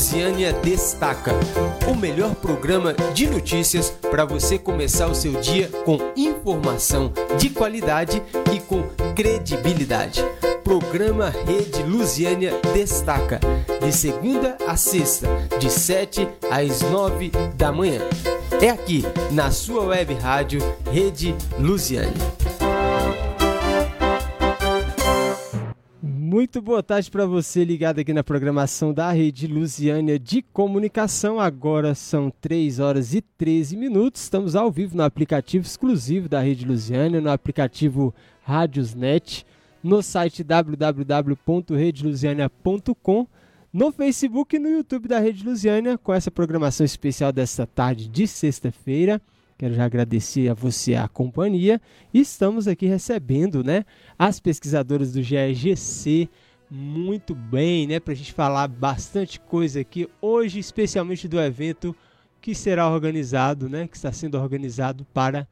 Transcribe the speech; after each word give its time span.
Lusiânia 0.00 0.54
Destaca, 0.54 1.32
o 1.86 1.94
melhor 1.94 2.34
programa 2.34 2.94
de 3.12 3.26
notícias 3.26 3.90
para 4.10 4.24
você 4.24 4.58
começar 4.58 5.06
o 5.08 5.14
seu 5.14 5.38
dia 5.42 5.68
com 5.84 5.98
informação 6.16 7.12
de 7.38 7.50
qualidade 7.50 8.22
e 8.50 8.60
com 8.60 8.82
credibilidade. 9.14 10.24
Programa 10.64 11.28
Rede 11.28 11.82
Lusiânia 11.82 12.58
Destaca, 12.72 13.40
de 13.78 13.92
segunda 13.92 14.56
a 14.66 14.74
sexta, 14.74 15.28
de 15.58 15.68
7 15.68 16.26
às 16.50 16.80
9 16.80 17.30
da 17.54 17.70
manhã. 17.70 18.00
É 18.62 18.70
aqui, 18.70 19.04
na 19.30 19.50
sua 19.50 19.84
web 19.84 20.14
rádio 20.14 20.60
Rede 20.90 21.36
Lusiânia. 21.58 22.39
Muito 26.40 26.62
boa 26.62 26.82
tarde 26.82 27.10
para 27.10 27.26
você 27.26 27.62
ligado 27.64 27.98
aqui 27.98 28.14
na 28.14 28.24
programação 28.24 28.94
da 28.94 29.12
Rede 29.12 29.46
Lusiânia 29.46 30.18
de 30.18 30.40
Comunicação. 30.40 31.38
Agora 31.38 31.94
são 31.94 32.32
3 32.40 32.78
horas 32.78 33.12
e 33.12 33.20
13 33.20 33.76
minutos. 33.76 34.22
Estamos 34.22 34.56
ao 34.56 34.72
vivo 34.72 34.96
no 34.96 35.02
aplicativo 35.02 35.66
exclusivo 35.66 36.30
da 36.30 36.40
Rede 36.40 36.64
Lusiânia, 36.64 37.20
no 37.20 37.30
aplicativo 37.30 38.14
Rádiosnet, 38.42 39.44
no 39.82 40.02
site 40.02 40.42
www.redelusiania.com, 40.42 43.26
no 43.70 43.92
Facebook 43.92 44.56
e 44.56 44.58
no 44.58 44.70
YouTube 44.70 45.08
da 45.08 45.18
Rede 45.18 45.44
Lusiânia, 45.44 45.98
com 45.98 46.14
essa 46.14 46.30
programação 46.30 46.86
especial 46.86 47.32
desta 47.32 47.66
tarde 47.66 48.08
de 48.08 48.26
sexta-feira. 48.26 49.20
Quero 49.60 49.74
já 49.74 49.84
agradecer 49.84 50.48
a 50.48 50.54
você 50.54 50.94
a 50.94 51.06
companhia. 51.06 51.82
Estamos 52.14 52.66
aqui 52.66 52.86
recebendo 52.86 53.62
né, 53.62 53.84
as 54.18 54.40
pesquisadoras 54.40 55.12
do 55.12 55.22
GEGC 55.22 56.30
muito 56.70 57.34
bem, 57.34 57.86
né? 57.86 58.00
Para 58.00 58.14
a 58.14 58.16
gente 58.16 58.32
falar 58.32 58.66
bastante 58.68 59.38
coisa 59.38 59.80
aqui 59.80 60.08
hoje, 60.18 60.58
especialmente 60.58 61.28
do 61.28 61.38
evento 61.38 61.94
que 62.40 62.54
será 62.54 62.88
organizado, 62.88 63.68
né? 63.68 63.86
Que 63.86 63.96
está 63.96 64.10
sendo 64.10 64.38
organizado 64.38 65.04
para 65.12 65.46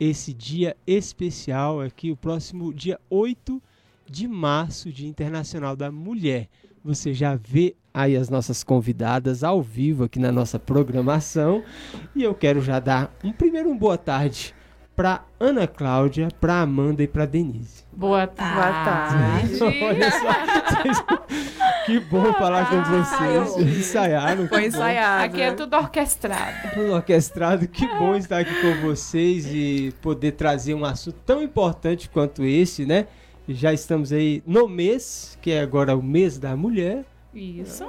esse 0.00 0.34
dia 0.34 0.76
especial 0.84 1.80
aqui, 1.80 2.10
o 2.10 2.16
próximo 2.16 2.74
dia 2.74 2.98
8 3.08 3.62
de 4.10 4.26
março, 4.26 4.90
Dia 4.90 5.08
Internacional 5.08 5.76
da 5.76 5.92
Mulher. 5.92 6.48
Você 6.82 7.14
já 7.14 7.36
vê 7.36 7.76
aí 7.94 8.16
as 8.16 8.28
nossas 8.28 8.64
convidadas 8.64 9.44
ao 9.44 9.62
vivo 9.62 10.04
aqui 10.04 10.18
na 10.18 10.32
nossa 10.32 10.58
programação. 10.58 11.62
E 12.16 12.24
eu 12.24 12.34
quero 12.34 12.60
já 12.60 12.80
dar 12.80 13.14
um 13.22 13.30
primeiro 13.30 13.70
um 13.70 13.78
boa 13.78 13.96
tarde 13.96 14.52
para 14.96 15.24
Ana 15.38 15.66
Cláudia, 15.66 16.28
para 16.40 16.60
Amanda 16.60 17.02
e 17.02 17.08
para 17.08 17.24
Denise. 17.24 17.84
Boa 17.92 18.26
tarde. 18.26 18.54
Boa 18.54 18.84
tarde. 18.84 19.58
Olha 19.84 20.10
só, 20.10 21.16
que 21.86 22.00
bom 22.00 22.22
boa 22.22 22.34
falar 22.34 22.68
tarde. 22.68 22.90
com 22.90 23.02
vocês. 23.02 23.78
Ensaiaram. 23.78 24.48
Foi 24.48 24.66
ensaiado. 24.66 25.24
Aqui 25.24 25.40
é 25.40 25.52
tudo 25.52 25.76
orquestrado. 25.76 26.70
Tudo 26.74 26.92
orquestrado. 26.92 27.68
Que 27.68 27.86
bom 27.86 28.16
estar 28.16 28.38
aqui 28.38 28.54
com 28.60 28.86
vocês 28.86 29.46
e 29.46 29.92
poder 30.00 30.32
trazer 30.32 30.74
um 30.74 30.84
assunto 30.84 31.16
tão 31.26 31.42
importante 31.42 32.08
quanto 32.08 32.44
esse, 32.44 32.84
né? 32.84 33.06
Já 33.48 33.72
estamos 33.72 34.12
aí 34.12 34.42
no 34.46 34.68
mês, 34.68 35.36
que 35.42 35.50
é 35.50 35.60
agora 35.60 35.96
o 35.96 36.02
mês 36.02 36.38
da 36.38 36.56
mulher. 36.56 37.04
Isso. 37.34 37.84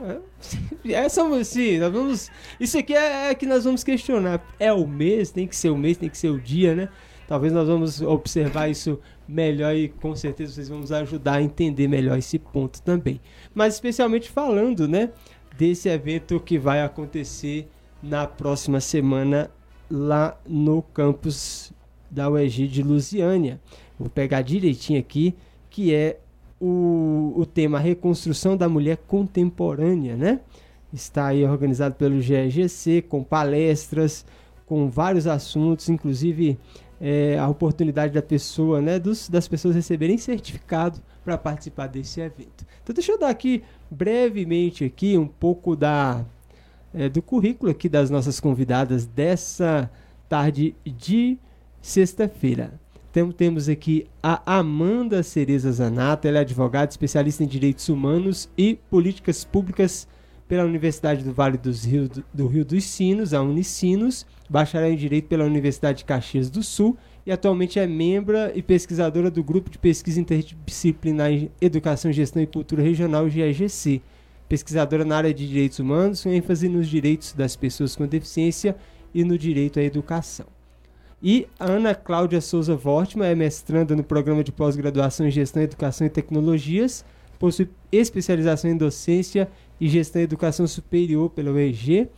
É, 0.86 0.94
é 0.94 1.08
só 1.10 1.32
assim, 1.34 1.78
nós 1.78 1.94
vamos. 1.94 2.32
Isso 2.60 2.78
aqui 2.78 2.94
é, 2.94 3.30
é, 3.30 3.36
que 3.36 3.46
nós 3.46 3.64
vamos 3.64 3.84
questionar. 3.84 4.44
É 4.60 4.74
o 4.74 4.88
mês, 4.88 5.32
tem 5.32 5.48
que 5.48 5.56
ser 5.56 5.70
o 5.70 5.78
mês, 5.78 5.98
tem 5.98 6.10
que 6.10 6.18
ser 6.18 6.30
o 6.30 6.40
dia, 6.40 6.74
né? 6.76 6.90
Talvez 7.28 7.52
nós 7.52 7.68
vamos 7.68 8.02
observar 8.02 8.70
isso 8.70 9.00
melhor 9.28 9.76
e 9.76 9.90
com 9.90 10.16
certeza 10.16 10.54
vocês 10.54 10.70
vão 10.70 10.80
nos 10.80 10.92
ajudar 10.92 11.36
a 11.36 11.42
entender 11.42 11.88
melhor 11.88 12.18
esse 12.18 12.38
ponto 12.38 12.82
também. 12.82 13.20
Mas 13.54 13.76
especialmente 13.76 14.30
falando, 14.30 14.88
né, 14.88 15.12
desse 15.58 15.90
evento 15.90 16.40
que 16.40 16.60
vai 16.60 16.84
acontecer 16.84 17.68
na 18.02 18.28
próxima 18.28 18.80
semana 18.80 19.50
lá 19.90 20.40
no 20.46 20.82
campus 20.82 21.74
da 22.10 22.30
UEG 22.30 22.68
de 22.68 22.84
Lusiânia. 22.84 23.60
Vou 23.98 24.10
pegar 24.10 24.42
direitinho 24.42 25.00
aqui, 25.00 25.36
que 25.70 25.94
é 25.94 26.20
o, 26.66 27.34
o 27.36 27.46
tema 27.46 27.78
Reconstrução 27.78 28.58
da 28.58 28.68
Mulher 28.68 28.98
Contemporânea, 29.08 30.16
né? 30.16 30.40
Está 30.92 31.28
aí 31.28 31.46
organizado 31.46 31.94
pelo 31.94 32.20
GEGC, 32.20 33.04
com 33.04 33.24
palestras, 33.24 34.26
com 34.66 34.90
vários 34.90 35.28
assuntos, 35.28 35.90
inclusive 35.90 36.58
é, 37.00 37.38
a 37.38 37.48
oportunidade 37.48 38.14
da 38.14 38.22
pessoa, 38.22 38.82
né, 38.82 38.98
dos, 38.98 39.30
das 39.30 39.48
pessoas 39.48 39.76
receberem 39.76 40.18
certificado 40.18 41.00
para 41.24 41.38
participar 41.38 41.88
desse 41.88 42.20
evento. 42.20 42.66
Então 42.82 42.94
deixa 42.94 43.12
eu 43.12 43.20
dar 43.20 43.30
aqui 43.30 43.62
brevemente 43.92 44.84
aqui 44.86 45.18
um 45.18 45.28
pouco 45.28 45.76
da 45.76 46.26
é, 46.94 47.10
do 47.10 47.22
currículo 47.22 47.70
aqui 47.70 47.90
das 47.90 48.10
nossas 48.10 48.40
convidadas 48.40 49.06
dessa 49.06 49.92
tarde 50.28 50.74
de 50.86 51.38
sexta-feira. 51.82 52.80
Temos 53.38 53.70
aqui 53.70 54.08
a 54.22 54.58
Amanda 54.58 55.24
Cereza 55.24 55.72
Zanata, 55.72 56.28
ela 56.28 56.40
é 56.40 56.42
advogada, 56.42 56.92
especialista 56.92 57.46
em 57.46 57.48
direitos 57.48 57.88
humanos 57.88 58.50
e 58.58 58.78
políticas 58.90 59.46
públicas 59.46 60.06
pela 60.50 60.66
Universidade 60.66 61.24
do 61.24 61.32
Vale 61.32 61.58
dos 61.58 61.86
Rio, 61.86 62.10
do, 62.10 62.26
do 62.34 62.48
Rio 62.48 62.66
dos 62.66 62.84
Sinos, 62.84 63.34
a 63.34 63.42
Unicinos, 63.42 64.26
bacharel 64.50 64.92
em 64.92 64.98
Direito 64.98 65.30
pela 65.30 65.46
Universidade 65.46 66.00
de 66.00 66.06
Caxias 66.06 66.50
do 66.50 66.62
Sul 66.62 66.98
e 67.26 67.32
atualmente 67.32 67.80
é 67.80 67.88
membra 67.88 68.52
e 68.54 68.62
pesquisadora 68.62 69.32
do 69.32 69.42
Grupo 69.42 69.70
de 69.70 69.78
Pesquisa 69.78 70.20
Interdisciplinar 70.20 71.32
em 71.32 71.50
Educação, 71.62 72.12
Gestão 72.12 72.44
e 72.44 72.48
Cultura 72.48 72.84
Regional, 72.84 73.30
GEGC. 73.30 74.02
Pesquisadora 74.50 75.06
na 75.06 75.16
área 75.16 75.34
de 75.34 75.48
direitos 75.48 75.80
humanos, 75.80 76.22
com 76.22 76.32
ênfase 76.32 76.68
nos 76.68 76.90
direitos 76.90 77.32
das 77.32 77.56
pessoas 77.56 77.96
com 77.96 78.06
deficiência 78.06 78.76
e 79.14 79.24
no 79.24 79.38
direito 79.38 79.80
à 79.80 79.84
educação. 79.84 80.55
E 81.24 81.48
Ana 81.60 81.96
Cláudia 81.96 82.42
Souza 82.42 82.76
Vortman 82.76 83.28
é 83.28 83.36
mestranda 83.36 83.96
no 83.96 84.04
programa 84.04 84.44
de 84.44 84.52
pós-graduação 84.52 85.26
em 85.26 85.32
Gestão, 85.32 85.64
Educação 85.64 86.06
e 86.06 86.10
Tecnologias, 86.10 87.06
possui 87.40 87.70
especialização 87.92 88.70
em 88.70 88.78
docência 88.78 89.50
e 89.80 89.88
gestão 89.88 90.22
e 90.22 90.26
educação 90.26 90.68
superior 90.68 91.30
pela 91.30 91.52
UEG, 91.52 92.10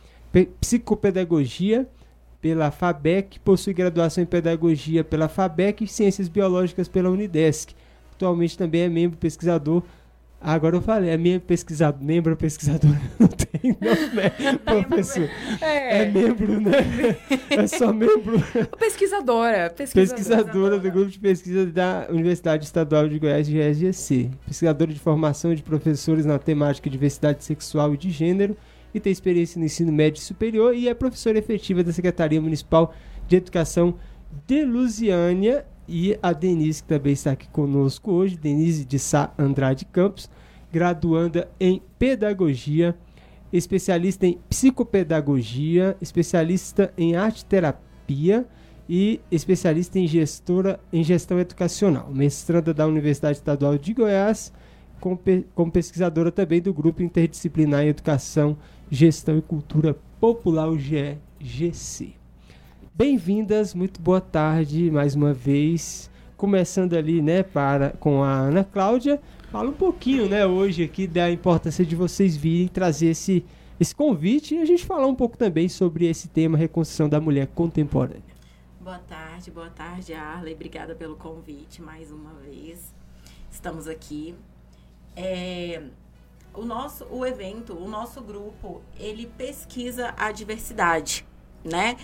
psicopedagogia 0.60 1.88
pela 2.40 2.70
FABEC, 2.70 3.40
possui 3.40 3.72
graduação 3.72 4.22
em 4.22 4.26
pedagogia 4.26 5.02
pela 5.02 5.28
FABEC 5.28 5.84
e 5.84 5.88
ciências 5.88 6.28
biológicas 6.28 6.86
pela 6.86 7.10
Unidesc. 7.10 7.74
Atualmente 8.14 8.56
também 8.56 8.82
é 8.82 8.88
membro 8.88 9.16
pesquisador 9.16 9.82
Agora 10.40 10.76
eu 10.76 10.80
falei, 10.80 11.10
é 11.10 11.16
minha 11.16 11.40
pesquisadora, 11.40 12.04
membro 12.04 12.36
pesquisadora, 12.36 13.00
não 13.18 13.26
tem 13.26 13.72
nome, 13.72 14.14
né? 14.14 14.58
Professor. 14.64 15.28
É. 15.60 16.02
é 16.02 16.06
membro, 16.06 16.60
né? 16.60 16.70
É 17.50 17.66
só 17.66 17.92
membro. 17.92 18.40
Pesquisadora, 18.78 19.68
pesquisadora. 19.70 20.16
Pesquisadora 20.16 20.78
do 20.78 20.90
grupo 20.92 21.10
de 21.10 21.18
pesquisa 21.18 21.66
da 21.66 22.06
Universidade 22.08 22.64
Estadual 22.64 23.08
de 23.08 23.18
Goiás, 23.18 23.48
GSGC. 23.48 24.30
Pesquisadora 24.46 24.92
de 24.92 25.00
formação 25.00 25.52
de 25.52 25.62
professores 25.62 26.24
na 26.24 26.38
temática 26.38 26.88
diversidade 26.88 27.44
sexual 27.44 27.94
e 27.94 27.96
de 27.96 28.10
gênero 28.10 28.56
e 28.94 29.00
tem 29.00 29.12
experiência 29.12 29.58
no 29.58 29.64
ensino 29.64 29.92
médio 29.92 30.20
e 30.20 30.22
superior 30.22 30.74
e 30.74 30.88
é 30.88 30.94
professora 30.94 31.38
efetiva 31.38 31.82
da 31.82 31.92
Secretaria 31.92 32.40
Municipal 32.40 32.94
de 33.26 33.36
Educação 33.36 33.96
de 34.46 34.64
Lusiânia 34.64 35.66
e 35.88 36.18
a 36.22 36.32
Denise, 36.32 36.82
que 36.82 36.88
também 36.88 37.14
está 37.14 37.32
aqui 37.32 37.48
conosco 37.48 38.12
hoje, 38.12 38.36
Denise 38.36 38.84
de 38.84 38.98
Sá 38.98 39.32
Andrade 39.38 39.86
Campos, 39.86 40.28
graduanda 40.70 41.48
em 41.58 41.80
Pedagogia, 41.98 42.94
especialista 43.50 44.26
em 44.26 44.38
Psicopedagogia, 44.50 45.96
especialista 46.00 46.92
em 46.96 47.16
Arte 47.16 47.44
Terapia 47.44 48.46
e 48.86 49.20
especialista 49.30 49.98
em 49.98 50.06
gestora 50.06 50.78
em 50.92 51.02
Gestão 51.02 51.38
Educacional, 51.38 52.10
mestranda 52.12 52.74
da 52.74 52.86
Universidade 52.86 53.38
Estadual 53.38 53.78
de 53.78 53.94
Goiás, 53.94 54.52
como 55.00 55.70
pesquisadora 55.70 56.30
também 56.30 56.60
do 56.60 56.74
Grupo 56.74 57.02
Interdisciplinar 57.02 57.84
em 57.84 57.88
Educação, 57.88 58.58
Gestão 58.90 59.38
e 59.38 59.42
Cultura 59.42 59.96
Popular, 60.20 60.68
o 60.68 60.78
GEGC. 60.78 62.17
Bem-vindas, 62.98 63.74
muito 63.74 64.00
boa 64.00 64.20
tarde 64.20 64.90
mais 64.90 65.14
uma 65.14 65.32
vez. 65.32 66.10
Começando 66.36 66.94
ali, 66.94 67.22
né, 67.22 67.44
para 67.44 67.90
com 67.90 68.24
a 68.24 68.32
Ana 68.32 68.64
Cláudia. 68.64 69.22
Fala 69.52 69.70
um 69.70 69.72
pouquinho, 69.72 70.28
né, 70.28 70.44
hoje 70.44 70.82
aqui 70.82 71.06
da 71.06 71.30
importância 71.30 71.86
de 71.86 71.94
vocês 71.94 72.36
virem 72.36 72.66
trazer 72.66 73.10
esse 73.10 73.44
esse 73.78 73.94
convite 73.94 74.56
e 74.56 74.58
a 74.58 74.64
gente 74.64 74.84
falar 74.84 75.06
um 75.06 75.14
pouco 75.14 75.38
também 75.38 75.68
sobre 75.68 76.08
esse 76.08 76.26
tema 76.26 76.58
reconstrução 76.58 77.08
da 77.08 77.20
mulher 77.20 77.46
contemporânea. 77.54 78.34
Boa 78.80 78.98
tarde, 78.98 79.48
boa 79.52 79.70
tarde, 79.70 80.12
Arley. 80.12 80.54
Obrigada 80.54 80.96
pelo 80.96 81.14
convite 81.14 81.80
mais 81.80 82.10
uma 82.10 82.32
vez. 82.44 82.92
Estamos 83.48 83.86
aqui. 83.86 84.34
É, 85.14 85.84
o 86.52 86.64
nosso 86.64 87.04
o 87.12 87.24
evento, 87.24 87.78
o 87.78 87.88
nosso 87.88 88.20
grupo, 88.20 88.82
ele 88.98 89.30
pesquisa 89.38 90.12
a 90.16 90.32
diversidade, 90.32 91.24
né? 91.64 91.96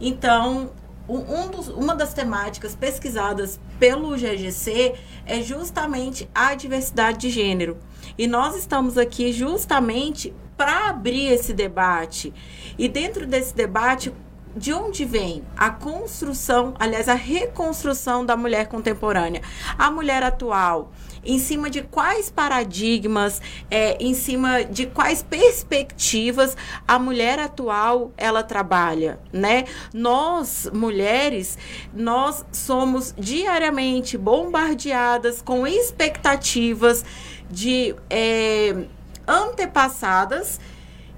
Então, 0.00 0.70
um 1.08 1.48
dos, 1.48 1.68
uma 1.68 1.94
das 1.94 2.14
temáticas 2.14 2.74
pesquisadas 2.74 3.58
pelo 3.78 4.16
GGC 4.16 4.94
é 5.26 5.42
justamente 5.42 6.28
a 6.34 6.54
diversidade 6.54 7.18
de 7.18 7.30
gênero. 7.30 7.78
E 8.16 8.26
nós 8.26 8.56
estamos 8.56 8.96
aqui 8.96 9.32
justamente 9.32 10.32
para 10.56 10.88
abrir 10.88 11.26
esse 11.32 11.52
debate. 11.52 12.32
E 12.78 12.88
dentro 12.88 13.26
desse 13.26 13.54
debate, 13.54 14.12
de 14.56 14.72
onde 14.72 15.04
vem 15.04 15.42
a 15.56 15.70
construção, 15.70 16.74
aliás, 16.78 17.08
a 17.08 17.14
reconstrução 17.14 18.24
da 18.24 18.36
mulher 18.36 18.68
contemporânea? 18.68 19.42
A 19.78 19.90
mulher 19.90 20.22
atual 20.22 20.92
em 21.24 21.38
cima 21.38 21.68
de 21.68 21.82
quais 21.82 22.30
paradigmas, 22.30 23.40
é, 23.70 23.96
em 24.02 24.14
cima 24.14 24.64
de 24.64 24.86
quais 24.86 25.22
perspectivas 25.22 26.56
a 26.86 26.98
mulher 26.98 27.38
atual 27.38 28.12
ela 28.16 28.42
trabalha, 28.42 29.20
né? 29.32 29.64
Nós, 29.92 30.68
mulheres, 30.72 31.58
nós 31.92 32.44
somos 32.52 33.14
diariamente 33.18 34.16
bombardeadas 34.16 35.42
com 35.42 35.66
expectativas 35.66 37.04
de 37.50 37.94
é, 38.08 38.86
antepassadas 39.26 40.60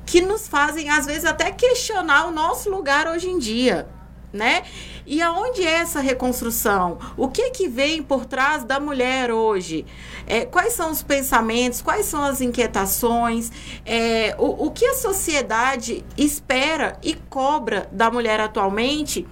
que 0.04 0.20
nos 0.20 0.48
fazem, 0.48 0.90
às 0.90 1.06
vezes, 1.06 1.24
até 1.24 1.50
questionar 1.52 2.26
o 2.26 2.30
nosso 2.30 2.68
lugar 2.70 3.06
hoje 3.06 3.28
em 3.28 3.38
dia 3.38 3.88
né? 4.32 4.62
E 5.04 5.20
aonde 5.20 5.66
é 5.66 5.72
essa 5.72 6.00
reconstrução? 6.00 6.98
O 7.16 7.28
que 7.28 7.50
que 7.50 7.68
vem 7.68 8.02
por 8.02 8.24
trás 8.24 8.64
da 8.64 8.78
mulher 8.78 9.32
hoje? 9.32 9.84
É, 10.26 10.44
quais 10.44 10.74
são 10.74 10.90
os 10.90 11.02
pensamentos? 11.02 11.82
Quais 11.82 12.06
são 12.06 12.22
as 12.22 12.40
inquietações? 12.40 13.50
É, 13.84 14.34
o, 14.38 14.66
o 14.66 14.70
que 14.70 14.86
a 14.86 14.94
sociedade 14.94 16.04
espera 16.16 16.98
e 17.02 17.14
cobra 17.14 17.88
da 17.90 18.10
mulher 18.10 18.40
atualmente? 18.40 19.26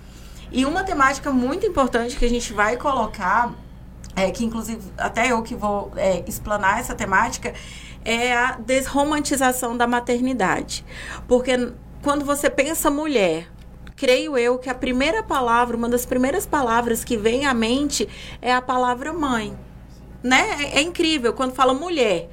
E 0.50 0.67
uma 0.67 0.82
temática 0.82 1.31
muito 1.31 1.64
importante 1.64 2.17
que 2.17 2.25
a 2.25 2.28
gente 2.28 2.52
vai 2.52 2.76
colocar, 2.76 3.55
é, 4.17 4.31
que 4.32 4.44
inclusive 4.44 4.82
até 4.99 5.31
eu 5.31 5.40
que 5.43 5.55
vou 5.55 5.93
é, 5.96 6.25
explanar 6.26 6.81
essa 6.81 6.94
temática, 6.94 7.55
é 8.05 8.34
a 8.34 8.52
desromantização 8.52 9.76
da 9.76 9.87
maternidade. 9.87 10.84
Porque 11.28 11.72
quando 12.02 12.25
você 12.25 12.50
pensa 12.50 12.90
mulher, 12.90 13.46
creio 14.00 14.38
eu 14.38 14.56
que 14.56 14.70
a 14.70 14.75
primeira 14.75 15.23
palavra, 15.23 15.76
uma 15.76 15.87
das 15.87 16.06
primeiras 16.06 16.47
palavras 16.47 17.05
que 17.05 17.19
vem 17.19 17.44
à 17.44 17.52
mente 17.52 18.08
é 18.41 18.50
a 18.50 18.62
palavra 18.62 19.12
mãe. 19.12 19.55
Né? 20.23 20.70
É, 20.73 20.79
é 20.79 20.81
incrível, 20.81 21.35
quando 21.35 21.52
fala 21.52 21.75
mulher, 21.75 22.31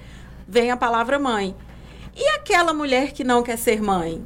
vem 0.48 0.72
a 0.72 0.78
palavra 0.78 1.20
mãe. 1.20 1.54
E 2.16 2.26
aquela 2.30 2.74
mulher 2.74 3.12
que 3.12 3.22
não 3.22 3.44
quer 3.44 3.58
ser 3.58 3.82
mãe? 3.82 4.24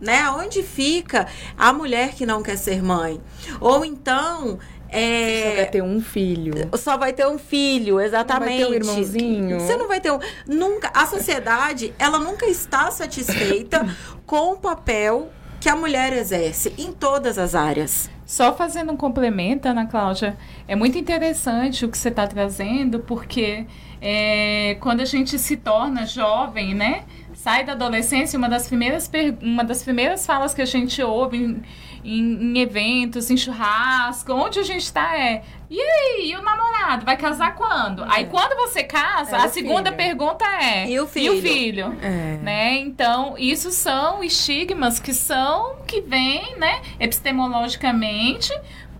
Né? 0.00 0.30
Onde 0.30 0.62
fica 0.62 1.26
a 1.54 1.70
mulher 1.70 2.14
que 2.14 2.24
não 2.24 2.42
quer 2.42 2.56
ser 2.56 2.82
mãe? 2.82 3.20
Ou 3.60 3.84
então, 3.84 4.58
é... 4.88 5.42
Só 5.50 5.56
vai 5.56 5.66
ter 5.66 5.82
um 5.82 6.00
filho. 6.00 6.54
Só 6.78 6.96
vai 6.96 7.12
ter 7.12 7.26
um 7.26 7.38
filho, 7.38 8.00
exatamente. 8.00 8.62
Não 8.62 8.70
vai 8.70 8.78
ter 8.78 8.86
um 8.86 8.90
irmãozinho. 8.90 9.60
Você 9.60 9.76
não 9.76 9.86
vai 9.86 10.00
ter 10.00 10.12
um. 10.12 10.18
Nunca. 10.46 10.90
A 10.94 11.06
sociedade, 11.06 11.92
ela 11.98 12.18
nunca 12.18 12.46
está 12.46 12.90
satisfeita 12.90 13.86
com 14.24 14.54
o 14.54 14.56
papel 14.56 15.30
que 15.60 15.68
a 15.68 15.76
mulher 15.76 16.14
exerce 16.14 16.72
em 16.78 16.90
todas 16.90 17.36
as 17.36 17.54
áreas. 17.54 18.10
Só 18.24 18.54
fazendo 18.54 18.92
um 18.92 18.96
complemento, 18.96 19.68
Ana 19.68 19.86
Cláudia, 19.86 20.38
é 20.66 20.74
muito 20.74 20.96
interessante 20.96 21.84
o 21.84 21.90
que 21.90 21.98
você 21.98 22.08
está 22.08 22.26
trazendo, 22.26 23.00
porque 23.00 23.66
é, 24.00 24.78
quando 24.80 25.02
a 25.02 25.04
gente 25.04 25.38
se 25.38 25.58
torna 25.58 26.06
jovem, 26.06 26.74
né? 26.74 27.04
Sai 27.40 27.64
da 27.64 27.72
adolescência, 27.72 28.36
uma 28.36 28.50
das 28.50 28.68
primeiras, 28.68 29.10
uma 29.40 29.64
das 29.64 29.82
primeiras 29.82 30.26
falas 30.26 30.52
que 30.52 30.60
a 30.60 30.66
gente 30.66 31.02
ouve 31.02 31.38
em, 31.38 31.62
em, 32.04 32.34
em 32.42 32.58
eventos, 32.58 33.30
em 33.30 33.36
churrasco, 33.36 34.30
onde 34.30 34.58
a 34.58 34.62
gente 34.62 34.82
está 34.82 35.18
é 35.18 35.42
e 35.70 35.80
aí, 35.80 36.32
e 36.32 36.36
o 36.36 36.42
namorado? 36.42 37.06
Vai 37.06 37.16
casar 37.16 37.54
quando? 37.54 38.02
É. 38.02 38.06
Aí 38.10 38.26
quando 38.26 38.54
você 38.56 38.82
casa, 38.82 39.36
é 39.38 39.40
a 39.40 39.48
segunda 39.48 39.90
filho. 39.90 39.96
pergunta 39.96 40.44
é: 40.44 40.90
E 40.90 41.00
o 41.00 41.06
filho? 41.06 41.34
E 41.34 41.38
o 41.38 41.42
filho? 41.42 41.98
É. 42.02 42.38
Né? 42.42 42.78
Então, 42.80 43.38
isso 43.38 43.70
são 43.70 44.22
estigmas 44.22 45.00
que 45.00 45.14
são, 45.14 45.76
que 45.86 46.02
vêm, 46.02 46.58
né, 46.58 46.82
epistemologicamente, 46.98 48.52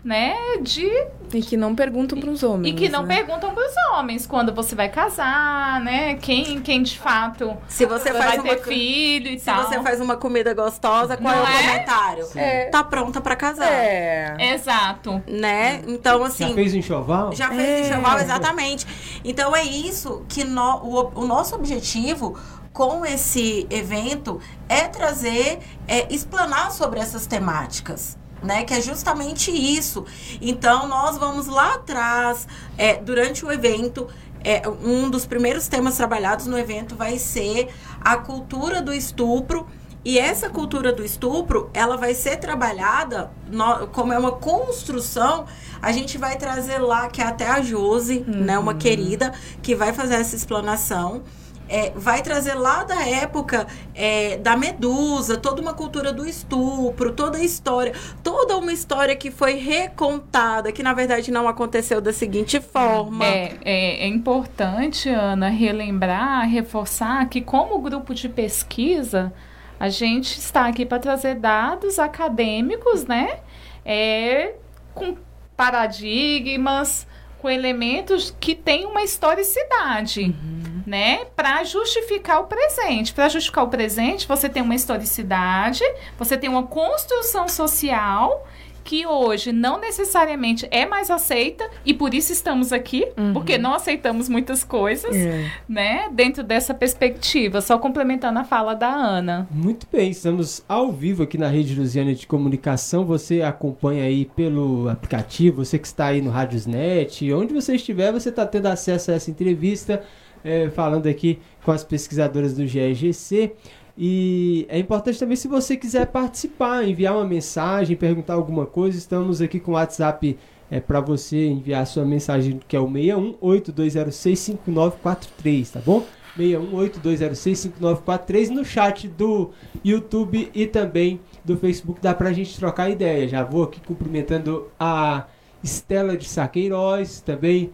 né, 0.03 0.35
de 0.63 0.89
e 1.33 1.43
que 1.43 1.57
não 1.57 1.75
perguntam 1.75 2.19
para 2.19 2.31
os 2.31 2.43
homens. 2.43 2.73
E 2.73 2.77
que 2.77 2.89
não 2.89 3.03
né? 3.03 3.17
perguntam 3.17 3.55
para 3.55 3.67
os 3.67 3.75
homens 3.93 4.27
quando 4.27 4.53
você 4.53 4.75
vai 4.75 4.89
casar, 4.89 5.81
né? 5.81 6.15
Quem, 6.17 6.61
quem 6.61 6.83
de 6.83 6.99
fato 6.99 7.57
se 7.69 7.87
você 7.87 8.13
vai 8.13 8.23
faz 8.23 8.43
ter 8.43 8.57
uma, 8.57 8.65
filho 8.65 9.29
e 9.29 9.39
se 9.39 9.47
tal. 9.47 9.63
Se 9.63 9.69
você 9.69 9.83
faz 9.83 10.01
uma 10.01 10.17
comida 10.17 10.53
gostosa, 10.55 11.17
qual 11.17 11.35
não 11.35 11.43
é 11.43 11.45
o 11.45 11.53
é? 11.53 11.63
comentário? 11.63 12.27
É. 12.35 12.65
Tá 12.67 12.83
pronta 12.83 13.21
para 13.21 13.37
casar. 13.37 13.71
É. 13.71 14.55
Exato. 14.55 15.23
Né? 15.27 15.83
Então 15.87 16.25
assim. 16.25 16.49
Já 16.49 16.55
fez 16.55 16.75
enxoval? 16.75 17.33
Já 17.33 17.49
fez 17.49 17.61
é. 17.61 17.91
enxoval, 17.91 18.19
exatamente. 18.19 18.87
Então 19.25 19.55
é 19.55 19.63
isso 19.63 20.25
que 20.29 20.45
no, 20.45 20.77
o, 20.79 21.23
o 21.23 21.27
nosso 21.27 21.55
objetivo 21.55 22.39
com 22.73 23.05
esse 23.05 23.67
evento 23.69 24.41
é 24.69 24.87
trazer, 24.87 25.59
é 25.89 26.13
explanar 26.13 26.71
sobre 26.71 27.01
essas 27.01 27.27
temáticas 27.27 28.20
né? 28.43 28.65
Que 28.65 28.75
é 28.75 28.81
justamente 28.81 29.51
isso. 29.51 30.05
Então, 30.41 30.89
nós 30.89 31.17
vamos 31.17 31.47
lá 31.47 31.75
atrás, 31.75 32.47
é, 32.77 32.97
durante 32.97 33.45
o 33.45 33.53
evento, 33.53 34.09
é, 34.43 34.63
um 34.69 35.11
dos 35.11 35.27
primeiros 35.27 35.69
temas 35.69 35.97
trabalhados 35.97 36.47
no 36.47 36.59
evento 36.59 36.95
vai 36.95 37.19
ser 37.19 37.69
a 38.01 38.17
cultura 38.17 38.81
do 38.81 38.93
estupro. 38.93 39.67
E 40.03 40.19
essa 40.19 40.49
cultura 40.49 40.93
do 40.93 41.05
estupro, 41.05 41.69
ela 41.75 41.97
vai 41.99 42.15
ser 42.15 42.37
trabalhada, 42.37 43.31
no, 43.51 43.87
como 43.89 44.15
é 44.15 44.19
uma 44.19 44.33
construção, 44.33 45.45
a 45.83 45.93
gente 45.93 46.17
vai 46.17 46.39
trazer 46.39 46.79
lá, 46.79 47.09
que 47.09 47.21
é 47.21 47.27
até 47.27 47.47
a 47.47 47.61
Josi, 47.61 48.25
uhum. 48.27 48.45
né, 48.45 48.59
uma 48.59 48.73
uhum. 48.73 48.79
querida, 48.79 49.35
que 49.63 49.75
vai 49.75 49.93
fazer 49.93 50.15
essa 50.15 50.35
explanação 50.35 51.23
é, 51.71 51.93
vai 51.95 52.21
trazer 52.21 52.55
lá 52.55 52.83
da 52.83 53.07
época 53.07 53.67
é, 53.95 54.37
da 54.39 54.57
Medusa, 54.57 55.39
toda 55.39 55.63
uma 55.63 55.73
cultura 55.73 56.13
do 56.13 56.27
estupro, 56.27 57.13
toda 57.13 57.39
a 57.39 57.45
história, 57.45 57.95
toda 58.25 58.57
uma 58.57 58.73
história 58.73 59.15
que 59.15 59.31
foi 59.31 59.55
recontada, 59.55 60.73
que 60.73 60.83
na 60.83 60.93
verdade 60.93 61.31
não 61.31 61.47
aconteceu 61.47 62.01
da 62.01 62.13
seguinte 62.13 62.61
forma. 62.61 63.25
É, 63.25 63.57
é, 63.65 64.05
é 64.05 64.07
importante, 64.09 65.09
Ana, 65.09 65.49
relembrar, 65.49 66.49
reforçar 66.49 67.29
que 67.29 67.41
como 67.41 67.79
grupo 67.79 68.13
de 68.13 68.29
pesquisa, 68.29 69.33
a 69.79 69.89
gente 69.89 70.39
está 70.39 70.67
aqui 70.67 70.85
para 70.85 70.99
trazer 70.99 71.37
dados 71.37 72.01
acadêmicos, 72.01 73.05
né? 73.05 73.39
É, 73.85 74.55
com 74.93 75.17
paradigmas, 75.57 77.07
com 77.39 77.49
elementos 77.49 78.35
que 78.41 78.57
têm 78.57 78.87
uma 78.87 79.03
historicidade. 79.03 80.23
Uhum 80.23 80.70
né, 80.91 81.21
para 81.37 81.63
justificar 81.63 82.41
o 82.41 82.45
presente. 82.47 83.13
Para 83.13 83.29
justificar 83.29 83.63
o 83.63 83.69
presente, 83.69 84.27
você 84.27 84.49
tem 84.49 84.61
uma 84.61 84.75
historicidade, 84.75 85.85
você 86.19 86.37
tem 86.37 86.51
uma 86.51 86.65
construção 86.65 87.47
social 87.47 88.45
que 88.83 89.07
hoje 89.07 89.53
não 89.53 89.79
necessariamente 89.79 90.67
é 90.69 90.85
mais 90.85 91.11
aceita 91.11 91.69
e 91.85 91.95
por 91.95 92.13
isso 92.13 92.33
estamos 92.33 92.73
aqui, 92.73 93.07
uhum. 93.17 93.33
porque 93.33 93.57
não 93.57 93.75
aceitamos 93.75 94.29
muitas 94.29 94.65
coisas, 94.65 95.15
é. 95.15 95.49
né? 95.69 96.09
Dentro 96.11 96.43
dessa 96.43 96.75
perspectiva, 96.75 97.61
só 97.61 97.79
complementando 97.79 98.41
a 98.41 98.45
fala 98.45 98.75
da 98.75 98.93
Ana. 98.93 99.47
Muito 99.49 99.87
bem, 99.93 100.11
estamos 100.11 100.65
ao 100.69 100.91
vivo 100.91 101.23
aqui 101.23 101.39
na 101.39 101.47
Rede 101.47 101.79
Lusiana 101.79 102.13
de 102.15 102.27
Comunicação. 102.27 103.05
Você 103.05 103.43
acompanha 103.43 104.03
aí 104.03 104.25
pelo 104.25 104.89
aplicativo, 104.89 105.65
você 105.65 105.79
que 105.79 105.87
está 105.87 106.07
aí 106.07 106.21
no 106.21 106.31
Radiosnet, 106.31 107.33
onde 107.33 107.55
você 107.55 107.77
estiver, 107.77 108.11
você 108.11 108.31
está 108.31 108.45
tendo 108.45 108.67
acesso 108.67 109.13
a 109.13 109.15
essa 109.15 109.31
entrevista 109.31 110.03
é, 110.45 110.69
falando 110.71 111.07
aqui 111.07 111.39
com 111.65 111.73
as 111.73 111.85
pesquisadoras 111.85 112.55
do 112.55 112.67
GEGC. 112.67 113.53
E 113.97 114.67
é 114.69 114.79
importante 114.79 115.19
também, 115.19 115.37
se 115.37 115.47
você 115.47 115.77
quiser 115.77 116.07
participar, 116.07 116.89
enviar 116.89 117.15
uma 117.15 117.27
mensagem, 117.27 117.97
perguntar 117.97 118.33
alguma 118.35 118.65
coisa, 118.65 118.97
estamos 118.97 119.43
aqui 119.43 119.61
com 119.61 119.73
o 119.73 119.75
WhatsApp 119.75 120.39
é, 120.71 120.81
para 120.81 121.01
você 121.01 121.49
enviar 121.49 121.87
sua 121.87 122.05
mensagem, 122.05 122.61
que 122.67 122.77
é 122.77 122.81
o 122.81 122.89
6182065943, 122.89 125.73
tá 125.73 125.81
bom? 125.85 126.03
6182065943 126.39 128.49
no 128.49 128.65
chat 128.65 129.07
do 129.09 129.51
YouTube 129.85 130.51
e 130.55 130.67
também 130.67 131.21
do 131.45 131.57
Facebook, 131.57 132.01
dá 132.01 132.15
pra 132.15 132.33
gente 132.33 132.57
trocar 132.57 132.89
ideia. 132.89 133.27
Já 133.29 133.43
vou 133.43 133.65
aqui 133.65 133.81
cumprimentando 133.81 134.69
a 134.79 135.27
Estela 135.63 136.17
de 136.17 136.27
Saqueiroz, 136.29 137.21
também 137.21 137.73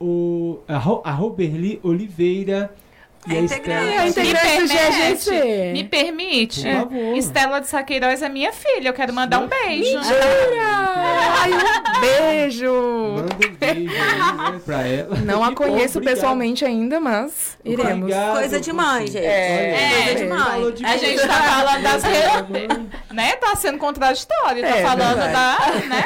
o, 0.00 0.60
a, 0.68 0.74
a 0.74 1.12
Roberli 1.12 1.80
Oliveira. 1.82 2.74
E 3.26 3.34
a, 3.34 3.40
a 3.40 3.42
integrante, 3.42 3.98
a 3.98 4.08
integrante 4.08 4.62
do 4.62 4.68
GGC. 4.68 5.72
Me 5.72 5.82
permite? 5.82 6.62
Por 6.62 6.72
favor. 6.72 7.16
Estela 7.16 7.60
de 7.60 7.66
Saqueiroz 7.66 8.22
é 8.22 8.28
minha 8.28 8.52
filha. 8.52 8.88
Eu 8.88 8.92
quero 8.92 9.12
mandar 9.12 9.40
um 9.40 9.48
beijo. 9.48 9.98
Mentira! 9.98 10.96
Ai, 11.38 11.50
um 11.52 12.00
beijo! 12.00 12.72
Manda 13.16 13.34
um 13.34 13.54
beijo 13.56 13.92
né, 13.92 14.60
pra 14.64 14.86
ela. 14.86 15.16
Não 15.16 15.42
a 15.42 15.50
conheço 15.56 16.00
pessoalmente 16.00 16.64
ainda, 16.64 17.00
mas 17.00 17.58
iremos. 17.64 18.02
Obrigado, 18.02 18.38
Coisa 18.38 18.60
de 18.60 18.72
mãe, 18.72 19.06
gente. 19.08 19.24
É, 19.24 19.72
é, 19.72 20.04
coisa 20.04 20.14
de 20.14 20.26
mãe. 20.26 20.72
De 20.72 20.86
a 20.86 20.96
gente 20.96 21.26
tá 21.26 21.42
falando 21.42 21.82
das 21.82 22.02
né? 23.12 23.32
Tá 23.36 23.56
sendo 23.56 23.78
contraditório. 23.78 24.62
Tá 24.62 24.76
é, 24.76 24.82
falando 24.82 25.16
verdade. 25.16 25.32
da. 25.32 25.58
Né? 25.80 26.02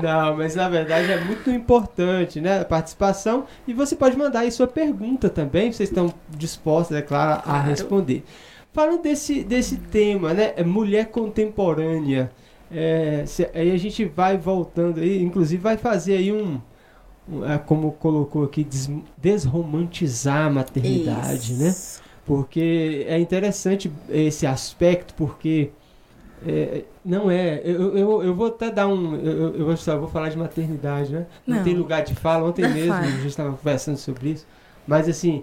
Não, 0.00 0.36
mas 0.36 0.54
na 0.54 0.68
verdade 0.68 1.10
é 1.10 1.22
muito 1.24 1.50
importante, 1.50 2.40
né? 2.40 2.60
A 2.60 2.64
participação. 2.64 3.46
E 3.66 3.72
você 3.74 3.96
pode 3.96 4.16
mandar 4.16 4.40
aí 4.40 4.52
sua 4.52 4.66
pergunta 4.66 5.28
também. 5.28 5.72
Vocês 5.72 5.88
estão 5.88 6.12
dispostas, 6.30 6.96
é 6.98 7.02
claro, 7.02 7.42
a 7.44 7.60
responder. 7.60 8.24
Falando 8.72 9.02
desse, 9.02 9.44
desse 9.44 9.76
tema, 9.76 10.32
né? 10.32 10.54
é 10.56 10.64
Mulher 10.64 11.06
contemporânea. 11.10 12.30
É, 12.70 13.24
se- 13.26 13.50
aí 13.54 13.70
a 13.70 13.76
gente 13.76 14.04
vai 14.04 14.38
voltando 14.38 15.00
aí, 15.00 15.22
inclusive 15.22 15.62
vai 15.62 15.76
fazer 15.76 16.16
aí 16.16 16.32
um. 16.32 16.58
um, 17.28 17.44
é, 17.44 17.58
como 17.58 17.92
colocou 17.92 18.44
aqui, 18.44 18.64
des- 18.64 18.90
desromantizar 19.18 20.46
a 20.46 20.50
maternidade, 20.50 21.54
né? 21.54 21.68
Isso. 21.68 22.02
Porque 22.24 23.04
é 23.08 23.18
interessante 23.18 23.92
esse 24.08 24.46
aspecto, 24.46 25.12
porque 25.14 25.70
é, 26.46 26.84
não 27.04 27.30
é. 27.30 27.60
Eu, 27.64 27.96
eu, 27.96 28.22
eu 28.22 28.34
vou 28.34 28.46
até 28.48 28.70
dar 28.70 28.86
um. 28.88 29.14
Eu, 29.16 29.32
eu- 29.32 29.54
eu 29.56 29.66
vou, 29.66 29.76
só 29.76 29.98
vou 29.98 30.08
falar 30.08 30.28
de 30.28 30.36
maternidade, 30.38 31.12
né? 31.12 31.26
Não, 31.46 31.56
Não. 31.58 31.64
tem 31.64 31.74
lugar 31.74 32.02
de 32.04 32.14
fala. 32.14 32.48
Ontem 32.48 32.62
mesmo 32.68 32.92
Fala. 32.92 33.06
a 33.06 33.10
gente 33.10 33.26
estava 33.26 33.52
conversando 33.52 33.96
sobre 33.96 34.30
isso. 34.30 34.46
Mas 34.86 35.08
assim. 35.08 35.42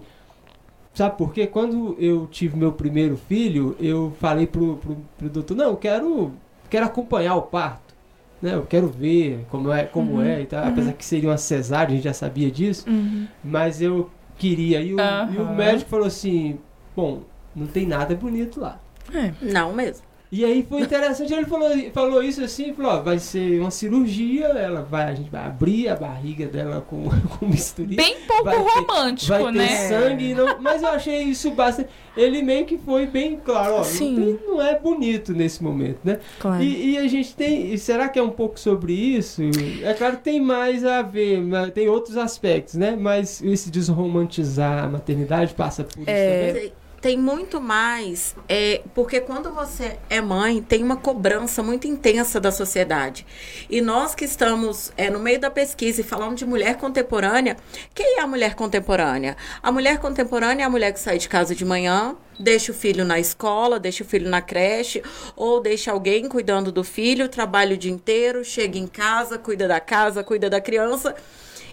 Sabe 0.94 1.18
por 1.18 1.34
quê? 1.34 1.46
Quando 1.48 1.96
eu 2.00 2.28
tive 2.30 2.58
meu 2.58 2.74
primeiro 2.74 3.16
filho, 3.16 3.76
eu 3.80 4.12
falei 4.20 4.46
pro, 4.48 4.78
pro, 4.78 4.98
pro 5.18 5.30
doutor: 5.30 5.56
não, 5.56 5.66
eu 5.70 5.78
quero, 5.78 6.34
quero 6.70 6.86
acompanhar 6.86 7.36
o 7.36 7.44
parto. 7.44 7.94
Né? 8.42 8.56
Eu 8.56 8.66
quero 8.66 8.88
ver 8.88 9.46
como 9.50 9.72
é, 9.72 9.84
como 9.84 10.22
é 10.22 10.42
e 10.42 10.46
tal. 10.46 10.66
Apesar 10.68 10.94
que 10.94 11.06
seria 11.06 11.30
uma 11.30 11.38
cesárea, 11.38 11.88
a 11.94 11.96
gente 11.96 12.04
já 12.04 12.14
sabia 12.14 12.50
disso 12.50 12.90
Uhum. 12.90 13.28
mas 13.44 13.82
eu 13.82 14.10
queria. 14.38 14.82
E 14.82 14.94
o, 14.94 14.98
e 15.32 15.38
o 15.38 15.54
médico 15.56 15.90
falou 15.90 16.08
assim: 16.08 16.58
bom, 16.96 17.22
não 17.56 17.68
tem 17.68 17.86
nada 17.86 18.16
bonito 18.16 18.60
lá. 18.60 18.80
É. 19.14 19.32
Não 19.42 19.72
mesmo. 19.74 20.06
E 20.32 20.46
aí 20.46 20.64
foi 20.68 20.82
interessante, 20.82 21.34
ele 21.34 21.46
falou, 21.46 21.70
falou 21.92 22.22
isso 22.22 22.44
assim, 22.44 22.72
falou, 22.74 22.92
ó, 22.92 23.02
vai 23.02 23.18
ser 23.18 23.60
uma 23.60 23.72
cirurgia, 23.72 24.46
ela 24.46 24.84
vai, 24.84 25.06
a 25.06 25.16
gente 25.16 25.30
vai 25.32 25.44
abrir 25.44 25.90
a 25.90 25.96
barriga 25.96 26.46
dela 26.46 26.82
com, 26.82 27.06
com 27.40 27.50
bisturi. 27.50 27.96
Bem 27.96 28.16
pouco 28.28 28.44
Vai 28.44 28.56
ter- 28.56 28.62
romântico, 28.62 29.28
vai 29.32 29.44
ter 29.46 29.52
né? 29.58 29.68
sangue, 29.90 30.36
não, 30.36 30.62
mas 30.62 30.84
eu 30.84 30.90
achei 30.90 31.24
isso 31.24 31.50
bastante. 31.52 31.90
Ele 32.16 32.44
meio 32.44 32.66
que 32.66 32.78
foi 32.78 33.08
bem 33.08 33.40
claro, 33.44 33.74
ó, 33.74 33.78
não, 33.78 33.84
Sim. 33.84 34.16
tem- 34.16 34.40
não 34.48 34.62
é 34.62 34.78
bonito 34.78 35.34
nesse 35.34 35.64
momento, 35.64 35.98
né? 36.04 36.20
Claro. 36.40 36.62
E, 36.62 36.92
e 36.92 36.98
a 37.00 37.08
gente 37.08 37.36
tem. 37.36 37.74
e 37.74 37.78
Será 37.80 38.08
que 38.08 38.20
é 38.20 38.24
um 38.24 38.30
pouco 38.30 38.60
sobre 38.60 38.94
isso? 38.94 39.42
É 39.84 39.94
claro 39.96 40.18
que 40.18 40.24
tem 40.24 40.40
mais 40.40 40.86
a 40.86 41.02
ver, 41.02 41.42
tem 41.74 41.88
outros 41.90 42.18
aspectos, 42.18 42.76
né? 42.76 42.96
Mas 43.00 43.42
esse 43.42 43.72
desromantizar 43.72 44.84
a 44.84 44.88
maternidade 44.88 45.54
passa 45.56 45.84
por 45.84 46.02
isso 46.02 46.10
É. 46.10 46.48
também. 46.54 46.72
Tem- 47.02 47.18
muito 47.18 47.62
mais, 47.62 48.36
é, 48.48 48.82
porque 48.96 49.20
quando 49.22 49.52
você 49.54 49.98
é 50.10 50.20
mãe, 50.22 50.62
tem 50.62 50.84
uma 50.84 50.96
cobrança 50.98 51.62
muito 51.62 51.88
intensa 51.88 52.40
da 52.40 52.52
sociedade. 52.52 53.26
E 53.70 53.82
nós 53.82 54.16
que 54.16 54.26
estamos 54.26 54.92
é, 54.98 55.10
no 55.10 55.20
meio 55.20 55.40
da 55.40 55.50
pesquisa 55.52 56.02
e 56.02 56.04
falando 56.04 56.36
de 56.36 56.46
mulher 56.46 56.78
contemporânea, 56.78 57.58
quem 57.94 58.18
é 58.18 58.22
a 58.22 58.28
mulher 58.28 58.56
contemporânea? 58.56 59.38
A 59.62 59.72
mulher 59.72 60.00
contemporânea 60.00 60.64
é 60.64 60.66
a 60.66 60.70
mulher 60.70 60.94
que 60.94 61.00
sai 61.00 61.18
de 61.18 61.30
casa 61.30 61.54
de 61.54 61.64
manhã, 61.66 62.16
deixa 62.40 62.72
o 62.72 62.76
filho 62.76 63.06
na 63.06 63.20
escola, 63.20 63.80
deixa 63.80 64.04
o 64.04 64.08
filho 64.08 64.30
na 64.30 64.42
creche, 64.42 65.04
ou 65.36 65.62
deixa 65.62 65.92
alguém 65.92 66.28
cuidando 66.28 66.72
do 66.72 66.84
filho, 66.84 67.30
trabalha 67.30 67.76
o 67.76 67.78
dia 67.78 67.92
inteiro, 67.92 68.44
chega 68.44 68.78
em 68.78 68.88
casa, 68.88 69.38
cuida 69.38 69.68
da 69.68 69.80
casa, 69.80 70.24
cuida 70.24 70.50
da 70.50 70.62
criança 70.62 71.16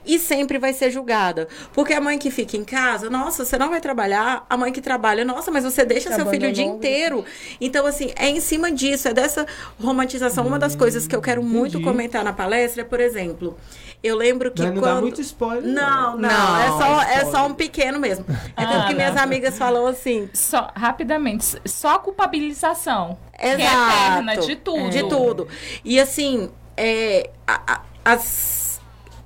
e 0.06 0.18
sempre 0.18 0.58
vai 0.58 0.72
ser 0.72 0.90
julgada. 0.90 1.48
Porque 1.72 1.92
a 1.92 2.00
mãe 2.00 2.18
que 2.18 2.30
fica 2.30 2.56
em 2.56 2.64
casa, 2.64 3.10
nossa, 3.10 3.44
você 3.44 3.58
não 3.58 3.68
vai 3.70 3.80
trabalhar. 3.80 4.46
A 4.48 4.56
mãe 4.56 4.72
que 4.72 4.80
trabalha, 4.80 5.24
nossa, 5.24 5.50
mas 5.50 5.64
você 5.64 5.84
deixa 5.84 6.08
Você 6.10 6.16
seu 6.16 6.26
filho 6.26 6.48
o 6.48 6.52
dia 6.52 6.64
inteiro. 6.64 7.24
Então, 7.60 7.86
assim, 7.86 8.12
é 8.16 8.28
em 8.28 8.40
cima 8.40 8.70
disso, 8.70 9.08
é 9.08 9.12
dessa 9.14 9.46
romantização. 9.82 10.46
Uma 10.46 10.58
das 10.58 10.74
coisas 10.76 11.06
que 11.06 11.14
eu 11.16 11.20
quero 11.20 11.42
muito 11.42 11.72
entendi. 11.76 11.84
comentar 11.84 12.22
na 12.24 12.32
palestra 12.32 12.82
é, 12.82 12.84
por 12.84 13.00
exemplo, 13.00 13.56
eu 14.02 14.14
lembro 14.16 14.50
que 14.50 14.62
Mas 14.62 14.72
não 14.74 14.80
quando. 14.82 14.94
dá 14.94 15.00
muito 15.00 15.20
spoiler. 15.20 15.64
Não, 15.64 16.16
não, 16.16 16.28
Não, 16.28 16.60
é, 16.60 16.68
só, 16.68 17.02
é 17.02 17.24
só 17.30 17.46
um 17.46 17.54
pequeno 17.54 17.98
mesmo. 17.98 18.24
É 18.56 18.64
tanto 18.64 18.78
Ah, 18.78 18.86
que 18.88 18.94
minhas 18.94 19.14
não. 19.14 19.22
amigas 19.22 19.56
falam 19.58 19.86
assim. 19.86 20.28
Só, 20.32 20.70
rapidamente, 20.76 21.44
só 21.64 21.94
a 21.96 21.98
culpabilização. 21.98 23.18
Que 23.38 23.46
é 23.46 23.54
Exato. 23.54 23.92
eterna 23.96 24.36
de 24.36 24.56
tudo. 24.56 24.90
De 24.90 25.02
tudo. 25.08 25.48
E 25.84 25.98
assim, 26.00 26.50
é, 26.76 27.30
a- 27.46 27.60
a- 27.74 27.80
as, 28.04 28.65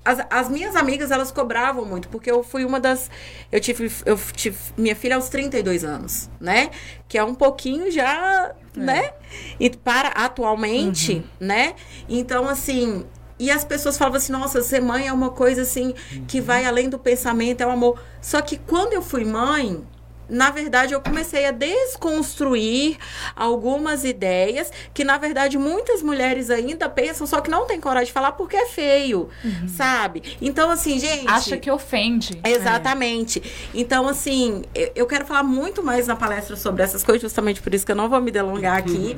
as, 0.04 0.26
as 0.30 0.49
minhas 0.49 0.76
amigas, 0.76 1.11
elas 1.11 1.30
cobravam 1.30 1.85
muito, 1.85 2.09
porque 2.09 2.30
eu 2.30 2.42
fui 2.42 2.64
uma 2.64 2.80
das. 2.80 3.11
Eu 3.52 3.61
tive, 3.61 3.90
eu 4.07 4.19
tive 4.33 4.57
minha 4.76 4.97
filha 4.97 5.16
aos 5.16 5.28
32 5.28 5.85
anos, 5.85 6.30
né? 6.40 6.71
Que 7.07 7.19
é 7.19 7.25
um 7.25 7.35
pouquinho 7.35 7.90
já, 7.90 8.54
né? 8.75 9.12
E 9.59 9.69
para 9.71 10.09
atualmente, 10.09 11.25
né? 11.38 11.75
Então, 12.09 12.49
assim. 12.49 13.04
E 13.38 13.50
as 13.50 13.64
pessoas 13.64 13.97
falavam 13.97 14.19
assim, 14.19 14.33
nossa, 14.33 14.61
ser 14.61 14.83
mãe 14.83 15.07
é 15.09 15.12
uma 15.14 15.30
coisa 15.30 15.62
assim 15.62 15.95
que 16.28 16.42
vai 16.42 16.66
além 16.66 16.90
do 16.90 16.99
pensamento, 16.99 17.62
é 17.62 17.66
o 17.66 17.71
amor. 17.71 17.99
Só 18.21 18.42
que 18.42 18.59
quando 18.59 18.92
eu 18.92 19.00
fui 19.00 19.25
mãe, 19.25 19.83
na 20.31 20.51
verdade, 20.51 20.95
eu 20.95 21.01
comecei 21.01 21.45
a 21.47 21.51
desconstruir 21.51 22.97
algumas 23.35 24.05
ideias 24.05 24.73
que, 24.95 25.05
na 25.05 25.19
verdade, 25.19 25.59
muitas 25.59 26.03
mulheres 26.03 26.51
ainda 26.51 26.89
pensam, 26.89 27.27
só 27.27 27.41
que 27.41 27.51
não 27.51 27.67
tem 27.67 27.81
coragem 27.81 28.07
de 28.07 28.13
falar 28.13 28.33
porque 28.33 28.57
é 28.57 28.67
feio, 28.67 29.29
sabe? 29.69 30.37
Então, 30.41 30.71
assim, 30.71 30.99
gente. 30.99 31.29
Acha 31.29 31.57
que 31.57 31.71
ofende. 31.71 32.41
Exatamente. 32.45 33.43
Então, 33.75 34.09
assim, 34.09 34.63
eu, 34.75 34.93
eu 34.95 35.07
quero 35.07 35.27
falar 35.27 35.43
muito 35.43 35.83
mais 35.83 36.07
na 36.07 36.17
palestra 36.17 36.57
sobre 36.57 36.83
essas 36.83 37.03
coisas, 37.03 37.23
justamente 37.23 37.61
por 37.61 37.75
isso 37.75 37.85
que 37.85 37.93
eu 37.93 37.97
não 37.97 38.09
vou 38.09 38.21
me 38.21 38.31
delongar 38.31 38.77
aqui. 38.79 39.17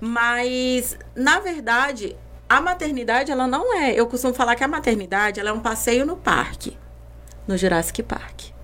Mas, 0.00 0.96
na 1.14 1.38
verdade, 1.38 2.16
a 2.48 2.60
maternidade, 2.60 3.30
ela 3.30 3.46
não 3.46 3.78
é. 3.78 3.92
Eu 3.92 4.06
costumo 4.06 4.32
falar 4.32 4.56
que 4.56 4.64
a 4.64 4.68
maternidade, 4.68 5.40
ela 5.40 5.50
é 5.50 5.52
um 5.52 5.60
passeio 5.60 6.06
no 6.06 6.16
parque. 6.16 6.76
No 7.46 7.56
Jurassic 7.56 8.02
Park. 8.02 8.55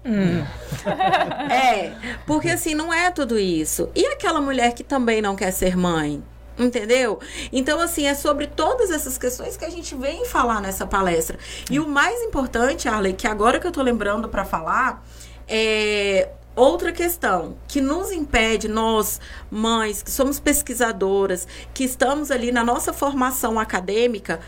É, 1.50 1.92
porque 2.26 2.48
assim, 2.48 2.74
não 2.74 2.92
é 2.92 3.10
tudo 3.10 3.38
isso. 3.38 3.88
E 3.94 4.06
aquela 4.06 4.40
mulher 4.40 4.72
que 4.74 4.82
também 4.82 5.22
não 5.22 5.36
quer 5.36 5.50
ser 5.52 5.76
mãe? 5.76 6.22
Entendeu? 6.58 7.18
Então, 7.52 7.80
assim, 7.80 8.06
é 8.06 8.14
sobre 8.14 8.46
todas 8.46 8.90
essas 8.90 9.16
questões 9.16 9.56
que 9.56 9.64
a 9.64 9.70
gente 9.70 9.94
vem 9.94 10.24
falar 10.26 10.60
nessa 10.60 10.86
palestra. 10.86 11.38
E 11.70 11.80
o 11.80 11.88
mais 11.88 12.20
importante, 12.22 12.88
Arley, 12.88 13.14
que 13.14 13.26
agora 13.26 13.58
que 13.58 13.66
eu 13.66 13.72
tô 13.72 13.82
lembrando 13.82 14.28
para 14.28 14.44
falar, 14.44 15.02
é 15.48 16.28
outra 16.54 16.92
questão 16.92 17.56
que 17.66 17.80
nos 17.80 18.12
impede, 18.12 18.68
nós, 18.68 19.18
mães, 19.50 20.02
que 20.02 20.10
somos 20.10 20.38
pesquisadoras, 20.38 21.48
que 21.72 21.84
estamos 21.84 22.30
ali 22.30 22.52
na 22.52 22.62
nossa 22.62 22.92
formação 22.92 23.58
acadêmica, 23.58 24.40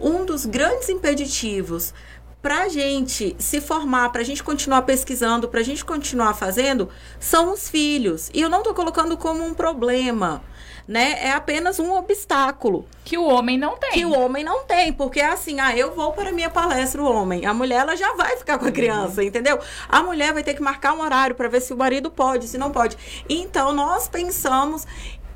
um 0.00 0.24
dos 0.24 0.44
grandes 0.44 0.88
impeditivos 0.88 1.94
para 2.42 2.62
a 2.64 2.68
gente 2.68 3.36
se 3.38 3.60
formar, 3.60 4.10
para 4.10 4.20
a 4.20 4.24
gente 4.24 4.42
continuar 4.42 4.82
pesquisando, 4.82 5.48
para 5.48 5.60
a 5.60 5.62
gente 5.62 5.84
continuar 5.84 6.34
fazendo, 6.34 6.88
são 7.20 7.52
os 7.52 7.70
filhos. 7.70 8.30
E 8.34 8.40
eu 8.40 8.50
não 8.50 8.58
estou 8.58 8.74
colocando 8.74 9.16
como 9.16 9.44
um 9.44 9.54
problema, 9.54 10.42
né? 10.86 11.24
É 11.24 11.30
apenas 11.30 11.78
um 11.78 11.92
obstáculo 11.94 12.84
Que 13.04 13.16
o 13.16 13.24
homem 13.24 13.56
não 13.56 13.76
tem. 13.76 13.92
que 13.92 14.04
o 14.04 14.12
homem 14.12 14.42
não 14.42 14.64
tem, 14.64 14.92
porque 14.92 15.20
é 15.20 15.26
assim, 15.26 15.60
ah, 15.60 15.76
eu 15.76 15.94
vou 15.94 16.12
para 16.12 16.30
a 16.30 16.32
minha 16.32 16.50
palestra 16.50 17.00
o 17.00 17.06
homem, 17.06 17.46
a 17.46 17.54
mulher 17.54 17.82
ela 17.82 17.96
já 17.96 18.12
vai 18.14 18.36
ficar 18.36 18.58
com 18.58 18.66
a 18.66 18.72
criança, 18.72 19.22
entendeu? 19.22 19.60
A 19.88 20.02
mulher 20.02 20.32
vai 20.32 20.42
ter 20.42 20.54
que 20.54 20.62
marcar 20.62 20.94
um 20.94 21.00
horário 21.00 21.36
para 21.36 21.46
ver 21.48 21.60
se 21.60 21.72
o 21.72 21.76
marido 21.76 22.10
pode, 22.10 22.48
se 22.48 22.58
não 22.58 22.72
pode. 22.72 22.96
Então 23.28 23.72
nós 23.72 24.08
pensamos 24.08 24.84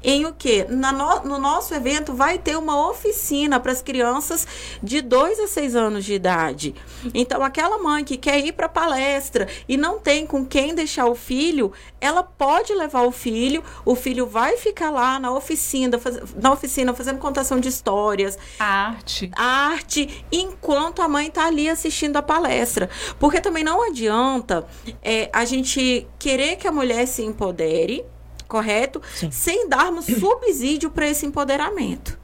em 0.06 0.24
o? 0.24 0.64
Na 0.68 0.92
no, 0.92 1.24
no 1.24 1.38
nosso 1.38 1.74
evento 1.74 2.14
vai 2.14 2.38
ter 2.38 2.56
uma 2.56 2.88
oficina 2.88 3.58
para 3.58 3.72
as 3.72 3.82
crianças 3.82 4.46
de 4.80 5.02
2 5.02 5.40
a 5.40 5.48
6 5.48 5.74
anos 5.74 6.04
de 6.04 6.14
idade. 6.14 6.74
Então, 7.12 7.42
aquela 7.42 7.76
mãe 7.78 8.04
que 8.04 8.16
quer 8.16 8.38
ir 8.38 8.52
para 8.52 8.66
a 8.66 8.68
palestra 8.68 9.48
e 9.68 9.76
não 9.76 9.98
tem 9.98 10.24
com 10.24 10.46
quem 10.46 10.76
deixar 10.76 11.06
o 11.06 11.16
filho, 11.16 11.72
ela 12.00 12.22
pode 12.22 12.72
levar 12.72 13.02
o 13.02 13.10
filho, 13.10 13.64
o 13.84 13.96
filho 13.96 14.26
vai 14.26 14.56
ficar 14.56 14.90
lá 14.90 15.18
na 15.18 15.32
oficina, 15.32 15.98
faz, 15.98 16.20
na 16.36 16.52
oficina 16.52 16.94
fazendo 16.94 17.18
contação 17.18 17.58
de 17.58 17.68
histórias, 17.68 18.38
A 18.60 18.90
arte. 18.90 19.30
arte 19.36 20.24
enquanto 20.30 21.02
a 21.02 21.08
mãe 21.08 21.26
está 21.26 21.46
ali 21.46 21.68
assistindo 21.68 22.16
a 22.16 22.22
palestra. 22.22 22.88
Porque 23.18 23.40
também 23.40 23.64
não 23.64 23.82
adianta 23.82 24.64
é, 25.02 25.28
a 25.32 25.44
gente 25.44 26.06
querer 26.16 26.56
que 26.56 26.68
a 26.68 26.72
mulher 26.72 27.06
se 27.06 27.22
empodere, 27.22 28.04
correto? 28.46 29.02
Sem 29.30 29.68
darmos 29.68 30.06
subsídio 30.20 30.90
para 30.90 31.08
esse 31.08 31.26
empoderamento. 31.26 32.18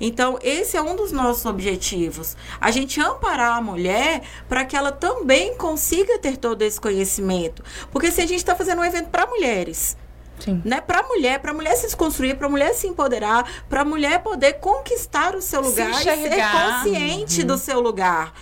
Então, 0.00 0.38
esse 0.42 0.76
é 0.76 0.82
um 0.82 0.96
dos 0.96 1.12
nossos 1.12 1.44
objetivos. 1.44 2.36
A 2.60 2.70
gente 2.70 3.00
amparar 3.00 3.58
a 3.58 3.60
mulher 3.60 4.22
para 4.48 4.64
que 4.64 4.76
ela 4.76 4.90
também 4.90 5.54
consiga 5.56 6.18
ter 6.18 6.36
todo 6.36 6.62
esse 6.62 6.80
conhecimento. 6.80 7.62
Porque 7.90 8.10
se 8.10 8.20
a 8.20 8.26
gente 8.26 8.38
está 8.38 8.54
fazendo 8.54 8.80
um 8.80 8.84
evento 8.84 9.10
para 9.10 9.26
mulheres, 9.26 9.96
Sim. 10.38 10.62
né, 10.64 10.80
para 10.80 11.02
mulher, 11.02 11.40
para 11.40 11.52
mulher 11.52 11.76
se 11.76 11.86
desconstruir, 11.86 12.36
para 12.36 12.48
mulher 12.48 12.72
se 12.74 12.86
empoderar, 12.86 13.44
para 13.68 13.84
mulher 13.84 14.22
poder 14.22 14.54
conquistar 14.54 15.34
o 15.34 15.42
seu 15.42 15.62
Se 15.62 15.68
lugar 15.68 16.00
e 16.00 16.04
ser 16.04 16.40
consciente 16.50 17.42
do 17.42 17.58
seu 17.58 17.80
lugar. 17.80 18.32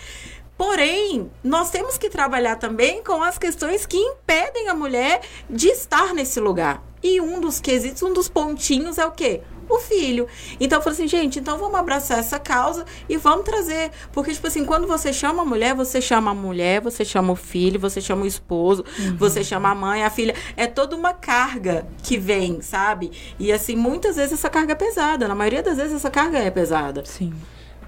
Porém, 0.57 1.31
nós 1.45 1.71
temos 1.71 1.99
que 1.99 2.09
trabalhar 2.09 2.57
também 2.57 3.03
com 3.03 3.23
as 3.23 3.37
questões 3.39 3.85
que 3.85 3.97
impedem 3.97 4.69
a 4.69 4.75
mulher 4.75 5.21
de 5.49 5.69
estar 5.69 6.15
nesse 6.15 6.41
lugar. 6.41 6.83
E 7.03 7.21
um 7.21 7.41
dos 7.41 7.61
quesitos, 7.61 8.03
um 8.03 8.13
dos 8.13 8.29
pontinhos 8.29 8.99
é 8.99 9.05
o 9.07 9.11
quê? 9.13 9.43
o 9.69 9.79
filho. 9.81 10.29
Então 10.61 10.79
eu 10.79 10.83
falei 10.83 10.97
assim, 10.97 11.09
gente, 11.09 11.41
então 11.41 11.59
vamos 11.59 11.75
abraçar 11.75 12.21
essa 12.21 12.39
causa 12.39 12.85
e 13.09 13.17
vamos 13.17 13.45
trazer. 13.45 13.91
Porque, 14.13 14.33
tipo 14.33 14.47
assim, 14.47 14.65
quando 14.65 14.87
você 14.87 15.13
chama 15.13 15.43
a 15.43 15.45
mulher, 15.45 15.75
você 15.75 16.01
chama 16.01 16.31
a 16.31 16.35
mulher, 16.35 16.81
você 16.81 17.05
chama 17.05 17.33
o 17.33 17.37
filho, 17.37 17.81
você 17.81 18.01
chama 18.01 18.23
o 18.23 18.27
esposo, 18.27 18.85
Uhum. 18.97 19.17
você 19.17 19.43
chama 19.43 19.71
a 19.71 19.75
mãe, 19.75 20.05
a 20.05 20.11
filha. 20.11 20.37
É 20.57 20.69
toda 20.69 20.95
uma 20.95 21.13
carga 21.13 21.85
que 22.01 22.17
vem, 22.17 22.61
sabe? 22.61 23.11
E 23.41 23.51
assim, 23.51 23.75
muitas 23.75 24.15
vezes 24.15 24.35
essa 24.35 24.49
carga 24.49 24.71
é 24.73 24.77
pesada. 24.77 25.27
Na 25.27 25.35
maioria 25.35 25.65
das 25.65 25.77
vezes 25.79 25.95
essa 25.95 26.11
carga 26.11 26.39
é 26.39 26.49
pesada. 26.51 27.05
Sim. 27.05 27.35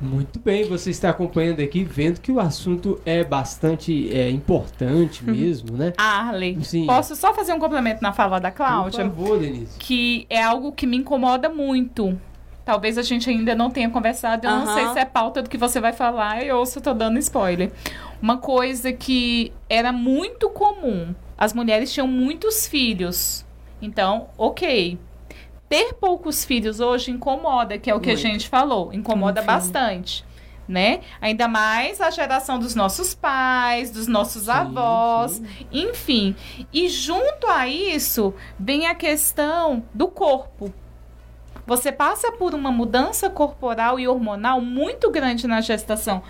Muito 0.01 0.39
bem, 0.39 0.65
você 0.65 0.91
está 0.91 1.11
acompanhando 1.11 1.61
aqui, 1.61 1.83
vendo 1.83 2.21
que 2.21 2.31
o 2.31 2.39
assunto 2.39 3.01
é 3.05 3.25
bastante 3.25 4.15
é, 4.17 4.31
importante 4.31 5.25
mesmo, 5.25 5.77
né? 5.77 5.93
Arley, 5.99 6.63
Sim. 6.65 6.87
posso 6.87 7.17
só 7.17 7.35
fazer 7.35 7.53
um 7.53 7.59
complemento 7.59 8.01
na 8.01 8.13
fala 8.13 8.39
da 8.39 8.51
Por 8.51 8.59
Cláudia? 8.59 9.05
favor, 9.05 9.39
Denise. 9.41 9.77
que 9.79 10.25
é 10.31 10.43
algo 10.43 10.71
que 10.73 10.87
me 10.87 10.97
incomoda 10.97 11.49
muito. 11.49 12.19
Talvez 12.65 12.99
a 12.99 13.03
gente 13.03 13.29
ainda 13.31 13.55
não 13.55 13.71
tenha 13.71 13.89
conversado, 13.89 14.47
eu 14.47 14.51
não 14.51 14.67
sei 14.75 14.89
se 14.89 14.99
é 14.99 15.05
pauta 15.05 15.43
do 15.43 15.49
que 15.49 15.57
você 15.57 15.81
vai 15.81 15.93
falar 15.93 16.43
ou 16.53 16.67
se 16.67 16.79
eu 16.79 16.83
tô 16.83 16.93
dando 16.93 17.19
spoiler. 17.19 17.73
Uma 18.21 18.37
coisa 18.37 18.93
que 18.93 19.53
era 19.71 19.91
muito 19.91 20.51
comum, 20.51 21.15
as 21.37 21.55
mulheres 21.55 21.93
tinham 21.93 22.07
muitos 22.07 22.67
filhos. 22.67 23.45
Então, 23.81 24.29
ok. 24.37 24.99
Ter 25.69 25.95
poucos 25.95 26.45
filhos 26.45 26.81
hoje 26.81 27.11
incomoda, 27.11 27.79
que 27.79 27.91
é 27.91 27.95
o 27.95 28.01
que 28.01 28.09
Muito. 28.09 28.27
a 28.27 28.31
gente 28.31 28.49
falou, 28.49 28.93
incomoda 28.93 29.41
filho. 29.43 29.53
bastante. 29.53 30.25
Né? 30.67 31.01
Ainda 31.21 31.49
mais 31.49 31.99
a 31.99 32.11
geração 32.11 32.59
dos 32.59 32.75
nossos 32.75 33.15
pais, 33.15 33.91
dos 33.91 34.07
nossos 34.07 34.43
Sim, 34.45 34.51
avós, 34.51 35.33
sim. 35.33 35.67
enfim. 35.73 36.37
E 36.71 36.89
junto 36.91 37.47
a 37.47 37.67
isso 37.67 38.35
vem 38.59 38.87
a 38.87 38.95
questão 38.95 39.83
do 39.95 40.09
corpo. 40.09 40.73
Você 41.67 41.91
passa 41.91 42.33
por 42.33 42.55
uma 42.55 42.71
mudança 42.71 43.31
corporal 43.31 43.99
e 43.99 44.07
hormonal 44.07 44.61
muito 44.61 45.11
grande 45.11 45.47
na 45.47 45.61
gestação. 45.63 46.23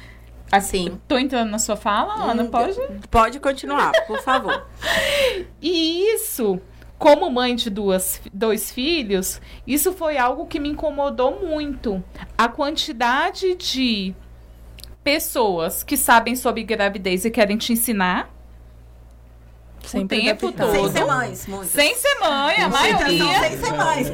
Assim. 0.51 0.99
Tô 1.07 1.19
entrando 1.19 1.51
na 1.51 1.59
sua 1.59 1.77
fala, 1.77 2.15
Ana? 2.15 2.45
Pode? 2.47 2.79
Pode 3.11 3.41
continuar, 3.41 3.93
por 4.07 4.21
favor. 4.21 4.67
E 5.61 6.15
isso, 6.15 6.61
como 6.99 7.31
mãe 7.31 7.55
de 7.55 7.71
duas, 7.71 8.21
dois 8.33 8.73
filhos, 8.73 9.41
isso 9.67 9.93
foi 9.93 10.17
algo 10.19 10.47
que 10.47 10.59
me 10.59 10.69
incomodou 10.71 11.41
muito. 11.47 12.03
A 12.37 12.49
quantidade 12.49 13.55
de 13.55 14.15
pessoas 15.05 15.83
que 15.83 15.97
sabem 15.97 16.35
sobre 16.37 16.63
gravidez 16.65 17.25
e 17.25 17.31
querem 17.31 17.57
te 17.57 17.73
ensinar, 17.73 18.35
Sempre 19.85 20.21
tempo 20.21 20.49
adaptado. 20.49 20.73
Sem 20.73 20.83
todo. 20.83 20.93
ser 20.93 21.05
mães, 21.07 21.47
muitas. 21.47 21.69
sem 21.71 21.95
ser 21.95 22.19
mãe, 22.21 22.57
a 22.57 22.69
maioria. 22.69 23.41
Sem 23.41 23.59
ser 23.59 23.73
mães. 23.73 24.09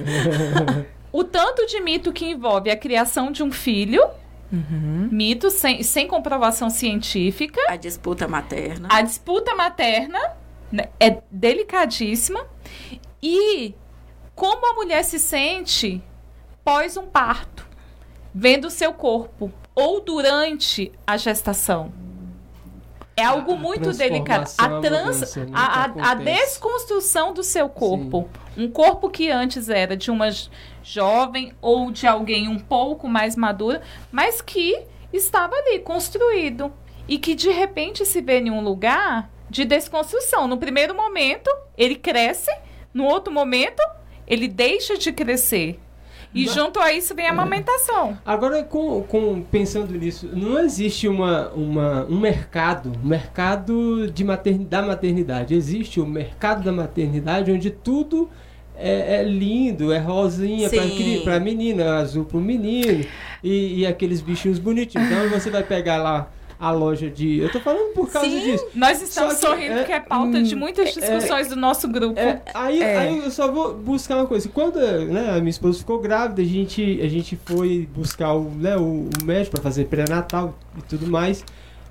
O 1.10 1.24
tanto 1.24 1.66
de 1.66 1.80
mito 1.80 2.12
que 2.12 2.26
envolve 2.26 2.70
a 2.70 2.76
criação 2.76 3.32
de 3.32 3.42
um 3.42 3.50
filho, 3.50 4.04
Uhum. 4.52 5.08
mito 5.10 5.50
sem, 5.50 5.82
sem 5.82 6.06
comprovação 6.06 6.68
científica, 6.70 7.60
A 7.66 7.76
disputa 7.76 8.28
materna. 8.28 8.86
a 8.90 9.00
disputa 9.02 9.52
materna 9.56 10.18
né, 10.70 10.90
é 11.00 11.18
delicadíssima 11.30 12.46
e 13.24 13.74
como 14.34 14.66
a 14.70 14.74
mulher 14.74 15.02
se 15.02 15.18
sente 15.18 16.02
pós 16.62 16.96
um 16.98 17.06
parto, 17.06 17.66
vendo 18.34 18.66
o 18.66 18.70
seu 18.70 18.92
corpo 18.92 19.50
ou 19.74 20.00
durante 20.00 20.92
a 21.06 21.16
gestação. 21.16 21.90
É 23.16 23.24
algo 23.24 23.52
A 23.52 23.56
muito 23.56 23.92
delicado. 23.92 24.50
A, 24.58 24.64
a 24.64 24.80
trans, 24.80 25.36
a, 25.52 25.84
a, 25.84 26.10
a 26.10 26.14
desconstrução 26.14 27.32
do 27.32 27.42
seu 27.42 27.68
corpo. 27.68 28.28
Um 28.56 28.68
corpo 28.68 29.08
que 29.08 29.30
antes 29.30 29.68
era 29.68 29.96
de 29.96 30.10
uma 30.10 30.28
jovem 30.82 31.52
ou 31.62 31.90
de 31.90 32.06
alguém 32.06 32.48
um 32.48 32.58
pouco 32.58 33.08
mais 33.08 33.36
madura, 33.36 33.80
mas 34.10 34.42
que 34.42 34.84
estava 35.12 35.54
ali 35.54 35.78
construído 35.78 36.72
e 37.06 37.18
que 37.18 37.34
de 37.34 37.50
repente 37.50 38.04
se 38.04 38.20
vê 38.20 38.40
em 38.40 38.50
um 38.50 38.60
lugar 38.60 39.30
de 39.48 39.64
desconstrução. 39.64 40.48
No 40.48 40.58
primeiro 40.58 40.94
momento, 40.94 41.50
ele 41.78 41.94
cresce, 41.94 42.50
no 42.94 43.04
outro 43.04 43.32
momento, 43.32 43.82
ele 44.26 44.48
deixa 44.48 44.96
de 44.96 45.12
crescer. 45.12 45.78
E 46.34 46.46
Mas- 46.46 46.54
junto 46.54 46.80
a 46.80 46.92
isso 46.92 47.14
vem 47.14 47.26
a 47.28 47.30
amamentação. 47.30 48.18
Agora, 48.24 48.62
com, 48.64 49.02
com- 49.02 49.42
pensando 49.42 49.92
nisso, 49.96 50.28
não 50.32 50.58
existe 50.58 51.06
uma, 51.06 51.50
uma, 51.50 52.06
um 52.06 52.18
mercado, 52.18 52.92
um 53.04 53.06
mercado 53.06 54.10
de 54.10 54.24
matern, 54.24 54.64
da 54.64 54.82
maternidade. 54.82 55.54
Existe 55.54 56.00
o 56.00 56.06
mercado 56.06 56.64
da 56.64 56.72
maternidade 56.72 57.52
onde 57.52 57.70
tudo 57.70 58.28
é, 58.76 59.16
é 59.20 59.22
lindo, 59.22 59.92
é 59.92 59.98
rosinha 59.98 60.68
pra 61.22 61.38
menina, 61.38 61.98
azul 61.98 62.24
pro 62.24 62.40
menino 62.40 63.04
e, 63.42 63.80
e 63.80 63.86
aqueles 63.86 64.20
bichinhos 64.20 64.58
bonitinhos. 64.58 65.08
Então 65.08 65.28
você 65.28 65.50
vai 65.50 65.62
pegar 65.62 65.98
lá 65.98 66.28
a 66.58 66.70
loja 66.70 67.10
de. 67.10 67.38
Eu 67.38 67.50
tô 67.52 67.60
falando 67.60 67.92
por 67.94 68.10
causa 68.10 68.28
Sim. 68.28 68.40
disso. 68.40 68.66
Nós 68.74 69.00
estamos 69.02 69.34
que, 69.34 69.40
sorrindo 69.40 69.74
é, 69.80 69.84
que 69.84 69.92
é 69.92 70.00
pauta 70.00 70.42
de 70.42 70.54
muitas 70.54 70.92
discussões 70.94 71.48
do 71.48 71.56
nosso 71.56 71.88
grupo. 71.88 72.18
É, 72.18 72.40
aí, 72.54 72.82
É. 72.82 72.98
aí 72.98 73.18
eu 73.18 73.30
só 73.30 73.50
vou 73.50 73.74
buscar 73.74 74.16
uma 74.16 74.26
coisa. 74.26 74.48
Quando 74.48 74.78
né, 74.78 75.30
a 75.30 75.38
minha 75.38 75.50
esposa 75.50 75.78
ficou 75.78 75.98
grávida, 75.98 76.42
a 76.42 76.44
gente, 76.44 77.00
a 77.02 77.08
gente 77.08 77.38
foi 77.44 77.88
buscar 77.94 78.32
o, 78.34 78.50
né, 78.50 78.76
o, 78.76 79.08
o 79.20 79.24
médico 79.24 79.52
para 79.56 79.62
fazer 79.62 79.86
pré-natal 79.86 80.54
e 80.78 80.82
tudo 80.82 81.06
mais. 81.06 81.44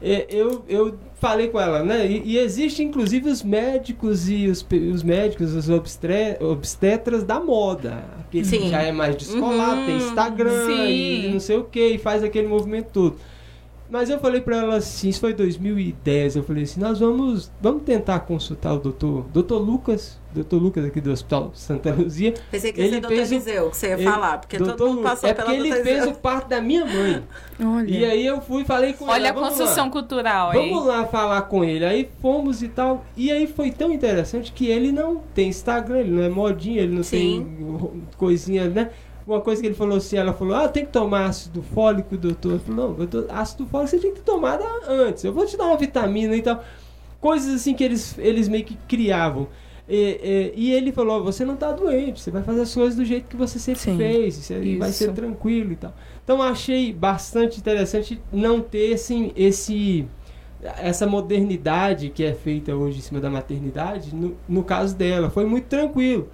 É, 0.06 0.28
eu, 0.30 0.66
eu 0.68 0.96
falei 1.18 1.48
com 1.48 1.58
ela, 1.58 1.82
né? 1.82 2.06
E, 2.06 2.34
e 2.34 2.38
existe 2.38 2.84
inclusive 2.84 3.30
os 3.30 3.42
médicos 3.42 4.28
e 4.30 4.48
os, 4.48 4.66
os 4.94 5.02
médicos, 5.02 5.54
os 5.54 5.70
obstre, 5.70 6.36
obstetras 6.42 7.24
da 7.24 7.40
moda. 7.40 8.04
Aquele 8.20 8.46
que 8.46 8.70
já 8.70 8.82
é 8.82 8.92
mais 8.92 9.16
descolado, 9.16 9.80
Uhum. 9.80 9.86
tem 9.86 9.96
Instagram 9.98 10.70
e 10.90 11.30
não 11.32 11.40
sei 11.40 11.56
o 11.56 11.64
que, 11.64 11.86
e 11.88 11.98
faz 11.98 12.22
aquele 12.22 12.48
movimento 12.50 12.88
todo. 12.92 13.16
Mas 13.94 14.10
eu 14.10 14.18
falei 14.20 14.42
pra 14.42 14.58
ela 14.58 14.78
assim, 14.78 15.10
isso 15.10 15.20
foi 15.20 15.36
2010, 15.36 16.38
eu 16.38 16.44
falei 16.44 16.64
assim, 16.64 16.82
nós 16.82 17.00
vamos, 17.00 17.52
vamos 17.62 17.84
tentar 17.84 18.22
consultar 18.22 18.74
o 18.74 18.80
doutor, 18.80 19.24
doutor 19.32 19.60
Lucas, 19.60 20.20
doutor 20.34 20.58
Lucas 20.60 20.84
aqui 20.86 21.00
do 21.00 21.12
Hospital 21.12 21.52
Santa 21.54 21.94
Luzia. 21.94 22.34
Pensei 22.50 22.74
que 22.74 22.82
Ele 22.82 22.88
ia 22.88 22.94
ser 22.96 23.02
doutor 23.02 23.16
fez 23.18 23.30
o- 23.30 23.34
Eliseu, 23.36 23.70
que 23.70 23.78
você 23.78 23.88
ia 23.90 23.94
Ele- 23.94 24.04
falar, 24.04 24.40
porque 24.40 24.58
todo 24.58 24.88
mundo 24.88 25.04
passou 25.04 25.30
é 25.30 25.34
pela 25.36 25.46
porque 25.52 25.62
ele 25.62 25.84
fez 25.84 26.08
o 26.08 26.14
parto 26.14 26.50
da 26.50 26.60
minha 26.60 26.84
mãe. 26.84 27.24
Olha. 27.64 27.88
E 27.88 28.04
aí 28.04 28.26
eu 28.26 28.42
fui 28.42 28.64
e 28.64 28.66
falei 28.66 28.94
com 28.94 29.06
Olha 29.06 29.28
ela. 29.28 29.30
a 29.30 29.32
"Vamos 29.32 29.50
construção 29.50 29.86
lá. 29.86 29.92
cultural 29.92 30.50
aí. 30.50 30.58
Vamos 30.72 30.86
lá 30.88 31.06
falar 31.06 31.44
com 31.44 31.64
ele. 31.64 31.86
Aí 31.86 32.10
fomos 32.20 32.64
e 32.64 32.70
tal. 32.70 33.06
E 33.16 33.32
aí 33.32 33.46
foi 33.46 33.70
tão 33.70 33.94
interessante 33.94 34.52
que 34.54 34.66
ele 34.66 34.92
não 34.92 35.18
tem 35.36 35.50
Instagram, 35.50 36.00
ele 36.00 36.12
não 36.12 36.24
é 36.24 36.30
modinha, 36.30 36.82
ele 36.82 36.96
não 36.96 37.04
Sim. 37.04 37.46
tem 37.56 38.04
coisinha, 38.18 38.68
né? 38.68 38.90
Uma 39.26 39.40
coisa 39.42 39.62
que 39.62 39.68
ele 39.68 39.76
falou 39.76 39.98
assim, 39.98 40.18
ela 40.18 40.34
falou, 40.34 40.56
ah, 40.56 40.68
tem 40.68 40.86
que 40.86 40.92
tomar 40.92 41.26
ácido 41.28 41.62
fólico, 41.62 42.18
doutor. 42.18 42.54
Eu 42.54 42.60
falei, 42.60 42.76
não, 42.82 42.94
doutor, 42.94 43.26
ácido 43.30 43.66
fólico 43.66 43.90
você 43.92 44.00
tinha 44.00 44.12
que 44.14 44.22
tomar 44.22 44.60
antes. 44.88 45.24
Eu 45.24 45.34
vou 45.34 45.46
te 45.46 45.56
dar 45.56 45.66
uma 45.66 45.78
vitamina 45.78 46.36
e 46.36 46.42
tal. 46.42 46.62
Coisas 47.22 47.54
assim 47.56 47.74
que 47.74 47.84
eles, 47.84 48.18
eles 48.18 48.50
meio 48.50 48.66
que 48.66 48.76
criavam. 48.88 49.48
E, 49.88 50.52
e- 50.56 50.62
e 50.70 50.72
ele 50.74 50.92
falou, 50.92 51.24
você 51.24 51.44
não 51.46 51.56
tá 51.58 51.72
doente, 51.72 52.22
você 52.22 52.32
vai 52.32 52.42
fazer 52.44 52.62
as 52.62 52.74
coisas 52.74 52.96
do 52.96 53.04
jeito 53.06 53.28
que 53.28 53.36
você 53.36 53.60
sempre 53.60 53.82
Sim, 53.82 53.98
fez, 53.98 54.38
isso 54.38 54.54
aí 54.54 54.78
vai 54.78 54.90
isso. 54.90 55.00
ser 55.00 55.12
tranquilo 55.14 55.74
e 55.74 55.76
tal. 55.76 55.94
Então 56.24 56.42
achei 56.42 56.92
bastante 56.94 57.60
interessante 57.60 58.22
não 58.32 58.62
ter 58.62 58.94
assim, 58.94 59.32
esse 59.36 60.06
essa 60.62 61.06
modernidade 61.06 62.10
que 62.10 62.24
é 62.24 62.34
feita 62.34 62.74
hoje 62.74 63.00
em 63.00 63.02
cima 63.02 63.20
da 63.20 63.30
maternidade, 63.30 64.16
no, 64.16 64.38
no 64.48 64.64
caso 64.64 64.96
dela, 64.96 65.30
foi 65.30 65.46
muito 65.46 65.66
tranquilo. 65.66 66.30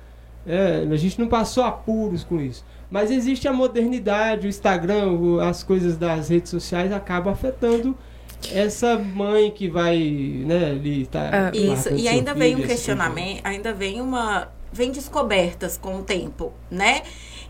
É, 0.46 0.88
a 0.92 0.96
gente 0.96 1.20
não 1.20 1.28
passou 1.28 1.64
apuros 1.64 2.24
com 2.24 2.40
isso. 2.40 2.64
Mas 2.90 3.12
existe 3.12 3.48
a 3.48 3.54
modernidade, 3.54 4.48
o 4.48 4.50
Instagram, 4.50 5.42
as 5.42 5.64
coisas 5.64 5.98
das 5.98 6.30
redes 6.30 6.50
sociais 6.50 6.92
acabam 6.92 7.32
afetando 7.32 7.96
essa 8.52 8.98
mãe 8.98 9.52
que 9.52 9.68
vai, 9.68 9.98
né, 10.46 10.72
ali 10.72 11.06
tá 11.06 11.30
Ah, 11.32 11.52
Isso, 11.54 11.94
e 11.94 12.08
ainda 12.08 12.34
vem 12.34 12.56
um 12.56 12.62
questionamento, 12.62 13.42
ainda 13.44 13.74
vem 13.74 14.02
uma. 14.02 14.50
Vem 14.72 14.92
descobertas 14.92 15.78
com 15.78 15.98
o 15.98 16.04
tempo, 16.04 16.54
né? 16.70 17.02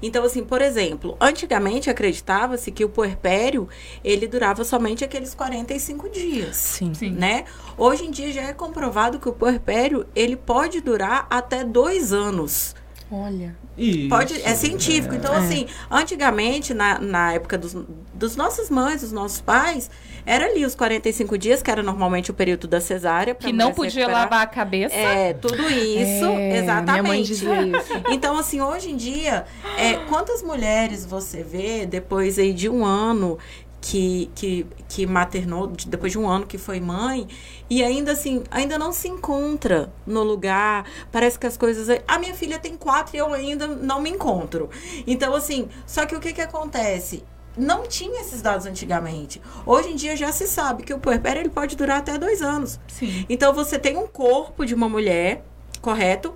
Então, 0.02 0.24
assim, 0.24 0.42
por 0.42 0.62
exemplo, 0.62 1.18
antigamente 1.20 1.90
acreditava-se 1.90 2.72
que 2.72 2.86
o 2.86 2.90
puerpério 2.90 3.68
ele 4.02 4.26
durava 4.26 4.64
somente 4.64 5.04
aqueles 5.04 5.36
45 5.36 6.10
dias. 6.10 6.56
Sim. 6.56 6.94
Sim. 6.94 7.12
Né? 7.12 7.44
Hoje 7.78 8.06
em 8.06 8.12
dia 8.12 8.32
já 8.32 8.44
é 8.44 8.54
comprovado 8.54 9.20
que 9.20 9.28
o 9.28 9.34
puerpério 9.34 10.06
ele 10.16 10.38
pode 10.38 10.80
durar 10.80 11.28
até 11.30 11.66
dois 11.66 12.14
anos. 12.14 12.74
Olha. 13.12 13.56
Isso, 13.78 14.10
Pode, 14.10 14.42
é 14.44 14.54
científico. 14.54 15.16
Então, 15.16 15.34
É. 15.34 15.38
assim, 15.38 15.66
antigamente, 15.90 16.74
na, 16.74 17.00
na 17.00 17.34
época 17.34 17.58
dos, 17.58 17.76
dos 18.14 18.36
nossos 18.36 18.70
mães, 18.70 19.02
dos 19.02 19.12
nossos 19.12 19.42
pais, 19.42 19.90
era 20.26 20.46
ali 20.46 20.64
os 20.64 20.76
45 20.76 21.38
dias, 21.38 21.62
que 21.64 21.72
era 21.72 21.82
normalmente 21.82 22.30
o 22.30 22.34
período 22.34 22.68
da 22.68 22.80
cesárea. 22.80 23.34
Que 23.34 23.52
não 23.52 23.74
podia 23.74 24.02
recuperar. 24.02 24.24
lavar 24.24 24.42
a 24.44 24.48
cabeça. 24.48 24.94
É, 24.96 25.34
tudo 25.34 25.64
isso, 25.72 26.26
É, 26.26 26.58
exatamente. 26.58 26.92
Minha 26.92 27.04
mãe 27.04 27.24
dizia 27.24 27.62
isso. 27.64 27.90
Então, 28.12 28.38
assim, 28.38 28.62
hoje 28.62 28.92
em 28.92 28.96
dia, 28.98 29.46
é, 29.78 29.94
quantas 30.08 30.44
mulheres 30.44 31.06
você 31.06 31.42
vê 31.42 31.86
depois 31.86 32.38
aí 32.38 32.54
de 32.54 32.70
um 32.70 32.86
ano 32.86 33.38
que, 33.82 34.30
que, 34.36 34.68
que 34.90 35.06
maternou 35.06 35.68
de- 35.68 35.88
depois 35.88 36.12
de 36.12 36.18
um 36.20 36.28
ano 36.28 36.46
que 36.46 36.58
foi 36.58 36.80
mãe 36.82 37.28
e 37.70 37.82
ainda 37.84 38.12
assim 38.12 38.44
ainda 38.52 38.78
não 38.78 38.92
se 38.92 39.08
encontra 39.08 39.92
no 40.06 40.22
lugar 40.22 40.86
parece 41.12 41.40
que 41.40 41.48
as 41.48 41.56
coisas 41.56 41.88
a 42.08 42.20
minha 42.20 42.34
filha 42.36 42.60
tem 42.60 42.76
quatro 42.76 43.16
e 43.16 43.20
eu 43.20 43.34
ainda 43.34 43.68
não 43.68 44.02
me 44.02 44.10
encontro 44.10 44.70
então 45.08 45.34
assim 45.34 45.70
só 45.88 46.06
que 46.06 46.14
o 46.16 46.20
que 46.20 46.34
que 46.34 46.42
acontece 46.42 47.24
não 47.58 47.84
tinha 47.88 48.20
esses 48.22 48.42
dados 48.42 48.66
antigamente 48.66 49.42
hoje 49.66 49.90
em 49.92 49.96
dia 49.96 50.16
já 50.16 50.32
se 50.32 50.46
sabe 50.46 50.84
que 50.84 50.94
o 50.94 51.00
puerpério 51.00 51.42
ele 51.42 51.50
pode 51.50 51.78
durar 51.78 52.00
até 52.00 52.18
dois 52.18 52.42
anos 52.42 52.80
Sim. 52.88 53.26
então 53.30 53.54
você 53.54 53.80
tem 53.80 53.96
um 53.98 54.08
corpo 54.08 54.66
de 54.66 54.76
uma 54.76 54.90
mulher, 54.90 55.44
correto? 55.82 56.34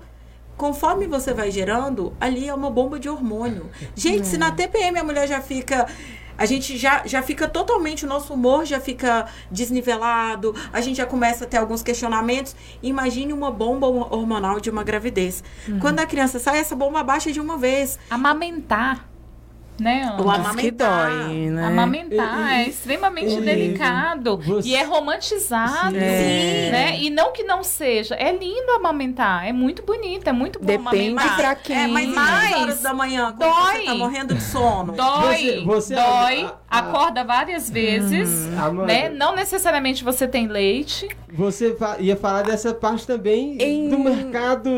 Conforme 0.56 1.08
você 1.08 1.34
vai 1.34 1.50
gerando, 1.50 2.14
ali 2.20 2.48
é 2.48 2.54
uma 2.54 2.70
bomba 2.70 2.96
de 2.96 3.08
hormônio. 3.08 3.68
Gente, 3.96 4.24
se 4.28 4.38
na 4.38 4.52
TPM 4.52 4.96
a 5.00 5.02
mulher 5.02 5.26
já 5.26 5.40
fica. 5.40 5.84
A 6.36 6.46
gente 6.46 6.76
já, 6.76 7.06
já 7.06 7.22
fica 7.22 7.48
totalmente, 7.48 8.04
o 8.04 8.08
nosso 8.08 8.34
humor 8.34 8.64
já 8.64 8.80
fica 8.80 9.26
desnivelado, 9.50 10.54
a 10.72 10.80
gente 10.80 10.96
já 10.96 11.06
começa 11.06 11.44
a 11.44 11.46
ter 11.46 11.58
alguns 11.58 11.82
questionamentos. 11.82 12.54
Imagine 12.82 13.32
uma 13.32 13.50
bomba 13.50 13.86
hormonal 13.86 14.60
de 14.60 14.70
uma 14.70 14.82
gravidez. 14.82 15.42
Quando 15.80 16.00
a 16.00 16.06
criança 16.06 16.38
sai, 16.38 16.58
essa 16.58 16.74
bomba 16.74 17.02
baixa 17.02 17.32
de 17.32 17.40
uma 17.40 17.56
vez. 17.56 17.98
Amamentar, 18.10 19.08
né, 19.78 20.02
Ana? 20.04 20.22
O 20.22 20.26
Mas 20.26 20.36
que 20.36 20.46
amamentar. 20.46 21.10
dói, 21.10 21.34
né? 21.50 21.66
Amamentar 21.66 22.50
e- 22.60 22.64
é 22.64 22.68
extremamente 22.68 23.40
delicado 23.40 24.36
você- 24.38 24.68
e 24.68 24.74
é 24.76 24.84
romantizado, 24.84 25.90
Sim. 25.94 25.96
É. 26.00 26.68
né? 26.72 26.98
E 27.00 27.10
não 27.10 27.32
que 27.32 27.42
não 27.42 27.62
seja, 27.64 28.14
é 28.14 28.30
lindo 28.32 28.70
amamentar, 28.72 29.46
é 29.46 29.52
muito 29.52 29.82
bonito, 29.82 30.28
é 30.28 30.32
muito 30.32 30.58
bom 30.58 30.66
Depende 30.66 30.88
amamentar. 31.10 31.36
pra 31.36 31.54
quem. 31.54 31.76
É, 31.76 31.86
mas, 31.88 32.54
horas 32.56 32.80
da 32.82 32.94
manhã, 32.94 33.34
quando 33.36 33.52
dói. 33.52 33.72
você 33.80 33.84
tá 33.84 33.94
morrendo 33.94 34.34
de 34.34 34.42
sono. 34.42 34.92
Dói, 34.92 35.36
Você- 35.36 35.60
você- 35.64 35.94
dói, 35.94 36.44
a- 36.44 36.54
a- 36.70 36.78
acorda 36.78 37.24
várias 37.24 37.68
vezes, 37.68 38.28
Amanda, 38.58 38.86
né? 38.86 39.08
Não 39.08 39.34
necessariamente 39.34 40.04
você 40.04 40.28
tem 40.28 40.46
leite. 40.46 41.08
Você 41.36 41.74
fa- 41.74 41.96
ia 41.98 42.14
falar 42.16 42.42
dessa 42.42 42.72
parte 42.72 43.04
também 43.06 43.56
Em- 43.60 43.88
do 43.88 43.98
mercado 43.98 44.70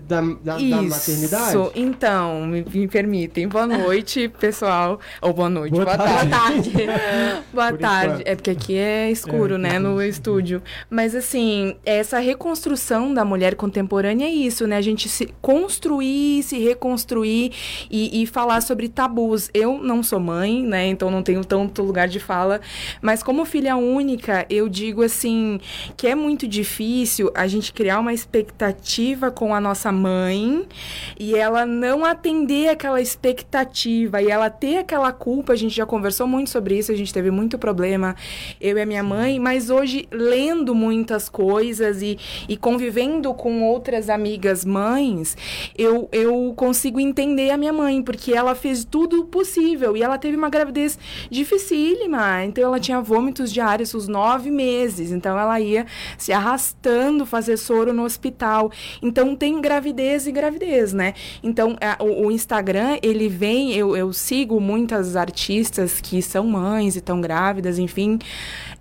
da, 0.00 0.20
da, 0.20 0.56
da 0.56 0.82
maternidade? 0.82 1.48
Isso, 1.50 1.70
então, 1.76 2.44
me, 2.46 2.64
me 2.74 2.88
permitem. 2.88 3.46
Boa 3.46 3.66
noite, 3.68 4.31
pessoal. 4.38 4.98
Ou 5.20 5.32
boa 5.32 5.48
noite, 5.48 5.72
Boa 5.72 5.84
boa, 5.84 5.96
tarde. 5.96 6.30
tarde. 6.30 6.72
boa 7.52 7.68
Por 7.70 7.78
tarde. 7.78 8.06
enquanto. 8.14 8.26
É 8.26 8.34
porque 8.34 8.50
aqui 8.50 8.76
é 8.76 9.10
escuro, 9.10 9.54
É, 9.54 9.58
né, 9.58 9.78
no 9.78 10.00
é 10.00 10.08
estúdio. 10.08 10.62
Mas, 10.88 11.14
assim, 11.14 11.76
essa 11.84 12.18
reconstrução 12.18 13.12
da 13.12 13.24
mulher 13.24 13.54
contemporânea 13.54 14.26
é 14.26 14.30
isso, 14.30 14.66
né? 14.66 14.76
A 14.76 14.80
gente 14.80 15.08
se 15.08 15.26
construir, 15.40 16.42
se 16.42 16.58
reconstruir 16.58 17.52
e, 17.90 18.22
e 18.22 18.26
falar 18.26 18.60
sobre 18.60 18.88
tabus. 18.88 19.50
Eu 19.52 19.78
não 19.78 20.02
sou 20.02 20.20
mãe, 20.20 20.62
né? 20.62 20.86
Então 20.86 21.10
não 21.10 21.22
tenho 21.22 21.44
tanto 21.44 21.82
lugar 21.82 22.08
de 22.08 22.20
fala. 22.20 22.60
Mas 23.00 23.22
como 23.22 23.44
filha 23.44 23.76
única, 23.76 24.46
eu 24.48 24.68
digo 24.68 25.02
assim 25.02 25.60
que 25.96 26.06
é 26.06 26.14
muito 26.14 26.46
difícil 26.46 27.30
a 27.34 27.46
gente 27.46 27.72
criar 27.72 27.98
uma 28.00 28.12
expectativa 28.12 29.30
com 29.30 29.54
a 29.54 29.60
nossa 29.60 29.90
mãe 29.90 30.66
e 31.18 31.34
ela 31.34 31.66
não 31.66 32.04
atender 32.04 32.68
aquela 32.68 33.00
expectativa 33.00 34.21
e 34.22 34.30
ela 34.30 34.48
ter 34.50 34.78
aquela 34.78 35.12
culpa. 35.12 35.52
A 35.52 35.56
gente 35.56 35.74
já 35.74 35.84
conversou 35.86 36.26
muito 36.26 36.50
sobre 36.50 36.78
isso, 36.78 36.92
a 36.92 36.96
gente 36.96 37.12
teve 37.12 37.30
muito 37.30 37.58
problema, 37.58 38.14
eu 38.60 38.76
e 38.78 38.80
a 38.80 38.86
minha 38.86 39.02
mãe, 39.02 39.38
mas 39.38 39.70
hoje, 39.70 40.06
lendo 40.10 40.74
muitas 40.74 41.28
coisas 41.28 42.02
e, 42.02 42.18
e 42.48 42.56
convivendo 42.56 43.32
com 43.34 43.62
outras 43.62 44.08
amigas 44.08 44.64
mães, 44.64 45.36
eu, 45.76 46.08
eu 46.12 46.52
consigo 46.56 47.00
entender 47.00 47.50
a 47.50 47.56
minha 47.56 47.72
mãe, 47.72 48.02
porque 48.02 48.32
ela 48.32 48.54
fez 48.54 48.84
tudo 48.84 49.24
possível 49.24 49.96
e 49.96 50.02
ela 50.02 50.18
teve 50.18 50.36
uma 50.36 50.48
gravidez 50.48 50.98
dificílima. 51.30 52.44
Então, 52.44 52.64
ela 52.64 52.80
tinha 52.80 53.00
vômitos 53.00 53.52
diários 53.52 53.94
os 53.94 54.08
nove 54.08 54.50
meses, 54.50 55.12
então 55.12 55.38
ela 55.38 55.60
ia 55.60 55.86
se 56.16 56.32
arrastando 56.32 57.26
fazer 57.26 57.56
soro 57.56 57.92
no 57.92 58.04
hospital. 58.04 58.70
Então, 59.02 59.34
tem 59.36 59.60
gravidez 59.60 60.26
e 60.26 60.32
gravidez, 60.32 60.92
né? 60.92 61.14
Então, 61.42 61.76
a- 61.80 62.02
o, 62.02 62.26
o 62.26 62.30
Instagram, 62.30 62.98
ele 63.02 63.28
vem, 63.28 63.72
eu, 63.74 63.96
eu 63.96 64.11
sigo 64.12 64.60
muitas 64.60 65.16
artistas 65.16 66.00
que 66.00 66.20
são 66.22 66.46
mães 66.46 66.94
e 66.94 66.98
estão 66.98 67.20
grávidas, 67.20 67.78
enfim. 67.78 68.18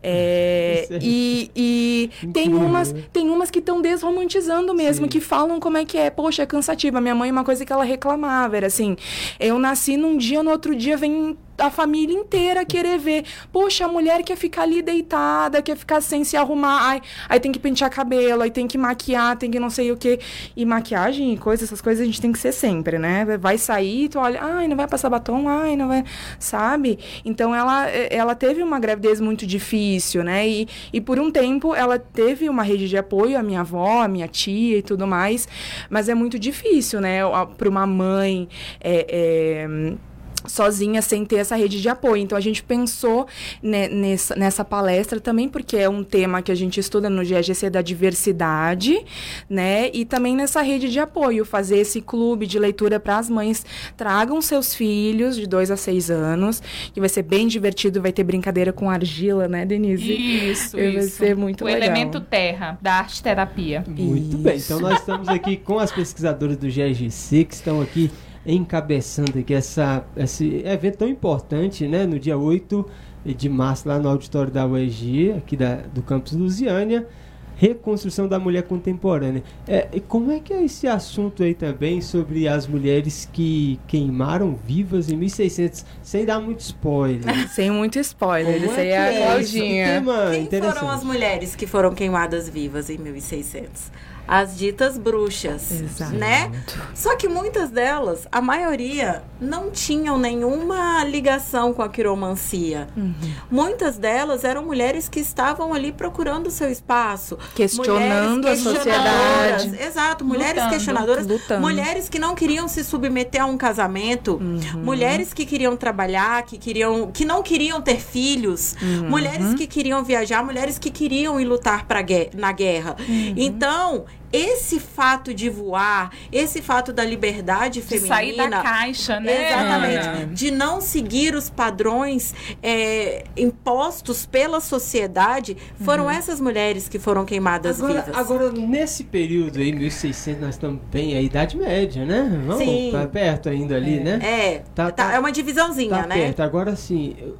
É, 0.03 0.87
é- 0.91 0.99
e 1.01 1.51
e 1.55 2.09
tem 2.33 2.47
Incrível, 2.47 2.67
umas, 2.67 2.91
né? 2.93 3.03
tem 3.13 3.29
umas 3.29 3.51
que 3.51 3.59
estão 3.59 3.81
desromantizando 3.81 4.73
mesmo, 4.73 5.05
Sim. 5.05 5.09
que 5.09 5.19
falam 5.19 5.59
como 5.59 5.77
é 5.77 5.85
que 5.85 5.97
é. 5.97 6.09
Poxa, 6.09 6.43
é 6.43 6.45
cansativa. 6.45 6.99
Minha 6.99 7.15
mãe, 7.15 7.31
uma 7.31 7.43
coisa 7.43 7.65
que 7.65 7.71
ela 7.71 7.83
reclamava 7.83 8.57
era 8.57 8.67
assim: 8.67 8.95
eu 9.39 9.57
nasci 9.59 9.97
num 9.97 10.17
dia, 10.17 10.41
no 10.43 10.51
outro 10.51 10.75
dia 10.75 10.97
vem 10.97 11.37
a 11.61 11.69
família 11.69 12.15
inteira 12.15 12.65
querer 12.65 12.97
ver. 12.97 13.23
Poxa, 13.51 13.85
a 13.85 13.87
mulher 13.87 14.23
quer 14.23 14.35
ficar 14.35 14.63
ali 14.63 14.81
deitada, 14.81 15.61
quer 15.61 15.77
ficar 15.77 16.01
sem 16.01 16.23
se 16.23 16.35
arrumar. 16.35 16.79
Ai, 16.81 17.01
aí 17.29 17.39
tem 17.39 17.51
que 17.51 17.59
pentear 17.59 17.89
cabelo, 17.89 18.41
aí 18.41 18.51
tem 18.51 18.67
que 18.67 18.77
maquiar, 18.77 19.37
tem 19.37 19.49
que 19.51 19.59
não 19.59 19.69
sei 19.69 19.91
o 19.91 19.97
quê. 19.97 20.19
E 20.55 20.65
maquiagem 20.65 21.33
e 21.33 21.37
coisas, 21.37 21.67
essas 21.67 21.81
coisas 21.81 22.01
a 22.01 22.05
gente 22.05 22.19
tem 22.19 22.31
que 22.31 22.39
ser 22.39 22.51
sempre, 22.51 22.97
né? 22.97 23.25
Vai 23.37 23.57
sair, 23.57 24.09
tu 24.09 24.19
olha, 24.19 24.39
ai, 24.41 24.67
não 24.67 24.75
vai 24.75 24.87
passar 24.87 25.09
batom, 25.09 25.47
ai, 25.47 25.75
não 25.75 25.87
vai. 25.87 26.03
Sabe? 26.39 26.99
Então 27.23 27.53
ela, 27.53 27.87
ela 27.89 28.35
teve 28.35 28.63
uma 28.63 28.79
gravidez 28.79 29.21
muito 29.21 29.45
difícil, 29.45 30.23
né? 30.23 30.47
E, 30.47 30.67
e 30.91 30.99
por 31.01 31.19
um 31.19 31.31
tempo 31.31 31.75
ela 31.75 31.99
teve 31.99 32.49
uma 32.49 32.63
rede 32.63 32.87
de 32.89 32.97
apoio, 32.97 33.37
a 33.37 33.43
minha 33.43 33.61
avó, 33.61 34.01
a 34.01 34.07
minha 34.07 34.27
tia 34.27 34.79
e 34.79 34.81
tudo 34.81 35.05
mais. 35.07 35.47
Mas 35.89 36.09
é 36.09 36.15
muito 36.15 36.39
difícil, 36.39 36.99
né? 37.01 37.19
Para 37.57 37.69
uma 37.69 37.85
mãe. 37.85 38.47
é, 38.79 39.05
é, 39.09 40.10
sozinha 40.47 41.01
sem 41.01 41.25
ter 41.25 41.37
essa 41.37 41.55
rede 41.55 41.81
de 41.81 41.89
apoio. 41.89 42.21
Então 42.21 42.37
a 42.37 42.41
gente 42.41 42.63
pensou 42.63 43.27
ne- 43.61 43.87
nessa, 43.89 44.35
nessa 44.35 44.65
palestra 44.65 45.19
também 45.19 45.47
porque 45.49 45.77
é 45.77 45.89
um 45.89 46.03
tema 46.03 46.41
que 46.41 46.51
a 46.51 46.55
gente 46.55 46.79
estuda 46.79 47.09
no 47.09 47.23
GGC 47.23 47.69
da 47.69 47.81
diversidade, 47.81 49.03
né? 49.49 49.89
E 49.93 50.05
também 50.05 50.35
nessa 50.35 50.61
rede 50.61 50.89
de 50.89 50.99
apoio, 50.99 51.45
fazer 51.45 51.77
esse 51.77 52.01
clube 52.01 52.47
de 52.47 52.57
leitura 52.59 52.99
para 52.99 53.17
as 53.17 53.29
mães 53.29 53.65
tragam 53.97 54.41
seus 54.41 54.73
filhos 54.73 55.35
de 55.35 55.47
2 55.47 55.71
a 55.71 55.77
6 55.77 56.09
anos, 56.11 56.61
que 56.93 56.99
vai 56.99 57.09
ser 57.09 57.23
bem 57.23 57.47
divertido, 57.47 58.01
vai 58.01 58.11
ter 58.11 58.23
brincadeira 58.23 58.71
com 58.73 58.89
argila, 58.89 59.47
né, 59.47 59.65
Denise? 59.65 60.11
Isso, 60.13 60.77
Vai 60.77 60.87
isso. 60.97 61.17
ser 61.17 61.35
muito 61.35 61.61
o 61.63 61.65
legal. 61.67 61.81
elemento 61.83 62.19
terra 62.19 62.77
da 62.81 62.93
arte 62.95 63.21
terapia. 63.21 63.83
Muito 63.87 64.37
bem, 64.37 64.55
Isso. 64.57 64.73
então 64.73 64.79
nós 64.89 64.99
estamos 64.99 65.27
aqui 65.27 65.57
com 65.57 65.79
as 65.79 65.91
pesquisadoras 65.91 66.57
do 66.57 66.67
GRGC 66.67 67.45
que 67.45 67.53
estão 67.53 67.81
aqui 67.81 68.09
encabeçando 68.45 69.39
aqui 69.39 69.53
essa, 69.53 70.03
esse 70.15 70.63
evento 70.65 70.97
tão 70.97 71.07
importante, 71.07 71.87
né? 71.87 72.05
No 72.05 72.19
dia 72.19 72.37
8 72.37 72.85
de 73.25 73.49
março, 73.49 73.87
lá 73.87 73.99
no 73.99 74.09
auditório 74.09 74.51
da 74.51 74.65
UEG, 74.65 75.33
aqui 75.33 75.55
da, 75.55 75.75
do 75.93 76.01
campus 76.01 76.33
Lusiânia, 76.33 77.07
reconstrução 77.55 78.27
da 78.27 78.39
mulher 78.39 78.63
contemporânea. 78.63 79.43
É, 79.67 79.87
e 79.93 79.99
como 79.99 80.31
é 80.31 80.39
que 80.39 80.51
é 80.51 80.63
esse 80.63 80.87
assunto 80.87 81.43
aí 81.43 81.53
também 81.53 82.01
sobre 82.01 82.47
as 82.47 82.65
mulheres 82.65 83.29
que 83.31 83.79
queimaram 83.87 84.57
vivas 84.65 85.11
em 85.11 85.15
1600, 85.15 85.85
sem 86.01 86.25
dar 86.25 86.39
muito 86.39 86.61
spoiler? 86.61 87.21
Sem 87.53 87.69
muito 87.69 87.99
spoiler, 87.99 88.55
Como 88.55 88.65
isso 88.65 88.79
é 88.79 88.81
aí 88.81 88.87
que 88.87 88.93
é 88.93 88.97
a 88.97 89.35
é 89.35 89.41
esse 89.41 89.51
Claudinha. 89.59 90.03
Quem 90.49 90.61
foram 90.61 90.89
as 90.89 91.03
mulheres 91.03 91.55
que 91.55 91.67
foram 91.67 91.93
queimadas 91.93 92.49
vivas 92.49 92.89
em 92.89 92.97
1600? 92.97 93.91
As 94.33 94.57
ditas 94.57 94.97
bruxas, 94.97 95.69
Exato. 95.71 96.13
né? 96.15 96.49
Só 96.95 97.17
que 97.17 97.27
muitas 97.27 97.69
delas, 97.69 98.25
a 98.31 98.39
maioria, 98.39 99.23
não 99.41 99.69
tinham 99.69 100.17
nenhuma 100.17 101.03
ligação 101.03 101.73
com 101.73 101.81
a 101.81 101.89
quiromancia. 101.89 102.87
Uhum. 102.95 103.13
Muitas 103.51 103.97
delas 103.97 104.45
eram 104.45 104.63
mulheres 104.63 105.09
que 105.09 105.19
estavam 105.19 105.73
ali 105.73 105.91
procurando 105.91 106.47
o 106.47 106.51
seu 106.51 106.69
espaço. 106.71 107.37
Questionando 107.53 108.47
a 108.47 108.55
sociedade. 108.55 109.75
Exato, 109.83 110.23
mulheres 110.23 110.53
Lutando. 110.55 110.69
questionadoras. 110.75 111.27
Lutando. 111.27 111.59
Mulheres 111.61 112.07
que 112.07 112.17
não 112.17 112.33
queriam 112.33 112.69
se 112.69 112.85
submeter 112.85 113.41
a 113.41 113.45
um 113.45 113.57
casamento. 113.57 114.35
Uhum. 114.35 114.81
Mulheres 114.81 115.33
que 115.33 115.45
queriam 115.45 115.75
trabalhar, 115.75 116.43
que 116.43 116.57
queriam, 116.57 117.11
que 117.11 117.25
não 117.25 117.43
queriam 117.43 117.81
ter 117.81 117.99
filhos, 117.99 118.77
Uhum. 118.81 119.09
mulheres 119.09 119.53
que 119.55 119.67
queriam 119.67 120.05
viajar, 120.05 120.41
mulheres 120.41 120.79
que 120.79 120.89
queriam 120.89 121.37
ir 121.37 121.43
lutar 121.43 121.85
gue- 121.85 122.29
na 122.33 122.53
guerra. 122.53 122.95
Uhum. 123.09 123.33
Então, 123.35 124.05
esse 124.31 124.79
fato 124.79 125.33
de 125.33 125.49
voar, 125.49 126.11
esse 126.31 126.61
fato 126.61 126.93
da 126.93 127.03
liberdade 127.03 127.81
De 127.81 127.87
feminina, 127.87 128.15
sair 128.15 128.35
da 128.37 128.61
caixa, 128.61 129.19
né? 129.19 129.49
Exatamente. 129.49 130.07
Ana? 130.07 130.25
De 130.27 130.51
não 130.51 130.81
seguir 130.81 131.35
os 131.35 131.49
padrões 131.49 132.33
é, 132.61 133.23
impostos 133.35 134.25
pela 134.25 134.59
sociedade, 134.59 135.57
foram 135.83 136.09
essas 136.09 136.39
mulheres 136.39 136.87
que 136.87 136.97
foram 136.99 137.25
queimadas 137.25 137.81
Agora, 137.81 138.01
vivas. 138.01 138.17
agora, 138.19 138.51
nesse 138.51 139.03
período 139.03 139.59
aí, 139.59 139.71
1600, 139.71 140.41
nós 140.41 140.55
estamos 140.55 140.81
bem 140.91 141.15
a 141.17 141.21
Idade 141.21 141.57
Média, 141.57 142.05
né? 142.05 142.41
Vamos 142.45 142.63
Sim. 142.63 142.89
tá 142.91 143.05
perto 143.07 143.49
ainda 143.49 143.75
ali, 143.75 143.99
né? 143.99 144.19
É, 144.21 144.59
Tá- 144.73 144.91
tá- 144.91 144.91
tá- 145.07 145.13
é 145.13 145.19
uma 145.19 145.31
divisãozinha, 145.31 145.89
Tá 146.01 146.07
né? 146.07 146.15
perto. 146.15 146.41
Agora 146.41 146.75
sim, 146.75 147.15
eu- 147.19 147.37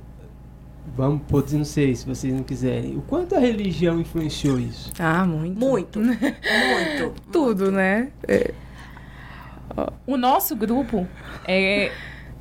vamos 0.95 1.21
poder, 1.27 1.57
não 1.57 1.65
sei 1.65 1.95
se 1.95 2.05
vocês 2.05 2.33
não 2.33 2.43
quiserem. 2.43 2.97
O 2.97 3.01
quanto 3.01 3.35
a 3.35 3.39
religião 3.39 3.99
influenciou 3.99 4.59
isso? 4.59 4.91
Ah, 4.99 5.25
muito. 5.25 5.59
Muito, 5.59 5.99
muito. 5.99 7.21
Tudo, 7.31 7.71
né? 7.71 8.09
É. 8.27 8.53
O 10.05 10.17
nosso 10.17 10.55
grupo 10.55 11.07
é, 11.47 11.91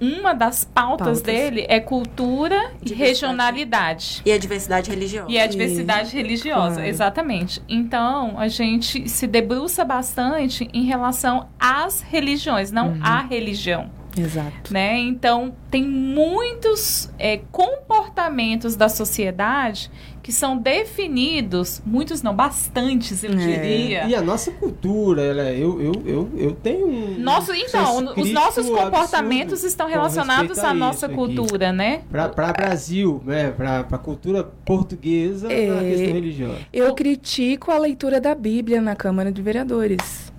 uma 0.01 0.33
das 0.33 0.65
pautas, 0.65 1.21
Pautas. 1.21 1.23
dele 1.23 1.67
é 1.69 1.79
cultura 1.79 2.73
e 2.83 2.95
regionalidade. 2.95 4.23
E 4.25 4.33
a 4.33 4.39
diversidade 4.39 4.91
religiosa. 4.91 5.31
E 5.31 5.39
a 5.39 5.47
diversidade 5.47 6.17
religiosa, 6.17 6.77
claro. 6.77 6.89
exatamente. 6.89 7.63
Então, 7.69 8.39
a 8.39 8.49
gente 8.49 9.09
se 9.09 9.27
debruça 9.27 9.85
bastante 9.85 10.69
em 10.73 10.85
relação 10.85 11.49
às 11.59 12.01
religiões, 12.01 12.73
não 12.73 12.97
à 13.03 13.21
religião. 13.21 13.91
Exato. 14.19 14.73
Né? 14.73 14.99
Então, 14.99 15.55
tem 15.71 15.85
muitos 15.85 17.11
é, 17.19 17.41
comportamentos 17.53 18.77
da 18.77 18.89
sociedade 18.89 19.91
que 20.23 20.33
são 20.33 20.57
definidos, 20.57 21.81
muitos 21.85 22.23
não, 22.23 22.35
bastantes, 22.35 23.25
eu 23.25 23.33
É. 23.33 23.35
diria. 23.37 24.05
E 24.07 24.15
a 24.15 24.21
nossa 24.21 24.51
cultura, 24.51 25.23
ela, 25.23 25.43
eu, 25.53 25.81
eu, 25.81 25.93
eu, 26.05 26.31
eu 26.37 26.53
tenho 26.53 26.87
um. 26.87 27.19
Nosso, 27.19 27.53
então, 27.55 28.13
os 28.17 28.31
nossos 28.31 28.69
comportamentos 28.69 29.65
estão 29.65 29.89
relacionados 29.89 30.59
a 30.59 30.71
à 30.71 30.75
nossa 30.75 31.07
aqui. 31.07 31.15
cultura, 31.15 31.73
né? 31.73 32.03
Para 32.11 32.53
Brasil, 32.53 33.23
né? 33.25 33.51
Para 33.51 33.81
a 33.81 33.99
cultura 33.99 34.45
portuguesa 34.65 35.51
É. 35.51 35.67
questão 35.81 36.13
religiosa. 36.15 36.59
Eu 36.73 36.95
critico 36.95 37.71
a 37.71 37.79
leitura 37.79 38.21
da 38.21 38.35
Bíblia 38.35 38.81
na 38.81 38.95
Câmara 38.95 39.33
de 39.33 39.41
Vereadores. 39.41 40.31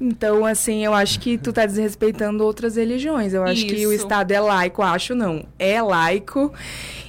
Então, 0.00 0.46
assim, 0.46 0.84
eu 0.84 0.94
acho 0.94 1.20
que 1.20 1.36
tu 1.36 1.52
tá 1.52 1.66
desrespeitando 1.66 2.42
outras 2.42 2.76
religiões. 2.76 3.34
Eu 3.34 3.44
acho 3.44 3.66
que 3.66 3.86
o 3.86 3.92
Isso. 3.92 4.02
Estado 4.02 4.32
é 4.32 4.40
laico, 4.40 4.82
acho 4.82 5.14
não. 5.14 5.44
É 5.58 5.80
laico. 5.82 6.52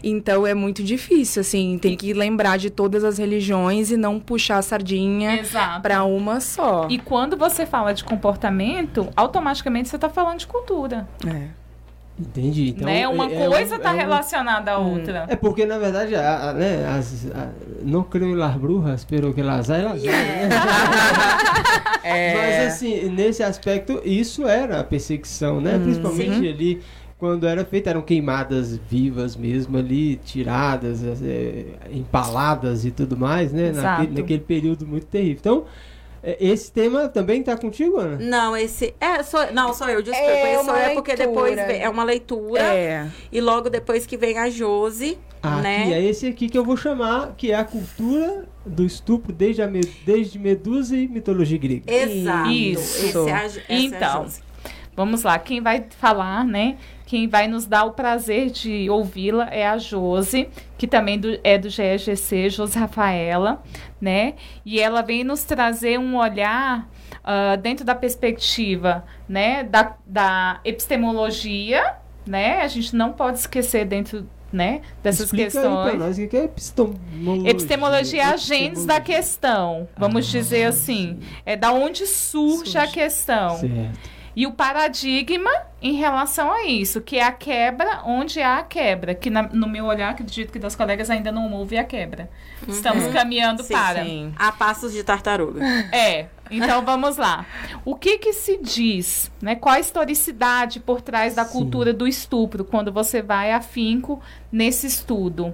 Então 0.04 0.45
é 0.45 0.54
muito 0.54 0.84
difícil, 0.84 1.41
assim, 1.41 1.77
tem 1.77 1.95
que 1.95 2.13
lembrar 2.13 2.58
de 2.58 2.69
todas 2.69 3.04
as 3.04 3.17
religiões 3.17 3.91
e 3.91 3.97
não 3.97 4.19
puxar 4.19 4.58
a 4.58 4.62
sardinha 4.62 5.41
pra 5.82 6.04
uma 6.04 6.39
só. 6.41 6.88
E 6.89 6.97
quando 6.97 7.38
você 7.38 7.65
fala 7.65 7.93
de 7.93 8.04
comportamento, 8.04 9.08
automaticamente 9.15 9.88
você 9.88 9.95
está 9.95 10.10
falando 10.10 10.39
de 10.39 10.47
cultura. 10.47 11.08
É. 11.25 11.61
Entendi. 12.21 12.69
Então, 12.69 12.86
né? 12.88 13.07
Uma 13.07 13.29
é- 13.29 13.43
é 13.43 13.47
coisa 13.47 13.75
está 13.75 13.89
é 13.89 13.93
um- 13.93 13.97
relacionada 13.97 14.71
à 14.71 14.77
outra. 14.77 15.25
É 15.27 15.36
porque, 15.36 15.65
na 15.65 15.77
verdade, 15.77 16.15
a, 16.15 16.49
a- 16.49 16.53
né, 16.53 16.86
as, 16.88 17.25
a- 17.34 17.49
não 17.84 18.03
creio 18.03 18.31
em 18.31 18.36
las 18.36 18.55
brujas, 18.55 19.03
pero 19.05 19.34
que 19.34 19.41
las 19.41 19.69
hay, 19.69 19.81
las 19.84 20.01
hay, 20.03 20.07
né? 20.12 20.49
É. 22.03 22.34
Mas, 22.65 22.73
assim, 22.73 23.10
nesse 23.10 23.43
aspecto, 23.43 24.01
isso 24.03 24.47
era 24.47 24.79
a 24.79 24.84
perseguição, 24.84 25.57
Hum, 25.57 25.62
né? 25.62 25.77
Principalmente 25.79 26.47
ali, 26.47 26.81
quando 27.17 27.45
era 27.47 27.63
feito, 27.63 27.88
eram 27.88 28.01
queimadas 28.01 28.75
vivas 28.89 29.36
mesmo 29.36 29.77
ali, 29.77 30.15
tiradas, 30.15 31.03
é, 31.23 31.65
empaladas 31.91 32.86
e 32.86 32.91
tudo 32.91 33.15
mais, 33.15 33.53
né? 33.53 33.71
Naquele, 33.71 34.19
naquele 34.19 34.39
período 34.41 34.88
muito 34.88 35.05
terrível. 35.05 35.38
Então, 35.39 35.63
é, 35.63 35.65
esse 36.23 36.71
tema 36.71 37.10
também 37.10 37.41
tá 37.41 37.57
contigo, 37.57 37.97
Ana? 37.97 38.17
Não, 38.19 38.55
esse. 38.55 38.93
É, 38.99 39.23
sou, 39.23 39.51
não, 39.51 39.73
sou 39.73 39.88
eu, 39.89 40.01
desculpa. 40.01 40.31
É 40.31 40.53
esse 40.55 40.63
sou 40.65 40.73
uma 40.73 40.84
eu, 40.84 40.93
porque 40.93 41.15
depois 41.15 41.55
vem- 41.55 41.81
é 41.81 41.89
uma 41.89 42.03
leitura. 42.03 42.62
É. 42.62 43.07
E 43.31 43.41
logo 43.41 43.69
depois 43.69 44.05
que 44.05 44.15
vem 44.17 44.38
a 44.38 44.49
Josi, 44.49 45.17
Aqui, 45.41 45.62
né? 45.62 45.91
é 45.91 46.03
esse 46.03 46.27
aqui 46.27 46.47
que 46.47 46.57
eu 46.57 46.63
vou 46.63 46.77
chamar, 46.77 47.34
que 47.36 47.51
é 47.51 47.55
a 47.55 47.63
cultura 47.63 48.45
do 48.65 48.86
estupro 48.86 49.34
desde, 49.34 49.62
a, 49.63 49.67
me- 49.67 49.81
desde 50.05 50.38
Medusa 50.38 50.95
e 50.95 51.07
mitologia 51.07 51.57
grega. 51.57 51.91
Exato. 51.91 52.49
Isso. 52.51 53.05
Esse 53.07 53.17
é 53.17 53.34
a, 53.34 53.45
é 53.45 53.75
a 53.75 53.79
Então, 53.79 54.23
Josi. 54.23 54.41
Vamos 54.95 55.23
lá, 55.23 55.39
quem 55.39 55.62
vai 55.62 55.86
falar, 55.97 56.45
né? 56.45 56.77
Quem 57.12 57.28
vai 57.28 57.45
nos 57.45 57.65
dar 57.65 57.84
o 57.84 57.91
prazer 57.91 58.50
de 58.52 58.89
ouvi-la 58.89 59.50
é 59.52 59.67
a 59.67 59.78
Josi, 59.78 60.47
que 60.78 60.88
também 60.88 61.19
do- 61.19 61.38
é 61.43 61.58
do 61.58 61.69
GEGC, 61.69 62.50
Josi 62.50 62.80
Rafaela, 62.80 63.62
né? 64.00 64.36
E 64.65 64.80
ela 64.80 65.02
vem 65.02 65.21
nos 65.21 65.43
trazer 65.43 66.00
um 66.00 66.15
olhar 66.15 66.88
ah, 67.21 67.58
dentro 67.58 67.84
da 67.84 67.93
perspectiva, 67.93 69.04
né? 69.28 69.62
Da, 69.62 69.93
da 70.08 70.62
epistemologia, 70.63 71.95
né? 72.26 72.62
A 72.62 72.67
gente 72.69 72.95
não 72.95 73.12
pode 73.12 73.39
esquecer 73.39 73.84
dentro, 73.84 74.26
né? 74.50 74.80
Dessas 75.04 75.26
Explica 75.26 75.47
aí 75.47 75.52
questões. 75.52 75.89
pra 75.89 76.00
nós 76.00 76.17
o 76.17 76.28
que 76.30 76.38
é 76.38 76.43
epistemologia. 76.45 77.50
Epistemologia 77.52 78.21
é 78.21 78.26
a 78.26 78.38
gênese 78.38 78.88
da 78.88 79.02
questão, 79.02 79.86
vamos 79.97 80.26
Ah, 80.30 80.32
dizer 80.32 80.63
assim. 80.63 81.19
É 81.45 81.58
da 81.58 81.74
onde 81.74 82.08
surge, 82.08 82.78
a 82.78 82.88
questão. 82.88 83.58
Certo. 83.58 84.20
E 84.35 84.47
o 84.47 84.51
paradigma 84.53 85.51
em 85.81 85.93
relação 85.93 86.51
a 86.51 86.63
isso, 86.65 87.01
que 87.01 87.17
é 87.17 87.23
a 87.23 87.31
quebra 87.31 88.01
onde 88.05 88.41
há 88.41 88.59
a 88.59 88.63
quebra. 88.63 89.13
Que 89.13 89.29
na- 89.29 89.43
no 89.51 89.67
meu 89.67 89.85
olhar, 89.85 90.11
acredito 90.11 90.51
que 90.51 90.59
das 90.59 90.75
colegas 90.75 91.09
ainda 91.09 91.31
não 91.31 91.51
houve 91.53 91.77
a 91.77 91.83
quebra. 91.83 92.29
Estamos 92.67 93.07
caminhando 93.07 93.59
Uhum. 93.61 93.67
Sim, 93.67 93.73
para. 93.73 94.03
Sim. 94.05 94.33
A 94.37 94.51
passos 94.51 94.93
de 94.93 95.03
tartaruga. 95.03 95.61
É, 95.91 96.27
então 96.49 96.85
vamos 96.85 97.17
lá. 97.17 97.45
O 97.83 97.95
que 97.95 98.17
que 98.19 98.31
se 98.31 98.57
diz, 98.61 99.29
né? 99.41 99.55
Qual 99.55 99.75
a 99.75 99.79
historicidade 99.79 100.79
por 100.79 101.01
trás 101.01 101.35
da 101.35 101.43
Sim. 101.43 101.51
cultura 101.51 101.91
do 101.93 102.07
estupro, 102.07 102.63
quando 102.63 102.91
você 102.91 103.21
vai 103.21 103.51
afinco 103.51 104.21
nesse 104.51 104.87
estudo? 104.87 105.53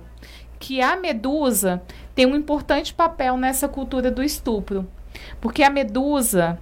Que 0.59 0.81
a 0.81 0.95
medusa 0.95 1.81
tem 2.13 2.25
um 2.25 2.35
importante 2.35 2.93
papel 2.93 3.37
nessa 3.37 3.67
cultura 3.67 4.11
do 4.11 4.21
estupro. 4.23 4.87
Porque 5.39 5.63
a 5.63 5.69
medusa, 5.69 6.59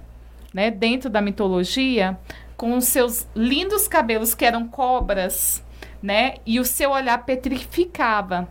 né, 0.56 0.70
dentro 0.70 1.10
da 1.10 1.20
mitologia, 1.20 2.18
com 2.56 2.78
os 2.78 2.86
seus 2.86 3.26
lindos 3.36 3.86
cabelos 3.86 4.34
que 4.34 4.42
eram 4.42 4.66
cobras, 4.66 5.62
né, 6.02 6.36
e 6.46 6.58
o 6.58 6.64
seu 6.64 6.92
olhar 6.92 7.26
petrificava. 7.26 8.48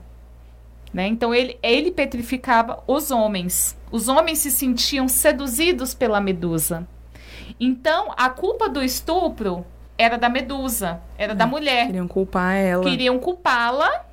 Né? 0.93 1.07
Então 1.07 1.33
ele, 1.33 1.57
ele 1.63 1.89
petrificava 1.91 2.83
os 2.85 3.09
homens. 3.09 3.75
Os 3.91 4.07
homens 4.07 4.37
se 4.37 4.51
sentiam 4.51 5.07
seduzidos 5.07 5.95
pela 5.95 6.21
medusa. 6.21 6.87
Então 7.59 8.13
a 8.15 8.29
culpa 8.29 8.69
do 8.69 8.83
estupro 8.83 9.65
era 9.97 10.15
da 10.15 10.29
medusa, 10.29 11.01
era 11.17 11.33
da 11.33 11.47
mulher. 11.47 11.87
Queriam 11.87 12.07
culpar 12.07 12.53
ela. 12.55 12.83
Queriam 12.83 13.17
culpá-la 13.17 14.05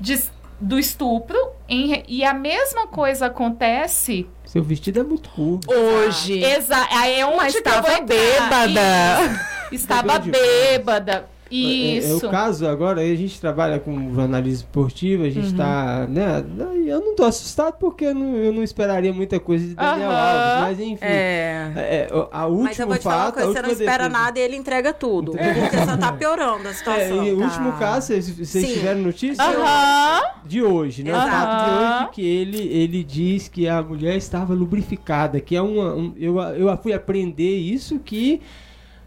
de- 0.00 0.28
do 0.60 0.78
estupro 0.78 1.36
em 1.68 2.04
e 2.08 2.24
a 2.24 2.34
mesma 2.34 2.86
coisa 2.86 3.26
acontece. 3.26 4.26
Seu 4.44 4.62
vestido 4.62 5.00
é 5.00 5.02
muito 5.02 5.28
curto. 5.28 5.70
Hoje. 5.72 6.42
Exa 6.42 6.86
aí 6.90 7.20
é 7.20 7.26
onde 7.26 7.36
Mas 7.36 7.54
estava 7.54 8.00
bêbada. 8.00 8.80
Isso. 9.22 9.58
Estava 9.70 10.18
Bebeu 10.18 11.24
bêbada. 11.50 11.74
É, 11.74 11.94
é 11.94 11.98
Isso. 11.98 12.26
o 12.26 12.30
caso 12.30 12.66
agora, 12.66 13.00
a 13.00 13.14
gente 13.14 13.40
trabalha 13.40 13.78
com 13.78 14.14
jornalismo 14.14 14.66
esportivo, 14.66 15.24
a 15.24 15.30
gente 15.30 15.54
tá, 15.54 16.06
né, 16.08 16.44
eu 16.86 17.00
não 17.00 17.14
tô 17.14 17.24
assustado 17.24 17.74
porque 17.78 18.06
eu 18.06 18.14
não, 18.14 18.36
eu 18.36 18.52
não 18.52 18.62
esperaria 18.62 19.12
muita 19.12 19.38
coisa 19.40 19.66
de 19.66 19.74
Daniel 19.74 20.10
Aham. 20.10 20.18
Alves, 20.18 20.60
mas 20.78 20.80
enfim, 20.88 21.04
É. 21.04 21.72
é, 21.76 22.14
o- 22.14 22.28
a 22.30 22.46
última 22.46 22.64
Mas 22.64 22.78
eu 22.78 22.86
vou 22.86 22.96
te 22.96 23.02
falar 23.02 23.16
uma 23.16 23.24
fato, 23.26 23.38
a 23.38 23.42
coisa, 23.42 23.52
você 23.52 23.62
não 23.62 23.70
espera 23.72 24.04
defesa- 24.08 24.24
nada 24.24 24.38
e 24.38 24.42
ele 24.42 24.56
entrega 24.56 24.92
tudo. 24.92 25.32
Porque 25.32 25.84
só 25.86 25.96
tá 25.96 26.12
piorando 26.12 26.66
a 26.66 26.70
É, 26.70 26.74
situação. 26.74 27.24
e 27.26 27.32
o 27.32 27.38
Tá. 27.38 27.44
último 27.44 27.72
caso, 27.72 28.06
vocês, 28.08 28.26
tiveram 28.74 29.00
notícia 29.00 29.42
Aham. 29.44 30.22
de 30.44 30.62
hoje, 30.62 31.02
né? 31.02 31.12
O 31.12 31.16
Exato. 31.16 31.30
fato 31.30 31.64
de 31.64 31.70
hoje 32.04 32.08
que 32.12 32.22
ele, 32.26 32.58
ele 32.68 33.04
diz 33.04 33.48
que 33.48 33.68
a 33.68 33.82
mulher 33.82 34.16
estava 34.16 34.54
lubrificada, 34.54 35.40
que 35.40 35.54
é 35.56 35.62
uma. 35.62 35.94
um- 35.94 36.14
eu, 36.18 36.38
eu 36.38 36.76
fui 36.78 36.92
aprender 36.92 37.56
isso 37.56 37.98
que 37.98 38.40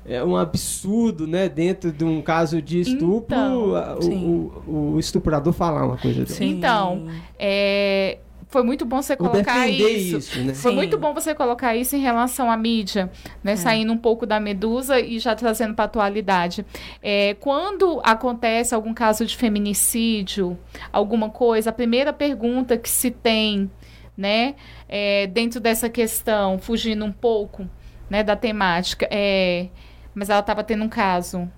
é 0.05 0.23
um 0.23 0.35
absurdo, 0.35 1.27
né? 1.27 1.47
Dentro 1.49 1.91
de 1.91 2.03
um 2.03 2.21
caso 2.21 2.61
de 2.61 2.79
estupro, 2.81 3.35
Então, 3.35 3.75
a- 3.75 3.97
o, 3.99 4.63
o, 4.67 4.93
o 4.95 4.99
estuprador 4.99 5.53
falar 5.53 5.85
uma 5.85 5.97
coisa 5.97 6.21
dessa. 6.21 6.35
Sim. 6.35 6.49
Então, 6.57 7.07
é, 7.37 8.17
foi 8.47 8.63
muito 8.63 8.83
bom 8.85 9.01
você 9.01 9.15
colocar 9.15 9.67
isso. 9.69 10.17
isso, 10.17 10.39
né? 10.43 10.53
Foi 10.53 10.73
muito 10.73 10.97
bom 10.97 11.13
você 11.13 11.33
colocar 11.33 11.73
isso 11.75 11.95
em 11.95 11.99
relação 11.99 12.51
à 12.51 12.57
mídia, 12.57 13.09
né? 13.43 13.55
Saindo 13.55 13.93
um 13.93 13.97
pouco 13.97 14.25
da 14.25 14.39
medusa 14.39 14.99
e 14.99 15.19
já 15.19 15.33
trazendo 15.35 15.73
para 15.73 15.85
a 15.85 15.87
atualidade. 15.87 16.65
É, 17.01 17.35
quando 17.39 18.01
acontece 18.03 18.75
algum 18.75 18.93
caso 18.93 19.25
de 19.25 19.37
feminicídio, 19.37 20.57
alguma 20.91 21.29
coisa, 21.29 21.69
a 21.69 21.73
primeira 21.73 22.11
pergunta 22.11 22.77
que 22.77 22.89
se 22.89 23.09
tem, 23.11 23.71
né, 24.17 24.55
é, 24.89 25.27
dentro 25.27 25.59
dessa 25.61 25.87
questão, 25.89 26.59
fugindo 26.59 27.05
um 27.05 27.11
pouco, 27.11 27.65
né, 28.09 28.21
da 28.21 28.35
temática, 28.35 29.07
é, 29.09 29.67
mas 30.13 30.29
ela 30.29 30.39
estava 30.39 30.63
tendo 30.63 30.83
um 30.83 30.89
caso. 30.89 31.49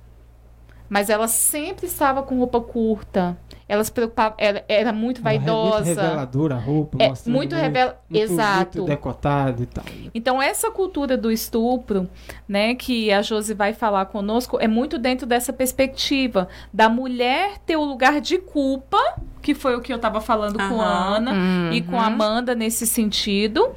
Mas 0.89 1.09
ela 1.09 1.27
sempre 1.27 1.87
estava 1.87 2.21
com 2.21 2.37
roupa 2.37 2.61
curta. 2.61 3.37
Ela 3.67 3.83
se 3.83 3.91
preocupava, 3.91 4.35
ela 4.37 4.63
era 4.67 4.91
muito 4.91 5.21
Ela 5.21 5.33
é 5.33 5.37
vaidosa. 5.39 5.85
Muito 5.85 5.99
reveladora 6.01 6.55
a 6.55 6.59
roupa, 6.59 6.97
É, 7.01 7.13
muito 7.27 7.55
revela- 7.55 7.97
muito- 8.09 8.23
Exato. 8.31 8.77
Muito 8.79 8.89
decotado 8.89 9.63
e 9.63 9.65
tal. 9.65 9.83
Então, 10.13 10.41
essa 10.41 10.69
cultura 10.69 11.17
do 11.17 11.31
estupro, 11.31 12.09
né, 12.47 12.75
que 12.75 13.11
a 13.11 13.21
Josi 13.21 13.53
vai 13.53 13.73
falar 13.73 14.05
conosco, 14.07 14.57
é 14.59 14.67
muito 14.67 14.97
dentro 14.97 15.25
dessa 15.25 15.53
perspectiva 15.53 16.47
da 16.73 16.89
mulher 16.89 17.57
ter 17.65 17.77
o 17.77 17.83
lugar 17.83 18.19
de 18.19 18.37
culpa, 18.37 18.97
que 19.41 19.53
foi 19.53 19.75
o 19.75 19.81
que 19.81 19.91
eu 19.91 19.97
estava 19.97 20.21
falando 20.21 20.57
com 20.57 20.81
a. 20.81 21.15
Ana 21.17 21.73
e 21.73 21.81
com 21.81 21.95
a 21.97 21.99
Uhum. 22.01 22.05
Amanda 22.13 22.55
nesse 22.55 22.85
sentido, 22.87 23.71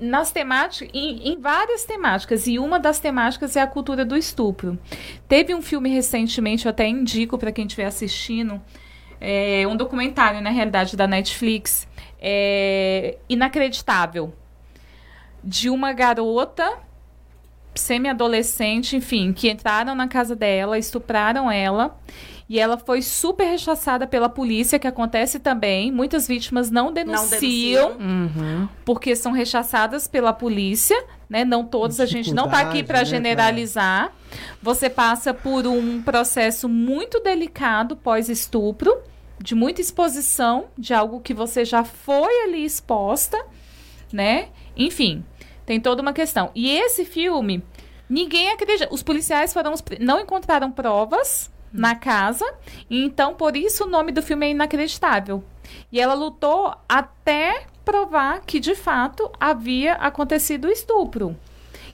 nas 0.00 0.30
temáticas, 0.32 0.88
em, 0.94 1.28
em 1.32 1.40
várias 1.40 1.84
temáticas, 1.84 2.46
e 2.46 2.58
uma 2.58 2.78
das 2.78 2.98
temáticas 2.98 3.56
é 3.56 3.60
a 3.62 3.66
cultura 3.66 4.04
do 4.04 4.16
estupro. 4.16 4.78
Teve 5.28 5.54
um 5.54 5.60
filme 5.62 5.88
recentemente, 5.90 6.66
eu 6.66 6.70
até 6.70 6.86
indico 6.88 7.36
para 7.36 7.52
quem 7.52 7.66
estiver 7.66 7.86
assistindo, 7.86 8.60
é, 9.24 9.66
um 9.66 9.74
documentário, 9.74 10.42
na 10.42 10.50
realidade, 10.50 10.96
da 10.96 11.06
Netflix, 11.06 11.88
é, 12.20 13.16
inacreditável 13.26 14.34
de 15.42 15.70
uma 15.70 15.94
garota 15.94 16.78
semi-adolescente, 17.74 18.96
enfim, 18.96 19.32
que 19.32 19.50
entraram 19.50 19.94
na 19.94 20.06
casa 20.06 20.36
dela, 20.36 20.78
estupraram 20.78 21.50
ela. 21.50 21.98
E 22.46 22.60
ela 22.60 22.76
foi 22.76 23.00
super 23.00 23.44
rechaçada 23.44 24.06
pela 24.06 24.28
polícia, 24.28 24.78
que 24.78 24.86
acontece 24.86 25.38
também. 25.38 25.90
Muitas 25.90 26.28
vítimas 26.28 26.70
não 26.70 26.92
denunciam, 26.92 27.96
denunciam. 27.96 27.96
Uhum. 27.98 28.68
porque 28.84 29.16
são 29.16 29.32
rechaçadas 29.32 30.06
pela 30.06 30.30
polícia, 30.30 31.02
né? 31.28 31.42
Não 31.42 31.64
todas, 31.64 32.00
a 32.00 32.06
gente 32.06 32.34
não 32.34 32.46
tá 32.46 32.60
aqui 32.60 32.82
para 32.82 32.98
né, 32.98 33.04
generalizar. 33.06 34.12
Você 34.62 34.90
passa 34.90 35.32
por 35.32 35.66
um 35.66 36.02
processo 36.02 36.68
muito 36.68 37.18
delicado 37.20 37.96
pós-estupro, 37.96 38.94
de 39.38 39.54
muita 39.54 39.80
exposição 39.80 40.66
de 40.76 40.94
algo 40.94 41.20
que 41.20 41.34
você 41.34 41.64
já 41.64 41.84
foi 41.84 42.44
ali 42.44 42.64
exposta, 42.64 43.44
né? 44.12 44.48
Enfim, 44.76 45.24
tem 45.66 45.80
toda 45.80 46.02
uma 46.02 46.12
questão. 46.12 46.50
E 46.54 46.70
esse 46.70 47.04
filme, 47.04 47.62
ninguém 48.08 48.50
acredita. 48.50 48.92
Os 48.92 49.02
policiais 49.02 49.52
foram 49.52 49.72
os 49.72 49.82
não 50.00 50.20
encontraram 50.20 50.70
provas 50.70 51.50
na 51.72 51.96
casa, 51.96 52.46
então 52.88 53.34
por 53.34 53.56
isso 53.56 53.84
o 53.84 53.88
nome 53.88 54.12
do 54.12 54.22
filme 54.22 54.46
é 54.46 54.50
inacreditável. 54.50 55.42
E 55.90 56.00
ela 56.00 56.14
lutou 56.14 56.74
até 56.88 57.66
provar 57.84 58.42
que 58.42 58.60
de 58.60 58.74
fato 58.74 59.30
havia 59.40 59.94
acontecido 59.94 60.66
o 60.66 60.70
estupro. 60.70 61.36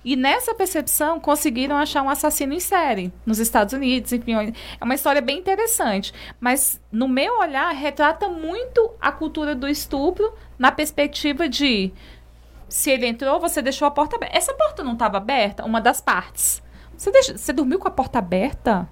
E 0.04 0.16
nessa 0.16 0.54
percepção 0.54 1.20
conseguiram 1.20 1.76
achar 1.76 2.02
um 2.02 2.08
assassino 2.08 2.54
em 2.54 2.60
série 2.60 3.12
nos 3.26 3.38
Estados 3.38 3.74
Unidos, 3.74 4.12
enfim, 4.12 4.32
é 4.80 4.84
uma 4.84 4.94
história 4.94 5.20
bem 5.20 5.38
interessante. 5.38 6.12
Mas 6.40 6.80
no 6.90 7.06
meu 7.06 7.38
olhar 7.38 7.70
retrata 7.74 8.28
muito 8.28 8.92
a 9.00 9.12
cultura 9.12 9.54
do 9.54 9.68
estupro 9.68 10.32
na 10.58 10.72
perspectiva 10.72 11.48
de 11.48 11.92
se 12.68 12.90
ele 12.90 13.06
entrou, 13.06 13.38
você 13.40 13.60
deixou 13.60 13.86
a 13.86 13.90
porta 13.90 14.16
aberta. 14.16 14.36
Essa 14.36 14.54
porta 14.54 14.82
não 14.82 14.94
estava 14.94 15.18
aberta, 15.18 15.64
uma 15.66 15.80
das 15.80 16.00
partes. 16.00 16.62
Você, 16.96 17.10
deixa- 17.10 17.36
você 17.36 17.52
dormiu 17.52 17.78
com 17.78 17.88
a 17.88 17.90
porta 17.90 18.18
aberta? 18.18 18.88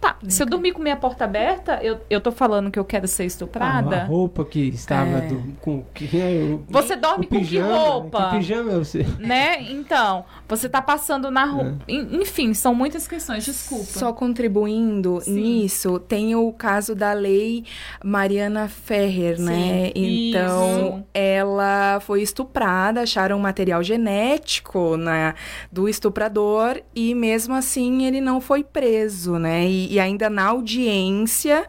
Tá, 0.00 0.16
se 0.26 0.42
eu 0.42 0.46
dormir 0.46 0.72
com 0.72 0.80
minha 0.80 0.96
porta 0.96 1.24
aberta, 1.24 1.78
eu, 1.82 2.00
eu 2.08 2.22
tô 2.22 2.32
falando 2.32 2.70
que 2.70 2.78
eu 2.78 2.84
quero 2.86 3.06
ser 3.06 3.24
A 3.24 3.26
estuprada? 3.26 4.04
roupa 4.04 4.46
que 4.46 4.58
estava 4.68 5.18
É. 5.18 5.26
do- 5.28 5.52
com 5.60 5.84
que 5.92 6.18
é, 6.18 6.42
o- 6.54 6.64
Você 6.70 6.96
dorme 6.96 7.26
o 7.26 7.28
com 7.28 7.34
que 7.34 7.40
pijama, 7.42 7.68
né? 7.68 7.78
roupa? 7.88 8.30
Que 8.30 8.36
pijama 8.38 8.72
é 8.72 8.74
você? 8.78 9.06
Né? 9.18 9.60
Então, 9.70 10.24
você 10.48 10.70
tá 10.70 10.80
passando 10.80 11.30
na 11.30 11.44
rua. 11.44 11.76
En- 11.86 12.20
Enfim, 12.22 12.54
são 12.54 12.74
muitas 12.74 13.06
questões, 13.06 13.44
desculpa. 13.44 13.84
Só 13.84 14.10
contribuindo 14.12 15.20
Sim. 15.20 15.34
nisso, 15.34 15.98
tem 15.98 16.34
o 16.34 16.50
caso 16.52 16.94
da 16.94 17.12
lei 17.12 17.64
Mariana 18.02 18.68
Ferrer, 18.68 19.38
né? 19.38 19.92
Então, 19.94 20.96
Isso. 20.98 21.04
ela 21.12 22.00
foi 22.00 22.22
estuprada, 22.22 23.02
acharam 23.02 23.38
material 23.38 23.82
genético 23.82 24.96
né, 24.96 25.34
do 25.70 25.88
estuprador 25.88 26.80
e 26.94 27.14
mesmo 27.14 27.54
assim 27.54 28.04
ele 28.06 28.20
não 28.20 28.40
foi 28.40 28.64
preso, 28.64 29.38
né? 29.38 29.66
E, 29.68 29.89
e 29.90 30.00
ainda 30.00 30.30
na 30.30 30.46
audiência, 30.46 31.66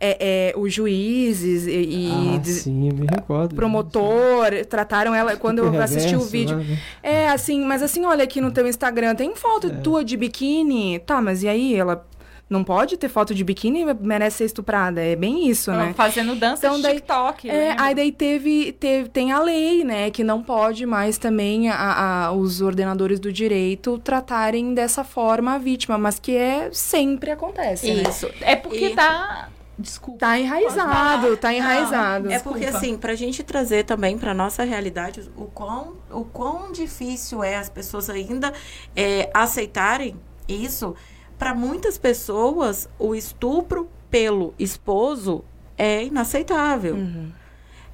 é, 0.00 0.52
é, 0.54 0.58
os 0.58 0.72
juízes 0.72 1.66
e, 1.66 2.08
ah, 2.10 2.44
sim, 2.44 2.88
eu 2.88 2.94
me 2.94 3.06
recordo. 3.06 3.54
promotor 3.54 4.50
trataram 4.68 5.14
ela 5.14 5.34
quando 5.38 5.58
eu 5.58 5.66
Super 5.66 5.82
assisti 5.82 6.16
o 6.16 6.20
vídeo. 6.20 6.56
né? 6.56 6.78
É, 7.02 7.28
assim, 7.28 7.64
mas 7.64 7.82
assim, 7.82 8.04
olha 8.04 8.24
aqui 8.24 8.40
no 8.40 8.50
teu 8.50 8.66
Instagram, 8.66 9.14
tem 9.14 9.34
foto 9.36 9.66
É. 9.68 9.70
tua 9.70 10.04
de 10.04 10.16
biquíni. 10.16 10.98
Tá, 11.00 11.20
mas 11.20 11.42
e 11.42 11.48
aí? 11.48 11.74
Ela 11.74 12.06
não 12.48 12.64
pode 12.64 12.96
ter 12.96 13.08
foto 13.08 13.34
de 13.34 13.44
biquíni 13.44 13.82
e 13.82 13.94
merece 13.94 14.38
ser 14.38 14.44
estuprada. 14.46 15.02
É 15.02 15.14
bem 15.14 15.48
isso, 15.48 15.70
Ela 15.70 15.86
né? 15.86 15.94
Fazendo 15.94 16.34
dança 16.34 16.66
Então, 16.66 16.76
de 16.76 16.82
daí- 16.82 16.94
TikTok. 16.96 17.50
É, 17.50 17.52
lembra? 17.70 17.84
aí 17.84 17.94
daí 17.94 18.12
teve, 18.12 18.72
teve, 18.72 19.08
tem 19.10 19.32
a 19.32 19.40
lei, 19.40 19.84
né, 19.84 20.10
que 20.10 20.24
não 20.24 20.42
pode 20.42 20.86
mais 20.86 21.18
também 21.18 21.68
a, 21.68 22.26
a- 22.26 22.32
os 22.32 22.60
ordenadores 22.60 23.20
do 23.20 23.32
direito 23.32 23.98
tratarem 23.98 24.72
dessa 24.74 25.04
forma 25.04 25.54
a 25.54 25.58
vítima, 25.58 25.98
mas 25.98 26.18
que 26.18 26.34
é 26.36 26.70
sempre 26.72 27.30
acontece, 27.30 27.92
né? 27.92 28.02
Isso. 28.08 28.30
É 28.40 28.56
porque 28.56 28.86
E- 28.86 28.94
tá. 28.94 29.48
Desculpa. 29.80 30.18
Tá 30.18 30.36
enraizado, 30.40 31.36
tá 31.36 31.48
Não, 31.50 31.54
enraizado. 31.56 32.32
É 32.32 32.40
porque, 32.40 32.58
Desculpa. 32.60 32.78
assim, 32.84 32.96
pra 32.98 33.14
gente 33.14 33.44
trazer 33.44 33.84
também 33.84 34.18
pra 34.18 34.34
nossa 34.34 34.64
realidade 34.64 35.30
o 35.36 35.44
quão, 35.44 35.92
o 36.10 36.24
quão 36.24 36.72
difícil 36.72 37.44
é 37.44 37.54
as 37.54 37.68
pessoas 37.68 38.10
ainda 38.10 38.52
é, 38.96 39.30
aceitarem 39.32 40.16
isso. 40.48 40.96
Pra 41.38 41.54
muitas 41.54 41.96
pessoas, 41.96 42.88
o 42.98 43.14
estupro 43.14 43.88
pelo 44.10 44.54
esposo 44.58 45.44
é 45.76 46.04
inaceitável. 46.04 46.94
Uhum. 46.96 47.30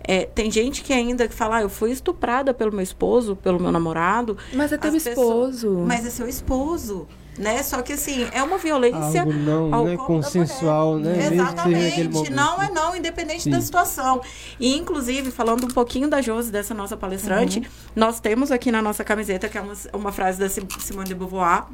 É, 0.07 0.27
tem 0.27 0.51
gente 0.51 0.83
que 0.83 0.93
ainda 0.93 1.27
que 1.27 1.35
fala, 1.35 1.57
ah, 1.57 1.63
eu 1.63 1.69
fui 1.69 1.91
estuprada 1.91 2.53
pelo 2.53 2.71
meu 2.73 2.83
esposo, 2.83 3.35
pelo 3.37 3.59
meu 3.59 3.73
namorado, 3.73 4.37
Mas 4.53 4.71
é 4.73 4.77
teu 4.77 4.95
As 4.95 5.03
pessoas- 5.03 5.57
esposo. 5.57 5.85
mas 5.87 6.05
é 6.05 6.11
seu 6.11 6.29
esposo, 6.29 7.09
né? 7.39 7.63
Só 7.63 7.81
que 7.81 7.95
assim, 7.95 8.27
é 8.33 8.43
uma 8.43 8.59
violência 8.59 9.23
Algo 9.23 9.33
não 9.33 9.75
ao 9.75 9.85
né, 9.87 9.97
da 9.97 10.03
consensual, 10.05 10.99
né? 10.99 11.33
Exatamente, 11.33 12.31
não 12.31 12.63
é 12.63 12.71
não, 12.71 12.95
independente 12.95 13.45
Sim. 13.45 13.51
da 13.51 13.61
situação. 13.63 14.21
E, 14.61 14.77
inclusive, 14.77 15.31
falando 15.31 15.65
um 15.65 15.69
pouquinho 15.69 16.07
da 16.09 16.21
Josi, 16.21 16.53
dessa 16.53 16.75
nossa 16.75 16.99
palestrante, 16.99 17.61
Uhum. 17.61 17.65
nós 17.97 18.21
temos 18.21 18.51
aqui 18.53 18.71
na 18.71 18.83
nossa 18.83 19.03
camiseta, 19.05 19.49
que 19.49 19.57
é 19.57 19.61
uma, 19.63 19.75
uma 19.95 20.13
frase 20.13 20.39
da 20.39 20.51
Sim- 20.51 20.69
Simone 20.81 21.09
de 21.09 21.15
Beauvoir, 21.15 21.65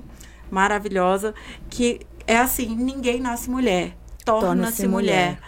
maravilhosa, 0.51 1.35
que 1.69 2.01
é 2.27 2.37
assim, 2.37 2.75
ninguém 2.75 3.21
nasce 3.21 3.49
mulher, 3.51 3.97
torna-se 4.25 4.87
mulher. 4.87 5.39
mulher. 5.39 5.41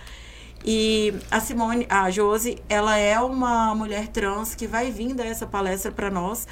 E 0.65 1.13
a 1.31 1.41
Simone, 1.41 1.87
a 1.91 2.09
Josi, 2.11 2.57
ela 2.69 2.97
é 2.97 3.19
uma 3.21 3.75
mulher 3.75 4.07
trans 4.09 4.55
que 4.55 4.67
vai 4.67 4.91
vir 4.93 5.13
dar 5.15 5.27
essa 5.27 5.47
palestra 5.47 5.91
para 5.93 6.11
nós. 6.11 6.47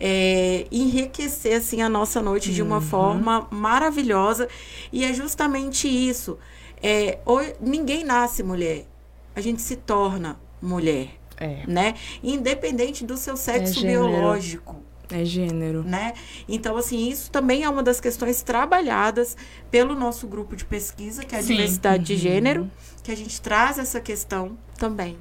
é, 0.00 0.64
enriquecer 0.70 1.54
assim 1.56 1.82
a 1.82 1.88
nossa 1.88 2.22
noite 2.22 2.52
de 2.52 2.62
Uhum. 2.62 2.68
uma 2.68 2.80
forma 2.80 3.48
maravilhosa 3.50 4.46
e 4.92 5.04
é 5.04 5.12
justamente 5.12 5.88
isso 5.88 6.38
é, 6.80 7.18
ho- 7.26 7.40
ninguém 7.60 8.04
nasce 8.04 8.44
mulher 8.44 8.86
a 9.34 9.40
gente 9.40 9.60
se 9.60 9.74
torna 9.74 10.38
mulher 10.62 11.08
É, 11.36 11.64
né 11.66 11.94
independente 12.22 13.04
do 13.04 13.16
seu 13.16 13.36
sexo 13.36 13.80
gênero. 13.80 14.04
biológico 14.06 14.76
é 15.10 15.24
gênero. 15.24 15.82
né? 15.82 16.12
Então, 16.48 16.76
assim, 16.76 17.08
isso 17.08 17.30
também 17.30 17.64
é 17.64 17.68
uma 17.68 17.82
das 17.82 18.00
questões 18.00 18.42
trabalhadas 18.42 19.36
pelo 19.70 19.94
nosso 19.94 20.26
grupo 20.26 20.56
de 20.56 20.64
pesquisa, 20.64 21.24
que 21.24 21.34
é 21.34 21.38
a 21.38 21.42
Sim. 21.42 21.54
diversidade 21.54 22.04
de 22.04 22.16
gênero, 22.16 22.70
que 23.02 23.10
a 23.10 23.16
gente 23.16 23.40
traz 23.40 23.78
essa 23.78 24.00
questão 24.00 24.56
também. 24.76 25.16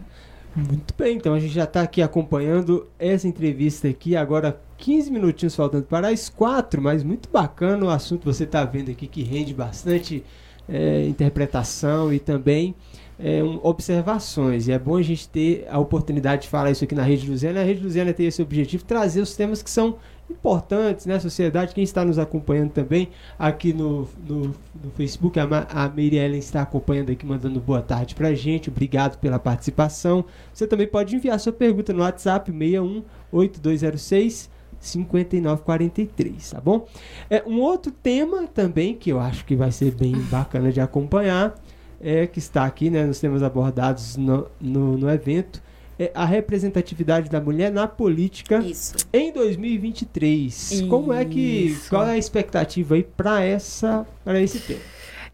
Muito 0.56 0.94
bem, 0.98 1.18
então 1.18 1.36
a 1.36 1.40
gente 1.40 1.54
já 1.54 1.66
está 1.66 1.84
aqui 1.84 2.02
acompanhando 2.02 2.88
essa 2.98 3.28
entrevista 3.28 3.88
aqui, 3.88 4.16
agora 4.16 4.60
15 4.78 5.12
minutinhos 5.12 5.56
faltando 5.56 5.86
para 5.86 6.10
as 6.10 6.30
quatro, 6.30 6.82
mas 6.82 7.04
muito 7.04 7.30
bacana 7.30 7.86
o 7.86 7.90
assunto 7.90 8.26
você 8.26 8.44
está 8.44 8.66
vendo 8.66 8.90
aqui 8.90 9.08
que 9.08 9.22
rende 9.22 9.54
bastante 9.54 10.24
é, 10.68 11.06
interpretação 11.06 12.12
e 12.12 12.20
também 12.20 12.76
é, 13.20 13.44
um, 13.44 13.60
observações. 13.64 14.68
E 14.68 14.72
é 14.72 14.80
bom 14.80 14.98
a 14.98 15.02
gente 15.02 15.28
ter 15.30 15.66
a 15.70 15.80
oportunidade 15.80 16.44
de 16.44 16.50
falar 16.50 16.72
isso 16.72 16.84
aqui 16.84 16.96
na 16.96 17.04
Rede 17.04 17.30
Luziana. 17.30 17.62
A 17.62 17.64
Rede 17.64 17.84
Luziana 17.84 18.14
tem 18.14 18.28
esse 18.28 18.42
objetivo, 18.42 18.84
trazer 18.84 19.22
os 19.22 19.36
temas 19.36 19.62
que 19.62 19.70
são 19.70 19.98
importantes 20.30 21.06
na 21.06 21.20
sociedade. 21.20 21.74
Quem 21.74 21.84
está 21.84 22.04
nos 22.04 22.20
acompanhando 22.20 22.72
também 22.72 23.10
aqui 23.40 23.74
no, 23.74 24.08
no, 24.28 24.42
no 24.42 24.92
Facebook, 24.96 25.40
a, 25.40 25.48
Ma- 25.48 25.68
a 25.70 25.92
está 26.38 26.62
acompanhando 26.62 27.12
aqui, 27.12 27.26
mandando 27.26 27.60
boa 27.60 27.82
tarde 27.82 28.14
pra 28.14 28.34
gente. 28.34 28.70
Obrigado 28.70 29.18
pela 29.20 29.40
participação. 29.40 30.26
Você 30.54 30.68
também 30.68 30.88
pode 30.88 31.16
enviar 31.16 31.40
sua 31.40 31.54
pergunta 31.54 31.94
no 31.94 32.02
WhatsApp 32.02 32.52
61 32.52 33.04
8206 33.32 34.50
5943, 34.80 36.52
tá 36.52 36.62
bom? 36.62 36.86
É, 37.30 37.44
um 37.48 37.60
outro 37.62 37.92
tema 37.92 38.48
também 38.48 38.94
que 38.94 39.12
eu 39.12 39.20
acho 39.20 39.44
que 39.46 39.56
vai 39.56 39.72
ser 39.72 39.92
bem 39.92 40.14
bacana 40.30 40.72
de 40.72 40.80
acompanhar, 40.80 41.56
é 42.02 42.28
que 42.28 42.40
está 42.40 42.66
aqui 42.66 42.90
né, 42.90 43.06
nos 43.06 43.20
temas 43.20 43.44
abordados 43.44 44.16
no, 44.18 44.48
no, 44.60 44.98
no 44.98 45.10
evento, 45.10 45.62
é 46.00 46.12
a 46.14 46.26
representatividade 46.26 47.30
da 47.30 47.42
mulher 47.42 47.72
na 47.72 47.88
política 47.88 48.60
Isso. 48.60 48.96
em 49.12 49.32
2023. 49.34 50.86
Como 50.90 51.12
é 51.12 51.26
que. 51.26 51.40
Isso. 51.40 51.90
Qual 51.90 52.08
é 52.08 52.12
a 52.12 52.18
expectativa 52.18 52.96
aí 52.96 53.04
para 53.04 53.44
essa 53.44 54.06
para 54.24 54.40
esse 54.40 54.60
tema? 54.60 54.80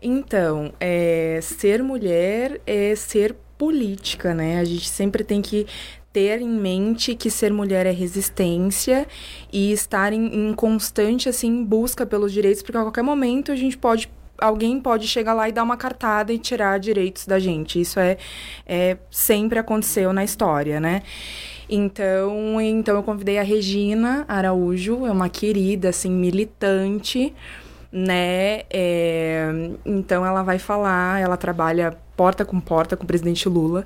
Então, 0.01 0.73
é, 0.79 1.39
ser 1.41 1.81
mulher 1.83 2.61
é 2.65 2.95
ser 2.95 3.35
política, 3.57 4.33
né? 4.33 4.59
A 4.59 4.63
gente 4.63 4.89
sempre 4.89 5.23
tem 5.23 5.41
que 5.41 5.65
ter 6.11 6.41
em 6.41 6.49
mente 6.49 7.15
que 7.15 7.29
ser 7.29 7.51
mulher 7.51 7.85
é 7.85 7.91
resistência 7.91 9.07
e 9.51 9.71
estar 9.71 10.13
em, 10.13 10.49
em 10.49 10.53
constante 10.53 11.27
assim 11.27 11.63
busca 11.63 12.05
pelos 12.05 12.31
direitos, 12.31 12.61
porque 12.61 12.77
a 12.77 12.81
qualquer 12.81 13.01
momento 13.01 13.51
a 13.51 13.55
gente 13.55 13.77
pode 13.77 14.09
alguém 14.37 14.79
pode 14.79 15.07
chegar 15.07 15.33
lá 15.33 15.47
e 15.47 15.51
dar 15.51 15.63
uma 15.63 15.77
cartada 15.77 16.33
e 16.33 16.37
tirar 16.37 16.79
direitos 16.79 17.25
da 17.25 17.39
gente. 17.39 17.79
Isso 17.79 17.99
é, 17.99 18.17
é 18.65 18.97
sempre 19.09 19.59
aconteceu 19.59 20.11
na 20.13 20.23
história, 20.23 20.79
né? 20.79 21.03
Então, 21.69 22.59
então 22.61 22.95
eu 22.95 23.03
convidei 23.03 23.39
a 23.39 23.43
Regina 23.43 24.25
Araújo, 24.27 25.05
é 25.05 25.11
uma 25.11 25.29
querida 25.29 25.89
assim 25.89 26.11
militante 26.11 27.33
né? 27.93 28.63
É, 28.71 29.47
então 29.85 30.25
ela 30.25 30.41
vai 30.41 30.57
falar, 30.57 31.21
ela 31.21 31.37
trabalha 31.37 31.95
porta 32.17 32.43
com 32.43 32.59
porta 32.59 32.97
com 32.97 33.03
o 33.03 33.07
presidente 33.07 33.47
Lula. 33.47 33.85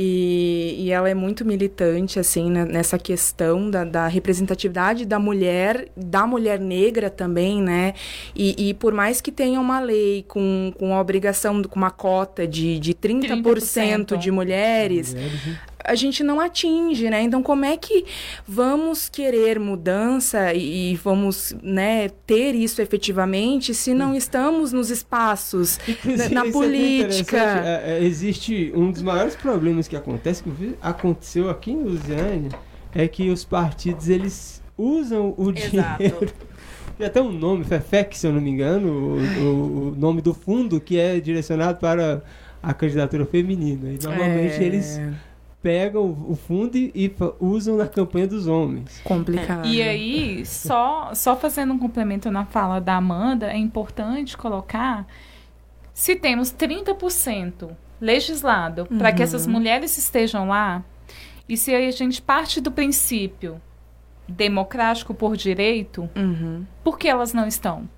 E, 0.00 0.76
e 0.78 0.92
ela 0.92 1.10
é 1.10 1.14
muito 1.14 1.44
militante, 1.44 2.20
assim, 2.20 2.48
né, 2.48 2.64
nessa 2.64 2.96
questão 2.96 3.68
da, 3.68 3.82
da 3.82 4.06
representatividade 4.06 5.04
da 5.04 5.18
mulher, 5.18 5.88
da 5.96 6.24
mulher 6.24 6.60
negra 6.60 7.10
também, 7.10 7.60
né? 7.60 7.94
E, 8.32 8.68
e 8.68 8.74
por 8.74 8.94
mais 8.94 9.20
que 9.20 9.32
tenha 9.32 9.60
uma 9.60 9.80
lei 9.80 10.24
com, 10.28 10.72
com 10.78 10.94
a 10.94 11.00
obrigação, 11.00 11.60
com 11.64 11.74
uma 11.74 11.90
cota 11.90 12.46
de, 12.46 12.78
de 12.78 12.94
30%, 12.94 13.42
30%. 13.42 14.16
de 14.16 14.30
mulheres, 14.30 15.14
mulheres? 15.14 15.58
A 15.88 15.94
gente 15.94 16.22
não 16.22 16.38
atinge, 16.38 17.08
né? 17.08 17.22
Então, 17.22 17.42
como 17.42 17.64
é 17.64 17.76
que 17.76 18.04
vamos 18.46 19.08
querer 19.08 19.58
mudança 19.58 20.52
e, 20.52 20.92
e 20.92 20.96
vamos 20.96 21.56
né, 21.62 22.08
ter 22.26 22.54
isso 22.54 22.82
efetivamente 22.82 23.74
se 23.74 23.94
não 23.94 24.14
estamos 24.14 24.72
nos 24.72 24.90
espaços, 24.90 25.78
na, 26.04 26.28
na 26.42 26.46
é 26.46 26.52
política? 26.52 27.38
É, 27.38 27.98
é, 27.98 28.04
existe 28.04 28.70
um 28.74 28.90
dos 28.90 29.02
maiores 29.02 29.34
problemas 29.34 29.88
que 29.88 29.96
acontece, 29.96 30.42
que 30.42 30.74
aconteceu 30.80 31.48
aqui 31.48 31.72
em 31.72 31.82
Lusiane, 31.82 32.50
é 32.94 33.08
que 33.08 33.30
os 33.30 33.44
partidos, 33.44 34.08
eles 34.08 34.62
usam 34.76 35.34
o 35.36 35.50
Exato. 35.50 35.96
dinheiro... 35.98 36.32
Tem 36.98 37.06
até 37.06 37.22
um 37.22 37.30
nome, 37.30 37.62
FEFEC, 37.62 38.18
se 38.18 38.26
eu 38.26 38.32
não 38.32 38.40
me 38.40 38.50
engano, 38.50 38.88
o, 38.88 39.18
o, 39.40 39.88
o 39.92 39.94
nome 39.94 40.20
do 40.20 40.34
fundo 40.34 40.80
que 40.80 40.98
é 40.98 41.20
direcionado 41.20 41.78
para 41.78 42.24
a 42.60 42.74
candidatura 42.74 43.24
feminina. 43.24 43.88
E 43.90 43.98
normalmente 44.02 44.54
é... 44.54 44.64
eles 44.64 45.00
pegam 45.62 46.26
o 46.28 46.36
fundo 46.36 46.76
e, 46.76 47.14
usam 47.40 47.76
na 47.76 47.86
campanha 47.86 48.26
dos 48.26 48.46
homens. 48.46 49.00
Complicado. 49.02 49.66
E 49.66 49.82
aí, 49.82 50.46
só, 50.46 51.12
só 51.14 51.36
fazendo 51.36 51.72
um 51.72 51.78
complemento 51.78 52.30
na 52.30 52.44
fala 52.44 52.80
da 52.80 52.96
Amanda, 52.96 53.50
é 53.52 53.56
importante 53.56 54.36
colocar 54.36 55.06
se 55.92 56.14
temos 56.14 56.52
30% 56.52 57.70
legislado 58.00 58.86
uhum. 58.88 58.98
para 58.98 59.12
que 59.12 59.20
essas 59.20 59.46
mulheres 59.48 59.98
estejam 59.98 60.46
lá, 60.48 60.84
e 61.48 61.56
se 61.56 61.74
a 61.74 61.90
gente 61.90 62.22
parte 62.22 62.60
do 62.60 62.70
princípio 62.70 63.60
democrático 64.28 65.12
por 65.12 65.36
direito, 65.36 66.08
uhum. 66.14 66.64
por 66.84 66.98
que 66.98 67.08
elas 67.08 67.32
não 67.32 67.48
estão? 67.48 67.88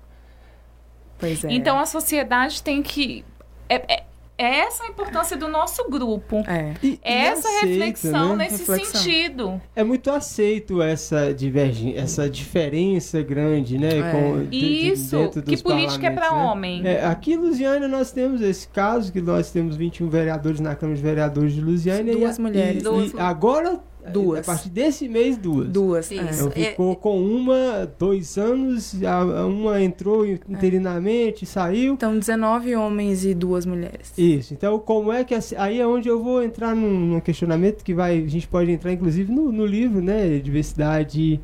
Pois 1.19 1.43
é. 1.43 1.51
Então 1.51 1.77
a 1.77 1.85
sociedade 1.85 2.63
tem 2.63 2.81
que. 2.81 3.23
É, 3.69 3.93
é, 3.93 4.03
é 4.41 4.59
essa 4.61 4.83
a 4.83 4.87
importância 4.87 5.37
do 5.37 5.47
nosso 5.47 5.87
grupo. 5.89 6.37
É. 6.47 6.73
E, 6.81 6.87
e 6.93 6.99
essa 7.03 7.47
aceita, 7.47 7.65
reflexão 7.65 8.35
né? 8.35 8.45
nesse 8.45 8.59
reflexão. 8.59 9.01
sentido. 9.01 9.61
É 9.75 9.83
muito 9.83 10.09
aceito 10.09 10.81
essa 10.81 11.33
divergência, 11.33 11.99
essa 11.99 12.29
diferença 12.29 13.21
grande, 13.21 13.77
né? 13.77 13.99
É. 13.99 14.11
Com, 14.11 14.45
de, 14.45 14.57
Isso, 14.57 15.29
de 15.45 15.55
que 15.55 15.61
política 15.61 16.07
é 16.07 16.11
para 16.11 16.31
né? 16.31 16.43
homem. 16.43 16.87
É, 16.87 17.05
aqui 17.05 17.33
em 17.33 17.37
Lusiana 17.37 17.87
nós 17.87 18.11
temos 18.11 18.41
esse 18.41 18.67
caso, 18.67 19.11
que 19.11 19.21
nós 19.21 19.51
temos 19.51 19.75
21 19.75 20.09
vereadores 20.09 20.59
na 20.59 20.75
Câmara 20.75 20.97
de 20.97 21.03
Vereadores 21.03 21.53
de 21.53 21.61
Lusiana. 21.61 22.11
Duas 22.11 22.37
e, 22.37 22.41
mulheres. 22.41 22.81
E, 22.81 22.83
Duas. 22.83 23.15
agora 23.15 23.79
Duas. 24.09 24.39
A 24.39 24.43
partir 24.43 24.69
desse 24.69 25.07
mês, 25.07 25.37
duas. 25.37 25.67
Duas. 25.69 26.11
Isso. 26.11 26.21
Então, 26.21 26.51
ficou 26.51 26.91
é, 26.91 26.95
com 26.95 27.21
uma, 27.21 27.91
dois 27.99 28.37
anos, 28.37 28.95
a, 29.03 29.45
uma 29.45 29.81
entrou 29.81 30.25
interinamente, 30.25 31.43
é. 31.43 31.47
saiu. 31.47 31.93
Então, 31.93 32.17
19 32.17 32.75
homens 32.75 33.23
e 33.25 33.33
duas 33.33 33.65
mulheres. 33.65 34.13
Isso. 34.17 34.53
Então, 34.53 34.79
como 34.79 35.11
é 35.11 35.23
que. 35.23 35.35
Aí 35.57 35.79
é 35.79 35.85
onde 35.85 36.09
eu 36.09 36.23
vou 36.23 36.43
entrar 36.43 36.75
num, 36.75 36.99
num 36.99 37.19
questionamento 37.19 37.83
que 37.83 37.93
vai. 37.93 38.23
A 38.23 38.27
gente 38.27 38.47
pode 38.47 38.71
entrar, 38.71 38.91
inclusive, 38.91 39.31
no, 39.31 39.51
no 39.51 39.65
livro, 39.65 40.01
né? 40.01 40.39
Diversidade, 40.39 41.39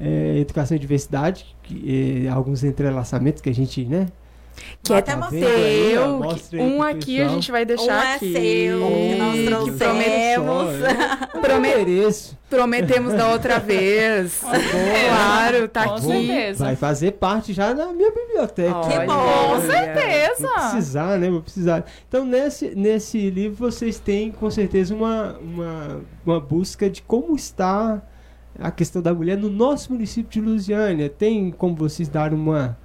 é, 0.00 0.38
Educação 0.38 0.76
e 0.76 0.80
Diversidade, 0.80 1.56
que, 1.62 2.26
é, 2.26 2.28
alguns 2.28 2.64
entrelaçamentos 2.64 3.40
que 3.40 3.48
a 3.48 3.54
gente, 3.54 3.84
né? 3.84 4.08
Que 4.82 4.92
é 4.92 4.98
até 4.98 5.12
seu. 5.30 6.20
Um 6.60 6.82
aqui 6.82 7.20
a 7.20 7.28
gente 7.28 7.50
vai 7.50 7.64
deixar 7.64 7.98
um 7.98 8.02
é 8.02 8.14
aqui. 8.14 8.32
seu, 8.32 8.78
que 8.80 9.16
nós 9.16 9.44
trouxemos. 9.46 10.72
Prometemos. 11.40 12.36
Prometemos 12.50 13.14
da 13.14 13.32
outra 13.32 13.58
vez. 13.58 14.40
claro, 15.08 15.68
tá 15.68 15.84
Com 15.84 15.94
aqui. 15.94 16.06
Certeza. 16.06 16.64
Vai 16.64 16.76
fazer 16.76 17.12
parte 17.12 17.52
já 17.52 17.72
da 17.72 17.92
minha 17.92 18.12
biblioteca. 18.12 18.76
Olha, 18.76 19.00
que 19.00 19.06
bom, 19.06 19.54
com 19.54 19.60
certeza. 19.62 20.46
Vou 20.46 20.70
precisar, 20.70 21.18
né? 21.18 21.30
Vou 21.30 21.42
precisar. 21.42 21.84
Então, 22.08 22.24
nesse, 22.24 22.74
nesse 22.74 23.30
livro, 23.30 23.56
vocês 23.56 23.98
têm, 23.98 24.30
com 24.30 24.50
certeza, 24.50 24.94
uma, 24.94 25.36
uma, 25.38 26.00
uma 26.24 26.40
busca 26.40 26.88
de 26.88 27.02
como 27.02 27.34
está 27.34 28.02
a 28.58 28.70
questão 28.70 29.02
da 29.02 29.12
mulher 29.12 29.36
no 29.36 29.50
nosso 29.50 29.92
município 29.92 30.30
de 30.30 30.40
Lusiânia. 30.40 31.08
Tem 31.08 31.50
como 31.50 31.74
vocês 31.74 32.08
dar 32.08 32.32
uma 32.32 32.76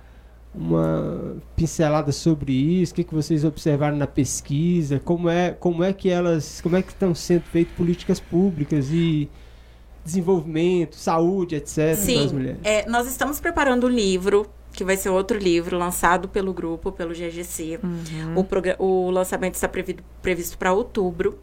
uma 0.54 1.38
pincelada 1.56 2.12
sobre 2.12 2.52
isso, 2.54 2.92
o 2.92 2.96
que, 2.96 3.04
que 3.04 3.14
vocês 3.14 3.44
observaram 3.46 3.96
na 3.96 4.08
pesquisa, 4.08 5.00
como 5.00 5.30
é, 5.30 5.52
como 5.52 5.84
é 5.84 5.94
que 5.94 6.10
elas, 6.10 6.60
como 6.62 6.76
é 6.76 6.82
que 6.82 6.92
estão 6.92 7.14
sendo 7.14 7.44
feitas 7.44 7.74
políticas 7.76 8.20
públicas 8.20 8.90
e 8.92 9.30
desenvolvimento, 10.04 10.96
saúde, 10.96 11.56
etc. 11.56 11.96
Sim, 11.96 12.24
das 12.24 12.32
mulheres. 12.32 12.60
É, 12.64 12.90
nós 12.90 13.08
estamos 13.08 13.40
preparando 13.40 13.86
um 13.86 13.90
livro 13.90 14.48
que 14.74 14.84
vai 14.84 14.98
ser 14.98 15.10
outro 15.10 15.38
livro 15.38 15.78
lançado 15.78 16.28
pelo 16.28 16.54
grupo, 16.54 16.92
pelo 16.92 17.14
GGC. 17.14 17.80
Uhum. 17.84 18.46
O, 18.80 19.08
o 19.08 19.12
lançamento 19.12 19.56
está 19.56 19.70
previsto 20.22 20.58
para 20.58 20.74
outubro. 20.74 21.40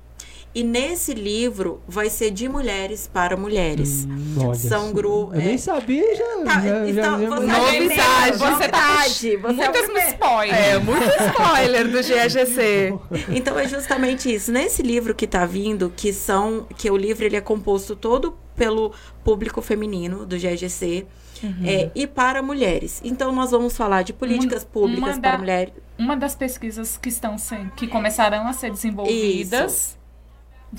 E 0.57 0.63
nesse 0.65 1.13
livro 1.13 1.83
vai 1.87 2.09
ser 2.09 2.31
de 2.31 2.49
mulheres 2.49 3.07
para 3.07 3.37
mulheres. 3.37 4.07
Hum, 4.09 4.55
São 4.55 4.91
grupos. 4.91 5.35
Eu 5.35 5.45
nem 5.45 5.59
sabia, 5.59 6.17
já. 6.17 6.45
Tá, 6.47 6.61
já, 6.63 6.89
então, 6.89 7.21
já, 7.21 7.29
você 7.29 7.47
Novidade. 7.47 8.39
Você 8.39 8.69
tá. 8.69 9.05
Você 9.07 9.43
muito 9.43 9.99
é 9.99 10.09
spoiler. 10.09 10.55
É, 10.55 10.79
muito 10.79 11.05
spoiler 11.05 11.89
do 11.91 11.99
GGC. 12.01 12.95
então 13.37 13.59
é 13.59 13.69
justamente 13.69 14.35
isso. 14.35 14.51
Nesse 14.51 14.81
livro 14.81 15.15
que 15.15 15.27
tá 15.27 15.45
vindo, 15.45 15.93
que 15.95 16.11
são. 16.11 16.67
Que 16.75 16.91
o 16.91 16.97
livro 16.97 17.27
ele 17.27 17.37
é 17.37 17.43
composto 17.43 17.95
todo 17.95 18.35
pelo 18.55 18.95
público 19.23 19.61
feminino 19.61 20.25
do 20.25 20.39
GGC. 20.39 21.07
Uhum. 21.43 21.67
É, 21.67 21.91
e 21.95 22.07
para 22.07 22.41
mulheres. 22.41 23.03
Então 23.05 23.31
nós 23.31 23.51
vamos 23.51 23.77
falar 23.77 24.01
de 24.01 24.15
políticas 24.15 24.63
uma, 24.63 24.71
públicas 24.71 25.17
uma 25.17 25.21
para 25.21 25.33
da, 25.33 25.39
mulheres. 25.39 25.75
Uma 25.99 26.17
das 26.17 26.35
pesquisas 26.35 26.97
que 26.97 27.11
estão 27.11 27.37
que 27.77 27.87
começarão 27.87 28.49
a 28.49 28.55
ser 28.55 28.71
desenvolvidas 28.71 29.73
Isso 29.91 29.96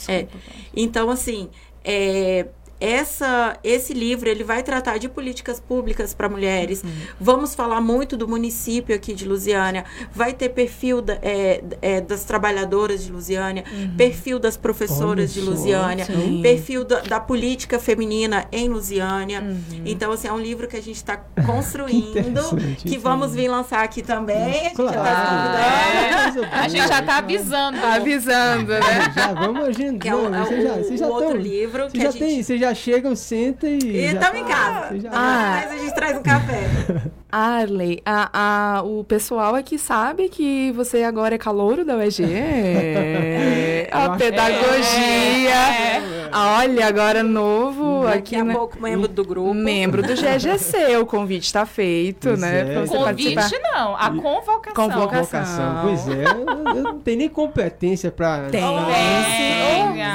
é. 0.07 0.27
Então, 0.75 1.09
assim, 1.09 1.49
é, 1.83 2.47
essa, 2.79 3.57
esse 3.63 3.93
livro 3.93 4.29
ele 4.29 4.43
vai 4.43 4.61
tratar 4.61 4.97
de 4.97 5.09
políticas 5.09 5.59
públicas 5.59 6.13
para 6.13 6.29
mulheres. 6.29 6.83
Uhum. 6.83 6.91
Vamos 7.19 7.55
falar 7.55 7.81
muito 7.81 8.15
do 8.15 8.27
município 8.27 8.95
aqui 8.95 9.13
de 9.13 9.27
Lusiânia. 9.27 9.85
Vai 10.13 10.33
ter 10.33 10.49
perfil 10.49 11.01
da, 11.01 11.13
é, 11.21 11.63
é, 11.81 12.01
das 12.01 12.23
trabalhadoras 12.23 13.03
de 13.03 13.11
Lusiânia, 13.11 13.63
uhum. 13.71 13.95
perfil 13.97 14.39
das 14.39 14.55
professoras 14.55 15.07
Olha 15.07 15.27
de 15.27 15.41
Lusiânia, 15.41 16.05
só, 16.05 16.13
perfil 16.41 16.83
da, 16.83 16.99
da, 17.01 17.19
política 17.19 17.79
feminina 17.79 18.45
em 18.51 18.69
Lusiânia. 18.69 19.41
Uhum. 19.41 19.81
Então, 19.85 20.11
assim, 20.11 20.27
é 20.27 20.33
um 20.33 20.39
livro 20.39 20.67
que 20.67 20.77
a 20.77 20.81
gente 20.81 20.97
está 20.97 21.17
construindo, 21.45 22.55
que, 22.77 22.89
que 22.89 22.97
vamos 22.97 23.33
vir 23.33 23.47
lançar 23.47 23.83
aqui 23.83 24.01
também. 24.01 24.73
Claro. 24.75 24.99
A 24.99 26.29
gente, 26.31 26.49
tá 26.49 26.59
a 26.59 26.67
gente 26.67 26.87
já 26.87 26.99
está 26.99 27.17
avisando. 27.17 27.77
avisando, 27.85 28.73
né? 28.73 29.13
Já 29.15 29.33
vamos 29.33 29.67
agendando. 29.67 29.99
Que 29.99 30.09
é 30.09 30.15
o, 30.15 30.33
é 30.33 30.61
já, 30.61 30.77
você 30.77 30.97
já 30.97 31.07
outro 31.07 31.29
tão, 31.29 31.37
livro 31.37 31.87
que 31.89 31.97
já 31.97 32.11
gente... 32.11 32.19
tem, 32.19 32.43
já 32.67 32.75
chegam, 32.75 33.15
senta 33.15 33.67
e. 33.67 33.79
E 33.81 34.05
estamos 34.05 34.39
em 34.39 34.45
casa. 34.45 34.99
Já... 34.99 35.09
Ah. 35.11 35.61
Mas 35.63 35.71
a 35.71 35.77
gente 35.77 35.95
traz 35.95 36.17
um 36.17 36.23
café. 36.23 36.63
Arley, 37.31 38.01
a, 38.05 38.77
a, 38.77 38.83
o 38.83 39.03
pessoal 39.03 39.55
aqui 39.55 39.77
sabe 39.77 40.29
que 40.29 40.71
você 40.71 41.03
agora 41.03 41.35
é 41.35 41.37
calouro 41.37 41.83
da 41.83 41.97
UEG. 41.97 42.23
a 43.91 44.09
pedagogia. 44.11 45.51
É. 45.51 46.17
Olha, 46.31 46.87
agora 46.87 47.23
novo 47.23 48.03
Daqui 48.03 48.17
aqui. 48.17 48.35
a 48.35 48.43
né? 48.43 48.53
pouco 48.53 48.81
membro 48.81 49.07
do 49.07 49.23
grupo. 49.23 49.53
Membro 49.53 50.01
do 50.01 50.13
GGC. 50.13 50.97
o 50.97 51.05
convite 51.07 51.45
está 51.45 51.65
feito, 51.65 52.29
pois 52.29 52.39
né? 52.39 52.83
É. 52.83 52.87
convite 52.87 53.35
participar. 53.35 53.71
não, 53.71 53.95
a 53.95 54.09
convocação. 54.09 54.89
Convocação. 54.89 55.81
Pois 55.81 56.07
é, 56.07 56.23
eu, 56.25 56.83
não 56.83 56.99
tenho 56.99 57.17
nem 57.17 57.29
competência 57.29 58.11
para. 58.11 58.49
Tem. 58.49 58.63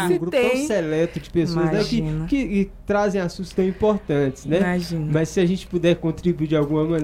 Um 0.02 0.08
grupo 0.18 0.30
tem. 0.30 0.50
tão 0.50 0.66
seleto 0.66 1.20
de 1.20 1.30
pessoas 1.30 1.70
né, 1.70 1.84
que, 1.84 2.02
que, 2.28 2.48
que, 2.48 2.70
trazem 2.86 3.20
assuntos 3.20 3.52
tão 3.52 3.64
importantes, 3.64 4.44
né? 4.44 4.58
Imagina. 4.58 5.10
Mas 5.12 5.28
se 5.28 5.40
a 5.40 5.46
gente 5.46 5.66
puder 5.66 5.96
contribuir 5.96 6.48
de 6.48 6.56
alguma 6.56 6.84
maneira, 6.84 7.01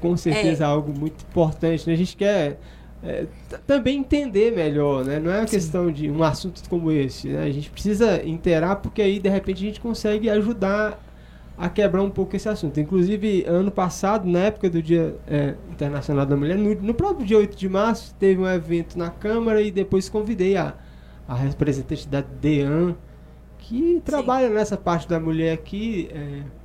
com 0.00 0.16
certeza 0.16 0.64
é, 0.64 0.66
algo 0.66 0.92
muito 0.98 1.24
importante. 1.28 1.86
Né? 1.86 1.94
A 1.94 1.96
gente 1.96 2.16
quer 2.16 2.58
é, 3.02 3.26
também 3.66 3.98
entender 3.98 4.52
melhor, 4.52 5.04
né? 5.04 5.18
Não 5.18 5.30
é 5.30 5.38
uma 5.38 5.46
Sim. 5.46 5.56
questão 5.56 5.90
de 5.90 6.10
um 6.10 6.22
assunto 6.22 6.62
como 6.68 6.92
esse, 6.92 7.28
né? 7.28 7.44
A 7.44 7.50
gente 7.50 7.70
precisa 7.70 8.22
interar 8.26 8.76
porque 8.76 9.00
aí 9.00 9.18
de 9.18 9.28
repente 9.28 9.64
a 9.64 9.66
gente 9.66 9.80
consegue 9.80 10.28
ajudar 10.28 11.02
a 11.56 11.68
quebrar 11.68 12.02
um 12.02 12.10
pouco 12.10 12.34
esse 12.34 12.48
assunto. 12.48 12.80
Inclusive, 12.80 13.44
ano 13.46 13.70
passado, 13.70 14.26
na 14.26 14.40
época 14.40 14.70
do 14.70 14.82
Dia 14.82 15.14
é, 15.26 15.54
Internacional 15.70 16.24
da 16.24 16.34
Mulher, 16.34 16.56
no, 16.56 16.74
no, 16.74 16.94
próprio 16.94 17.26
dia 17.26 17.36
8 17.36 17.54
de 17.54 17.68
março, 17.68 18.14
teve 18.18 18.40
um 18.40 18.48
evento 18.48 18.98
na 18.98 19.10
Câmara 19.10 19.60
e 19.60 19.70
depois 19.70 20.08
convidei 20.08 20.56
a, 20.56 20.74
a 21.28 21.34
representante 21.34 22.08
da 22.08 22.22
DEAN, 22.22 22.94
que 23.58 24.00
trabalha 24.04 24.48
Sim. 24.48 24.54
nessa 24.54 24.76
parte 24.76 25.06
da 25.06 25.20
mulher 25.20 25.52
aqui. 25.52 26.08
É, 26.12 26.59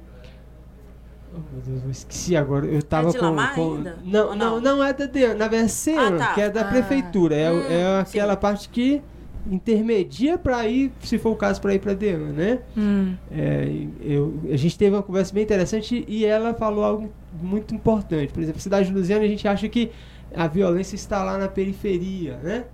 meu 1.52 1.62
Deus, 1.66 1.84
eu 1.84 1.92
esqueci 1.92 2.36
agora. 2.36 2.66
Eu 2.66 2.82
tava 2.82 3.10
é 3.10 3.12
de 3.12 3.20
com. 3.20 3.36
com... 3.56 3.78
Não, 3.78 3.96
não, 4.04 4.36
não, 4.36 4.62
não, 4.62 4.84
é 4.84 4.94
da 4.94 5.06
DEAN, 5.06 5.36
na 5.36 5.46
é 5.46 5.48
ah, 5.48 6.18
tá. 6.18 6.34
que 6.34 6.42
é 6.42 6.50
da 6.50 6.62
ah. 6.62 6.66
prefeitura. 6.66 7.36
É, 7.36 7.52
hum, 7.52 7.64
é 7.70 8.00
aquela 8.00 8.34
sim. 8.34 8.40
parte 8.40 8.70
que 8.70 9.02
intermedia 9.50 10.38
para 10.38 10.68
ir, 10.68 10.92
se 11.02 11.18
for 11.18 11.32
o 11.32 11.36
caso, 11.36 11.62
para 11.62 11.74
ir 11.74 11.80
para 11.80 11.94
DEAN, 11.94 12.18
né? 12.18 12.60
Hum. 12.76 13.16
É, 13.32 13.70
eu, 14.02 14.40
a 14.52 14.58
gente 14.58 14.78
teve 14.78 14.96
uma 14.96 15.04
conversa 15.04 15.34
bem 15.34 15.44
interessante 15.44 16.04
e 16.08 16.26
ela 16.26 16.54
falou 16.54 16.84
algo 16.84 17.12
muito 17.42 17.74
importante. 17.74 18.34
Por 18.34 18.42
exemplo, 18.42 18.60
cidade 18.60 18.88
de 18.88 18.94
Lusiana, 18.94 19.24
a 19.24 19.28
gente 19.28 19.48
acha 19.48 19.68
que 19.70 19.92
a 20.36 20.48
violência 20.48 20.96
está 20.96 21.24
lá 21.24 21.38
na 21.38 21.48
periferia, 21.48 22.38
né? 22.44 22.66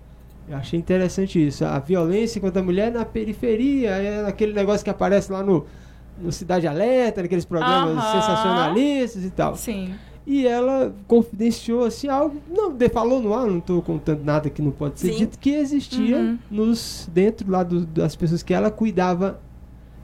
Eu 0.47 0.57
achei 0.57 0.79
interessante 0.79 1.45
isso. 1.45 1.63
A 1.63 1.79
violência 1.79 2.41
contra 2.41 2.61
a 2.61 2.63
mulher 2.63 2.87
é 2.87 2.91
na 2.91 3.05
periferia, 3.05 3.89
é 3.91 4.27
aquele 4.27 4.53
negócio 4.53 4.83
que 4.83 4.89
aparece 4.89 5.31
lá 5.31 5.43
no, 5.43 5.65
no 6.19 6.31
Cidade 6.31 6.67
Alerta, 6.67 7.21
naqueles 7.21 7.45
programas 7.45 7.97
Aham. 7.97 8.11
sensacionalistas 8.21 9.23
e 9.25 9.29
tal. 9.29 9.55
Sim. 9.55 9.93
E 10.25 10.45
ela 10.45 10.93
confidenciou 11.07 11.83
assim 11.83 12.07
algo, 12.07 12.39
não, 12.49 12.75
falou 12.93 13.19
no 13.21 13.33
ar, 13.33 13.47
não 13.47 13.57
estou 13.57 13.81
contando 13.81 14.23
nada 14.23 14.49
que 14.49 14.61
não 14.61 14.71
pode 14.71 14.99
ser 14.99 15.11
Sim. 15.13 15.17
dito, 15.19 15.39
que 15.39 15.49
existia 15.49 16.17
Uhum. 16.17 16.39
nos 16.49 17.09
dentro 17.11 17.49
lá 17.49 17.63
do- 17.63 17.85
das 17.87 18.15
pessoas 18.15 18.43
que 18.43 18.53
ela 18.53 18.69
cuidava, 18.69 19.39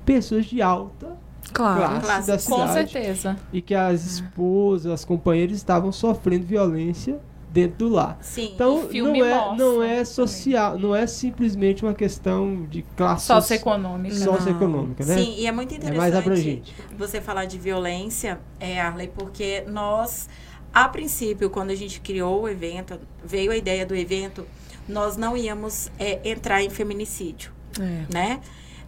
pessoas 0.05 0.45
de 0.45 0.61
alta 0.61 1.15
Claro. 1.53 2.01
classe, 2.01 2.01
Classe. 2.25 2.27
da 2.27 2.55
Com 2.55 2.67
cidade 2.67 2.91
certeza. 2.91 3.37
e 3.53 3.61
que 3.61 3.75
as 3.75 4.05
esposas, 4.05 4.91
as 4.91 5.05
companheiras 5.05 5.55
estavam 5.55 5.91
sofrendo 5.91 6.45
violência 6.45 7.19
dentro 7.57 7.87
do 7.87 7.89
lar. 7.89 8.17
Sim. 8.21 8.51
Então 8.53 8.85
O 8.85 8.87
filme 8.87 9.19
não 9.19 9.25
é, 9.25 9.33
mostra 9.35 9.55
não 9.65 9.81
é 9.83 9.89
também. 9.89 10.05
social, 10.05 10.77
não 10.77 10.95
é 10.95 11.07
simplesmente 11.07 11.83
uma 11.83 11.93
questão 11.95 12.65
de 12.69 12.83
classe 12.95 13.25
Socioeconômica. 13.25 14.15
socioeconômica, 14.15 15.03
né? 15.05 15.15
Sim, 15.17 15.35
e 15.37 15.47
é 15.47 15.51
muito 15.51 15.73
é 15.73 15.77
interessante 15.77 15.97
mais 15.99 16.15
abrangente. 16.15 16.75
você 16.95 17.19
falar 17.19 17.45
de 17.45 17.57
violência, 17.57 18.39
é, 18.59 18.79
Arley, 18.79 19.07
porque 19.07 19.63
nós, 19.67 20.29
a 20.73 20.87
princípio, 20.87 21.49
quando 21.49 21.71
a 21.71 21.75
gente 21.75 21.99
criou 21.99 22.43
o 22.43 22.47
evento, 22.47 22.99
veio 23.25 23.51
a 23.51 23.57
ideia 23.57 23.85
do 23.85 23.95
evento, 23.95 24.45
nós 24.87 25.17
não 25.17 25.35
íamos 25.35 25.89
é, 25.99 26.19
entrar 26.29 26.61
em 26.61 26.69
feminicídio, 26.69 27.51
É. 27.79 28.13
né? 28.13 28.39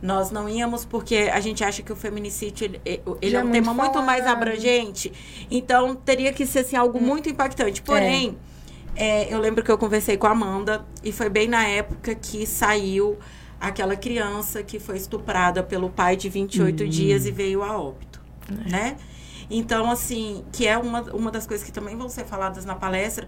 Nós 0.02 0.32
não 0.32 0.48
íamos 0.48 0.86
porque 0.86 1.30
a 1.34 1.42
gente 1.42 1.62
acha 1.62 1.82
que 1.84 1.92
o 1.92 1.96
feminicídio 1.96 2.64
ele, 2.66 2.82
ele 3.22 3.32
Já 3.32 3.40
é 3.40 3.42
é 3.42 3.44
um 3.44 3.48
muito 3.50 3.54
tema 3.66 3.74
muito 3.74 4.02
mais 4.02 4.24
falado. 4.24 4.38
abrangente. 4.38 5.12
Então, 5.52 5.94
teria 5.94 6.32
que 6.32 6.46
ser 6.46 6.60
assim, 6.60 6.78
algo 6.78 7.02
muito 7.02 7.28
impactante. 7.28 7.82
Porém, 7.82 8.38
é, 9.00 9.34
eu 9.34 9.40
lembro 9.40 9.64
que 9.64 9.72
eu 9.72 9.78
conversei 9.78 10.18
com 10.18 10.28
a 10.28 10.32
Amanda 10.32 10.86
e 11.04 11.12
foi 11.12 11.30
bem 11.30 11.48
na 11.48 11.66
época 11.66 12.14
que 12.16 12.46
saiu 12.46 13.18
aquela 13.60 13.96
criança 13.96 14.62
que 14.64 14.80
foi 14.80 14.98
estuprada 14.98 15.64
pelo 15.64 15.90
pai 15.90 16.16
de 16.16 16.30
28 16.30 16.84
Hum. 16.84 16.88
dias 16.88 17.26
e 17.26 17.32
veio 17.32 17.64
a 17.64 17.78
óbito, 17.80 18.22
né? 18.70 18.96
Então, 19.50 19.90
assim, 19.90 20.44
que 20.52 20.68
é 20.68 20.78
uma, 20.78 21.02
uma 21.14 21.32
das 21.32 21.48
coisas 21.48 21.66
que 21.66 21.72
também 21.72 21.96
vão 21.98 22.08
ser 22.10 22.24
faladas 22.26 22.66
na 22.66 22.76
palestra, 22.76 23.28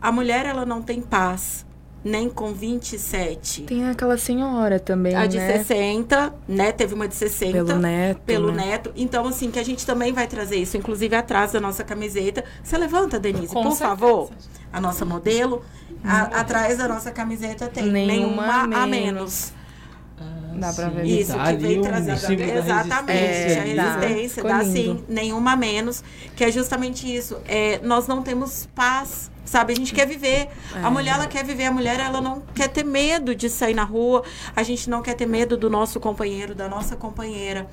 a 0.00 0.12
mulher, 0.12 0.46
ela 0.46 0.64
não 0.64 0.80
tem 0.80 1.00
paz, 1.00 1.66
nem 2.04 2.28
com 2.30 2.52
27. 2.52 3.62
Tem 3.62 3.88
aquela 3.88 4.16
senhora 4.16 4.78
também, 4.78 5.14
A 5.16 5.26
de 5.26 5.38
né? 5.38 5.58
60, 5.58 6.34
né? 6.46 6.70
Teve 6.70 6.94
uma 6.94 7.08
de 7.08 7.16
60 7.16 7.52
Pelo 7.52 7.78
neto. 7.80 8.20
pelo 8.24 8.52
né? 8.52 8.66
neto. 8.66 8.92
Então, 8.94 9.26
assim, 9.26 9.50
que 9.50 9.58
a 9.58 9.64
gente 9.64 9.84
também 9.84 10.12
vai 10.12 10.26
trazer 10.28 10.56
isso, 10.56 10.76
inclusive 10.76 11.16
atrás 11.16 11.50
da 11.52 11.60
nossa 11.60 11.82
camiseta. 11.82 12.44
Você 12.62 12.78
levanta, 12.78 13.18
Denise, 13.18 13.48
Com 13.52 13.62
por 13.64 13.72
certeza. 13.72 13.88
favor. 13.88 14.30
A 14.76 14.80
nossa 14.80 15.04
modelo. 15.04 15.64
A- 16.04 16.40
atrás 16.40 16.76
da 16.78 16.86
nossa 16.86 17.10
camiseta 17.10 17.66
tem 17.68 17.84
Nenhuma 17.90 18.42
nenhuma, 18.46 18.82
a 18.82 18.86
menos. 18.86 18.90
menos. 18.90 19.52
Dá 20.58 20.72
pra 20.72 20.88
ver. 20.88 21.04
Isso, 21.04 21.32
Dá 21.36 21.44
que 21.52 21.56
veio 21.56 21.82
trazer. 21.82 22.12
Exatamente, 22.12 23.12
resistência 23.12 23.82
a 23.82 23.98
resistência, 24.00 24.34
Ficou 24.42 24.50
dá 24.50 24.62
lindo. 24.62 24.72
sim, 24.72 25.04
nenhuma 25.08 25.52
a 25.52 25.56
menos, 25.56 26.02
que 26.34 26.44
é 26.44 26.50
justamente 26.50 27.14
isso. 27.14 27.36
É, 27.46 27.78
nós 27.82 28.06
não 28.06 28.22
temos 28.22 28.66
paz, 28.74 29.30
sabe? 29.44 29.72
A 29.74 29.76
gente 29.76 29.92
quer 29.94 30.06
viver. 30.06 30.48
A 30.82 30.90
mulher, 30.90 31.14
ela 31.14 31.26
quer 31.26 31.44
viver. 31.44 31.64
A 31.66 31.72
mulher, 31.72 32.00
ela 32.00 32.20
não 32.22 32.42
quer 32.54 32.68
ter 32.68 32.84
medo 32.84 33.34
de 33.34 33.50
sair 33.50 33.74
na 33.74 33.84
rua. 33.84 34.22
A 34.54 34.62
gente 34.62 34.88
não 34.88 35.02
quer 35.02 35.14
ter 35.14 35.26
medo 35.26 35.56
do 35.58 35.68
nosso 35.68 36.00
companheiro, 36.00 36.54
da 36.54 36.68
nossa 36.68 36.96
companheira. 36.96 37.66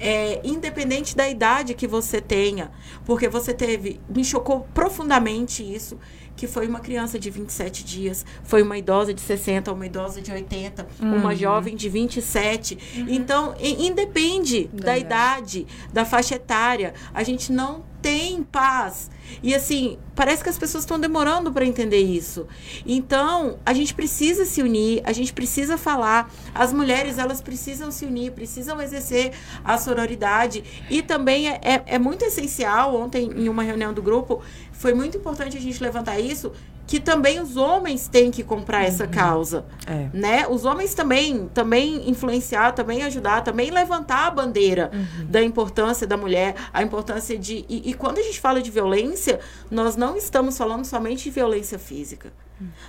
É, 0.00 0.40
independente 0.44 1.16
da 1.16 1.28
idade 1.28 1.74
que 1.74 1.88
você 1.88 2.20
tenha, 2.20 2.70
porque 3.04 3.28
você 3.28 3.52
teve, 3.52 4.00
me 4.08 4.24
chocou 4.24 4.60
profundamente 4.72 5.60
isso, 5.64 5.98
que 6.38 6.46
foi 6.46 6.66
uma 6.68 6.78
criança 6.80 7.18
de 7.18 7.28
27 7.28 7.84
dias, 7.84 8.24
foi 8.44 8.62
uma 8.62 8.78
idosa 8.78 9.12
de 9.12 9.20
60, 9.20 9.72
uma 9.72 9.84
idosa 9.84 10.22
de 10.22 10.30
80, 10.32 10.86
uma 11.02 11.34
jovem 11.34 11.74
de 11.76 11.88
27. 11.88 12.78
Então, 13.08 13.54
i- 13.60 13.86
independe 13.88 14.70
da, 14.72 14.84
Da 14.88 14.98
idade, 14.98 15.66
da 15.92 16.04
faixa 16.04 16.36
etária, 16.36 16.94
a 17.12 17.22
gente 17.24 17.52
não 17.52 17.84
tem 18.00 18.42
paz. 18.42 19.10
E 19.42 19.54
assim, 19.54 19.98
parece 20.14 20.42
que 20.42 20.48
as 20.48 20.58
pessoas 20.58 20.84
estão 20.84 20.98
demorando 20.98 21.52
para 21.52 21.64
entender 21.64 21.98
isso. 21.98 22.46
Então, 22.86 23.58
a 23.64 23.72
gente 23.72 23.94
precisa 23.94 24.44
se 24.44 24.62
unir, 24.62 25.02
a 25.04 25.12
gente 25.12 25.32
precisa 25.32 25.76
falar. 25.76 26.32
As 26.54 26.72
mulheres, 26.72 27.18
elas 27.18 27.40
precisam 27.40 27.90
se 27.90 28.04
unir, 28.04 28.32
precisam 28.32 28.80
exercer 28.80 29.32
a 29.64 29.76
sororidade. 29.76 30.64
E 30.88 31.02
também 31.02 31.48
é, 31.48 31.60
é, 31.62 31.82
é 31.86 31.98
muito 31.98 32.24
essencial, 32.24 32.94
ontem, 32.94 33.30
em 33.36 33.48
uma 33.48 33.62
reunião 33.62 33.92
do 33.92 34.02
grupo, 34.02 34.42
foi 34.72 34.94
muito 34.94 35.18
importante 35.18 35.56
a 35.56 35.60
gente 35.60 35.82
levantar 35.82 36.18
isso, 36.18 36.52
que 36.88 36.98
também 36.98 37.38
os 37.38 37.56
homens 37.56 38.08
têm 38.08 38.30
que 38.30 38.42
comprar 38.42 38.82
essa 38.84 39.06
causa 39.06 39.64
É. 39.86 40.08
né? 40.12 40.46
Os 40.48 40.64
homens 40.64 40.94
também, 40.94 41.46
também 41.54 42.08
influenciar, 42.10 42.72
também 42.72 43.02
ajudar, 43.04 43.42
também 43.42 43.70
levantar 43.70 44.26
a 44.26 44.30
bandeira 44.30 44.90
da 45.28 45.40
importância 45.42 46.06
da 46.06 46.16
mulher, 46.16 46.56
a 46.72 46.82
importância 46.82 47.38
de 47.38 47.64
e, 47.68 47.90
e 47.90 47.94
quando 47.94 48.18
a 48.18 48.22
gente 48.22 48.40
fala 48.40 48.60
de 48.62 48.70
violência, 48.70 49.38
nós 49.70 49.94
não 49.96 50.16
estamos 50.16 50.58
falando 50.58 50.84
somente 50.84 51.24
de 51.24 51.30
violência 51.30 51.78
física. 51.78 52.32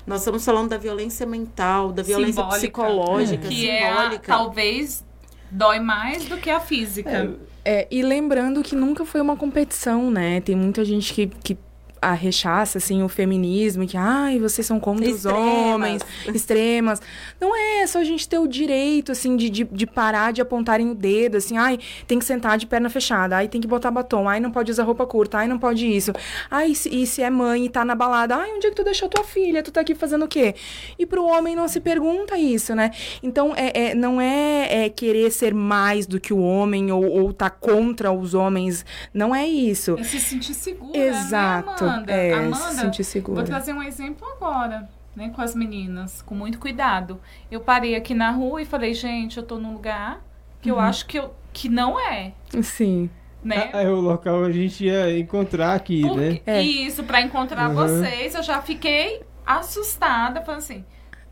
Nós 0.08 0.22
estamos 0.22 0.44
falando 0.44 0.70
da 0.70 0.78
violência 0.78 1.26
mental, 1.28 1.92
da 1.92 2.02
violência 2.02 2.42
Simbólica. 2.42 2.58
psicológica, 2.58 3.48
Que 3.50 3.70
é, 3.70 3.88
a- 3.90 3.96
simbólica. 3.98 4.34
talvez, 4.34 5.06
dói 5.52 5.80
mais 5.80 6.26
do 6.26 6.38
que 6.38 6.50
a 6.50 6.60
física. 6.60 7.36
É, 7.66 7.86
e 7.92 8.02
lembrando 8.02 8.64
que 8.64 8.76
nunca 8.76 9.06
foi 9.06 9.20
uma 9.22 9.36
competição, 9.36 10.10
né? 10.10 10.40
Tem 10.42 10.56
muita 10.56 10.84
gente 10.86 11.14
que, 11.14 11.28
que 11.28 11.58
a 12.02 12.14
rechaça, 12.14 12.78
assim, 12.78 13.04
o 13.04 13.10
feminismo, 13.10 13.86
que, 13.88 13.98
ai, 13.98 14.40
vocês 14.40 14.66
são 14.66 14.80
contra 14.80 15.06
os 15.06 15.16
Extremas. 15.18 15.42
homens, 15.44 16.02
extremas. 16.34 17.02
Não 17.40 17.56
é, 17.56 17.82
é 17.82 17.88
só 17.88 18.00
a 18.00 18.04
gente 18.04 18.28
ter 18.28 18.38
o 18.40 18.48
direito, 18.48 19.12
assim, 19.12 19.36
de, 19.36 19.50
de, 19.50 19.64
de 19.64 19.86
parar 19.88 20.32
de 20.34 20.42
apontarem 20.42 20.90
o 20.90 20.96
dedo, 20.96 21.38
assim, 21.38 21.58
ai, 21.58 21.80
tem 22.08 22.20
que 22.20 22.26
sentar 22.26 22.58
de 22.58 22.66
perna 22.66 22.90
fechada, 22.90 23.38
ai, 23.38 23.48
tem 23.48 23.60
que 23.62 23.68
botar 23.68 23.92
batom, 23.92 24.28
ai, 24.28 24.40
não 24.40 24.52
pode 24.52 24.72
usar 24.72 24.84
roupa 24.84 25.06
curta, 25.06 25.38
ai, 25.40 25.48
não 25.48 25.58
pode 25.60 25.86
isso. 25.88 26.12
Ai, 26.50 26.74
se, 26.76 26.90
e 26.90 27.06
se 27.06 27.22
é 27.22 27.30
mãe 27.30 27.66
e 27.66 27.70
tá 27.70 27.84
na 27.86 27.96
balada, 27.96 28.36
ai, 28.36 28.52
onde 28.56 28.68
é 28.68 28.70
que 28.70 28.76
tu 28.76 28.84
deixou 28.84 29.08
tua 29.10 29.24
filha? 29.24 29.62
Tu 29.64 29.72
tá 29.72 29.82
aqui 29.82 29.96
fazendo 29.96 30.26
o 30.26 30.28
quê? 30.28 30.56
E 30.98 31.06
pro 31.06 31.26
homem 31.26 31.56
não 31.56 31.68
se 31.68 31.80
pergunta 31.80 32.38
isso, 32.38 32.74
né? 32.76 32.92
Então, 33.22 33.54
é, 33.56 33.92
é- 33.92 33.96
não 33.96 34.20
é, 34.22 34.86
é 34.86 34.90
querer 34.90 35.32
ser 35.32 35.54
mais 35.54 36.06
do 36.08 36.20
que 36.20 36.34
o 36.34 36.40
homem 36.40 36.92
ou, 36.92 37.06
ou 37.06 37.34
tá 37.34 37.50
contra 37.50 38.12
os 38.12 38.34
homens, 38.34 38.86
não 39.14 39.34
é 39.36 39.48
isso. 39.48 39.96
É 40.00 40.04
se 40.04 40.20
sentir 40.20 40.54
segura, 40.54 40.98
Exato. 40.98 41.86
né, 41.86 41.89
Amanda? 41.94 42.12
É, 42.12 42.34
Amanda, 42.34 42.56
se 42.56 42.76
sentir 42.80 43.04
segura. 43.04 43.36
Vou 43.38 43.44
trazer 43.46 43.74
um 43.74 43.84
exemplo 43.84 44.28
agora, 44.36 44.90
né, 45.16 45.32
com 45.36 45.42
as 45.42 45.54
meninas, 45.56 46.22
com 46.22 46.34
muito 46.36 46.60
cuidado. 46.60 47.20
Eu 47.52 47.60
parei 47.60 47.96
aqui 47.96 48.14
na 48.14 48.32
rua 48.32 48.62
e 48.62 48.66
falei, 48.66 48.94
gente, 48.94 49.38
eu 49.38 49.44
tô 49.44 49.58
num 49.58 49.74
lugar 49.74 50.22
que 50.62 50.72
Uhum. 50.72 50.78
eu 50.78 50.82
acho 50.82 51.06
que, 51.06 51.18
eu, 51.20 51.34
que 51.54 51.68
não 51.70 52.00
é, 52.00 52.34
Sim. 52.62 53.10
né? 53.44 53.70
É, 53.74 53.84
é 53.84 53.90
o 53.90 53.96
local 54.00 54.42
que 54.44 54.50
a 54.50 54.52
gente 54.52 54.86
ia 54.86 55.18
encontrar 55.20 55.74
aqui, 55.74 56.02
Porque- 56.02 56.20
né? 56.20 56.40
É. 56.46 56.62
Isso, 56.62 57.04
pra 57.04 57.22
encontrar 57.22 57.70
Uhum. 57.70 57.76
vocês, 57.76 58.36
eu 58.36 58.44
já 58.44 58.62
fiquei 58.62 59.22
assustada, 59.46 60.42
falando 60.42 60.60
assim, 60.60 60.86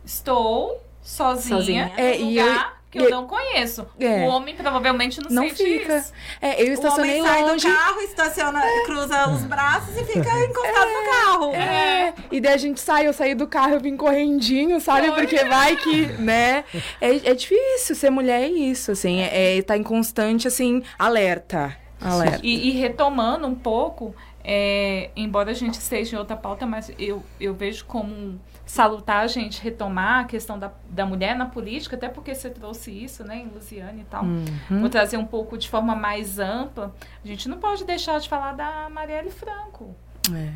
estou 0.03 0.81
sozinha, 1.01 1.57
Sozinha. 1.57 1.91
É, 1.97 2.17
e 2.19 2.37
eu- 2.37 2.45
lugar 2.45 2.76
que 2.89 2.99
eu 2.99 3.03
eu- 3.05 3.11
não 3.11 3.27
conheço. 3.27 3.85
É. 3.99 4.25
O 4.25 4.27
homem 4.29 4.55
provavelmente 4.55 5.19
não, 5.21 5.29
Não 5.29 5.43
sente 5.49 5.63
fica. 5.63 5.97
isso. 5.97 6.13
É, 6.41 6.61
eu 6.63 6.67
O 6.69 6.73
estacionei 6.73 7.19
homem 7.19 7.31
sai 7.31 7.43
longe. 7.43 7.67
do 7.67 7.73
carro, 7.75 8.01
estaciona, 8.01 8.61
cruza 8.85 9.29
os 9.29 9.43
braços 9.43 9.95
e 9.97 10.03
fica 10.05 10.19
encostado 10.45 10.89
no 10.89 11.11
carro. 11.11 11.53
É, 11.53 12.13
e 12.31 12.39
daí 12.39 12.53
a 12.53 12.57
gente 12.57 12.79
sai, 12.79 13.07
eu 13.07 13.13
saí 13.13 13.35
do 13.35 13.45
carro, 13.47 13.73
eu 13.73 13.79
vim 13.79 13.97
correndinho, 13.97 14.79
sabe? 14.79 15.07
Foi. 15.07 15.15
Porque 15.27 15.43
vai 15.45 15.75
que, 15.75 16.05
né? 16.21 16.63
É, 17.01 17.09
é 17.29 17.33
difícil 17.33 17.95
ser 17.95 18.09
mulher, 18.09 18.43
é 18.43 18.47
isso, 18.47 18.91
assim. 18.91 19.19
É, 19.21 19.57
é 19.57 19.61
tá 19.61 19.75
em 19.77 19.83
constante, 19.83 20.47
assim, 20.47 20.81
alerta. 20.97 21.75
Alerta. 21.99 22.39
E, 22.43 22.69
e 22.69 22.71
retomando 22.71 23.47
um 23.47 23.55
pouco, 23.55 24.15
é, 24.43 25.09
embora 25.15 25.51
a 25.51 25.53
gente 25.53 25.73
esteja 25.73 26.15
em 26.15 26.19
outra 26.19 26.37
pauta, 26.37 26.65
mas 26.65 26.91
eu, 26.97 27.23
eu 27.39 27.53
vejo 27.53 27.83
como 27.85 28.39
salutar 28.67 29.23
a 29.23 29.27
gente 29.27 29.61
retomar 29.61 30.19
a 30.19 30.23
questão 30.25 30.59
da, 30.59 30.71
da 30.89 31.05
mulher 31.05 31.35
na 31.35 31.45
política, 31.45 31.95
até 31.95 32.07
porque 32.09 32.35
você 32.35 32.49
trouxe 32.49 32.91
isso, 32.91 33.23
né, 33.23 33.37
em 33.37 33.47
Luciane 33.47 34.01
e 34.01 34.05
tal. 34.05 34.23
Uhum. 34.25 34.45
Vou 34.81 34.89
trazer 34.89 35.15
um 35.17 35.25
pouco 35.25 35.57
de 35.57 35.67
forma 35.69 35.95
mais 35.95 36.37
ampla. 36.37 36.93
A 37.23 37.27
gente 37.27 37.47
não 37.47 37.57
pode 37.57 37.83
deixar 37.85 38.19
de 38.19 38.27
falar 38.27 38.51
da 38.53 38.89
Marielle 38.89 39.31
Franco, 39.31 39.95
É. 40.35 40.51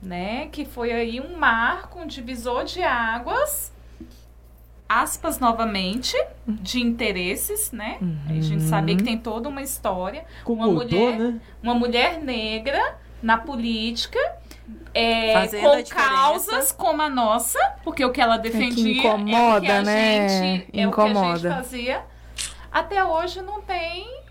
né? 0.00 0.46
Que 0.46 0.64
foi 0.64 0.92
aí 0.92 1.20
um 1.20 1.36
marco, 1.36 1.98
um 1.98 2.06
divisor 2.06 2.64
de 2.64 2.80
águas, 2.82 3.72
aspas 4.88 5.38
novamente, 5.38 6.16
de 6.46 6.80
interesses, 6.80 7.72
né? 7.72 7.98
A 8.28 8.32
gente 8.40 8.62
sabia 8.62 8.96
que 8.96 9.02
tem 9.02 9.18
toda 9.18 9.48
uma 9.48 9.62
história. 9.62 10.24
Como 10.44 10.62
Uma 10.62 10.72
mudou, 10.72 10.98
mulher- 11.12 11.18
né? 11.18 11.40
Uma 11.62 11.74
mulher 11.74 12.22
negra 12.22 12.96
na 13.22 13.36
política 13.36 14.18
é, 14.98 15.48
com 15.48 15.82
causas 15.94 16.72
como 16.72 17.02
a 17.02 17.08
nossa, 17.08 17.58
porque 17.84 18.04
o 18.04 18.10
que 18.12 18.20
ela 18.20 18.36
defendia 18.36 18.68
é 18.68 18.70
o 18.70 18.94
que 18.94 18.98
incomoda, 18.98 19.78
a 19.78 19.82
né? 19.82 20.28
gente, 20.28 20.70
é 20.72 20.86
o 20.86 20.92
que 20.92 21.00
a 21.00 21.04
gente 21.06 21.16
Incomoda. 21.16 21.54
fazia. 21.54 22.04
Até 22.70 23.02
hoje 23.04 23.40
não 23.42 23.60
tem. 23.62 24.22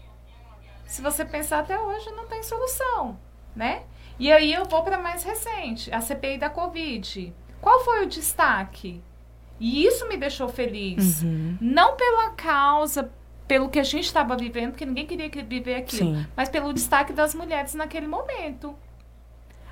Se 0.85 1.01
você 1.01 1.25
pensar 1.25 1.59
até 1.59 1.77
hoje 1.77 2.09
não 2.11 2.27
tem 2.27 2.41
solução, 2.43 3.17
né? 3.55 3.83
E 4.19 4.31
aí 4.31 4.53
eu 4.53 4.65
vou 4.65 4.83
para 4.83 4.97
mais 4.97 5.23
recente, 5.23 5.93
a 5.93 6.01
CPI 6.01 6.37
da 6.37 6.49
Covid. 6.49 7.33
Qual 7.61 7.79
foi 7.83 8.03
o 8.03 8.07
destaque? 8.07 9.01
E 9.59 9.85
isso 9.85 10.07
me 10.07 10.17
deixou 10.17 10.47
feliz. 10.47 11.21
Uhum. 11.23 11.57
Não 11.59 11.95
pela 11.95 12.29
causa, 12.31 13.11
pelo 13.47 13.69
que 13.69 13.79
a 13.79 13.83
gente 13.83 14.05
estava 14.05 14.35
vivendo, 14.37 14.71
porque 14.71 14.85
ninguém 14.85 15.05
queria 15.07 15.29
que- 15.29 15.41
viver 15.41 15.75
aquilo, 15.75 16.15
Sim. 16.15 16.27
mas 16.35 16.47
pelo 16.49 16.71
destaque 16.73 17.11
das 17.13 17.33
mulheres 17.33 17.73
naquele 17.73 18.07
momento. 18.07 18.75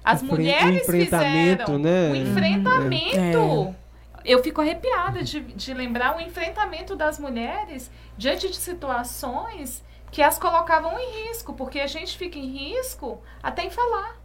As 0.05 0.21
O 0.21 0.25
mulheres 0.25 0.83
enfrentamento, 0.83 1.65
fizeram 1.65 1.79
né? 1.79 2.11
o 2.11 2.15
enfrentamento. 2.15 3.75
É. 3.81 3.85
Eu 4.23 4.41
fico 4.43 4.61
arrepiada 4.61 5.23
de, 5.23 5.39
de 5.39 5.73
lembrar 5.73 6.15
o 6.17 6.21
enfrentamento 6.21 6.95
das 6.95 7.17
mulheres 7.19 7.89
diante 8.17 8.47
de 8.49 8.55
situações 8.55 9.83
que 10.11 10.21
as 10.21 10.37
colocavam 10.39 10.97
em 10.99 11.27
risco, 11.27 11.53
porque 11.53 11.79
a 11.79 11.87
gente 11.87 12.17
fica 12.17 12.37
em 12.37 12.47
risco 12.47 13.19
até 13.43 13.65
em 13.65 13.69
falar. 13.69 14.19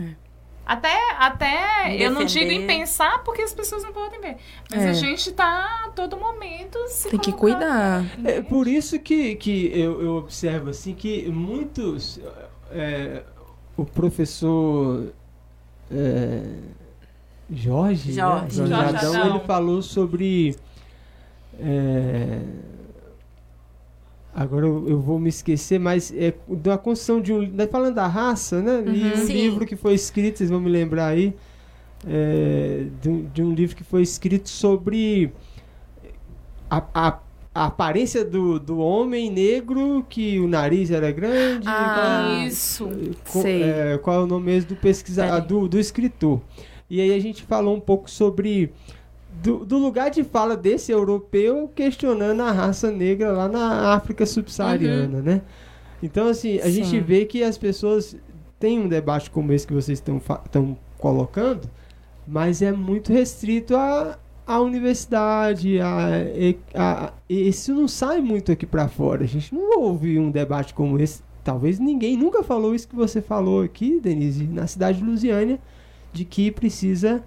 É. 0.00 0.14
Até, 0.66 0.96
até 1.18 1.94
eu 2.02 2.10
não 2.10 2.24
digo 2.24 2.50
em 2.50 2.66
pensar 2.66 3.22
porque 3.22 3.42
as 3.42 3.52
pessoas 3.52 3.82
não 3.82 3.92
podem 3.92 4.18
ver. 4.20 4.36
Mas 4.70 4.80
É. 4.82 4.88
a 4.88 4.92
gente 4.94 5.30
tá 5.32 5.84
a 5.86 5.90
todo 5.90 6.16
momento 6.16 6.78
se 6.88 7.10
Tem 7.10 7.18
que 7.20 7.32
cuidar. 7.32 8.02
né? 8.18 8.36
É 8.38 8.42
por 8.42 8.66
isso 8.66 8.98
que, 8.98 9.34
que 9.36 9.70
eu, 9.78 10.00
eu 10.00 10.16
observo 10.16 10.70
assim 10.70 10.94
que 10.94 11.28
muitos. 11.30 12.18
é, 12.70 13.22
o 13.76 13.84
professor 13.84 15.12
é, 15.90 16.42
Jorge, 17.52 18.08
né? 18.12 18.14
Jorge. 18.14 18.56
Jorge 18.56 18.72
Adão, 18.74 19.14
Adão. 19.14 19.30
ele 19.36 19.40
falou 19.44 19.82
sobre. 19.82 20.56
é, 21.60 22.40
agora 24.34 24.66
eu, 24.66 24.88
eu 24.88 25.00
vou 25.00 25.18
me 25.18 25.28
esquecer, 25.28 25.78
mas 25.78 26.12
é 26.16 26.34
da 26.48 26.76
construção 26.78 27.20
de 27.20 27.32
um. 27.32 27.46
né, 27.48 27.66
Falando 27.66 27.94
da 27.94 28.06
raça, 28.06 28.60
né? 28.62 28.82
E 28.86 29.12
um 29.22 29.26
Sim. 29.26 29.32
livro 29.32 29.66
que 29.66 29.76
foi 29.76 29.94
escrito, 29.94 30.38
vocês 30.38 30.50
vão 30.50 30.60
me 30.60 30.70
lembrar 30.70 31.08
aí. 31.08 31.34
é, 32.06 32.86
de, 33.00 33.08
um- 33.08 33.24
de 33.32 33.42
um 33.42 33.54
livro 33.54 33.74
que 33.76 33.82
foi 33.84 34.02
escrito 34.02 34.48
sobre 34.48 35.32
a, 36.70 36.82
a- 36.94 37.18
a 37.54 37.66
aparência 37.66 38.24
do, 38.24 38.58
do 38.58 38.78
homem 38.78 39.30
negro, 39.30 40.04
que 40.08 40.40
o 40.40 40.48
nariz 40.48 40.90
era 40.90 41.12
grande. 41.12 41.66
Ah, 41.68 42.44
Isso. 42.44 42.88
qual, 43.30 43.42
sei. 43.42 43.62
é, 43.62 43.98
qual 43.98 44.20
é 44.20 44.24
o 44.24 44.26
nome 44.26 44.46
mesmo 44.46 44.70
do 44.70 44.76
pesquisador, 44.76 45.40
do, 45.40 45.68
do 45.68 45.78
escritor. 45.78 46.40
E 46.90 47.00
aí 47.00 47.14
a 47.14 47.18
gente 47.20 47.44
falou 47.44 47.76
um 47.76 47.80
pouco 47.80 48.10
sobre 48.10 48.72
do, 49.40 49.64
do 49.64 49.78
lugar 49.78 50.10
de 50.10 50.24
fala 50.24 50.56
desse 50.56 50.90
europeu 50.90 51.70
questionando 51.74 52.40
a 52.40 52.50
raça 52.50 52.90
negra 52.90 53.30
lá 53.30 53.48
na 53.48 53.94
África 53.94 54.26
subsaariana, 54.26 55.22
né? 55.22 55.42
Então, 56.02 56.26
assim, 56.28 56.58
a 56.58 56.64
Sim. 56.64 56.72
gente 56.72 57.00
vê 57.00 57.24
que 57.24 57.42
as 57.42 57.56
pessoas 57.56 58.16
têm 58.58 58.80
um 58.80 58.88
debate 58.88 59.30
como 59.30 59.52
esse 59.52 59.66
que 59.66 59.72
vocês 59.72 60.02
estão 60.02 60.76
colocando, 60.98 61.68
mas 62.26 62.62
é 62.62 62.72
muito 62.72 63.12
restrito 63.12 63.76
à, 63.76 64.18
à 64.46 64.60
universidade, 64.60 65.80
a, 65.80 66.08
a- 66.74 67.12
e 67.28 67.48
isso 67.48 67.74
não 67.74 67.88
sai 67.88 68.20
muito 68.20 68.52
aqui 68.52 68.66
para 68.66 68.88
fora. 68.88 69.24
A 69.24 69.26
gente 69.26 69.54
não 69.54 69.80
ouve 69.80 70.18
um 70.18 70.30
debate 70.30 70.74
como 70.74 70.98
esse. 70.98 71.22
Talvez 71.42 71.78
ninguém 71.78 72.16
nunca 72.16 72.42
falou 72.42 72.74
isso 72.74 72.88
que 72.88 72.96
você 72.96 73.20
falou 73.20 73.62
aqui, 73.62 74.00
Denise, 74.00 74.44
na 74.44 74.66
cidade 74.66 74.98
de 74.98 75.04
Lusiânia, 75.04 75.58
de 76.12 76.24
que 76.24 76.50
precisa 76.50 77.22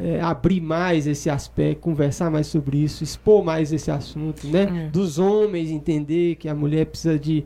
é, 0.00 0.20
abrir 0.20 0.60
mais 0.60 1.06
esse 1.06 1.30
aspecto, 1.30 1.80
conversar 1.80 2.28
mais 2.30 2.48
sobre 2.48 2.78
isso, 2.78 3.04
expor 3.04 3.44
mais 3.44 3.72
esse 3.72 3.88
assunto, 3.90 4.46
né? 4.48 4.86
É. 4.86 4.88
Dos 4.88 5.18
homens 5.18 5.70
entender 5.70 6.34
que 6.36 6.48
a 6.48 6.54
mulher 6.56 6.86
precisa 6.86 7.16
de, 7.16 7.44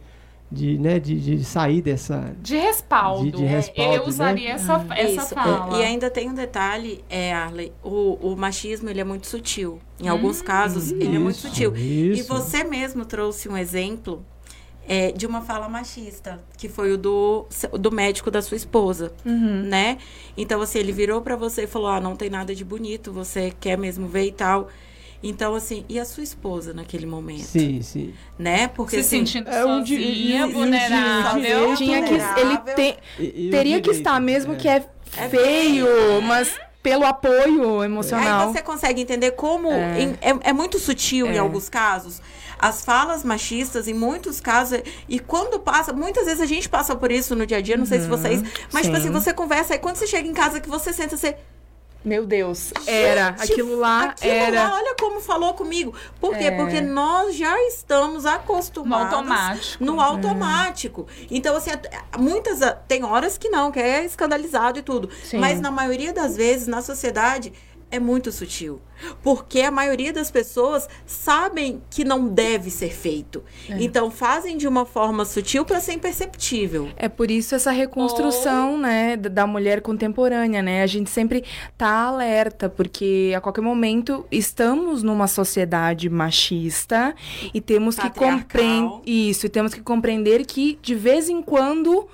de, 0.53 0.77
né, 0.79 0.99
de, 0.99 1.19
de 1.21 1.45
sair 1.45 1.81
dessa. 1.81 2.35
De 2.43 2.57
respaldo. 2.57 3.25
De- 3.31 3.37
de 3.39 3.45
respaldo, 3.45 3.95
Eu 3.95 4.07
usaria 4.07 4.49
né? 4.49 4.55
essa, 4.55 4.87
essa 4.97 5.23
Isso. 5.23 5.35
fala. 5.35 5.79
E 5.79 5.83
ainda 5.85 6.11
tem 6.11 6.29
um 6.29 6.35
detalhe, 6.35 7.05
é, 7.09 7.33
Arley, 7.33 7.73
o, 7.85 8.15
o 8.21 8.37
machismo 8.37 8.89
ele 8.91 9.01
é 9.01 9.05
muito 9.05 9.27
sutil. 9.29 9.79
Em 10.03 10.09
alguns 10.09 10.43
casos, 10.43 10.91
ele 10.91 11.17
é 11.17 11.19
muito 11.19 11.37
Isso, 11.37 11.49
sutil. 11.49 11.77
E 11.77 12.13
isso. 12.19 12.29
você 12.29 12.65
mesmo 12.65 13.05
trouxe 13.05 13.49
um 13.49 13.57
exemplo 13.57 14.25
é, 14.89 15.13
de 15.13 15.25
uma 15.25 15.41
fala 15.43 15.69
machista, 15.69 16.43
que 16.57 16.69
foi 16.69 16.93
o 16.95 16.99
do, 16.99 17.47
do 17.79 17.93
médico 17.93 18.29
da 18.31 18.43
sua 18.43 18.57
esposa, 18.57 19.13
Uhum. 19.25 19.63
né? 19.63 19.99
Então, 20.37 20.61
assim, 20.61 20.79
ele 20.81 20.91
virou 20.91 21.21
pra 21.21 21.37
você 21.37 21.63
e 21.65 21.67
falou, 21.69 21.89
ah, 21.89 22.01
não 22.01 22.17
tem 22.17 22.29
nada 22.29 22.53
de 22.55 22.65
bonito, 22.65 23.13
você 23.13 23.53
quer 23.61 23.79
mesmo 23.79 24.09
ver 24.09 24.25
e 24.27 24.33
tal. 24.33 24.69
Então, 25.23 25.55
assim, 25.55 25.85
e 25.89 25.99
a 26.01 26.05
sua 26.07 26.23
esposa 26.23 26.73
naquele 26.73 27.05
momento, 27.05 27.43
Sim, 27.45 27.83
sim. 27.83 28.15
né? 28.39 28.69
Porque, 28.69 28.97
se 28.97 29.01
assim, 29.03 29.27
sentindo 29.27 29.51
é 29.51 29.65
um 29.67 29.83
di- 29.83 29.97
sozinha, 29.97 30.47
um 30.47 30.53
vulnerável. 30.53 31.43
direito- 31.75 31.77
Tinha 31.77 32.03
que. 32.03 32.15
Ele 32.15 32.21
vulnerável. 32.23 32.75
tem, 32.75 32.97
E- 33.19 33.23
e 33.45 33.49
o 33.49 33.51
teria 33.51 33.77
que 33.77 33.83
direito, 33.83 33.91
estar, 33.93 34.19
mesmo 34.21 34.55
é. 34.55 34.57
que 34.57 34.67
é 34.69 34.85
É 35.17 35.29
feio, 35.29 35.87
feio, 35.87 36.23
mas 36.23 36.59
pelo 36.83 37.05
apoio 37.05 37.85
emocional. 37.85 38.49
Aí 38.49 38.55
você 38.55 38.63
consegue 38.63 39.03
entender 39.03 39.33
como 39.33 39.71
É. 39.71 40.01
em- 40.01 40.19
é, 40.23 40.51
é 40.51 40.53
muito 40.55 40.79
sutil 40.79 41.27
em 41.27 41.37
É. 41.37 41.39
alguns 41.39 41.69
casos. 41.69 42.23
As 42.59 42.83
falas 42.85 43.23
machistas, 43.25 43.89
em 43.89 43.95
muitos 43.95 44.41
casos, 44.41 44.81
e 45.09 45.19
quando 45.19 45.59
passa, 45.61 45.93
muitas 45.93 46.25
vezes 46.27 46.41
a 46.41 46.47
gente 46.47 46.69
passa 46.69 46.95
por 46.97 47.11
isso 47.13 47.35
no 47.35 47.47
dia 47.47 47.59
a 47.59 47.61
dia, 47.61 47.77
não 47.77 47.87
sei 47.87 48.01
se 48.01 48.07
vocês, 48.07 48.43
mas 48.73 48.85
tipo 48.87 48.97
sim. 48.97 49.03
assim, 49.03 49.11
você 49.11 49.33
conversa, 49.35 49.75
aí 49.75 49.79
quando 49.79 49.97
você 49.97 50.07
chega 50.07 50.27
em 50.29 50.33
casa 50.35 50.61
que 50.61 50.69
você 50.69 50.93
senta, 50.93 51.17
você. 51.17 51.37
Meu 52.03 52.25
Deus, 52.25 52.73
era. 52.87 53.33
Gente, 53.39 53.53
aquilo 53.53 53.77
lá 53.79 54.05
aquilo 54.05 54.33
era. 54.33 54.69
lá, 54.69 54.75
olha 54.77 54.95
como 54.99 55.21
falou 55.21 55.53
comigo. 55.53 55.95
Por 56.19 56.35
quê? 56.37 56.45
É. 56.45 56.51
Porque 56.51 56.81
nós 56.81 57.37
já 57.37 57.59
estamos 57.67 58.25
No 58.25 58.31
acostumados 58.31 59.13
automático. 59.15 59.85
no 59.85 60.01
automático. 60.01 61.07
Então, 61.31 61.55
assim, 61.57 61.71
muitas. 62.19 62.63
ah, 62.63 62.73
Tem 62.73 63.05
horas 63.05 63.37
que 63.37 63.49
não, 63.51 63.71
que 63.71 63.79
é 63.79 64.05
escandalizado 64.05 64.79
e 64.79 64.83
tudo. 64.83 65.11
Sim. 65.25 65.39
Mas 65.39 65.61
na 65.61 65.71
maioria 65.71 66.13
das 66.13 66.37
vezes, 66.37 66.67
na 66.67 66.81
sociedade, 66.81 67.53
é 67.91 67.99
muito 67.99 68.31
sutil. 68.31 68.81
Porque 69.23 69.63
a 69.63 69.71
maioria 69.71 70.13
das 70.13 70.31
pessoas 70.31 70.89
sabem 71.07 71.83
que 71.91 72.05
não 72.05 72.29
deve 72.29 72.71
ser 72.71 72.93
feito. 72.93 73.43
É. 73.69 73.83
Então, 73.83 74.11
fazem 74.11 74.57
de 74.59 74.69
uma 74.69 74.85
forma 74.85 75.25
sutil 75.25 75.65
para 75.65 75.81
ser 75.81 75.95
imperceptível. 75.95 76.91
É 76.97 77.09
por 77.09 77.31
isso 77.31 77.55
essa 77.55 77.71
reconstrução, 77.71 78.77
né, 78.79 79.17
da 79.17 79.47
mulher 79.47 79.81
contemporânea, 79.81 80.63
né? 80.63 80.83
A 80.83 80.87
gente 80.87 81.09
sempre 81.09 81.45
tá 81.79 82.05
alerta, 82.05 82.69
porque 82.69 83.33
a 83.35 83.41
qualquer 83.41 83.63
momento 83.63 84.27
estamos 84.31 85.03
numa 85.03 85.27
sociedade 85.27 86.09
machista 86.11 87.15
e 87.55 87.61
temos 87.61 87.97
que 87.97 88.11
compreender 88.11 89.01
isso, 89.07 89.47
e 89.47 89.49
temos 89.49 89.73
que 89.73 89.81
compreender 89.81 90.45
que 90.45 90.79
de 90.83 90.95
vez 90.95 91.29
em 91.29 91.43
quando 91.43 92.07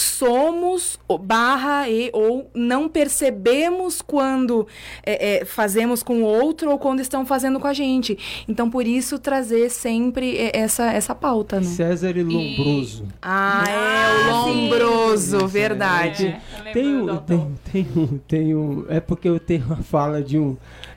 somos 0.00 0.98
barra 1.20 1.88
e 1.88 2.10
ou 2.12 2.50
não 2.54 2.88
percebemos 2.88 4.00
quando 4.02 4.66
é, 5.04 5.38
é, 5.40 5.44
fazemos 5.44 6.02
com 6.02 6.22
o 6.22 6.24
outro 6.24 6.70
ou 6.70 6.78
quando 6.78 7.00
estão 7.00 7.24
fazendo 7.26 7.58
com 7.58 7.66
a 7.66 7.72
gente. 7.72 8.18
Então, 8.48 8.70
por 8.70 8.86
isso, 8.86 9.18
trazer 9.18 9.70
sempre 9.70 10.36
é, 10.36 10.50
essa, 10.58 10.92
essa 10.92 11.14
pauta, 11.14 11.56
né? 11.60 11.66
César 11.66 12.16
e 12.16 12.22
Lombroso. 12.22 13.04
Ah, 13.22 13.64
é, 13.68 13.72
Ah, 13.72 14.40
o 14.40 14.44
sim. 14.44 14.68
lombroso, 14.68 15.46
verdade. 15.46 16.26
É, 16.26 16.40
eu 16.58 16.64
lembro 16.64 17.20
Tem 17.26 17.46
tem, 17.72 17.86
tem 17.86 18.20
tem. 18.28 18.84
É 18.88 19.00
porque 19.00 19.28
eu 19.28 19.38
tenho 19.40 19.64
uma 19.66 19.76
fala 19.82 20.22
de 20.22 20.38
um. 20.38 20.56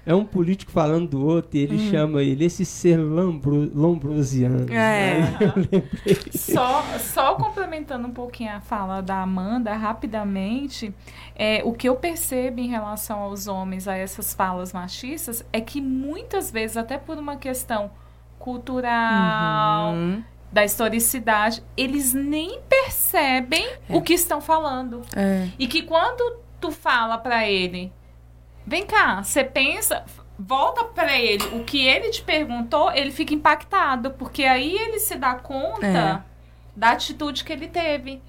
É 0.10 0.16
um 0.16 0.26
político 0.26 0.72
falando 0.72 1.08
do 1.10 1.24
outro 1.24 1.56
e 1.56 1.60
ele 1.62 1.78
chama 1.92 2.24
ele 2.24 2.44
esse 2.44 2.66
ser 2.66 2.98
lambro, 2.98 3.70
lombrosiano. 3.76 4.66
É. 4.74 5.20
Lembrei. 5.56 6.18
Só, 6.32 6.82
só 6.98 7.36
complementando 7.36 8.08
um 8.08 8.12
pouquinho 8.12 8.52
a 8.56 8.60
fala 8.60 9.02
da 9.02 9.22
Amanda, 9.22 9.72
rapidamente, 9.76 10.92
é, 11.36 11.62
o 11.64 11.74
que 11.74 11.88
eu 11.88 11.96
percebo 11.96 12.60
em 12.60 12.68
relação 12.68 13.20
aos 13.20 13.46
homens, 13.48 13.88
a 13.88 13.96
essas 13.96 14.34
falas 14.34 14.74
machistas, 14.74 15.46
é 15.54 15.62
que 15.62 15.80
muitas 15.80 16.50
vezes, 16.50 16.76
até 16.76 16.98
por 16.98 17.16
uma 17.20 17.36
questão 17.36 17.92
cultural, 18.40 19.94
Uhum. 19.94 20.24
da 20.52 20.66
historicidade, 20.66 21.62
eles 21.78 22.14
nem 22.16 22.60
percebem 22.68 23.64
o 23.88 24.02
que 24.02 24.14
estão 24.14 24.42
falando. 24.42 25.04
É. 25.16 25.48
E 25.60 25.68
que 25.68 25.84
quando 25.84 26.40
tu 26.60 26.72
fala 26.72 27.18
pra 27.18 27.48
ele, 27.48 27.94
vem 28.70 28.86
cá, 28.86 29.24
você 29.24 29.44
pensa, 29.44 30.06
volta 30.38 30.84
pra 30.86 31.18
ele 31.20 31.44
o 31.54 31.64
que 31.64 31.86
ele 31.86 32.12
te 32.12 32.22
perguntou, 32.22 32.92
ele 32.92 33.12
fica 33.12 33.34
impactado, 33.34 34.12
porque 34.12 34.44
aí 34.46 34.76
ele 34.76 35.00
se 35.00 35.16
dá 35.16 35.34
conta 35.36 35.88
É. 35.88 36.22
da 36.76 36.92
atitude 36.92 37.44
que 37.44 37.52
ele 37.52 37.68
teve. 37.68 38.22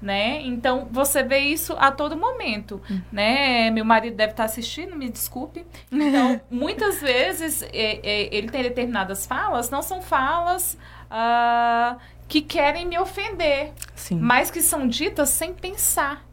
Né? 0.00 0.42
Então 0.42 0.86
você 0.92 1.24
vê 1.24 1.40
isso 1.40 1.74
a 1.76 1.90
todo 1.90 2.16
momento, 2.16 2.80
né? 3.10 3.68
Meu 3.72 3.84
marido 3.84 4.16
deve 4.16 4.30
estar 4.30 4.44
assistindo, 4.44 4.94
me 4.94 5.10
desculpe. 5.10 5.66
Então, 5.90 6.40
muitas 6.48 7.00
vezes 7.00 7.62
é, 7.62 7.98
é, 8.04 8.28
ele 8.32 8.48
tem 8.48 8.62
determinadas 8.62 9.26
falas, 9.26 9.70
não 9.70 9.82
são 9.82 10.00
falas 10.00 10.78
ah, 11.10 11.96
que 12.28 12.40
querem 12.40 12.86
me 12.86 12.96
ofender, 12.96 13.72
Sim. 13.96 14.20
mas 14.20 14.52
que 14.52 14.62
são 14.62 14.86
ditas 14.86 15.30
sem 15.30 15.52
pensar. 15.52 16.24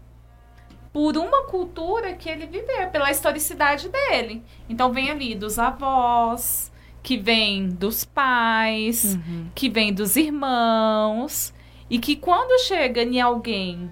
Por 0.96 1.18
uma 1.18 1.44
cultura 1.44 2.14
que 2.14 2.30
ele 2.30 2.46
viveu, 2.46 2.88
pela 2.90 3.12
historicidade 3.12 3.90
dele. 3.90 4.42
Então 4.70 4.94
vem 4.94 5.12
ali 5.12 5.36
dos 5.36 5.60
avós, 5.60 6.72
que 7.04 7.18
vem 7.18 7.68
dos 7.68 8.06
pais, 8.06 9.16
Uhum. 9.16 9.50
que 9.54 9.68
vem 9.70 9.92
dos 9.94 10.16
irmãos, 10.16 11.54
e 11.90 12.00
que 12.00 12.16
quando 12.16 12.58
chega 12.66 13.04
em 13.04 13.20
alguém 13.20 13.92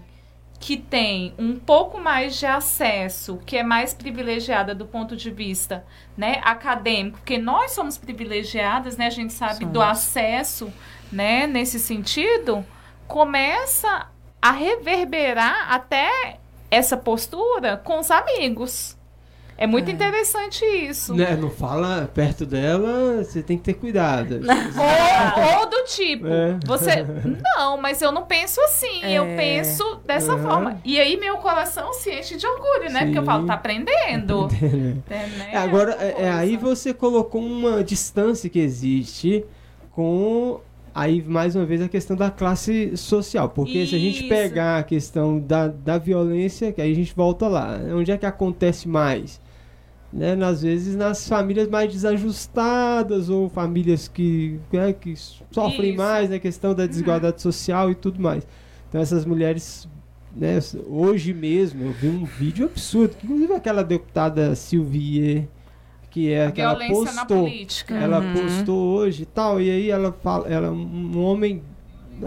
que 0.61 0.77
tem 0.77 1.33
um 1.37 1.59
pouco 1.59 1.99
mais 1.99 2.39
de 2.39 2.45
acesso, 2.45 3.37
que 3.45 3.57
é 3.57 3.63
mais 3.63 3.93
privilegiada 3.93 4.73
do 4.73 4.85
ponto 4.85 5.13
de 5.13 5.29
vista 5.29 5.85
né, 6.15 6.39
acadêmico, 6.41 7.17
porque 7.17 7.37
nós 7.37 7.71
somos 7.71 7.97
privilegiadas, 7.97 8.95
né, 8.95 9.07
a 9.07 9.09
gente 9.09 9.33
sabe 9.33 9.65
do 9.65 9.81
Somos. 9.81 9.97
acesso 9.97 10.73
né, 11.11 11.47
nesse 11.47 11.79
sentido, 11.81 12.65
começa 13.09 14.07
a 14.41 14.51
reverberar 14.51 15.67
até 15.69 16.39
essa 16.73 16.97
postura 16.97 17.77
com 17.77 17.99
os 17.99 18.09
amigos. 18.09 18.97
É 19.55 19.67
muito 19.67 19.91
interessante 19.91 20.65
isso. 20.65 21.13
Né, 21.13 21.35
não 21.39 21.49
fala 21.51 22.09
perto 22.11 22.43
dela, 22.43 23.23
você 23.23 23.43
tem 23.43 23.55
que 23.55 23.63
ter 23.63 23.75
cuidado. 23.75 24.41
Ou, 24.43 25.59
ou 25.59 25.69
do 25.69 25.83
tipo, 25.85 26.25
É. 26.27 26.57
você. 26.65 27.05
Não, 27.55 27.77
mas 27.77 28.01
eu 28.01 28.11
não 28.11 28.23
penso 28.25 28.59
assim, 28.61 29.03
eu 29.05 29.23
É. 29.25 29.35
penso 29.37 29.99
dessa 30.05 30.37
forma. 30.39 30.79
E 30.83 30.99
aí 30.99 31.15
meu 31.17 31.37
coração 31.37 31.93
se 31.93 32.11
enche 32.11 32.35
de 32.35 32.47
orgulho, 32.47 32.91
né? 32.91 33.05
Porque 33.05 33.19
eu 33.19 33.21
Sim. 33.21 33.27
falo, 33.27 33.45
tá 33.45 33.53
aprendendo. 33.53 34.47
É, 35.09 35.15
né? 35.27 35.49
É, 35.51 35.57
agora, 35.57 35.95
é, 35.99 36.23
é, 36.23 36.31
aí 36.31 36.57
você 36.57 36.91
colocou 36.93 37.39
uma 37.41 37.83
distância 37.83 38.49
que 38.49 38.59
existe 38.59 39.45
com. 39.91 40.59
Aí, 40.95 41.23
mais 41.23 41.55
uma 41.55 41.65
vez, 41.65 41.81
a 41.81 41.89
questão 41.89 42.15
da 42.15 42.29
classe 42.29 42.95
social. 42.95 43.49
Porque 43.49 43.85
se 43.87 43.95
a 43.95 43.99
gente 43.99 44.19
Isso. 44.19 44.29
pegar 44.29 44.77
a 44.77 44.83
questão 44.83 45.39
da, 45.39 45.67
da 45.67 45.97
violência, 45.97 46.71
que 46.71 46.79
aí 46.79 46.91
a 46.91 46.95
gente 46.95 47.15
volta 47.15 47.47
lá. 47.47 47.79
Onde 47.95 48.11
é 48.11 48.17
que 48.17 48.25
acontece 48.25 48.87
mais? 48.87 49.41
Né, 50.11 50.37
às 50.45 50.61
vezes 50.61 50.95
nas 50.95 51.27
famílias 51.27 51.67
mais 51.67 51.91
desajustadas 51.91 53.29
ou 53.29 53.49
famílias 53.49 54.07
que, 54.07 54.59
né, 54.71 54.93
que 54.93 55.15
sofrem 55.49 55.89
Isso. 55.89 55.97
mais 55.97 56.29
na 56.29 56.37
questão 56.37 56.75
da 56.75 56.85
desigualdade 56.85 57.41
social 57.41 57.89
e 57.89 57.95
tudo 57.95 58.21
mais. 58.21 58.45
Então 58.87 59.01
essas 59.01 59.25
mulheres, 59.25 59.89
né, 60.35 60.59
hoje 60.87 61.33
mesmo, 61.33 61.85
eu 61.85 61.91
vi 61.93 62.09
um 62.09 62.25
vídeo 62.25 62.67
absurdo, 62.67 63.15
que 63.15 63.25
inclusive 63.25 63.53
aquela 63.53 63.83
deputada 63.83 64.53
Silvie, 64.53 65.49
que 66.13 66.31
é 66.31 66.51
que 66.51 66.61
ela 66.61 66.75
postou, 66.75 67.43
política. 67.43 67.95
ela 67.95 68.19
Uhum. 68.21 68.33
postou 68.33 68.93
hoje 68.97 69.23
e 69.23 69.25
tal, 69.25 69.59
e 69.59 69.69
aí 69.69 69.89
ela 69.89 70.11
fala, 70.11 70.47
ela 70.47 70.69
um 70.71 71.19
homem 71.23 71.63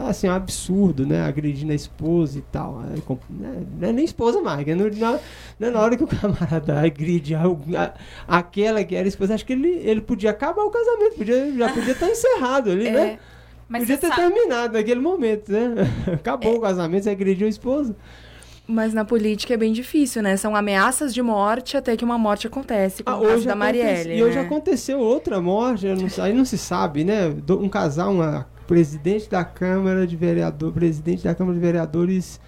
assim, 0.09 0.29
um 0.29 0.33
absurdo, 0.33 1.07
né? 1.07 1.23
Agredindo 1.25 1.71
a 1.73 1.75
esposa 1.75 2.39
e 2.39 2.43
tal. 2.43 2.83
Com- 3.07 3.19
né, 3.31 3.63
Não 3.81 3.89
é 3.89 3.93
nem 3.93 4.05
esposa 4.05 4.43
mais, 4.43 4.67
não, 4.67 4.77
não, 4.89 5.21
não 5.61 5.69
é 5.69 5.71
na 5.71 5.81
hora 5.81 5.97
que 5.97 6.03
o 6.05 6.07
camarada 6.09 6.81
agride 6.81 7.35
a- 7.37 7.45
a- 7.47 7.95
aquela 8.39 8.83
que 8.85 8.95
era 8.97 9.07
esposa, 9.07 9.35
acho 9.35 9.47
que 9.47 9.53
ele, 9.53 9.69
ele 9.69 10.01
podia 10.01 10.31
acabar 10.31 10.63
o 10.65 10.71
casamento, 10.71 11.17
podia, 11.17 11.53
já 11.57 11.69
podia 11.73 11.93
estar 11.93 12.09
encerrado 12.11 12.71
ali, 12.73 12.91
né? 12.91 13.07
É, 13.13 13.19
Mas 13.69 13.83
podia 13.83 13.97
ter 13.99 14.09
sabe, 14.09 14.35
terminado 14.35 14.73
naquele 14.75 15.01
momento, 15.01 15.51
né? 15.53 15.75
Acabou 16.15 16.57
o 16.57 16.61
casamento, 16.61 17.05
você 17.05 17.11
agrediu 17.11 17.47
a 17.47 17.51
esposa. 17.51 17.95
Mas 18.67 18.93
na 18.95 19.05
política 19.05 19.55
é 19.55 19.57
bem 19.57 19.73
difícil, 19.73 20.23
né? 20.23 20.37
São 20.37 20.55
ameaças 20.57 21.15
de 21.15 21.23
morte 21.23 21.77
até 21.77 21.97
que 21.97 22.05
uma 22.05 22.19
morte 22.19 22.47
acontece, 22.47 23.03
como 23.03 23.17
Ah, 23.17 23.19
o 23.21 23.23
caso 23.23 23.35
hoje 23.37 23.47
da 23.47 23.55
Marielle. 23.55 24.17
E 24.17 24.23
hoje 24.23 24.37
né? 24.37 24.43
aconteceu 24.43 24.99
outra 24.99 25.41
morte, 25.41 25.87
não 25.87 26.25
aí 26.25 26.33
não 26.33 26.45
se 26.45 26.59
sabe, 26.59 27.05
né? 27.05 27.33
Um 27.49 27.69
casal, 27.69 28.13
uma 28.13 28.47
presidente 28.67 29.31
da 29.31 29.45
Câmara 29.45 30.07
de 30.07 30.17
Vereador, 30.17 30.73
presidente 30.73 31.23
da 31.25 31.35
Câmara 31.35 31.55
de 31.55 31.61
Vereadores 31.65 32.41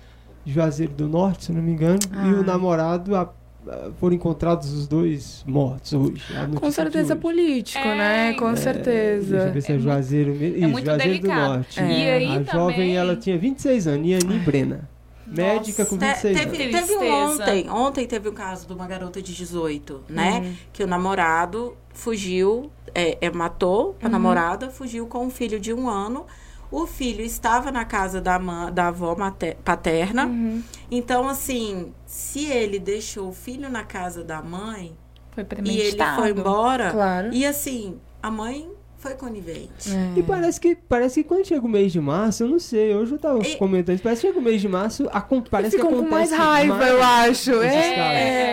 de 0.44 0.52
Juazeiro 0.52 0.92
do 0.92 1.06
Norte, 1.08 1.44
se 1.46 1.52
não 1.52 1.62
me 1.62 1.70
engano, 1.72 1.98
e 2.26 2.32
o 2.34 2.40
Ah. 2.40 2.44
namorado 2.44 3.14
a- 3.14 3.22
a- 3.68 3.90
foram 4.00 4.16
encontrados 4.16 4.72
os 4.72 4.88
dois 4.88 5.44
mortos 5.46 5.92
hoje. 5.92 6.22
Com 6.60 6.70
certeza 6.72 7.12
hoje. 7.12 7.20
político, 7.22 7.86
É, 7.86 7.94
né? 7.96 8.32
Com 8.32 8.48
É, 8.48 8.52
Deixa 8.54 8.70
eu 8.70 8.74
certeza. 8.74 9.50
ver 9.50 9.60
se 9.62 9.72
é, 9.72 9.76
É 9.76 9.78
Juazeiro 9.78 10.34
mesmo. 10.34 10.56
Isso, 10.56 10.68
muito 10.68 10.84
Juazeiro 10.86 11.12
delicado. 11.20 11.40
do 11.50 11.54
Norte. 11.54 11.80
É. 11.80 11.84
E 11.84 12.10
aí 12.10 12.24
a 12.24 12.28
também- 12.44 12.46
jovem, 12.52 12.96
ela 12.96 13.14
tinha 13.14 13.38
26 13.38 13.86
anos, 13.86 14.06
Iani 14.08 14.38
Brena. 14.40 14.88
Médica 15.30 15.84
com 15.84 15.96
Te- 15.98 16.06
26 16.06 16.38
teve, 16.38 16.62
anos. 16.62 16.80
teve 16.88 16.96
um 16.98 17.12
ontem, 17.12 17.70
ontem 17.70 18.06
teve 18.06 18.28
um 18.28 18.32
caso 18.34 18.66
de 18.66 18.72
uma 18.72 18.86
garota 18.86 19.20
de 19.22 19.34
18, 19.34 20.04
né? 20.08 20.40
Uhum. 20.40 20.54
Que 20.72 20.82
o 20.82 20.86
namorado 20.86 21.76
fugiu, 21.92 22.70
é, 22.94 23.18
é, 23.20 23.30
matou 23.30 23.96
a 24.00 24.06
Uhum. 24.06 24.12
namorada, 24.12 24.70
fugiu 24.70 25.06
com 25.06 25.26
um 25.26 25.30
filho 25.30 25.60
de 25.60 25.72
um 25.74 25.88
ano. 25.88 26.26
O 26.70 26.86
filho 26.86 27.22
estava 27.24 27.72
na 27.72 27.84
casa 27.84 28.20
da, 28.20 28.38
mãe, 28.38 28.72
da 28.72 28.88
avó 28.88 29.14
mater- 29.16 29.56
paterna. 29.64 30.26
Uhum. 30.26 30.62
Então, 30.90 31.26
assim, 31.28 31.92
se 32.06 32.44
ele 32.46 32.78
deixou 32.78 33.28
o 33.28 33.32
filho 33.32 33.70
na 33.70 33.84
casa 33.84 34.22
da 34.22 34.42
mãe 34.42 34.94
foi 35.30 35.46
e 35.64 35.80
ele 35.80 36.04
foi 36.16 36.30
embora, 36.30 36.90
Claro. 36.90 37.32
e 37.32 37.46
assim, 37.46 37.98
a 38.22 38.30
mãe 38.30 38.68
foi 38.98 39.14
conivente. 39.14 39.90
É. 39.90 40.18
E 40.18 40.22
parece 40.22 40.60
que, 40.60 40.74
parece 40.74 41.22
que 41.22 41.28
quando 41.28 41.46
chega 41.46 41.64
o 41.64 41.68
mês 41.68 41.92
de 41.92 42.00
março, 42.00 42.42
eu 42.42 42.48
não 42.48 42.58
sei, 42.58 42.94
hoje 42.94 43.12
eu 43.12 43.18
tava 43.18 43.38
E- 43.46 43.56
comentando, 43.56 43.94
isso, 43.94 44.02
parece 44.02 44.20
que 44.22 44.26
chega 44.26 44.38
o 44.38 44.42
mês 44.42 44.60
de 44.60 44.68
março, 44.68 45.08
a, 45.12 45.20
parece 45.20 45.76
que 45.76 45.82
Ficam 45.82 46.02
com 46.02 46.08
mais 46.10 46.32
acontece 46.32 46.34
raiva, 46.68 46.84
eu 46.84 47.02
acho. 47.02 47.62
É, 47.62 47.76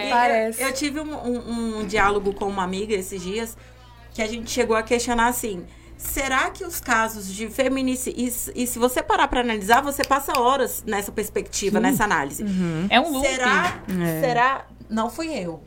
é, 0.04 0.08
E 0.08 0.12
parece. 0.12 0.62
Eu, 0.62 0.68
eu 0.68 0.74
tive 0.74 1.00
um, 1.00 1.14
um- 1.16 1.80
um 1.80 1.86
diálogo 1.86 2.32
com 2.34 2.46
uma 2.46 2.64
amiga 2.64 2.94
esses 2.94 3.22
dias 3.22 3.58
que 4.14 4.22
a 4.22 4.28
gente 4.28 4.50
chegou 4.52 4.76
a 4.76 4.84
questionar 4.84 5.28
assim. 5.28 5.64
Será 5.98 6.50
que 6.52 6.64
os 6.64 6.80
casos 6.80 7.26
de 7.34 7.48
feminicídio. 7.48 8.20
E, 8.56 8.64
e 8.64 8.68
se 8.68 8.78
você 8.78 9.02
parar 9.02 9.28
para 9.30 9.40
analisar, 9.40 9.82
você 9.82 10.04
passa 10.04 10.38
horas 10.40 10.84
nessa 10.86 11.12
perspectiva, 11.12 11.78
Sim. 11.80 11.84
nessa 11.84 12.04
análise. 12.04 12.44
Uhum. 12.44 12.86
É 12.90 13.00
um 13.00 13.12
loop. 13.14 13.26
Será? 13.28 13.80
É. 13.90 14.22
Será? 14.22 14.66
Não 14.90 15.10
fui 15.10 15.30
eu. 15.34 15.64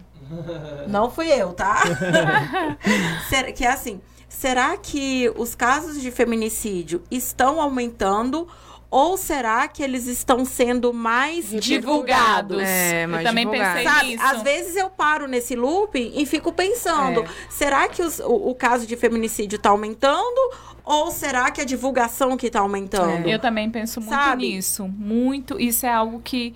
Não 0.86 1.10
fui 1.10 1.28
eu, 1.32 1.52
tá? 1.54 1.82
Será- 3.28 3.52
que 3.52 3.64
é 3.64 3.68
assim. 3.72 4.00
Será 4.28 4.76
que 4.76 5.32
os 5.36 5.54
casos 5.54 6.00
de 6.00 6.10
feminicídio 6.10 7.02
estão 7.10 7.60
aumentando? 7.60 8.46
Ou 8.90 9.18
será 9.18 9.68
que 9.68 9.82
eles 9.82 10.06
estão 10.06 10.46
sendo 10.46 10.94
mais 10.94 11.50
Divulgados. 11.50 12.62
É, 12.62 13.04
eu 13.04 13.22
também 13.22 13.44
divulgados. 13.44 13.82
pensei 13.82 13.84
Sabe, 13.92 14.06
nisso. 14.08 14.24
às 14.24 14.42
vezes 14.42 14.76
eu 14.76 14.88
paro 14.88 15.26
nesse 15.28 15.54
looping 15.54 16.12
e 16.14 16.24
fico 16.24 16.50
pensando: 16.52 17.20
É. 17.20 17.26
será 17.50 17.86
que 17.88 18.02
os- 18.02 18.18
o, 18.20 18.48
o 18.50 18.54
caso 18.54 18.86
de 18.86 18.96
feminicídio 18.96 19.56
está 19.56 19.68
aumentando? 19.70 20.40
Ou 20.84 21.10
será 21.10 21.50
que 21.50 21.60
a 21.60 21.64
divulgação 21.64 22.34
que 22.34 22.46
está 22.46 22.60
aumentando? 22.60 23.28
Eu 23.28 23.38
também 23.38 23.68
penso 23.70 24.00
muito 24.00 24.14
Sabe? 24.14 24.48
nisso. 24.48 24.88
Muito. 24.88 25.60
Isso 25.60 25.84
é 25.84 25.92
algo 25.92 26.20
que, 26.24 26.54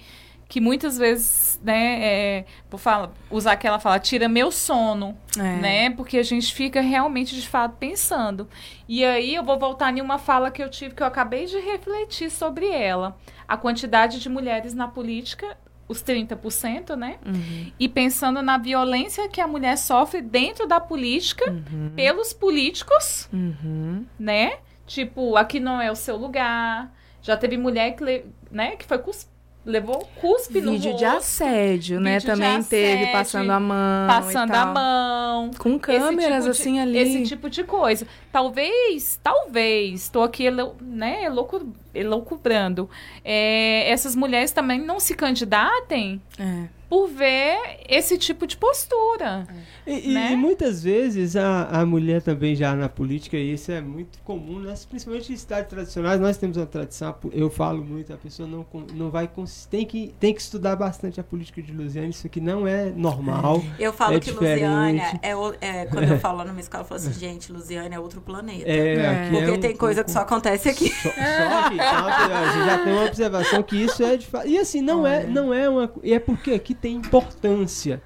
que 0.53 0.61
muitas 0.61 0.99
vezes, 0.99 1.59
né, 1.65 1.99
é, 2.05 2.45
por 2.69 2.77
fala, 2.79 3.11
usar 3.31 3.53
aquela 3.53 3.79
fala, 3.79 3.99
tira 3.99 4.29
meu 4.29 4.53
sono, 4.53 5.17
É. 5.39 5.41
né? 5.57 5.91
Porque 5.91 6.19
a 6.19 6.23
gente 6.23 6.53
fica 6.55 6.83
realmente, 6.83 7.35
de 7.35 7.49
fato, 7.49 7.77
pensando. 7.81 8.47
E 8.87 9.03
aí 9.03 9.35
eu 9.35 9.43
vou 9.43 9.59
voltar 9.59 9.97
em 9.97 10.03
uma 10.03 10.19
fala 10.19 10.51
que 10.51 10.63
eu 10.63 10.69
tive, 10.69 10.95
que 10.95 11.03
eu 11.03 11.07
acabei 11.07 11.47
de 11.47 11.59
refletir 11.59 12.31
sobre 12.31 12.69
ela. 12.69 13.17
A 13.49 13.57
quantidade 13.57 14.21
de 14.21 14.29
mulheres 14.29 14.75
na 14.75 14.87
política, 14.87 15.57
os 15.89 16.03
30%, 16.03 16.95
né? 16.97 17.17
Uhum. 17.25 17.73
E 17.81 17.89
pensando 17.89 18.43
na 18.43 18.59
violência 18.59 19.31
que 19.31 19.41
a 19.41 19.47
mulher 19.49 19.79
sofre 19.79 20.21
dentro 20.21 20.67
da 20.69 20.79
política, 20.79 21.51
Uhum. 21.51 21.93
pelos 21.97 22.35
políticos, 22.35 23.27
Uhum. 23.33 24.05
né? 24.19 24.59
Tipo, 24.87 25.35
aqui 25.35 25.59
não 25.59 25.81
é 25.81 25.91
o 25.91 25.97
seu 25.97 26.19
lugar. 26.19 26.93
Já 27.23 27.39
teve 27.39 27.57
mulher 27.57 27.93
que, 27.97 28.27
né, 28.51 28.77
que 28.77 28.85
foi 28.85 28.99
cus- 28.99 29.32
levou 29.65 30.09
cuspe 30.21 30.61
no 30.61 30.73
Vídeo 30.73 30.97
de 30.97 31.05
assédio, 31.05 32.01
né? 32.01 32.19
Vídeo 32.19 32.21
de 32.35 32.41
Também 32.41 32.63
teve, 32.65 32.93
assédio, 32.95 33.13
passando 33.13 33.51
a 33.51 33.61
mão. 33.61 34.07
passando 34.09 34.55
a 34.55 34.67
mão. 34.67 35.51
Com 35.59 35.79
câmeras, 35.79 36.45
tipo 36.45 36.51
assim, 36.51 36.73
de, 36.75 36.79
ali. 36.81 36.99
Esse 36.99 37.23
tipo 37.25 37.49
de 37.49 37.63
coisa. 37.65 38.07
Talvez, 38.33 39.19
talvez, 39.23 40.03
estou 40.03 40.23
aqui 40.23 40.49
né, 40.81 41.25
elocu- 41.25 41.73
elocubrando. 41.95 42.89
É, 43.25 43.89
essas 43.91 44.17
mulheres 44.17 44.51
também 44.53 44.81
não 44.81 44.99
se 44.99 45.15
candidatem 45.15 46.21
É. 46.39 46.69
por 46.93 47.09
ver 47.09 47.57
esse 47.89 48.19
tipo 48.19 48.47
de 48.47 48.55
postura. 48.55 49.47
E, 49.87 50.11
e- 50.11 50.13
né? 50.13 50.33
e 50.33 50.37
muitas 50.37 50.83
vezes 50.83 51.37
a, 51.37 51.65
a 51.81 51.87
mulher 51.87 52.21
também 52.21 52.55
já 52.55 52.75
na 52.77 52.87
política, 52.87 53.35
e 53.35 53.55
isso 53.55 53.73
é 53.73 53.81
muito 53.81 54.19
comum, 54.19 54.59
nas, 54.59 54.85
principalmente 54.85 55.33
em 55.33 55.37
cidades 55.39 55.71
tradicionais, 55.71 56.21
nós 56.21 56.37
temos 56.37 56.59
uma 56.59 56.67
tradição, 56.67 57.15
eu 57.33 57.49
falo 57.49 57.83
muito, 57.83 58.13
a 58.13 58.17
pessoa 58.19 58.47
não, 58.47 58.67
não 58.93 59.09
vai, 59.11 59.27
tem 59.71 59.87
que, 59.87 60.15
tem 60.21 60.35
que 60.35 60.43
estudar 60.43 60.77
bastante 60.77 61.19
a 61.19 61.25
política 61.25 61.63
de 61.63 61.73
Lusiane, 61.73 62.11
isso 62.11 62.27
aqui 62.27 62.43
não 62.43 62.67
é 62.67 62.91
normal. 62.91 63.65
Eu 63.79 63.91
falo 63.91 64.17
É 64.17 64.21
que 64.21 64.31
diferente. 64.31 64.61
Lusiânia 64.63 65.21
é, 65.23 65.31
é, 65.63 65.87
Quando 65.87 66.05
eu 66.13 66.19
falo 66.21 66.45
numa 66.45 66.61
escola, 66.61 66.83
eu 66.85 66.89
falo 66.89 67.01
assim, 67.01 67.13
gente, 67.19 67.51
Lusiânia 67.51 67.97
é 67.97 67.99
outro 68.01 68.21
planeta. 68.21 68.69
É, 68.69 68.97
É. 68.97 69.31
Porque 69.31 69.45
é 69.51 69.53
um- 69.53 69.61
tem 69.61 69.75
coisa 69.75 70.05
que 70.05 70.11
só 70.11 70.19
acontece 70.21 70.69
aqui. 70.69 70.91
Só, 70.91 71.09
só 71.09 71.59
aqui, 71.59 71.81
a 71.81 72.53
gente 72.53 72.67
já 72.67 72.85
tem 72.85 72.93
uma 72.93 73.07
observação 73.07 73.63
que 73.63 73.77
isso 73.83 74.03
é 74.05 74.19
de 74.19 74.27
fato. 74.27 74.47
E 74.47 74.59
assim, 74.59 74.83
não 74.83 75.07
é, 75.07 75.21
Olha. 75.21 75.27
não 75.31 75.55
é 75.55 75.67
uma. 75.71 75.91
E 76.03 76.13
é 76.13 76.19
porque 76.19 76.51
aqui 76.51 76.82
tem 76.83 76.97
importância. 76.97 78.03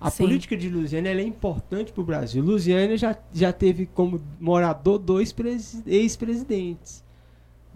A 0.00 0.10
Sim. 0.10 0.24
política 0.24 0.56
de 0.56 0.68
Lusiana 0.68 1.08
é 1.08 1.22
importante 1.22 1.92
para 1.92 2.00
o 2.02 2.04
Brasil. 2.04 2.42
Lusiana 2.42 2.96
já, 2.96 3.16
já 3.32 3.52
teve 3.52 3.86
como 3.86 4.20
morador 4.40 4.98
dois 4.98 5.32
presi- 5.32 5.82
ex-presidentes. 5.86 7.04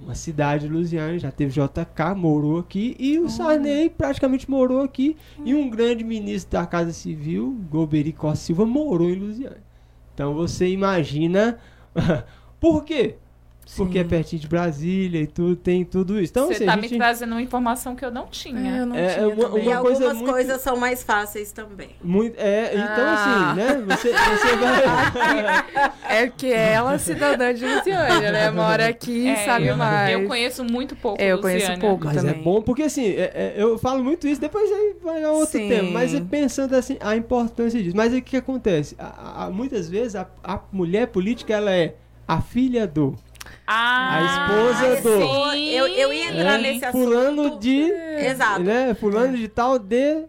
uma 0.01 0.15
cidade 0.15 0.69
lusiana, 0.69 1.19
já 1.19 1.31
teve 1.33 1.51
JK, 1.53 2.15
morou 2.17 2.59
aqui, 2.61 2.95
e 3.01 3.19
o 3.19 3.29
Sarney 3.29 3.91
praticamente 3.91 4.49
morou 4.49 4.83
aqui, 4.83 5.17
e 5.45 5.53
um 5.57 5.69
grande 5.69 6.05
ministro 6.05 6.53
da 6.53 6.65
Casa 6.67 6.93
Civil, 6.93 7.59
Golbery 7.69 8.13
Costa 8.13 8.45
Silva, 8.45 8.65
morou 8.65 9.11
em 9.11 9.15
Lusiana. 9.17 9.57
Então 10.15 10.35
você 10.35 10.69
imagina 10.69 11.59
por 12.61 12.85
quê? 12.85 13.17
Porque 13.77 13.99
é 13.99 14.05
pertinho 14.05 14.41
de 14.41 14.49
Brasília 14.49 15.21
e 15.21 15.27
tudo, 15.27 15.55
tem 15.55 15.85
tudo 15.85 16.19
isso. 16.21 16.33
Então, 16.33 16.47
Você 16.47 16.55
assim, 16.55 16.65
tá 16.67 16.73
a 16.73 16.77
me 16.77 16.89
gente- 16.89 16.97
trazendo 16.99 17.33
uma 17.33 17.43
informação 17.43 17.95
que 17.95 18.05
eu 18.05 18.11
não 18.11 18.27
tinha. 18.27 18.77
É, 18.77 18.81
eu 18.81 18.87
não 18.87 18.97
É, 18.97 19.09
tinha 19.15 19.23
é 19.23 19.27
uma- 19.27 19.49
também. 19.49 19.65
E 19.65 19.69
uma 19.69 19.81
coisa 19.81 20.05
algumas 20.05 20.17
muito- 20.17 20.33
coisas 20.33 20.61
são 20.61 20.77
mais 20.77 21.03
fáceis 21.03 21.53
também. 21.53 21.91
muito, 22.03 22.35
é, 22.39 22.73
então 22.73 23.05
Ah. 23.07 23.51
assim, 23.53 23.61
né? 23.61 23.85
Você, 23.87 24.13
você 24.13 24.57
vai. 24.57 25.65
É 26.09 26.27
porque 26.27 26.47
ela 26.47 26.95
é 26.95 26.99
cidadã 26.99 27.53
de 27.55 27.67
Luciânia, 27.67 28.33
né? 28.33 28.51
Mora 28.51 28.89
aqui 28.89 29.11
e 29.25 29.29
É, 29.29 29.45
sabe 29.45 29.67
eu, 29.67 29.77
mais. 29.77 30.13
eu 30.13 30.27
conheço 30.27 30.65
muito 30.65 30.97
pouco 30.97 31.21
É, 31.23 31.29
eu 31.33 31.39
conheço 31.41 31.67
Luciana. 31.67 31.81
pouco. 31.81 32.05
Mas 32.07 32.17
também. 32.17 32.35
é 32.35 32.43
bom 32.43 32.63
porque 32.63 32.83
assim, 32.85 33.07
é- 33.07 33.33
é, 33.35 33.55
eu 33.57 33.79
falo 33.79 34.03
muito 34.03 34.27
isso, 34.27 34.41
depois 34.41 34.71
aí 34.73 34.97
vai 35.03 35.23
a 35.23 35.31
outro 35.31 35.59
Sim. 35.59 35.69
tema. 35.69 35.91
Mas 35.91 36.15
é 36.15 36.21
pensando 36.21 36.75
assim, 36.75 36.97
a 37.01 37.15
importância 37.17 37.83
disso. 37.83 37.97
Mas 37.97 38.13
o 38.15 38.23
que 38.23 38.37
acontece? 38.37 38.97
A- 38.99 39.45
a- 39.47 39.51
muitas 39.51 39.89
vezes 39.89 40.17
a, 40.17 40.27
a 40.43 40.61
mulher 40.73 41.09
política 41.09 41.53
ela 41.55 41.71
é 41.71 41.95
a 42.27 42.41
filha 42.41 42.87
do. 42.87 43.15
Ah, 43.67 44.17
A 44.17 44.25
esposa 44.25 45.03
do- 45.03 45.53
sim. 45.53 45.69
Eu, 45.71 45.87
eu 45.89 46.13
ia 46.13 46.31
entrar 46.31 46.55
É, 46.55 46.59
nesse 46.63 46.85
assunto. 46.85 47.05
fulano 47.05 47.59
de. 47.59 47.81
Exato. 48.19 48.61
Né? 48.63 48.95
Fulano 48.95 49.37
de 49.37 49.49
tal 49.49 49.79
de. 49.79 50.25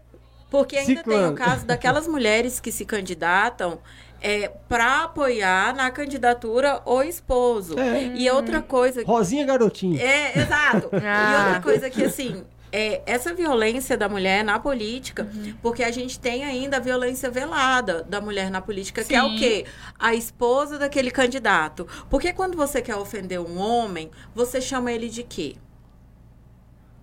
Porque 0.50 0.76
ainda 0.76 0.88
tem 0.88 0.98
Ciclano. 0.98 1.34
o 1.34 1.36
caso 1.36 1.66
daquelas 1.66 2.06
mulheres 2.10 2.60
que 2.60 2.72
se 2.72 2.84
candidatam 2.84 3.80
é, 4.22 4.50
para 4.68 5.04
apoiar 5.04 5.74
na 5.76 5.90
candidatura 5.92 6.82
o 6.86 7.02
esposo. 7.04 7.80
É. 7.80 8.12
E 8.16 8.30
outra 8.30 8.62
coisa. 8.62 9.04
Rosinha 9.06 9.46
Garotinho. 9.46 10.00
É, 10.02 10.38
exato. 10.40 10.90
E 10.96 11.06
Ah. 11.08 11.44
outra 11.46 11.62
coisa 11.62 11.90
que, 11.90 12.04
assim, 12.04 12.44
é, 12.72 13.02
essa 13.06 13.34
violência 13.34 13.98
da 13.98 14.08
mulher 14.08 14.44
na 14.44 14.60
política, 14.60 15.30
Uhum. 15.34 15.56
porque 15.62 15.84
a 15.84 15.92
gente 15.92 16.20
tem 16.20 16.44
ainda 16.44 16.78
a 16.78 16.80
violência 16.80 17.30
velada 17.32 18.04
da 18.04 18.22
mulher 18.22 18.50
na 18.52 18.62
política, 18.62 19.04
que 19.04 19.16
é 19.16 19.24
o 19.24 19.30
Sim. 19.30 19.38
quê? 19.38 19.66
A 19.98 20.14
esposa 20.14 20.78
daquele 20.78 21.12
candidato. 21.12 21.88
Porque 22.10 22.32
quando 22.34 22.56
você 22.56 22.82
quer 22.82 22.96
ofender 22.96 23.40
um 23.40 23.58
homem, 23.58 24.12
você 24.36 24.62
chama 24.62 24.92
ele 24.92 25.10
de 25.10 25.24
quê? 25.24 25.56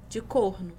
De 0.08 0.20
corno. 0.20 0.72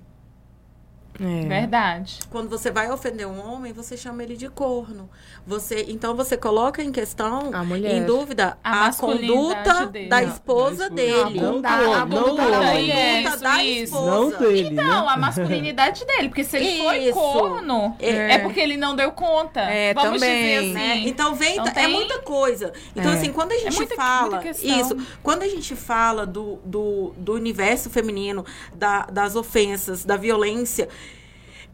É. 1.19 1.47
Verdade. 1.47 2.19
Quando 2.29 2.47
você 2.49 2.69
vai 2.69 2.91
ofender 2.91 3.27
um 3.27 3.39
homem, 3.43 3.73
você 3.73 3.97
chama 3.97 4.21
ele 4.23 4.37
de 4.37 4.47
corno. 4.49 5.09
Você, 5.45 5.85
então 5.89 6.15
você 6.15 6.37
coloca 6.37 6.83
em 6.83 6.91
questão, 6.91 7.49
A 7.53 7.63
mulher. 7.63 7.95
em 7.95 8.03
dúvida, 8.05 8.57
A 8.63 8.87
a, 8.87 8.93
conduta 8.93 9.87
dele. 9.87 10.09
da 10.09 10.21
Não, 10.21 10.29
esposa 10.29 10.89
da 10.89 10.95
dele. 10.95 11.39
Não 11.41 11.57
a 11.57 12.05
não 12.05 12.21
conduta 12.21 13.37
da 13.39 13.63
esposa. 13.63 14.05
Não 14.05 14.29
dele, 14.29 14.69
Não, 14.71 15.05
né? 15.05 15.11
a 15.13 15.17
masculinidade 15.17 16.05
dele, 16.05 16.29
porque 16.29 16.43
se 16.43 16.57
ele 16.57 16.83
foi 16.83 16.97
Isso. 17.05 17.13
corno, 17.13 17.95
É. 17.99 18.33
é. 18.33 18.37
porque 18.39 18.59
ele 18.59 18.77
não 18.77 18.95
deu 18.95 19.11
conta. 19.11 19.61
É, 19.61 19.93
Vamos 19.93 20.19
também. 20.21 20.43
dizer 20.43 20.57
assim. 20.57 20.73
né? 20.73 20.97
Então 20.99 21.33
vem, 21.35 21.57
Não 21.57 21.67
é 21.67 21.71
tem- 21.71 21.87
muita 21.91 22.19
coisa. 22.19 22.71
Então 22.95 23.11
É. 23.11 23.15
assim, 23.15 23.31
quando 23.31 23.53
a 23.53 23.57
gente 23.57 23.75
muita- 23.75 23.95
fala 23.95 24.29
muita 24.29 24.43
questão. 24.43 24.79
isso, 24.81 24.97
quando 25.23 25.43
a 25.43 25.47
gente 25.47 25.75
fala 25.75 26.25
do, 26.25 26.59
do, 26.63 27.13
do 27.17 27.33
universo 27.33 27.89
feminino, 27.89 28.45
da- 28.73 29.05
das 29.05 29.35
ofensas, 29.35 30.05
da 30.05 30.17
violência, 30.17 30.87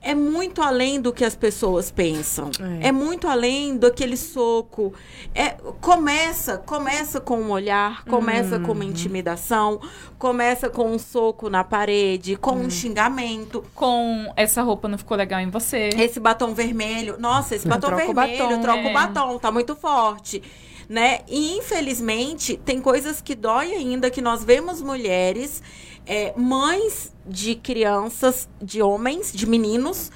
é 0.04 0.14
muito 0.14 0.62
além 0.62 1.00
do 1.02 1.14
que 1.14 1.24
as 1.24 1.36
pessoas 1.36 1.90
pensam. 1.90 2.52
É. 2.82 2.90
É, 2.90 2.92
muito 2.92 3.28
além 3.28 3.78
daquele 3.78 4.18
soco. 4.18 4.94
É, 5.34 5.52
começa, 5.80 6.58
começa 6.58 7.22
com 7.22 7.38
um 7.40 7.50
olhar, 7.52 8.04
começa 8.06 8.60
com 8.60 8.68
Uhum. 8.68 8.74
uma 8.74 8.86
intimidação, 8.86 9.80
começa 10.20 10.70
com 10.70 10.92
um 10.92 11.00
soco 11.00 11.50
na 11.50 11.64
parede, 11.64 12.36
com 12.36 12.52
Uhum. 12.52 12.66
um 12.66 12.70
xingamento. 12.70 13.64
Com 13.74 14.32
essa 14.36 14.62
roupa 14.62 14.88
não 14.88 14.98
ficou 14.98 15.16
legal 15.16 15.40
em 15.40 15.50
você. 15.50 15.90
Esse 15.98 16.20
batom 16.20 16.54
vermelho, 16.54 17.16
nossa, 17.18 17.56
esse 17.56 17.68
batom 17.68 17.88
vermelho, 17.96 18.14
batom, 18.14 18.62
troca 18.62 18.80
é. 18.82 18.90
o 18.90 18.94
batom, 18.94 19.40
tá 19.40 19.52
muito 19.52 19.76
forte. 19.76 20.44
Né? 20.90 21.22
E 21.30 21.58
infelizmente 21.58 22.58
tem 22.58 22.82
coisas 22.82 23.22
que 23.22 23.36
dói 23.36 23.74
ainda 23.74 24.12
que 24.12 24.22
nós 24.22 24.44
vemos 24.44 24.82
mulheres, 24.82 25.64
é, 26.06 26.34
mães 26.36 27.14
de 27.26 27.56
crianças, 27.56 28.48
de 28.62 28.82
homens, 28.82 29.32
de 29.32 29.46
meninos, 29.48 30.12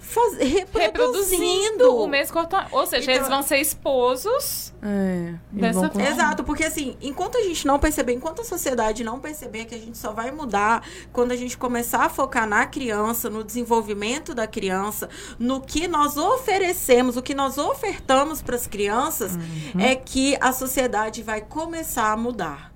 faz- 0.00 0.36
reproduzindo. 0.38 0.78
Reproduzindo 0.78 1.96
o 1.96 2.06
mesmo. 2.08 2.38
Ou 2.72 2.86
seja, 2.86 3.02
Então- 3.02 3.14
eles 3.14 3.28
vão 3.28 3.42
ser 3.42 3.58
esposos. 3.58 4.72
É. 4.82 5.34
Dessa 5.52 5.88
vão. 5.88 6.00
Exato, 6.06 6.44
porque 6.44 6.64
assim, 6.64 6.96
enquanto 7.00 7.36
a 7.36 7.42
gente 7.42 7.66
não 7.66 7.78
perceber, 7.78 8.12
enquanto 8.12 8.40
a 8.42 8.44
sociedade 8.44 9.02
não 9.04 9.18
perceber 9.20 9.64
que 9.66 9.74
a 9.74 9.78
gente 9.78 9.98
só 9.98 10.12
vai 10.12 10.30
mudar 10.30 10.82
quando 11.12 11.32
a 11.32 11.36
gente 11.36 11.58
começar 11.58 12.04
a 12.04 12.08
focar 12.08 12.46
na 12.48 12.64
criança, 12.66 13.28
no 13.28 13.42
desenvolvimento 13.44 14.34
da 14.34 14.46
criança, 14.46 15.08
no 15.38 15.60
que 15.60 15.86
nós 15.88 16.16
oferecemos, 16.16 17.16
o 17.16 17.22
que 17.22 17.34
nós 17.34 17.58
ofertamos 17.58 18.40
para 18.40 18.56
as 18.56 18.66
crianças, 18.66 19.32
é 19.78 19.94
que 19.94 20.36
a 20.40 20.52
sociedade 20.52 21.22
vai 21.22 21.40
começar 21.40 22.12
a 22.12 22.16
mudar. 22.16 22.67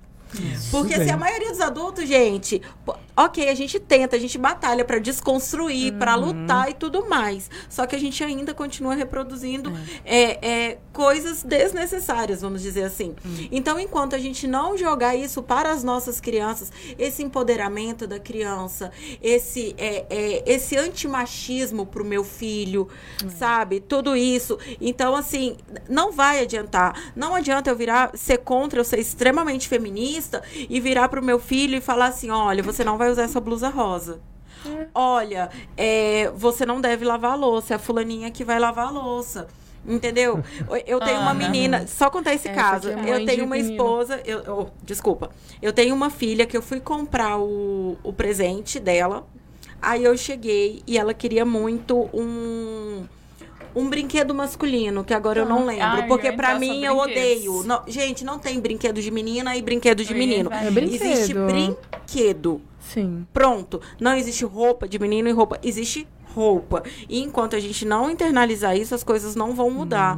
Porque 0.71 0.97
bem. 0.97 1.07
se 1.07 1.13
a 1.13 1.17
maioria 1.17 1.51
dos 1.51 1.61
adultos, 1.61 2.07
gente, 2.07 2.61
ok, 3.15 3.47
a 3.49 3.55
gente 3.55 3.79
tenta, 3.79 4.15
a 4.15 4.19
gente 4.19 4.37
batalha 4.37 4.83
para 4.83 4.99
desconstruir, 4.99 5.93
para 5.93 6.15
lutar 6.15 6.69
e 6.69 6.73
tudo 6.73 7.07
mais. 7.07 7.49
Só 7.69 7.85
que 7.85 7.95
a 7.95 7.99
gente 7.99 8.23
ainda 8.23 8.53
continua 8.53 8.95
reproduzindo 8.95 9.71
é, 10.03 10.47
é, 10.47 10.77
coisas 10.91 11.43
desnecessárias, 11.43 12.41
vamos 12.41 12.61
dizer 12.61 12.83
assim. 12.83 13.15
Então, 13.51 13.79
enquanto 13.79 14.15
a 14.15 14.19
gente 14.19 14.47
não 14.47 14.77
jogar 14.77 15.15
isso 15.15 15.43
para 15.43 15.71
as 15.71 15.83
nossas 15.83 16.19
crianças, 16.19 16.71
esse 16.97 17.23
empoderamento 17.23 18.07
da 18.07 18.19
criança, 18.19 18.91
esse, 19.21 19.75
é, 19.77 20.05
é, 20.09 20.43
esse 20.45 20.75
antimachismo 20.77 21.85
pro 21.85 22.03
meu 22.03 22.23
filho, 22.23 22.87
sabe? 23.37 23.79
Tudo 23.79 24.15
isso. 24.15 24.57
Então, 24.81 25.15
assim, 25.15 25.57
não 25.87 26.11
vai 26.11 26.41
adiantar. 26.41 27.11
Não 27.15 27.35
adianta 27.35 27.69
eu 27.69 27.75
virar, 27.75 28.11
ser 28.15 28.39
contra, 28.39 28.79
eu 28.79 28.83
ser 28.83 28.99
extremamente 28.99 29.67
feminista 29.67 30.41
e 30.69 30.79
virar 30.79 31.09
pro 31.09 31.23
meu 31.23 31.39
filho 31.39 31.77
e 31.77 31.81
falar 31.81 32.07
assim: 32.07 32.29
olha, 32.29 32.63
você 32.63 32.83
não 32.83 32.97
vai 32.97 33.02
usar 33.11 33.23
essa 33.23 33.39
blusa 33.39 33.69
rosa. 33.69 34.19
Olha, 34.93 35.49
é, 35.75 36.31
você 36.35 36.65
não 36.65 36.79
deve 36.79 37.03
lavar 37.05 37.33
a 37.33 37.35
louça, 37.35 37.73
é 37.73 37.75
a 37.75 37.79
fulaninha 37.79 38.31
que 38.31 38.43
vai 38.45 38.59
lavar 38.59 38.87
a 38.87 38.91
louça. 38.91 39.47
Entendeu? 39.85 40.41
Eu 40.87 40.97
tenho 41.01 41.19
uma 41.19 41.31
Ana. 41.31 41.33
menina, 41.33 41.85
só 41.87 42.09
contar 42.09 42.33
esse 42.33 42.47
Essa 42.47 42.55
caso. 42.57 42.89
é 42.89 42.93
Eu 43.21 43.25
tenho 43.25 43.43
uma 43.43 43.55
menino. 43.57 43.73
esposa, 43.73 44.21
eu, 44.23 44.39
eu- 44.43 44.69
desculpa. 44.81 45.29
Eu 45.61 45.73
tenho 45.73 45.93
uma 45.93 46.09
filha 46.09 46.45
que 46.45 46.55
eu 46.55 46.61
fui 46.61 46.79
comprar 46.79 47.37
o, 47.37 47.97
o 48.01 48.13
presente 48.13 48.79
dela. 48.79 49.27
Aí 49.81 50.05
eu 50.05 50.15
cheguei 50.15 50.81
e 50.87 50.97
ela 50.97 51.13
queria 51.13 51.43
muito 51.45 52.09
um 52.13 53.03
um 53.75 53.89
brinquedo 53.89 54.35
masculino, 54.35 55.03
que 55.03 55.15
agora 55.15 55.39
eu 55.39 55.45
não 55.47 55.63
Ah, 55.63 55.65
lembro, 55.65 55.83
ai, 56.03 56.07
porque 56.07 56.31
pra 56.31 56.49
entrar 56.53 56.59
mim 56.59 56.85
eu 56.85 56.95
odeio. 56.95 57.63
Não, 57.63 57.81
gente, 57.87 58.23
não 58.23 58.37
tem 58.39 58.59
brinquedo 58.61 59.01
de 59.01 59.09
menina 59.11 59.57
e 59.57 59.61
brinquedo 59.63 60.05
de 60.05 60.13
ia 60.13 60.17
menino. 60.19 60.49
É 60.53 60.69
brinquedo. 60.71 61.03
Existe 61.03 61.33
brinquedo. 61.33 62.61
Sim. 62.91 63.25
Pronto. 63.33 63.81
Não 63.99 64.15
existe 64.15 64.45
roupa 64.45 64.87
de 64.87 64.99
menino 64.99 65.29
e 65.29 65.31
roupa. 65.31 65.59
Existe 65.63 66.07
roupa. 66.33 66.83
E 67.07 67.21
enquanto 67.21 67.55
a 67.55 67.59
gente 67.59 67.85
não 67.85 68.09
internalizar 68.09 68.75
isso, 68.75 68.93
as 68.93 69.03
coisas 69.03 69.35
não 69.35 69.53
vão 69.53 69.69
mudar. 69.69 70.17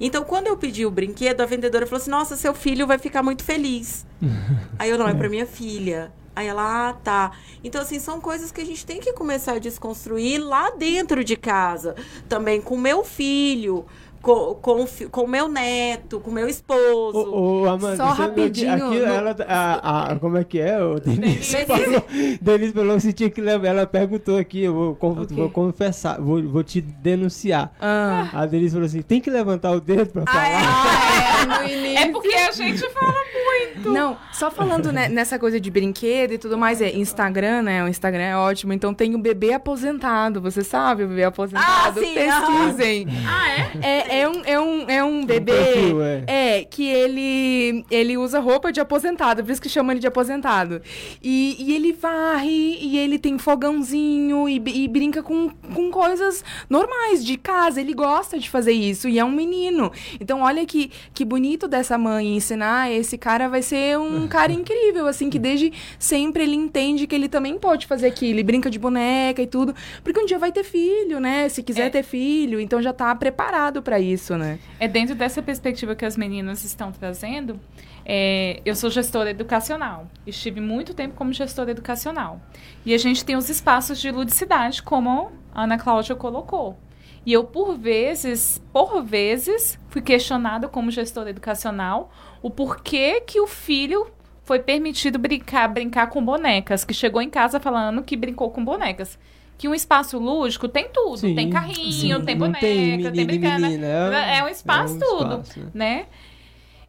Então, 0.00 0.24
quando 0.24 0.46
eu 0.46 0.56
pedi 0.56 0.86
o 0.86 0.90
brinquedo, 0.90 1.40
a 1.40 1.46
vendedora 1.46 1.86
falou 1.86 2.00
assim: 2.00 2.10
Nossa, 2.10 2.36
seu 2.36 2.54
filho 2.54 2.86
vai 2.86 2.98
ficar 2.98 3.22
muito 3.22 3.44
feliz. 3.44 4.06
Aí 4.78 4.90
eu 4.90 4.98
não, 4.98 5.08
é 5.08 5.14
pra 5.14 5.28
minha 5.28 5.46
filha. 5.46 6.12
Aí 6.36 6.46
ela, 6.48 6.90
ah, 6.90 6.92
tá. 6.92 7.32
Então, 7.64 7.80
assim, 7.80 7.98
são 7.98 8.20
coisas 8.20 8.52
que 8.52 8.60
a 8.60 8.64
gente 8.64 8.84
tem 8.84 9.00
que 9.00 9.10
começar 9.14 9.54
a 9.54 9.58
desconstruir 9.58 10.38
lá 10.38 10.68
dentro 10.68 11.24
de 11.24 11.34
casa. 11.34 11.96
Também 12.28 12.60
com 12.60 12.76
meu 12.76 13.02
filho, 13.02 13.86
com, 14.22 14.54
com, 14.60 14.84
com 15.10 15.26
meu 15.26 15.48
neto, 15.48 16.20
com 16.20 16.30
o 16.30 16.34
meu 16.34 16.48
esposo. 16.48 17.18
Ô, 17.18 17.62
ô, 17.62 17.68
Amanda, 17.68 17.96
Só 17.96 18.04
rapidinho, 18.06 18.72
aqui 18.72 18.98
no- 18.98 19.04
ela, 19.06 19.36
a, 19.48 20.12
a- 20.12 20.16
como 20.18 20.36
é 20.38 20.44
que 20.44 20.60
é? 20.60 20.82
O 20.82 20.98
Denise 21.00 21.56
Denise. 21.56 21.66
falou, 21.66 22.04
Denise 22.40 22.72
falou 22.72 22.94
que 22.96 23.00
você 23.02 23.12
tinha 23.12 23.30
que 23.30 23.40
levar. 23.40 23.68
Ela 23.68 23.86
perguntou 23.86 24.38
aqui, 24.38 24.62
eu 24.64 24.74
vou, 24.74 24.94
con- 24.96 25.12
O 25.12 25.26
quê? 25.26 25.34
vou 25.34 25.50
confessar, 25.50 26.20
vou, 26.20 26.42
vou 26.42 26.62
te 26.62 26.80
denunciar. 26.80 27.72
Ah. 27.80 28.28
A 28.32 28.46
Denise 28.46 28.72
falou 28.74 28.86
assim: 28.86 29.02
tem 29.02 29.20
que 29.20 29.30
levantar 29.30 29.72
o 29.72 29.80
dedo 29.80 30.06
pra 30.10 30.22
falar. 30.24 30.44
Ah, 30.44 31.42
é, 31.42 31.46
no 31.46 31.68
início. 31.70 31.98
É 31.98 32.08
porque 32.12 32.34
a 32.34 32.52
gente 32.52 32.90
fala 32.90 33.12
muito. 33.12 33.90
Não, 33.90 34.16
só 34.32 34.50
falando 34.50 34.90
né, 34.92 35.08
nessa 35.08 35.38
coisa 35.38 35.60
de 35.60 35.70
brinquedo 35.70 36.32
e 36.32 36.38
tudo 36.38 36.56
mais, 36.58 36.80
é 36.80 36.90
Instagram, 36.96 37.62
né? 37.62 37.84
O 37.84 37.88
Instagram 37.88 38.22
é 38.22 38.36
ótimo. 38.36 38.72
Então 38.72 38.92
tem 38.92 39.14
o 39.14 39.18
bebê 39.18 39.52
aposentado, 39.52 40.40
você 40.40 40.64
sabe 40.64 41.04
o 41.04 41.08
bebê 41.08 41.24
aposentado? 41.24 41.66
Ah, 41.66 41.92
sim, 41.94 42.14
Pesquisem. 42.14 43.06
Ah, 43.26 43.50
é? 43.50 43.70
É, 43.82 44.05
É, 44.08 44.20
é, 44.20 44.28
um, 44.28 44.42
é, 44.44 44.60
um, 44.60 44.90
é 44.90 45.04
um 45.04 45.24
bebê. 45.24 45.52
perfil, 45.52 46.02
é. 46.02 46.24
é, 46.26 46.64
que 46.64 46.86
ele, 46.86 47.84
ele 47.90 48.16
usa 48.16 48.38
roupa 48.40 48.72
de 48.72 48.80
aposentado, 48.80 49.42
por 49.44 49.50
isso 49.52 49.60
que 49.62 49.68
chama 49.68 49.92
ele 49.92 50.00
de 50.00 50.06
aposentado. 50.06 50.80
E, 51.22 51.56
e 51.58 51.74
ele 51.74 51.92
varre, 51.92 52.78
e 52.80 52.98
ele 52.98 53.18
tem 53.18 53.38
fogãozinho, 53.38 54.48
e, 54.48 54.62
e 54.84 54.88
brinca 54.88 55.22
com, 55.22 55.50
com 55.50 55.90
coisas 55.90 56.44
normais 56.68 57.24
de 57.24 57.36
casa. 57.36 57.80
Ele 57.80 57.94
gosta 57.94 58.38
de 58.38 58.48
fazer 58.50 58.72
isso, 58.72 59.08
e 59.08 59.18
é 59.18 59.24
um 59.24 59.30
menino. 59.32 59.90
Então, 60.20 60.40
olha 60.42 60.64
que, 60.66 60.90
que 61.14 61.24
bonito 61.24 61.68
dessa 61.68 61.96
mãe 61.98 62.36
ensinar. 62.36 62.90
Esse 62.90 63.16
cara 63.18 63.48
vai 63.48 63.62
ser 63.62 63.98
um 63.98 64.26
cara 64.28 64.52
incrível, 64.52 65.06
assim, 65.06 65.30
que 65.30 65.38
desde 65.38 65.72
sempre 65.98 66.42
ele 66.44 66.56
entende 66.56 67.06
que 67.06 67.14
ele 67.14 67.28
também 67.28 67.58
pode 67.58 67.86
fazer 67.86 68.06
aquilo. 68.06 68.32
Ele 68.36 68.42
brinca 68.42 68.70
de 68.70 68.78
boneca 68.78 69.42
e 69.42 69.46
tudo. 69.46 69.74
Porque 70.02 70.20
um 70.20 70.26
dia 70.26 70.38
vai 70.38 70.52
ter 70.52 70.64
filho, 70.64 71.20
né? 71.20 71.48
Se 71.48 71.62
quiser 71.62 71.86
É. 71.86 71.90
ter 71.90 72.02
filho, 72.02 72.60
então 72.60 72.80
já 72.82 72.92
tá 72.92 73.14
preparado 73.14 73.82
pra 73.96 74.00
isso, 74.00 74.36
né? 74.36 74.58
É 74.78 74.86
dentro 74.86 75.14
dessa 75.14 75.42
perspectiva 75.42 75.94
que 75.94 76.04
as 76.04 76.16
meninas 76.16 76.64
estão 76.64 76.92
trazendo. 76.92 77.58
é, 78.04 78.60
eu 78.64 78.76
sou 78.76 78.90
gestora 78.90 79.30
educacional. 79.30 80.08
Estive 80.26 80.60
muito 80.60 80.94
tempo 80.94 81.14
como 81.14 81.32
gestora 81.32 81.70
educacional. 81.70 82.40
E 82.84 82.94
a 82.94 82.98
gente 82.98 83.24
tem 83.24 83.36
os 83.36 83.48
espaços 83.48 84.00
de 84.00 84.10
ludicidade, 84.10 84.82
como 84.82 85.32
a 85.52 85.64
Ana 85.64 85.78
Cláudia 85.78 86.14
colocou. 86.14 86.78
E 87.24 87.32
eu, 87.32 87.42
por 87.42 87.76
vezes, 87.76 88.62
por 88.72 89.02
vezes, 89.02 89.80
fui 89.88 90.00
questionada 90.00 90.68
como 90.68 90.90
gestora 90.92 91.30
educacional 91.30 92.12
o 92.40 92.50
porquê 92.50 93.20
que 93.20 93.40
o 93.40 93.46
filho 93.48 94.06
foi 94.44 94.60
permitido 94.60 95.18
brincar, 95.18 95.66
brincar 95.66 96.08
com 96.08 96.24
bonecas, 96.24 96.84
que 96.84 96.94
chegou 96.94 97.20
em 97.20 97.28
casa 97.28 97.58
falando 97.58 98.04
que 98.04 98.16
brincou 98.16 98.50
com 98.50 98.64
bonecas. 98.64 99.18
Que 99.58 99.66
um 99.68 99.74
espaço 99.74 100.18
lúdico 100.18 100.68
tem 100.68 100.88
tudo. 100.92 101.16
Sim, 101.18 101.34
tem 101.34 101.48
carrinho, 101.50 102.18
sim. 102.18 102.24
tem 102.24 102.36
boneca, 102.36 102.60
tem 102.60 102.76
tem, 102.76 102.90
menino 102.98 103.20
e 103.20 103.24
brincadeira. 103.24 103.58
menina, 103.70 103.86
é- 104.26 104.38
É 104.38 104.44
um 104.44 104.48
espaço 104.48 104.94
é 104.94 104.96
um 104.96 105.00
tudo, 105.00 105.40
espaço, 105.42 105.60
né? 105.60 105.70
né? 105.74 106.06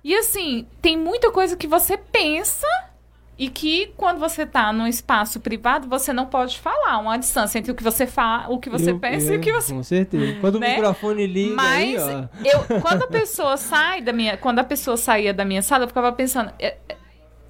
E 0.03 0.15
assim, 0.15 0.65
tem 0.82 0.97
muita 0.97 1.32
coisa 1.32 1.55
que 1.57 1.68
você 1.68 1.97
pensa 1.97 2.68
e 3.38 3.49
que 3.49 3.93
quando 3.95 4.20
você 4.20 4.45
tá 4.45 4.74
num 4.74 4.88
espaço 4.88 5.39
privado, 5.39 5.88
você 5.88 6.11
não 6.11 6.26
pode 6.26 6.59
falar. 6.59 6.97
Uma 6.99 7.18
distância 7.18 7.59
entre 7.59 7.72
o 7.72 7.76
que 7.76 7.84
você 7.84 8.07
fala, 8.07 8.49
o 8.49 8.57
que 8.59 8.70
você 8.70 8.91
Eu- 8.91 8.99
pensa 8.99 9.32
é, 9.32 9.36
e 9.36 9.38
o 9.38 9.41
que 9.41 9.51
você 9.51 9.74
Com 9.74 9.84
certeza. 9.84 10.39
Quando 10.41 10.59
Né? 10.59 10.68
o 10.68 10.70
microfone 10.78 11.28
liga 11.28 11.55
mas 11.55 12.03
aí, 12.07 12.15
ó. 12.15 12.28
eu, 12.43 12.82
quando 12.82 13.03
a 13.03 13.07
pessoa 13.07 13.55
sai 13.57 14.01
da 14.01 14.11
minha, 14.11 14.38
quando 14.38 14.59
a 14.59 14.63
pessoa 14.63 14.97
saía 14.97 15.34
da 15.34 15.45
minha 15.45 15.61
sala, 15.61 15.84
eu 15.84 15.88
ficava 15.88 16.11
pensando, 16.11 16.51
"É- 16.59 16.78
é- 16.89 16.97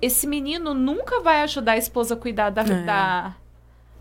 esse 0.02 0.28
menino 0.28 0.74
nunca 0.74 1.22
vai 1.22 1.42
ajudar 1.42 1.72
a 1.74 1.78
esposa 1.78 2.14
a 2.16 2.18
cuidar 2.18 2.50
da, 2.50 2.62
É. 2.64 2.84
da, 2.84 3.36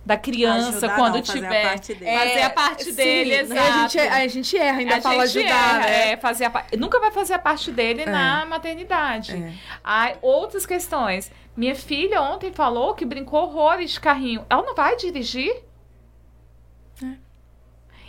da 0.07 0.16
criança 0.16 0.68
Ajudar 0.86 0.94
quando 0.94 1.14
não, 1.16 1.24
fazer 1.24 1.38
a 1.38 1.48
tiver 1.48 1.62
parte 1.64 1.94
dele. 1.94 2.18
fazer 2.18 2.42
a 2.42 2.50
parte 2.50 2.84
sim, 2.84 2.94
dele, 2.94 3.30
né? 3.30 3.40
exato. 3.40 3.61
A 3.61 3.88
gente, 3.88 3.98
a 3.98 4.28
gente 4.28 4.57
erra, 4.57 4.78
ainda 4.78 4.96
A 4.96 5.00
fala 5.00 5.26
gente 5.26 5.44
ajudar, 5.48 5.74
erra, 5.74 5.78
né? 5.80 6.12
é, 6.12 6.16
fazer 6.16 6.44
a, 6.44 6.64
nunca 6.78 7.00
vai 7.00 7.11
fazer 7.11 7.34
a 7.34 7.38
parte 7.40 7.72
dele 7.72 8.07
na 8.07 8.46
maternidade. 8.46 9.32
É. 9.34 9.52
Aí, 9.82 10.14
outras 10.22 10.64
questões. 10.64 11.32
Minha 11.57 11.74
filha 11.74 12.22
ontem 12.22 12.52
falou 12.52 12.94
que 12.94 13.04
brincou 13.04 13.42
horrores 13.42 13.90
de 13.90 14.00
carrinho. 14.00 14.46
Ela 14.48 14.62
não 14.62 14.76
vai 14.76 14.94
dirigir? 14.94 15.64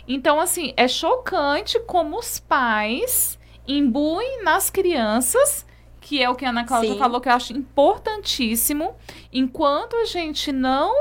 Então, 0.06 0.38
assim, 0.40 0.72
é 0.76 0.86
chocante 0.86 1.80
como 1.80 2.16
os 2.16 2.38
pais 2.38 3.38
imbuem 3.66 4.42
nas 4.44 4.70
crianças, 4.70 5.66
que 6.00 6.22
é 6.22 6.30
o 6.30 6.34
que 6.34 6.44
a 6.44 6.50
Ana 6.50 6.64
Cláudia 6.64 6.92
Sim. 6.92 6.98
falou, 6.98 7.20
que 7.20 7.28
eu 7.28 7.32
acho 7.32 7.52
importantíssimo, 7.52 8.94
enquanto 9.32 9.96
a 9.96 10.04
gente 10.04 10.50
não 10.52 10.94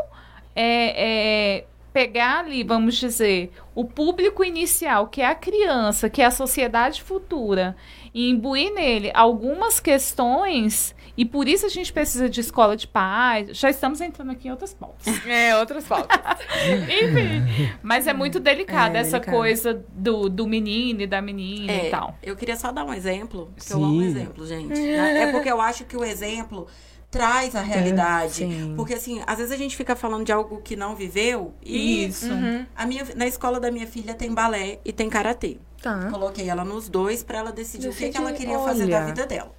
é, 0.59 1.57
é, 1.59 1.65
pegar 1.93 2.39
ali, 2.39 2.63
vamos 2.63 2.95
dizer, 2.95 3.51
o 3.75 3.85
público 3.85 4.43
inicial, 4.43 5.07
que 5.07 5.21
é 5.21 5.27
a 5.27 5.35
criança, 5.35 6.09
que 6.09 6.21
é 6.21 6.25
a 6.25 6.31
sociedade 6.31 7.01
futura, 7.03 7.75
e 8.13 8.29
imbuir 8.31 8.73
nele 8.73 9.11
algumas 9.13 9.79
questões, 9.79 10.95
e 11.15 11.25
por 11.25 11.47
isso 11.47 11.65
a 11.65 11.69
gente 11.69 11.91
precisa 11.93 12.27
de 12.29 12.39
escola 12.41 12.75
de 12.77 12.87
paz. 12.87 13.55
Já 13.57 13.69
estamos 13.69 14.01
entrando 14.01 14.31
aqui 14.31 14.47
em 14.47 14.51
outras 14.51 14.73
pautas. 14.73 15.05
É, 15.27 15.55
outras 15.57 15.87
faltas. 15.87 16.17
Enfim, 16.89 17.69
mas 17.83 18.07
é 18.07 18.13
muito 18.13 18.39
delicada 18.39 18.97
É, 18.97 19.01
essa 19.01 19.11
delicado. 19.19 19.35
coisa 19.35 19.85
do, 19.91 20.29
do 20.29 20.47
menino 20.47 21.01
e 21.01 21.07
da 21.07 21.21
menina 21.21 21.73
e 21.73 21.89
tal. 21.89 22.15
Eu 22.23 22.35
queria 22.35 22.55
só 22.55 22.71
dar 22.71 22.83
um 22.83 22.93
exemplo, 22.93 23.51
porque 23.55 23.73
eu 23.73 23.77
Sim. 23.77 23.83
amo 23.83 24.01
exemplo, 24.03 24.45
gente. 24.47 24.79
né? 24.79 25.23
É 25.27 25.31
porque 25.31 25.49
eu 25.51 25.59
acho 25.61 25.85
que 25.85 25.97
o 25.97 26.03
exemplo 26.03 26.67
traz 27.09 27.55
a 27.55 27.61
realidade. 27.61 28.35
sim. 28.35 28.73
porque, 28.75 28.93
assim, 28.93 29.21
às 29.25 29.37
vezes 29.37 29.51
a 29.51 29.57
gente 29.57 29.75
fica 29.75 29.95
falando 29.95 30.25
de 30.25 30.31
algo 30.31 30.61
que 30.61 30.75
não 30.75 30.95
viveu. 30.95 31.53
E 31.63 32.05
Isso. 32.05 32.29
a 32.75 32.85
minha, 32.85 33.05
na 33.15 33.25
escola 33.25 33.59
da 33.59 33.71
minha 33.71 33.87
filha 33.87 34.13
tem 34.13 34.33
balé 34.33 34.79
e 34.83 34.91
tem 34.91 35.09
karatê. 35.09 35.57
Tá. 35.81 36.09
Coloquei 36.11 36.49
ela 36.49 36.65
nos 36.65 36.89
dois 36.89 37.23
pra 37.23 37.39
ela 37.39 37.51
decidir 37.51 37.89
o 37.89 37.93
que, 37.93 38.09
que 38.09 38.17
ela 38.17 38.33
queria 38.33 38.59
fazer 38.59 38.87
da 38.87 38.97
olha. 38.97 39.05
vida 39.05 39.25
dela. 39.25 39.51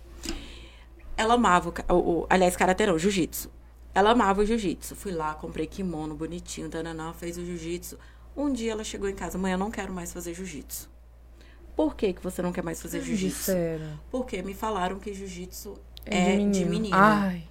Ela 1.17 1.35
amava, 1.35 1.73
o 1.89 1.95
o, 1.95 2.27
aliás, 2.31 2.57
karatê 2.57 2.87
não, 2.87 2.99
jiu-jitsu. 2.99 3.51
Ela 3.95 4.11
amava 4.11 4.43
o 4.43 4.47
jiu-jitsu. 4.47 4.95
Fui 4.95 5.11
lá, 5.11 5.35
comprei 5.35 5.67
kimono 5.67 6.15
bonitinho, 6.15 6.69
tananã, 6.69 7.13
fez 7.13 7.37
o 7.37 7.45
jiu-jitsu. 7.45 7.99
Um 8.37 8.53
dia 8.53 8.71
ela 8.73 8.85
chegou 8.85 9.09
em 9.09 9.15
casa, 9.15 9.37
mãe, 9.37 9.53
eu 9.53 9.59
não 9.59 9.71
quero 9.71 9.93
mais 9.93 10.13
fazer 10.13 10.35
jiu-jitsu. 10.35 10.89
Por 11.75 11.95
que, 11.95 12.13
que 12.13 12.23
você 12.23 12.43
não 12.43 12.53
quer 12.53 12.63
mais 12.63 12.81
fazer 12.83 13.01
jiu-jitsu? 13.01 13.53
Porque 14.11 14.43
me 14.43 14.55
falaram 14.55 14.99
que 14.99 15.13
jiu-jitsu 15.15 15.79
É 16.11 16.19
é, 16.19 16.25
de 16.33 16.37
menino. 16.37 16.53
de 16.53 16.65
menina. 16.65 16.97
Ai, 16.97 17.43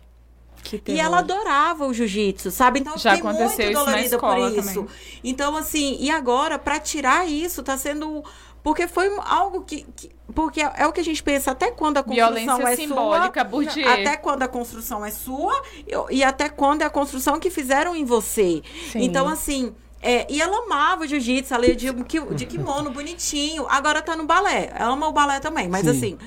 que 0.63 0.81
E 0.87 0.99
ela 0.99 1.19
adorava 1.19 1.85
o 1.85 1.93
jiu-jitsu, 1.93 2.51
sabe? 2.51 2.79
Então 2.81 2.97
Já 2.97 3.13
aconteceu 3.13 3.47
muito 3.47 3.61
isso 3.61 3.71
na 3.73 3.79
dolorida 3.85 4.15
escola 4.15 4.49
por 4.51 4.59
isso. 4.59 4.73
também. 4.83 4.87
Então, 5.23 5.55
assim, 5.55 5.97
e 5.99 6.09
agora, 6.11 6.59
pra 6.59 6.79
tirar 6.79 7.27
isso, 7.27 7.63
tá 7.63 7.77
sendo. 7.77 8.23
Porque 8.61 8.85
foi 8.87 9.09
algo 9.25 9.61
que. 9.61 9.85
que- 9.95 10.11
porque 10.35 10.61
é, 10.61 10.69
é 10.75 10.85
o 10.87 10.91
que 10.91 10.99
a 10.99 11.03
gente 11.03 11.23
pensa, 11.23 11.51
até 11.51 11.71
quando 11.71 11.97
a 11.99 12.03
construção 12.03 12.57
Violência 12.57 12.73
é 12.73 12.75
simbólica, 12.75 13.39
sua. 13.41 13.49
Bourdieu. 13.49 13.89
Até 13.89 14.17
quando 14.17 14.43
a 14.43 14.47
construção 14.49 15.05
é 15.05 15.09
sua 15.11 15.53
e, 15.87 16.17
e 16.17 16.23
até 16.23 16.49
quando 16.49 16.81
é 16.81 16.85
a 16.85 16.89
construção 16.89 17.39
que 17.39 17.49
fizeram 17.49 17.95
em 17.95 18.03
você. 18.03 18.61
Sim. 18.91 19.03
Então, 19.03 19.29
assim. 19.29 19.73
é, 20.01 20.27
e 20.29 20.41
ela 20.41 20.65
amava 20.65 21.03
o 21.03 21.07
jiu-jitsu, 21.07 21.53
ela 21.53 21.65
ia 21.65 21.75
de, 21.77 21.89
de 22.35 22.45
kimono 22.45 22.91
bonitinho. 22.91 23.65
Agora 23.69 24.01
tá 24.01 24.17
no 24.17 24.25
balé. 24.25 24.69
Ela 24.75 24.91
ama 24.91 25.07
o 25.07 25.13
balé 25.13 25.39
também, 25.39 25.69
mas 25.69 25.83
Sim. 25.85 25.89
assim. 25.91 26.17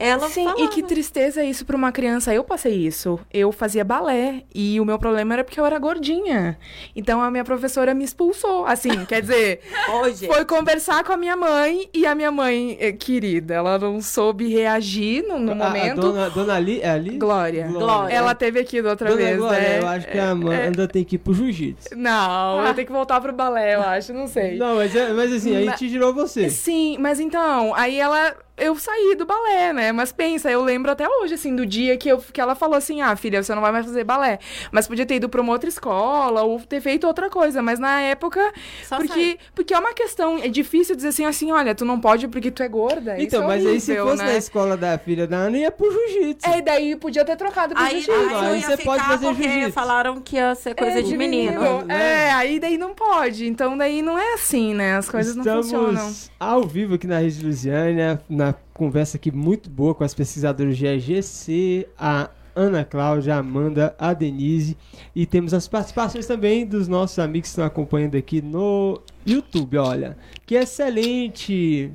Ela 0.00 0.28
Sim, 0.28 0.44
falava. 0.44 0.62
e 0.62 0.68
que 0.68 0.82
tristeza 0.82 1.42
isso 1.42 1.66
pra 1.66 1.76
uma 1.76 1.90
criança. 1.90 2.32
Eu 2.32 2.44
passei 2.44 2.72
isso. 2.74 3.18
Eu 3.32 3.50
fazia 3.50 3.84
balé 3.84 4.44
e 4.54 4.80
o 4.80 4.84
meu 4.84 4.98
problema 4.98 5.34
era 5.34 5.42
porque 5.44 5.58
eu 5.58 5.66
era 5.66 5.76
gordinha. 5.78 6.56
Então 6.94 7.20
a 7.20 7.30
minha 7.30 7.42
professora 7.44 7.92
me 7.94 8.04
expulsou. 8.04 8.64
Assim, 8.64 8.90
quer 9.06 9.20
dizer, 9.22 9.60
Hoje. 10.00 10.26
foi 10.28 10.44
conversar 10.44 11.02
com 11.02 11.12
a 11.12 11.16
minha 11.16 11.36
mãe 11.36 11.88
e 11.92 12.06
a 12.06 12.14
minha 12.14 12.30
mãe, 12.30 12.76
eh, 12.80 12.92
querida, 12.92 13.54
ela 13.54 13.76
não 13.78 14.00
soube 14.00 14.46
reagir 14.48 15.24
no, 15.26 15.38
no 15.38 15.50
A- 15.50 15.54
a 15.54 15.68
momento. 15.68 16.00
dona, 16.00 16.30
dona 16.30 16.54
Ali, 16.54 16.80
é 16.80 16.90
Ali? 16.90 17.18
Glória. 17.18 17.66
Glória. 17.66 18.14
Ela 18.14 18.34
teve 18.34 18.60
aqui 18.60 18.80
da 18.80 18.90
outra 18.90 19.08
Dona 19.08 19.20
vez, 19.22 19.36
Glória, 19.36 19.60
né? 19.60 19.78
eu 19.80 19.88
acho 19.88 20.06
que 20.06 20.18
a 20.18 20.30
Amanda 20.30 20.86
tem 20.86 21.02
que 21.04 21.16
ir 21.16 21.18
pro 21.18 21.34
jiu-jitsu. 21.34 21.96
Não, 21.96 22.64
eu 22.64 22.72
tenho 22.74 22.86
que 22.86 22.92
voltar 22.92 23.20
pro 23.20 23.32
balé, 23.32 23.74
eu 23.74 23.82
acho, 23.82 24.12
não 24.12 24.28
sei. 24.28 24.56
Não, 24.56 24.76
mas, 24.76 24.94
é- 24.94 25.12
mas 25.12 25.32
assim, 25.32 25.56
a 25.56 25.60
Na- 25.64 25.72
gente 25.76 25.90
tirou 25.90 26.14
você. 26.14 26.48
Sim, 26.50 26.96
mas 27.00 27.18
então, 27.18 27.74
aí 27.74 27.98
ela. 27.98 28.34
Eu 28.58 28.76
saí 28.76 29.14
do 29.16 29.24
balé, 29.24 29.72
né? 29.72 29.92
Mas 29.92 30.12
pensa, 30.12 30.50
eu 30.50 30.62
lembro 30.62 30.90
até 30.90 31.08
hoje, 31.08 31.34
assim, 31.34 31.54
do 31.54 31.64
dia 31.64 31.96
que, 31.96 32.08
eu, 32.08 32.18
que 32.18 32.40
ela 32.40 32.54
falou 32.54 32.76
assim: 32.76 33.00
ah, 33.00 33.14
filha, 33.16 33.42
você 33.42 33.54
não 33.54 33.62
vai 33.62 33.72
mais 33.72 33.86
fazer 33.86 34.04
balé. 34.04 34.38
Mas 34.72 34.86
podia 34.88 35.06
ter 35.06 35.14
ido 35.16 35.28
pra 35.28 35.40
uma 35.40 35.52
outra 35.52 35.68
escola 35.68 36.42
ou 36.42 36.60
ter 36.60 36.80
feito 36.80 37.06
outra 37.06 37.30
coisa. 37.30 37.62
Mas 37.62 37.78
na 37.78 38.00
época. 38.00 38.52
Só 38.84 38.96
porque, 38.96 39.38
porque 39.54 39.72
é 39.74 39.78
uma 39.78 39.92
questão. 39.94 40.38
É 40.38 40.48
difícil 40.48 40.94
dizer 40.96 41.08
assim, 41.08 41.24
assim, 41.24 41.52
olha, 41.52 41.74
tu 41.74 41.84
não 41.84 42.00
pode 42.00 42.28
porque 42.28 42.50
tu 42.50 42.62
é 42.62 42.68
gorda. 42.68 43.20
Então, 43.20 43.40
Isso 43.40 43.44
é 43.44 43.46
mas 43.46 43.66
aí 43.66 43.80
se 43.80 43.96
fosse 43.96 44.22
né? 44.22 44.32
na 44.32 44.36
escola 44.36 44.76
da 44.76 44.98
filha 44.98 45.26
da 45.26 45.36
Ana, 45.36 45.58
ia 45.58 45.70
pro 45.70 45.90
jiu-jitsu. 45.90 46.48
É, 46.48 46.58
e 46.58 46.62
daí 46.62 46.96
podia 46.96 47.24
ter 47.24 47.36
trocado 47.36 47.74
pro 47.74 47.82
Aí, 47.82 48.00
jiu-jitsu. 48.00 48.34
aí 48.36 48.46
Aí 48.46 48.60
ia 48.60 48.66
você 48.66 48.76
pode 48.78 49.04
fazer 49.04 49.34
jiu-jitsu. 49.34 49.72
falaram 49.72 50.20
que 50.20 50.36
ia 50.36 50.54
ser 50.54 50.74
coisa 50.74 50.98
É, 50.98 51.02
de 51.02 51.16
menino. 51.16 51.82
né? 51.84 52.26
É, 52.28 52.32
aí 52.32 52.58
daí 52.58 52.76
não 52.78 52.94
pode. 52.94 53.46
Então 53.46 53.76
daí 53.76 54.02
não 54.02 54.18
é 54.18 54.34
assim, 54.34 54.74
né? 54.74 54.96
As 54.96 55.08
coisas 55.08 55.34
não 55.36 55.42
Estamos 55.44 55.70
funcionam. 55.70 56.12
ao 56.40 56.62
vivo 56.64 56.94
aqui 56.94 57.06
na 57.06 57.18
Rede 57.18 57.44
Lusiana, 57.44 58.20
na 58.28 58.47
conversa 58.78 59.16
aqui 59.16 59.32
muito 59.32 59.68
boa 59.68 59.92
com 59.92 60.04
as 60.04 60.14
pesquisadoras 60.14 60.78
de 60.78 60.86
EGC, 60.86 61.88
a 61.98 62.30
Ana 62.54 62.84
Cláudia, 62.84 63.34
a 63.34 63.38
Amanda, 63.38 63.94
a 63.98 64.14
Denise. 64.14 64.76
E 65.14 65.26
temos 65.26 65.52
as 65.52 65.66
participações 65.66 66.26
também 66.26 66.64
dos 66.64 66.86
nossos 66.86 67.18
amigos 67.18 67.48
que 67.48 67.50
estão 67.50 67.64
acompanhando 67.64 68.16
aqui 68.16 68.40
no 68.40 69.02
YouTube, 69.26 69.76
olha. 69.78 70.16
Que 70.46 70.54
excelente! 70.54 71.90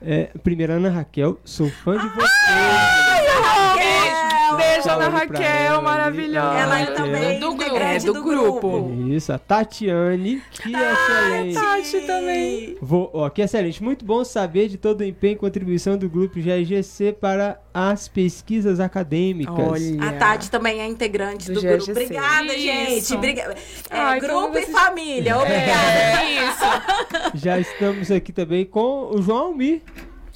É, 0.00 0.24
primeiro, 0.42 0.74
Ana 0.74 0.90
Raquel, 0.90 1.40
sou 1.42 1.70
fã 1.70 1.98
de 1.98 2.08
você. 2.10 3.05
Beijo, 4.56 4.88
Ana 4.90 5.08
Raquel, 5.08 5.42
ela, 5.42 5.80
maravilhosa. 5.82 6.58
Ela 6.58 6.80
é 6.80 6.82
É. 6.82 6.86
também 6.86 7.40
Do 7.40 7.54
grupo. 7.54 7.76
É, 7.76 7.98
do 7.98 8.12
grupo. 8.22 8.70
grupo. 8.70 9.08
Isso, 9.08 9.32
a 9.32 9.38
Tatiane, 9.38 10.42
que 10.50 10.72
excelente. 10.74 11.54
Tati 11.54 12.00
também. 12.06 12.76
Vou, 12.80 13.10
ó, 13.12 13.28
que 13.30 13.42
excelente. 13.42 13.82
Muito 13.82 14.04
bom 14.04 14.24
saber 14.24 14.68
de 14.68 14.76
todo 14.76 15.00
o 15.00 15.04
empenho 15.04 15.34
e 15.34 15.36
contribuição 15.36 15.96
do 15.96 16.08
grupo 16.08 16.40
GRGC 16.40 17.12
para 17.20 17.60
as 17.74 18.08
pesquisas 18.08 18.80
acadêmicas. 18.80 19.54
Olha. 19.58 20.02
A 20.08 20.12
Tati 20.12 20.50
também 20.50 20.80
é 20.80 20.86
integrante 20.86 21.50
Do 21.50 21.54
do, 21.54 21.60
grupo. 21.62 21.78
GGC. 21.84 21.90
Obrigada, 21.92 22.54
Isso. 22.54 22.60
gente. 22.62 23.14
Obriga- 23.14 23.54
É, 23.90 23.98
Ai, 23.98 24.20
grupo 24.20 24.56
e 24.58 24.62
vocês- 24.62 24.70
família. 24.70 25.36
Obrigada. 25.36 25.98
É 26.22 26.32
isso. 26.32 27.34
Já 27.34 27.58
estamos 27.58 28.10
aqui 28.10 28.32
também 28.32 28.64
com 28.64 29.10
o 29.14 29.20
João 29.22 29.38
Almir. 29.48 29.82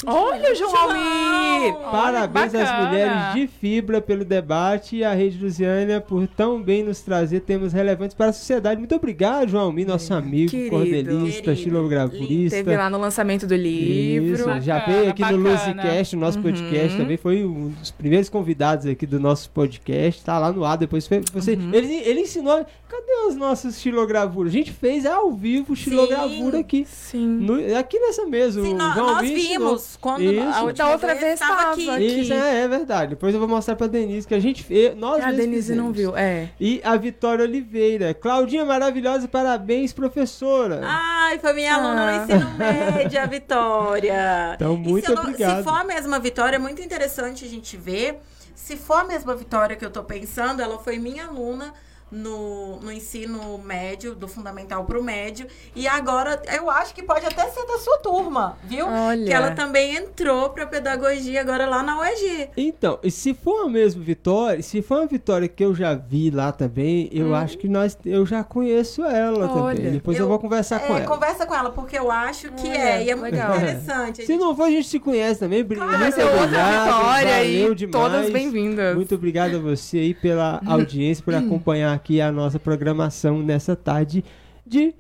Olha, 0.07 0.55
João 0.55 0.75
Almir! 0.75 1.75
Parabéns 1.91 2.55
às 2.55 2.87
mulheres 2.89 3.35
de 3.35 3.47
fibra 3.47 4.01
pelo 4.01 4.25
debate 4.25 4.97
e 4.97 5.05
à 5.05 5.13
Rede 5.13 5.39
Lusiânia 5.43 6.01
por 6.01 6.27
tão 6.27 6.63
bem 6.63 6.83
nos 6.83 7.01
trazer 7.03 7.41
temas 7.41 7.75
relevantes 7.75 8.15
para 8.15 8.31
a 8.31 8.33
sociedade. 8.33 8.79
Muito 8.79 8.95
obrigado, 8.95 9.49
João 9.51 9.65
Almir, 9.65 9.87
nosso 9.87 10.15
amigo, 10.15 10.51
Querido. 10.51 10.71
cordelista, 10.71 11.55
xilogravurista. 11.55 12.57
Teve 12.57 12.77
lá 12.79 12.89
no 12.89 12.97
lançamento 12.99 13.47
do 13.47 13.55
livro. 13.55 14.33
Isso, 14.35 14.61
já 14.63 14.79
Bacana, 14.79 14.97
veio 14.99 15.11
aqui 15.11 15.23
no 15.23 15.39
bacana. 15.39 15.51
Luzicast, 15.51 16.17
o 16.17 16.19
nosso 16.19 16.39
Uhum. 16.39 16.45
podcast 16.45 16.97
também. 16.97 17.17
Foi 17.19 17.45
um 17.45 17.69
dos 17.69 17.91
primeiros 17.91 18.31
convidados 18.31 18.87
aqui 18.87 19.05
do 19.07 19.21
nosso 19.21 19.51
podcast. 19.51 20.25
Tá 20.25 20.39
lá 20.39 20.51
no 20.51 20.65
ar. 20.65 20.79
Depois 20.79 21.07
foi- 21.07 21.21
você. 21.33 21.53
Uhum. 21.55 21.75
Ele, 21.75 21.93
ele 22.07 22.21
ensinou. 22.21 22.65
Cadê 22.89 23.29
as 23.29 23.37
nossas 23.37 23.81
xilogravuras? 23.81 24.51
A 24.53 24.57
gente 24.57 24.73
fez 24.73 25.07
ao 25.07 25.31
vivo 25.33 25.77
xilogravura 25.77 26.57
Sim. 26.57 26.61
aqui. 26.61 26.85
Sim. 26.89 27.27
No- 27.27 27.77
aqui 27.79 27.99
nessa 28.01 28.27
mesa. 28.27 28.63
Sim, 28.63 28.75
o 28.75 28.79
João 28.81 28.95
nós 29.07 29.17
Almir 29.19 29.37
ensinou. 29.39 29.81
Quando 29.97 30.23
Isso. 30.23 30.41
a 30.43 30.63
última 30.63 30.73
Da 30.73 30.93
outra 30.93 31.15
vez 31.15 31.39
tava 31.41 31.57
tava 31.57 31.73
aqui. 31.73 31.91
aqui. 31.91 32.21
Isso 32.21 32.33
é, 32.33 32.61
é 32.63 32.69
verdade. 32.69 33.11
Depois 33.11 33.33
eu 33.35 33.41
vou 33.41 33.49
mostrar 33.49 33.77
pra 33.77 33.87
Denise 33.87 34.27
que 34.27 34.35
a 34.35 34.41
gente 34.41 34.63
fez. 34.63 34.97
Nós 34.97 35.23
A 35.23 35.27
mesmos 35.29 35.37
Denise 35.37 35.75
não 35.75 35.93
fizemos. 35.93 36.15
viu, 36.15 36.17
é. 36.17 36.49
E 36.61 36.81
a 36.85 36.97
Vitória 36.97 37.45
Oliveira. 37.45 38.13
Claudinha 38.15 38.65
maravilhosa, 38.65 39.27
parabéns, 39.29 39.93
professora. 39.93 40.81
Ai, 40.85 41.39
foi 41.39 41.53
minha 41.53 41.75
aluna 41.75 42.03
Ah. 42.03 42.17
no 42.19 42.23
ensino 42.25 42.51
médio, 42.59 43.21
a 43.21 43.27
Vitória. 43.27 44.53
Então, 44.55 44.77
muito 44.77 45.05
se 45.07 45.11
eu 45.13 45.17
não- 45.17 45.23
obrigado. 45.25 45.59
Se 45.59 45.63
for 45.65 45.79
a 45.81 45.85
mesma 45.85 46.19
Vitória, 46.19 46.57
é 46.57 46.59
muito 46.59 46.83
interessante 46.83 47.45
a 47.45 47.49
gente 47.49 47.77
ver. 47.77 48.21
Se 48.55 48.77
for 48.77 49.01
a 49.01 49.05
mesma 49.05 49.35
Vitória 49.35 49.75
que 49.77 49.85
eu 49.85 49.91
tô 49.91 50.03
pensando, 50.05 50.61
ela 50.61 50.79
foi 50.79 50.99
minha 50.99 51.27
aluna 51.27 51.73
no, 52.11 52.81
no 52.81 52.91
ensino 52.93 53.59
médio, 53.59 54.15
do 54.15 54.27
fundamental 54.29 54.85
pro 54.85 55.03
médio. 55.03 55.47
E 55.75 55.87
agora, 55.87 56.41
eu 56.57 56.69
acho 56.71 56.95
que 56.95 57.03
pode 57.03 57.25
até 57.27 57.49
ser 57.49 57.65
da 57.67 57.79
sua 57.79 57.99
turma, 57.99 58.57
viu? 58.65 58.87
Olha. 58.87 59.25
Que 59.27 59.33
ela 59.33 59.51
também 59.53 59.97
entrou 59.97 60.51
pra 60.51 60.67
pedagogia 60.67 61.41
agora 61.41 61.67
lá 61.67 61.83
na 61.83 62.01
UEG. 62.01 62.51
Então, 62.57 62.99
e 63.03 63.11
se 63.11 63.35
for 63.35 63.67
a 63.67 63.69
mesma 63.69 64.03
Vitória, 64.03 64.63
se 64.63 64.83
for 64.83 64.99
uma 65.01 65.07
Vitória 65.07 65.47
que 65.49 65.65
eu 65.65 65.75
já 65.75 65.95
vi 65.95 66.31
lá 66.31 66.51
também, 66.53 67.09
eu 67.13 67.35
acho 67.35 67.59
que 67.59 67.69
nós, 67.69 67.97
eu 68.05 68.25
já 68.27 68.43
conheço 68.43 69.05
ela 69.05 69.47
Olha, 69.51 69.77
também. 69.77 69.93
Depois 69.93 70.17
eu- 70.19 70.25
eu, 70.25 70.29
vou 70.29 70.39
conversar 70.39 70.81
com 70.81 70.95
É, 70.95 70.99
ela. 70.99 71.07
conversa 71.07 71.47
com 71.47 71.55
ela, 71.55 71.71
porque 71.71 71.99
eu 71.99 72.11
acho 72.11 72.51
que 72.53 72.69
Olha, 72.69 72.77
é. 72.79 73.05
E 73.05 73.11
é 73.11 73.15
muito 73.15 73.33
legal. 73.33 73.57
interessante. 73.57 74.23
A 74.23 74.25
Se 74.27 74.33
gente- 74.33 74.41
não 74.41 74.55
for, 74.57 74.65
a 74.65 74.71
gente 74.71 74.89
se 74.89 74.99
conhece 74.99 75.41
também. 75.41 75.63
Bri- 75.63 75.79
muito 75.79 75.93
Outra 75.95 76.27
obrigado, 76.43 76.85
vitória 76.85 77.45
e 77.45 77.75
demais. 77.75 77.91
todas 78.13 78.31
bem-vindas. 78.31 78.95
Muito 78.97 79.15
obrigado 79.15 79.57
a 79.57 79.59
você 79.59 79.99
aí 79.99 80.15
pela 80.15 80.61
audiência, 80.67 81.23
por 81.25 81.35
acompanhar 81.35 81.99
aqui 82.01 82.21
a 82.21 82.33
nossa 82.33 82.59
programação 82.59 83.39
nessa 83.43 83.77
tarde 83.77 84.25
de 84.67 84.95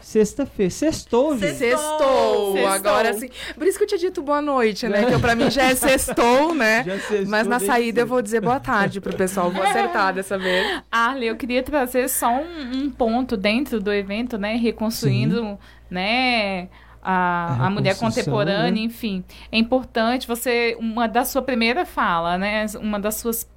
sexta-feira. 0.00 0.70
Sextou, 0.70 1.36
gente. 1.38 1.56
Sextou. 1.56 2.52
Sextou. 2.52 2.68
Agora 2.68 3.12
sim. 3.14 3.28
Por 3.54 3.66
isso 3.66 3.78
que 3.78 3.84
eu 3.84 3.88
tinha 3.88 3.98
dito 3.98 4.22
boa 4.22 4.42
noite, 4.42 4.86
né? 4.86 5.06
Que 5.10 5.18
pra 5.18 5.34
mim 5.34 5.50
já 5.50 5.64
é 5.64 5.74
sextou, 5.74 6.54
né? 6.54 6.84
Já 6.84 6.98
sextou 6.98 7.26
Mas 7.28 7.46
na 7.46 7.58
saída 7.58 8.02
eu 8.02 8.06
vou 8.06 8.20
dizer 8.20 8.40
boa 8.40 8.60
tarde 8.60 9.00
pro 9.00 9.16
pessoal. 9.16 9.50
Vou 9.50 9.62
acertar 9.62 10.14
dessa 10.14 10.38
vez. 10.38 10.82
Arle, 10.92 11.26
eu 11.26 11.36
queria 11.36 11.62
trazer 11.62 12.08
só 12.08 12.28
um, 12.28 12.84
um 12.84 12.90
ponto 12.90 13.36
dentro 13.36 13.80
do 13.80 13.92
evento, 13.92 14.36
né? 14.36 14.56
Reconstruindo, 14.56 15.58
né? 15.90 16.68
A, 17.02 17.62
A 17.62 17.66
a 17.66 17.70
mulher 17.70 17.96
contemporânea, 17.96 18.70
né? 18.72 18.80
enfim. 18.80 19.24
É 19.50 19.56
importante 19.58 20.26
você. 20.28 20.76
Uma 20.78 21.08
da 21.08 21.24
sua 21.24 21.40
primeira 21.40 21.86
fala, 21.86 22.36
né? 22.36 22.66
Uma 22.80 23.00
das 23.00 23.16
suas 23.16 23.48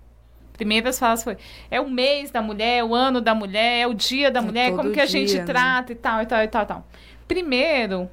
primeiras 0.60 1.00
falas 1.00 1.24
foi: 1.24 1.38
é 1.72 1.80
o 1.80 1.90
mês 1.90 2.30
da 2.30 2.42
mulher, 2.42 2.80
é 2.80 2.84
o 2.84 2.94
ano 2.94 3.22
da 3.22 3.34
mulher, 3.34 3.80
é 3.80 3.88
o 3.88 3.94
dia 3.94 4.30
da 4.30 4.40
É 4.40 4.44
mulher, 4.44 4.76
como 4.76 4.92
que 4.92 5.00
a 5.00 5.06
gente 5.06 5.30
dia, 5.30 5.40
né? 5.40 5.46
trata 5.46 5.92
e 5.94 5.96
tal, 5.96 6.22
e 6.22 6.26
tal, 6.26 6.44
e 6.44 6.48
tal, 6.48 6.64
e 6.64 6.66
tal. 6.66 6.88
Primeiro, 7.28 8.10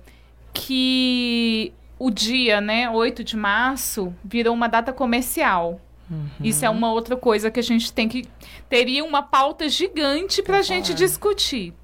que 0.54 1.72
o 1.98 2.10
dia, 2.10 2.60
né, 2.60 2.88
8 2.88 3.24
de 3.24 3.36
março, 3.36 4.14
virou 4.24 4.54
uma 4.54 4.68
data 4.68 4.92
comercial. 4.92 5.80
Isso 6.40 6.64
é 6.64 6.70
uma 6.70 6.92
outra 6.92 7.16
coisa 7.16 7.50
que 7.50 7.58
a 7.58 7.62
gente 7.62 7.92
tem 7.92 8.08
que. 8.08 8.28
Teria 8.68 9.04
uma 9.04 9.24
pauta 9.24 9.68
gigante 9.68 10.40
para 10.40 10.58
a 10.58 10.62
gente 10.62 10.94
discutir. 10.94 11.74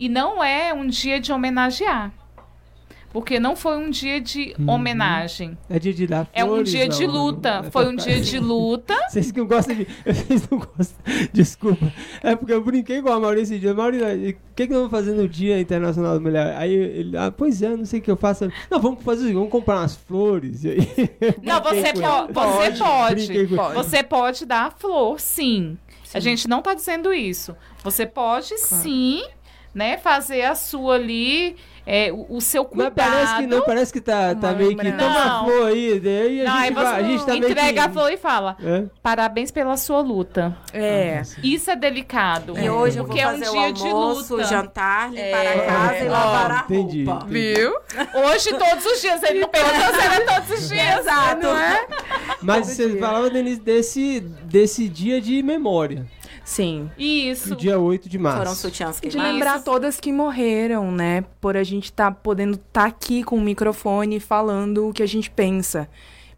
E 0.00 0.08
não 0.08 0.42
é 0.42 0.74
um 0.74 0.88
dia 0.88 1.20
de 1.20 1.32
homenagear. 1.32 2.12
Porque 3.12 3.40
não 3.40 3.56
foi 3.56 3.76
um 3.78 3.88
dia 3.90 4.20
de 4.20 4.54
Uhum. 4.58 4.68
homenagem. 4.70 5.56
É 5.70 5.78
dia 5.78 5.94
de 5.94 6.06
dar 6.06 6.28
É 6.32 6.44
um 6.44 6.48
flores, 6.48 6.70
dia 6.70 6.88
de 6.88 7.06
não, 7.06 7.14
luta. 7.14 7.62
não. 7.62 7.70
Foi 7.70 7.88
um 7.88 7.96
dia 7.96 8.20
de 8.20 8.38
luta. 8.40 8.94
Vocês 9.08 9.32
que 9.32 9.38
não 9.40 9.46
gostam 9.46 9.74
de. 9.76 9.86
Vocês 10.04 10.48
não 10.50 10.58
gostam. 10.58 10.96
Desculpa. 11.32 11.92
É 12.22 12.36
porque 12.36 12.52
eu 12.52 12.62
brinquei 12.62 13.00
com 13.00 13.10
a 13.10 13.18
Maurício 13.18 13.54
esse 13.54 13.58
dia. 13.60 13.72
Maurício, 13.72 14.06
o 14.06 14.54
que, 14.54 14.66
que 14.66 14.72
nós 14.72 14.76
vamos 14.82 14.90
fazer 14.90 15.12
no 15.12 15.26
Dia 15.28 15.58
Internacional 15.58 16.14
da 16.14 16.20
Mulher? 16.20 16.54
Aí 16.56 16.72
ele, 16.74 17.16
ah, 17.16 17.32
pois 17.34 17.62
é, 17.62 17.74
não 17.76 17.84
sei 17.86 18.00
o 18.00 18.02
que 18.02 18.10
eu 18.10 18.16
faço. 18.16 18.50
Não, 18.70 18.78
vamos 18.80 19.02
fazer 19.02 19.32
vamos 19.32 19.50
comprar 19.50 19.78
umas 19.78 19.96
flores. 19.96 20.62
E 20.68 20.76
Não, 21.42 21.62
você, 21.62 21.92
po- 21.92 22.32
você 22.32 22.70
pode. 22.78 23.48
Pode. 23.56 23.74
Você 23.74 24.02
pode 24.02 24.46
dar 24.46 24.66
a 24.66 24.70
flor, 24.70 25.18
sim. 25.18 25.78
A 26.14 26.20
gente 26.20 26.46
não 26.48 26.60
tá 26.62 26.74
dizendo 26.74 27.12
isso. 27.12 27.54
Você 27.82 28.06
pode 28.06 28.56
sim, 28.58 29.22
né, 29.74 29.96
fazer 29.98 30.42
a 30.42 30.54
sua 30.54 30.94
ali, 30.94 31.56
é, 31.90 32.12
o, 32.12 32.36
o 32.36 32.40
seu 32.42 32.64
Mas 32.64 32.70
cuidado. 32.90 32.94
parece 32.94 33.34
que 33.36 33.46
não, 33.46 33.62
parece 33.62 33.92
que 33.94 34.00
tá, 34.02 34.34
tá 34.34 34.52
meio 34.52 34.76
que. 34.76 34.92
Toma 34.92 35.10
a 35.22 35.26
Não. 35.38 35.44
flor 35.46 35.68
aí. 35.68 35.98
Daí 35.98 36.40
a 36.42 36.44
Não, 36.50 36.60
gente, 36.60 36.74
vai, 36.74 36.84
a 36.86 37.02
gente 37.02 37.20
tá 37.24 37.32
meio 37.32 37.44
que. 37.46 37.50
entrega 37.52 37.84
a 37.84 37.88
flor 37.88 38.12
e 38.12 38.16
fala: 38.18 38.56
É? 38.62 38.84
parabéns 39.02 39.50
pela 39.50 39.76
sua 39.78 40.00
luta. 40.00 40.54
É. 40.72 41.22
Isso 41.42 41.70
é 41.70 41.76
delicado. 41.76 42.58
E 42.58 42.68
hoje 42.68 42.98
eu 42.98 43.04
vou 43.04 43.14
porque 43.14 43.20
é 43.22 43.26
um 43.28 43.38
fazer 43.38 43.48
o 43.48 43.52
dia 43.52 43.72
de 43.72 43.82
almoço, 43.88 44.34
o 44.34 44.36
luta. 44.36 44.48
jantar, 44.48 45.08
limpar 45.10 45.22
É. 45.22 45.54
a 45.58 45.66
casa 45.66 46.04
e 46.04 46.08
Ó, 46.08 46.10
lavar 46.12 46.50
a 46.50 46.64
entendi. 46.64 47.04
roupa. 47.04 47.26
Viu? 47.26 47.72
Hoje, 48.26 48.50
todos 48.50 48.84
os 48.84 49.00
dias. 49.00 49.22
Ele 49.22 49.40
não 49.40 49.48
perguntou 49.48 49.94
se 49.94 50.00
era 50.00 50.20
todos 50.26 50.50
os 50.60 50.68
dias. 50.68 50.98
Exato. 51.00 51.42
Não 51.42 51.58
é? 51.58 51.86
Mas 52.42 52.66
Todo 52.66 52.74
você 52.76 52.88
dia. 52.90 53.00
falava, 53.00 53.30
Denise, 53.30 53.60
desse, 53.60 54.20
desse 54.44 54.88
dia 54.88 55.20
de 55.20 55.42
memória. 55.42 56.04
Sim. 56.48 56.90
Isso. 56.96 57.52
O 57.52 57.56
dia 57.56 57.78
8 57.78 58.08
de 58.08 58.16
março. 58.18 58.38
Foram 58.38 58.54
sutiãs 58.54 58.98
E 59.02 59.08
de 59.08 59.18
lembrar 59.18 59.62
todas 59.62 60.00
que 60.00 60.10
morreram, 60.10 60.90
né? 60.90 61.22
Por 61.42 61.58
a 61.58 61.62
gente 61.62 61.92
tá 61.92 62.10
podendo 62.10 62.54
estar 62.54 62.86
aqui 62.86 63.22
com 63.22 63.36
o 63.36 63.40
microfone 63.40 64.18
falando 64.18 64.88
o 64.88 64.92
que 64.94 65.02
a 65.02 65.06
gente 65.06 65.30
pensa. 65.30 65.90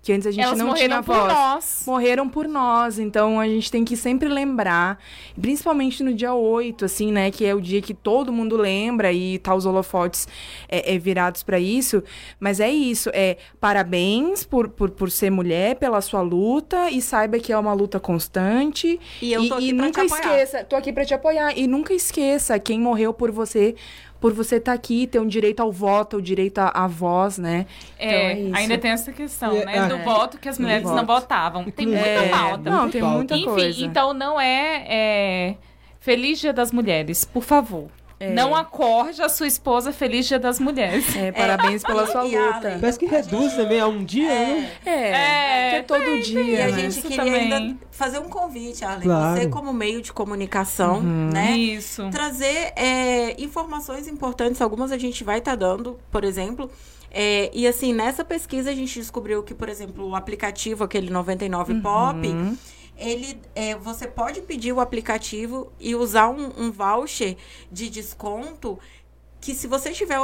Que 0.02 0.14
antes 0.14 0.26
a 0.26 0.30
gente 0.30 0.42
Elas 0.44 0.58
não 0.58 0.68
morreram 0.68 0.88
tinha 0.88 1.02
por 1.02 1.14
voz. 1.14 1.32
nós. 1.34 1.82
Morreram 1.86 2.28
por 2.28 2.48
nós, 2.48 2.98
então 2.98 3.38
a 3.38 3.46
gente 3.46 3.70
tem 3.70 3.84
que 3.84 3.96
sempre 3.98 4.30
lembrar, 4.30 4.98
principalmente 5.38 6.02
no 6.02 6.14
dia 6.14 6.32
8, 6.32 6.86
assim, 6.86 7.12
né, 7.12 7.30
que 7.30 7.44
é 7.44 7.54
o 7.54 7.60
dia 7.60 7.82
que 7.82 7.92
todo 7.92 8.32
mundo 8.32 8.56
lembra 8.56 9.12
e 9.12 9.38
tá 9.38 9.54
os 9.54 9.66
holofotes 9.66 10.26
é, 10.70 10.94
é, 10.94 10.98
virados 10.98 11.42
para 11.42 11.60
isso, 11.60 12.02
mas 12.38 12.60
é 12.60 12.70
isso, 12.70 13.10
é 13.12 13.36
parabéns 13.60 14.42
por, 14.42 14.68
por, 14.70 14.88
por 14.90 15.10
ser 15.10 15.28
mulher, 15.30 15.76
pela 15.76 16.00
sua 16.00 16.22
luta 16.22 16.90
e 16.90 17.02
saiba 17.02 17.38
que 17.38 17.52
é 17.52 17.58
uma 17.58 17.74
luta 17.74 18.00
constante 18.00 18.98
E 19.20 19.32
eu 19.34 19.46
tô 19.48 19.54
aqui 19.54 19.74
pra 19.74 19.84
nunca 19.84 20.06
te 20.06 20.14
apoiar. 20.14 20.32
esqueça, 20.42 20.64
tô 20.64 20.76
aqui 20.76 20.92
pra 20.94 21.04
te 21.04 21.12
apoiar 21.14 21.56
e 21.58 21.66
nunca 21.66 21.92
esqueça 21.92 22.58
quem 22.58 22.80
morreu 22.80 23.12
por 23.12 23.30
você, 23.30 23.74
por 24.20 24.32
você 24.34 24.56
estar 24.56 24.72
aqui, 24.72 25.06
ter 25.06 25.18
um 25.18 25.26
direito 25.26 25.60
ao 25.60 25.72
voto, 25.72 26.18
o 26.18 26.22
direito 26.22 26.58
à, 26.58 26.68
à 26.68 26.86
voz, 26.86 27.38
né? 27.38 27.66
É, 27.98 28.06
Então 28.06 28.18
é 28.28 28.40
isso. 28.40 28.56
ainda 28.56 28.78
tem 28.78 28.90
essa 28.90 29.12
questão, 29.12 29.56
É, 29.56 29.64
né? 29.64 29.86
Do 29.88 29.94
é. 29.96 30.02
voto 30.04 30.38
que 30.38 30.48
as 30.48 30.56
Do 30.58 30.62
mulheres 30.62 30.84
não 30.90 31.06
votavam. 31.06 31.64
Tem 31.70 31.86
muita 31.86 32.04
É, 32.06 32.28
pauta. 32.28 32.70
Não, 32.70 32.90
tem 32.90 33.02
muita 33.02 33.34
Enfim, 33.34 33.44
coisa. 33.46 33.84
então 33.86 34.12
não 34.12 34.38
é, 34.40 34.84
é, 34.88 35.56
Feliz 36.00 36.38
Dia 36.38 36.52
das 36.52 36.70
Mulheres, 36.70 37.24
por 37.24 37.42
favor. 37.42 37.88
É. 38.22 38.34
Não 38.34 38.54
acorde 38.54 39.22
a 39.22 39.30
sua 39.30 39.46
esposa 39.46 39.92
Feliz 39.92 40.28
Dia 40.28 40.38
das 40.38 40.60
Mulheres. 40.60 41.16
É, 41.16 41.32
parabéns 41.32 41.82
pela 41.82 42.06
sua 42.06 42.26
e 42.26 42.36
a 42.36 42.46
luta. 42.54 42.76
Parece 42.78 42.98
que 42.98 43.06
reduz 43.06 43.54
também 43.54 43.80
a 43.80 43.86
um 43.86 44.04
dia, 44.04 44.28
né? 44.28 44.70
É, 44.84 44.90
É, 44.90 45.70
que 45.70 45.76
é 45.76 45.82
todo 45.82 46.04
E 46.04 46.20
dia, 46.20 46.64
a 46.66 46.68
né? 46.68 46.80
gente 46.80 46.88
Isso 46.98 47.00
queria 47.08 47.16
também. 47.16 47.52
ainda 47.52 47.76
fazer 47.90 48.18
um 48.18 48.28
convite, 48.28 48.84
Arlen. 48.84 49.04
Claro. 49.04 49.40
Você, 49.40 49.48
como 49.48 49.72
meio 49.72 50.02
de 50.02 50.12
comunicação, 50.12 51.00
né? 51.02 51.56
Isso. 51.56 52.10
Trazer 52.10 52.72
é, 52.76 53.34
informações 53.42 54.06
importantes, 54.06 54.60
algumas 54.60 54.92
a 54.92 54.98
gente 54.98 55.24
vai 55.24 55.38
estar 55.38 55.56
dando, 55.56 55.98
por 56.10 56.22
exemplo. 56.22 56.70
É, 57.10 57.50
e 57.54 57.66
assim, 57.66 57.92
nessa 57.94 58.22
pesquisa 58.24 58.70
a 58.70 58.74
gente 58.74 58.98
descobriu 59.00 59.42
que, 59.42 59.54
por 59.54 59.68
exemplo, 59.70 60.06
o 60.10 60.14
aplicativo, 60.14 60.84
aquele 60.84 61.10
99 61.10 61.80
Pop, 61.80 62.18
ele, 63.00 63.40
é, 63.54 63.74
você 63.74 64.06
pode 64.06 64.40
pedir 64.42 64.72
o 64.72 64.80
aplicativo 64.80 65.72
e 65.80 65.94
usar 65.94 66.28
um, 66.28 66.52
um 66.56 66.70
voucher 66.70 67.36
de 67.72 67.88
desconto 67.90 68.78
que 69.40 69.54
se 69.54 69.66
você 69.66 69.90
estiver 69.90 70.18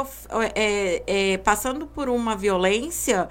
é, 0.55 1.03
é, 1.33 1.37
passando 1.39 1.87
por 1.87 2.07
uma 2.07 2.35
violência, 2.35 3.27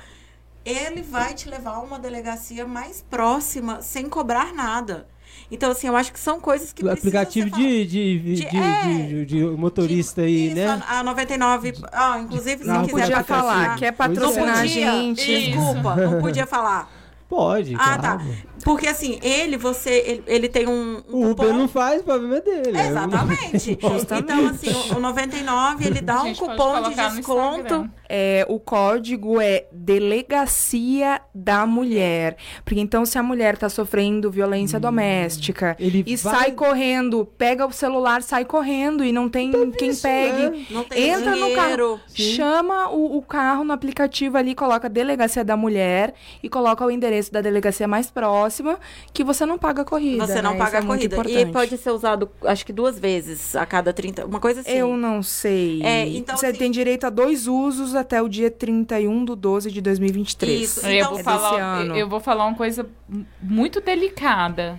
ele 0.64 1.00
vai 1.00 1.32
te 1.32 1.48
levar 1.48 1.74
a 1.76 1.78
uma 1.80 1.98
delegacia 1.98 2.66
mais 2.66 3.04
próxima 3.08 3.80
sem 3.82 4.08
cobrar 4.08 4.52
nada. 4.52 5.06
Então, 5.48 5.70
assim, 5.70 5.86
eu 5.86 5.94
acho 5.94 6.12
que 6.12 6.18
são 6.18 6.40
coisas 6.40 6.72
que 6.72 6.84
O 6.84 6.90
aplicativo 6.90 7.48
de, 7.50 7.86
de, 7.86 8.18
de, 8.18 8.34
De- 8.34 8.56
é. 8.56 8.82
de- 9.06 9.26
de 9.26 9.44
motorista 9.44 10.22
aí, 10.22 10.46
Isso, 10.48 10.56
né? 10.56 10.82
A 10.88 11.04
99. 11.04 11.72
Ah, 11.92 12.18
inclusive, 12.18 12.62
se 12.64 12.68
Não 12.68 12.84
quiser 12.84 13.00
podia 13.02 13.16
patrocinar- 13.22 13.54
falar, 13.54 13.78
quer 13.78 13.90
Não 13.92 13.96
patrocinar 13.96 14.48
a 14.58 14.60
podia. 14.62 14.90
gente. 14.92 15.24
Desculpa, 15.52 15.94
não 15.96 16.20
podia 16.20 16.46
falar. 16.48 16.90
Pode, 17.28 17.74
Ah, 17.74 17.98
claro. 17.98 18.00
tá. 18.02 18.24
Porque 18.66 18.88
assim, 18.88 19.20
ele, 19.22 19.56
você, 19.56 20.02
ele, 20.04 20.22
ele 20.26 20.48
tem 20.48 20.66
um, 20.66 21.00
um 21.08 21.18
O 21.28 21.30
Uber 21.30 21.46
cupom- 21.46 21.52
não 21.56 21.68
faz, 21.68 22.00
o 22.00 22.04
problema 22.04 22.38
é 22.38 22.40
dele. 22.40 22.76
Exatamente. 22.80 23.78
Então, 24.18 24.46
assim, 24.48 24.70
o, 24.92 24.96
o 24.96 25.00
99, 25.00 25.86
ele 25.86 26.00
dá 26.00 26.22
um 26.24 26.34
cupom 26.34 26.82
de 26.88 26.94
desconto. 26.96 27.88
É, 28.08 28.44
o 28.48 28.58
código 28.58 29.40
é 29.40 29.66
Delegacia 29.72 31.20
da 31.34 31.66
Mulher. 31.66 32.36
Porque 32.64 32.80
então, 32.80 33.04
se 33.06 33.18
a 33.18 33.22
mulher 33.22 33.56
tá 33.56 33.68
sofrendo 33.68 34.30
violência 34.30 34.78
doméstica 34.80 35.76
Ele 35.78 36.02
e 36.06 36.16
vai- 36.16 36.34
sai 36.34 36.52
correndo, 36.52 37.24
pega 37.38 37.66
o 37.66 37.72
celular, 37.72 38.22
sai 38.22 38.44
correndo 38.44 39.04
e 39.04 39.12
não 39.12 39.28
tem 39.28 39.50
quem 39.76 39.90
isso, 39.90 40.02
pegue. 40.02 40.66
Não 40.70 40.84
tem 40.84 41.08
Entra 41.10 41.36
no 41.36 41.46
dinheiro. 41.46 42.00
Sim. 42.08 42.34
Chama 42.34 42.90
o, 42.90 43.16
o 43.18 43.22
carro 43.22 43.64
no 43.64 43.72
aplicativo 43.72 44.36
ali, 44.36 44.54
coloca 44.54 44.88
Delegacia 44.88 45.44
da 45.44 45.56
Mulher 45.56 46.14
e 46.42 46.48
coloca 46.48 46.84
o 46.84 46.90
endereço 46.90 47.32
da 47.32 47.40
delegacia 47.40 47.86
mais 47.88 48.10
próxima, 48.10 48.55
que 49.12 49.24
você 49.24 49.44
não 49.46 49.58
paga 49.58 49.82
a 49.82 49.84
corrida. 49.84 50.26
Você 50.26 50.40
não 50.42 50.52
né? 50.52 50.58
paga 50.58 50.68
Isso 50.68 50.76
a 50.76 50.80
é 50.80 50.86
corrida. 50.86 51.30
E 51.40 51.46
pode 51.46 51.76
ser 51.78 51.90
usado, 51.90 52.30
acho 52.44 52.64
que 52.66 52.72
duas 52.72 52.98
vezes 52.98 53.54
a 53.56 53.64
cada 53.66 53.92
30. 53.92 54.26
Uma 54.26 54.40
coisa 54.40 54.60
assim. 54.60 54.70
Eu 54.72 54.96
não 54.96 55.22
sei. 55.22 55.82
É, 55.82 56.06
então, 56.08 56.36
Você 56.36 56.46
assim- 56.46 56.58
tem 56.58 56.70
direito 56.70 57.04
a 57.04 57.10
dois 57.10 57.46
usos 57.46 57.94
até 57.94 58.20
o 58.22 58.28
dia 58.28 58.50
31 58.50 59.24
de 59.24 59.34
12 59.36 59.70
de 59.70 59.80
2023. 59.80 60.60
Isso. 60.62 60.86
Eu 60.86 60.92
Então, 60.92 61.10
vou 61.10 61.20
é 61.20 61.22
falar, 61.22 61.50
desse 61.50 61.60
ano. 61.60 61.92
eu- 61.94 61.96
eu 62.00 62.08
vou 62.08 62.20
falar 62.20 62.46
uma 62.46 62.56
coisa 62.56 62.86
muito 63.40 63.80
delicada. 63.80 64.78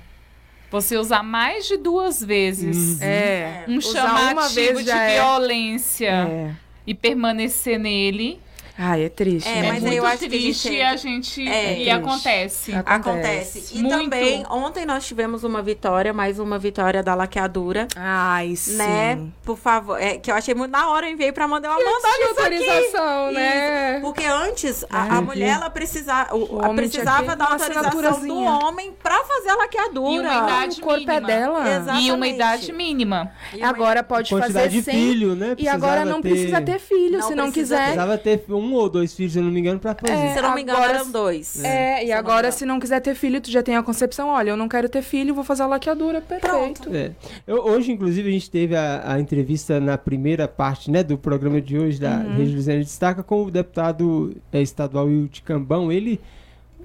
Você 0.69 0.97
usar 0.97 1.23
mais 1.23 1.65
de 1.65 1.77
duas 1.77 2.21
vezes 2.21 2.99
É. 3.01 3.63
um 3.69 3.77
Usar 3.77 4.01
chamativo 4.01 4.31
uma 4.33 4.49
vez 4.49 4.83
de 4.83 4.91
é- 4.91 5.15
violência 5.15 6.09
É. 6.09 6.51
e 6.85 6.93
permanecer 6.93 7.79
nele 7.79 8.39
Ai, 8.77 9.05
é 9.05 9.09
triste. 9.09 9.49
É, 9.49 9.61
né? 9.61 9.67
é 9.67 9.71
mas 9.73 9.81
muito 9.81 9.95
eu 9.95 10.05
acho 10.05 10.17
que 10.19 10.25
a 10.25 10.29
triste 10.29 10.63
gente- 10.69 10.75
e 10.77 10.81
a 10.83 10.95
gente 10.95 11.47
É, 11.47 11.71
e 11.71 11.75
triste. 11.75 11.89
acontece. 11.89 12.71
Acontece. 12.85 13.77
E 13.77 13.81
Muito. 13.81 13.97
também, 14.03 14.45
ontem 14.49 14.85
nós 14.85 15.05
tivemos 15.05 15.43
uma 15.43 15.61
vitória, 15.61 16.13
mais 16.13 16.37
uma 16.39 16.59
vitória 16.59 17.01
da 17.01 17.15
laqueadura. 17.15 17.87
Ai, 17.95 18.55
sim. 18.55 18.75
Né? 18.77 19.19
Por 19.43 19.57
favor. 19.57 19.99
É, 20.01 20.17
que 20.17 20.29
eu 20.31 20.35
achei 20.35 20.53
muito 20.53 20.71
na 20.71 20.89
hora, 20.89 21.07
eu 21.07 21.13
enviei 21.13 21.31
pra 21.31 21.47
mandar 21.47 21.69
uma 21.71 21.77
mandar 21.83 21.99
Tinha 22.01 22.31
isso 22.31 22.39
aqui. 22.41 22.53
autorização, 22.55 23.31
né? 23.31 23.93
Isso. 23.93 24.01
Porque 24.01 24.25
antes, 24.25 24.83
a, 24.83 24.87
Ai, 25.03 25.09
a 25.17 25.21
mulher, 25.21 25.49
ela 25.55 25.69
precisava, 25.69 26.35
o, 26.35 26.59
O 26.71 26.75
precisava 26.75 27.35
da 27.35 27.45
autorização 27.45 28.19
do 28.27 28.35
homem 28.43 28.93
pra 29.01 29.23
fazer 29.23 29.49
a 29.49 29.55
laqueadura. 29.55 30.11
E 30.15 30.19
uma 30.19 30.43
idade 30.43 30.79
O 30.81 30.83
corpo 30.83 30.99
é 31.09 31.19
mínima. 31.19 31.27
dela. 31.27 31.59
E 31.59 31.61
uma 31.61 32.27
Exatamente. 32.27 32.35
idade 32.35 32.73
mínima. 32.73 33.31
E 33.53 33.57
uma- 33.57 33.69
Agora 33.69 34.03
pode 34.03 34.29
Quantidade 34.29 34.53
fazer 34.53 34.69
de 34.69 34.81
sem. 34.83 34.93
filho, 34.93 35.35
né? 35.35 35.55
E 35.57 35.67
agora 35.67 35.91
Precisava 36.01 36.05
não 36.05 36.21
ter- 36.21 36.29
precisa 36.29 36.61
ter 36.61 36.79
filho, 36.79 37.19
Não 37.19 37.27
se 37.27 37.35
não 37.35 37.45
precisa 37.51 37.75
quiser. 37.75 37.83
Precisava 37.85 38.17
ter 38.17 38.43
um 38.49 38.66
ou 38.73 38.89
dois 38.89 39.13
filhos, 39.13 39.33
se 39.33 39.39
eu 39.39 39.43
não 39.43 39.51
me 39.51 39.59
engano, 39.59 39.79
pra 39.79 39.95
fazer. 39.95 40.33
Se 40.33 40.39
eu 40.39 40.43
não 40.43 40.55
me 40.55 40.61
engano, 40.61 40.77
Agora- 40.79 40.93
eram 40.99 41.11
dois. 41.11 41.63
É, 41.63 42.03
e 42.03 42.07
Se 42.07 42.11
não 42.11 42.17
agora, 42.19 42.51
se 42.51 42.65
não 42.65 42.79
quiser 42.79 42.99
ter 43.01 43.15
filho, 43.15 43.39
tu 43.41 43.49
já 43.51 43.61
tem 43.63 43.75
a 43.75 43.83
concepção, 43.83 44.29
olha, 44.29 44.49
eu 44.51 44.57
não 44.57 44.67
quero 44.67 44.87
ter 44.89 45.01
filho, 45.01 45.33
vou 45.35 45.43
fazer 45.43 45.63
a 45.63 45.67
laqueadura, 45.67 46.21
perfeito. 46.21 46.93
É. 46.95 47.11
Eu- 47.45 47.63
hoje, 47.65 47.91
inclusive, 47.91 48.29
a 48.29 48.31
gente 48.31 48.49
teve 48.51 48.75
a, 48.75 49.13
a 49.13 49.19
entrevista 49.19 49.79
na 49.79 49.97
primeira 49.97 50.47
parte 50.47 50.89
né, 50.91 51.03
do 51.03 51.17
programa 51.17 51.59
de 51.61 51.77
hoje 51.77 51.99
da 51.99 52.17
Uhum. 52.17 52.35
Rede 52.37 52.55
Luziana 52.55 52.79
Destaca 52.81 53.23
com 53.23 53.43
o 53.43 53.51
deputado 53.51 54.35
eh, 54.51 54.61
estadual 54.61 55.05
Wilde 55.05 55.41
Cambão. 55.41 55.91
Ele, 55.91 56.19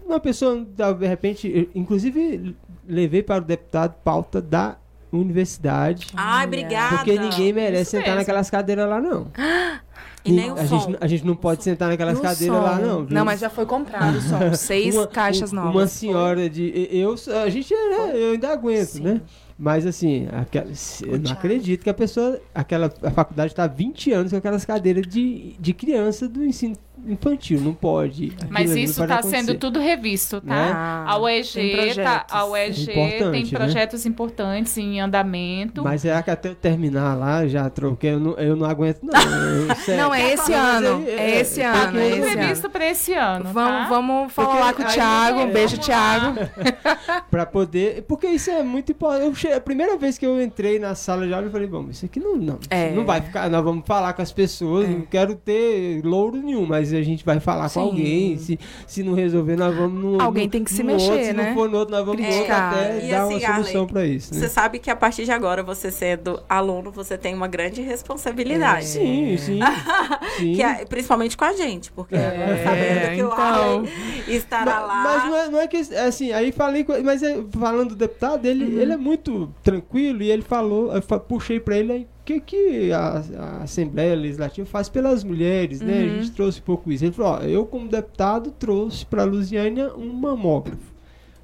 uma 0.06 0.20
pessoa, 0.20 0.64
da- 0.76 0.92
de 0.92 1.06
repente, 1.06 1.68
inclusive, 1.74 2.54
levei 2.88 3.22
para 3.22 3.42
o 3.42 3.46
deputado 3.46 3.94
pauta 4.04 4.40
da 4.40 4.76
universidade. 5.12 6.08
Ai, 6.14 6.46
obrigada. 6.46 6.96
Porque 6.96 7.18
ninguém 7.18 7.52
merece 7.52 7.82
Isso 7.82 7.90
sentar 7.92 8.06
mesmo. 8.08 8.18
naquelas 8.20 8.50
cadeiras 8.50 8.88
lá, 8.88 9.00
não. 9.00 9.28
E 10.24 10.30
nem 10.30 10.52
o 10.52 10.54
a, 10.54 10.64
som. 10.64 10.78
gente, 10.78 10.98
a 11.00 11.06
gente 11.08 11.26
não 11.26 11.34
pode 11.34 11.64
sentar 11.64 11.88
naquelas 11.88 12.16
E 12.16 12.22
cadeiras 12.22 12.56
som? 12.56 12.62
lá, 12.62 12.78
não. 12.78 13.04
viu? 13.04 13.12
Não, 13.12 13.24
mas 13.24 13.40
já 13.40 13.50
foi 13.50 13.66
comprado 13.66 14.18
o 14.18 14.20
som. 14.22 14.54
Seis 14.54 14.94
Uma- 14.94 15.08
caixas 15.08 15.50
novas. 15.50 15.74
Uma 15.74 15.86
senhora 15.88 16.48
de. 16.48 16.88
Eu, 16.92 17.16
a 17.44 17.48
gente, 17.50 17.74
né, 17.74 18.12
eu 18.14 18.30
ainda 18.30 18.52
aguento, 18.52 19.00
né? 19.02 19.20
Mas 19.58 19.84
assim, 19.84 20.28
aquela, 20.30 20.68
eu 21.04 21.18
não 21.18 21.32
acredito 21.32 21.82
que 21.82 21.90
a 21.90 21.94
pessoa. 21.94 22.40
Aquela, 22.54 22.86
a 23.02 23.10
faculdade 23.10 23.50
está 23.52 23.64
há 23.64 23.66
20 23.66 24.12
anos 24.12 24.30
com 24.30 24.38
aquelas 24.38 24.64
cadeiras 24.64 25.04
de, 25.08 25.56
de 25.58 25.72
criança 25.74 26.28
do 26.28 26.44
ensino 26.44 26.76
infantil. 27.06 27.60
Não 27.60 27.74
pode. 27.74 28.32
Mas 28.48 28.70
isso 28.70 29.02
está 29.02 29.22
sendo 29.22 29.54
tudo 29.56 29.80
revisto, 29.80 30.40
tá? 30.40 30.46
Né? 30.46 30.72
Ah, 30.74 31.04
A 31.08 31.14
tem 31.14 31.22
UEG, 31.22 31.46
tá, 31.72 31.82
projetos. 31.82 32.24
a 32.36 32.46
UEG 32.46 32.90
É 32.90 33.30
tem 33.30 33.44
né? 33.44 33.50
projetos 33.50 34.06
importantes 34.06 34.76
em 34.78 35.00
andamento. 35.00 35.82
Mas 35.82 36.02
será 36.02 36.22
que 36.22 36.30
até 36.30 36.50
eu 36.50 36.54
terminar 36.54 37.14
lá, 37.16 37.46
já 37.46 37.68
troquei, 37.70 38.12
eu 38.12 38.20
não, 38.20 38.32
eu 38.34 38.54
não 38.56 38.66
aguento, 38.68 39.00
não. 39.02 39.12
Eu-. 39.20 39.96
Não, 39.96 40.14
é 40.14 40.32
esse 40.32 40.52
ano. 40.52 40.96
aí, 40.98 41.08
É 41.10 41.40
esse 41.40 41.60
é, 41.60 41.66
ano, 41.66 41.98
é 41.98 42.08
esse 42.08 42.20
ano. 42.20 42.32
previsto 42.32 42.70
para 42.70 42.86
esse 42.90 43.12
ano, 43.14 43.44
Vamos, 43.52 43.82
tá? 43.82 43.88
vamos 43.88 44.32
falar 44.32 44.48
Porque 44.48 44.64
lá 44.64 44.72
com 44.72 44.82
o 44.82 44.86
Thiago. 44.86 45.40
é, 45.40 45.44
Um 45.44 45.50
beijo, 45.52 45.78
Thiago. 45.78 46.38
Pra 47.30 47.46
poder. 47.46 48.02
Porque 48.06 48.26
isso 48.26 48.50
é 48.50 48.62
muito 48.62 48.92
importante. 48.92 49.24
Eu 49.26 49.34
che- 49.34 49.52
A 49.52 49.60
primeira 49.60 49.96
vez 49.96 50.18
que 50.18 50.26
eu 50.26 50.40
entrei 50.42 50.78
na 50.78 50.94
sala 50.94 51.26
de 51.26 51.32
aula, 51.34 51.46
eu 51.46 51.50
falei, 51.50 51.66
bom, 51.66 51.86
isso 51.90 52.04
aqui 52.04 52.20
não. 52.20 52.36
Não, 52.36 52.58
É. 52.70 52.90
não 52.90 53.04
vai 53.04 53.20
ficar. 53.20 53.48
Nós 53.48 53.62
vamos 53.64 53.84
falar 53.86 54.12
com 54.12 54.22
as 54.22 54.32
pessoas. 54.32 54.88
Não 54.88 55.02
quero 55.02 55.34
ter 55.34 56.00
louro 56.04 56.36
nenhum, 56.36 56.66
mas 56.66 56.81
a 56.92 57.02
gente 57.02 57.24
vai 57.24 57.38
falar 57.40 57.68
Sim. 57.68 57.80
com 57.80 57.86
alguém. 57.86 58.38
Se, 58.38 58.58
se 58.86 59.02
não 59.02 59.14
resolver, 59.14 59.56
nós 59.56 59.74
vamos 59.74 60.02
no. 60.02 60.20
Alguém 60.22 60.44
no- 60.44 60.50
tem 60.50 60.64
que 60.64 60.72
se 60.72 60.82
mexer, 60.82 61.10
outro, 61.10 61.24
Se 61.26 61.32
né? 61.32 61.48
não 61.48 61.54
for 61.54 61.68
no 61.68 61.78
outro, 61.78 61.94
nós 61.94 62.04
vamos 62.04 62.20
no 62.20 62.26
outro 62.26 62.42
Criticar. 62.44 62.72
até 62.74 63.06
E 63.06 63.10
dar 63.10 63.22
assim, 63.24 63.34
uma 63.44 63.54
solução 63.54 63.86
pra 63.86 64.06
isso. 64.06 64.34
Né? 64.34 64.40
Você 64.40 64.48
sabe 64.48 64.78
que 64.78 64.90
a 64.90 64.96
partir 64.96 65.24
de 65.24 65.30
agora, 65.32 65.62
você 65.62 65.90
sendo 65.90 66.40
aluno, 66.48 66.90
você 66.90 67.16
tem 67.18 67.34
uma 67.34 67.46
grande 67.48 67.80
responsabilidade. 67.82 68.86
Sim, 68.86 69.36
sim. 69.38 69.60
sim. 70.38 70.54
Que 70.54 70.62
é- 70.62 70.84
principalmente 70.84 71.36
com 71.36 71.44
a 71.44 71.52
gente, 71.52 71.90
porque 71.92 72.16
agora 72.16 72.62
sabendo 72.64 73.14
que 73.16 73.22
o 73.22 73.26
então. 73.26 73.32
Arley 73.32 73.90
estará 74.28 74.72
Ma- 74.74 74.80
lá. 74.80 75.02
Mas 75.04 75.24
não 75.24 75.36
é, 75.36 75.48
não 75.48 75.60
é 75.60 75.66
que, 75.66 75.76
assim, 75.76 76.32
aí 76.32 76.52
falei, 76.52 76.84
com- 76.84 77.00
mas 77.02 77.22
é, 77.22 77.36
falando 77.58 77.90
do 77.90 77.96
deputado, 77.96 78.46
ele, 78.46 78.64
Uhum. 78.64 78.80
ele 78.80 78.92
é 78.92 78.96
muito 78.96 79.52
tranquilo 79.62 80.22
e 80.22 80.30
ele 80.30 80.42
falou, 80.42 80.92
eu 80.94 81.02
puxei 81.20 81.60
pra 81.60 81.76
ele 81.76 81.92
aí, 81.92 82.00
o 82.02 82.11
que, 82.24 82.40
que 82.40 82.92
a, 82.92 83.22
a 83.38 83.62
Assembleia 83.62 84.14
Legislativa 84.14 84.66
faz 84.66 84.88
pelas 84.88 85.24
mulheres, 85.24 85.80
né? 85.80 86.02
Uhum. 86.02 86.04
A 86.04 86.22
gente 86.22 86.30
trouxe 86.32 86.60
um 86.60 86.64
pouco 86.64 86.92
isso. 86.92 87.04
Ele 87.04 87.12
falou, 87.12 87.32
ó, 87.32 87.42
eu 87.42 87.66
como 87.66 87.88
deputado 87.88 88.50
trouxe 88.52 89.04
pra 89.04 89.24
Lusiânia 89.24 89.92
um 89.94 90.12
mamógrafo. 90.12 90.92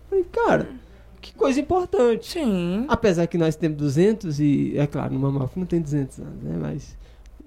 Falei, 0.09 0.25
cara, 0.25 0.69
que 1.21 1.35
coisa 1.35 1.61
importante. 1.61 2.27
Sim. 2.27 2.87
Apesar 2.89 3.27
que 3.27 3.37
nós 3.37 3.57
temos 3.57 3.77
200 3.77 4.41
e, 4.41 4.75
é 4.77 4.87
claro, 4.87 5.13
no 5.13 5.21
mamógrafo 5.21 5.59
não 5.59 5.67
tem 5.67 5.81
200 5.81 6.21
anos, 6.21 6.43
né? 6.43 6.57
Mas 6.61 6.97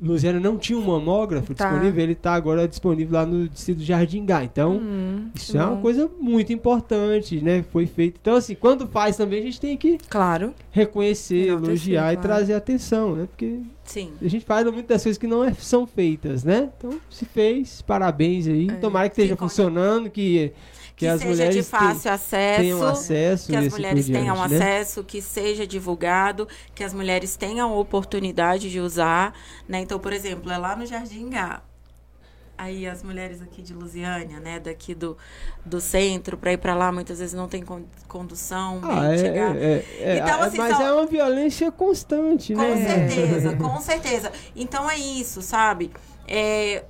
Luziana 0.01 0.39
não 0.39 0.57
tinha 0.57 0.77
um 0.79 0.81
mamógrafo 0.83 1.53
Tá. 1.53 1.69
disponível, 1.69 2.03
ele 2.03 2.13
está 2.13 2.33
agora 2.33 2.67
disponível 2.67 3.13
lá 3.19 3.25
no 3.25 3.47
distrito 3.47 3.81
Jardim 3.83 4.25
Gá. 4.25 4.43
Então, 4.43 4.77
Hum, 4.77 5.29
isso 5.35 5.55
é 5.57 5.63
uma 5.63 5.75
bom. 5.75 5.81
coisa 5.81 6.09
muito 6.19 6.51
importante, 6.51 7.39
né? 7.39 7.63
Foi 7.71 7.85
feito. 7.85 8.17
Então, 8.19 8.35
assim, 8.35 8.55
quando 8.55 8.87
faz 8.87 9.15
também, 9.17 9.39
a 9.39 9.43
gente 9.43 9.61
tem 9.61 9.77
que 9.77 9.97
Claro. 10.09 10.53
reconhecer, 10.71 11.47
Enaltecer, 11.49 11.67
elogiar 11.69 12.13
e 12.13 12.15
claro. 12.15 12.21
trazer 12.21 12.53
atenção, 12.55 13.15
né? 13.15 13.27
Porque 13.27 13.59
Sim. 13.83 14.11
a 14.21 14.27
gente 14.27 14.43
faz 14.43 14.63
muitas 14.65 14.87
das 14.87 15.03
coisas 15.03 15.17
que 15.19 15.27
não 15.27 15.43
é- 15.43 15.53
são 15.53 15.85
feitas, 15.85 16.43
né? 16.43 16.69
Então, 16.77 16.99
se 17.09 17.25
fez, 17.25 17.81
parabéns 17.83 18.47
aí. 18.47 18.69
É. 18.69 18.73
Tomara 18.75 19.07
que 19.07 19.13
esteja 19.21 19.35
funcionando, 19.37 20.09
que, 20.09 20.51
que, 21.01 21.07
Que, 21.07 21.07
as 21.07 21.19
seja 21.19 21.29
mulheres 21.31 21.55
de 21.55 21.63
fácil 21.63 22.11
acesso. 22.11 22.61
tenham 22.61 22.87
acesso 22.87 23.47
que 23.47 23.55
as 23.55 23.67
mulheres 23.69 24.05
tenham 24.05 24.35
diante, 24.35 24.53
né? 24.53 24.57
acesso, 24.57 25.03
que 25.03 25.19
seja 25.19 25.65
divulgado, 25.65 26.47
que 26.75 26.83
as 26.83 26.93
mulheres 26.93 27.35
tenham 27.35 27.75
oportunidade 27.75 28.69
de 28.69 28.79
usar, 28.79 29.33
né? 29.67 29.79
Então, 29.79 29.99
por 29.99 30.13
exemplo, 30.13 30.51
é 30.51 30.57
lá 30.59 30.75
no 30.75 30.85
Jardim 30.85 31.29
Gá. 31.31 31.61
Aí 32.55 32.85
as 32.85 33.01
mulheres 33.01 33.41
aqui 33.41 33.63
de 33.63 33.73
Lusiânia, 33.73 34.39
né, 34.39 34.59
daqui 34.59 34.93
do, 34.93 35.17
do 35.65 35.81
centro, 35.81 36.37
para 36.37 36.53
ir 36.53 36.57
para 36.59 36.75
lá, 36.75 36.91
muitas 36.91 37.17
vezes 37.17 37.33
não 37.33 37.47
tem 37.47 37.63
con- 37.63 37.85
condução, 38.07 38.79
Ah, 38.83 39.11
é, 39.11 39.17
chegar. 39.17 39.55
é, 39.57 39.83
é, 39.99 40.17
Então, 40.17 40.43
é, 40.43 40.47
assim, 40.47 40.57
mas 40.57 40.79
é 40.79 40.93
uma 40.93 41.07
violência 41.07 41.71
constante, 41.71 42.53
Com 42.53 42.61
né? 42.61 42.75
certeza, 43.09 43.55
com 43.57 43.81
certeza. 43.81 44.31
Então 44.55 44.87
é 44.87 44.95
isso, 44.99 45.41
sabe? 45.41 45.89
É, 46.27 46.83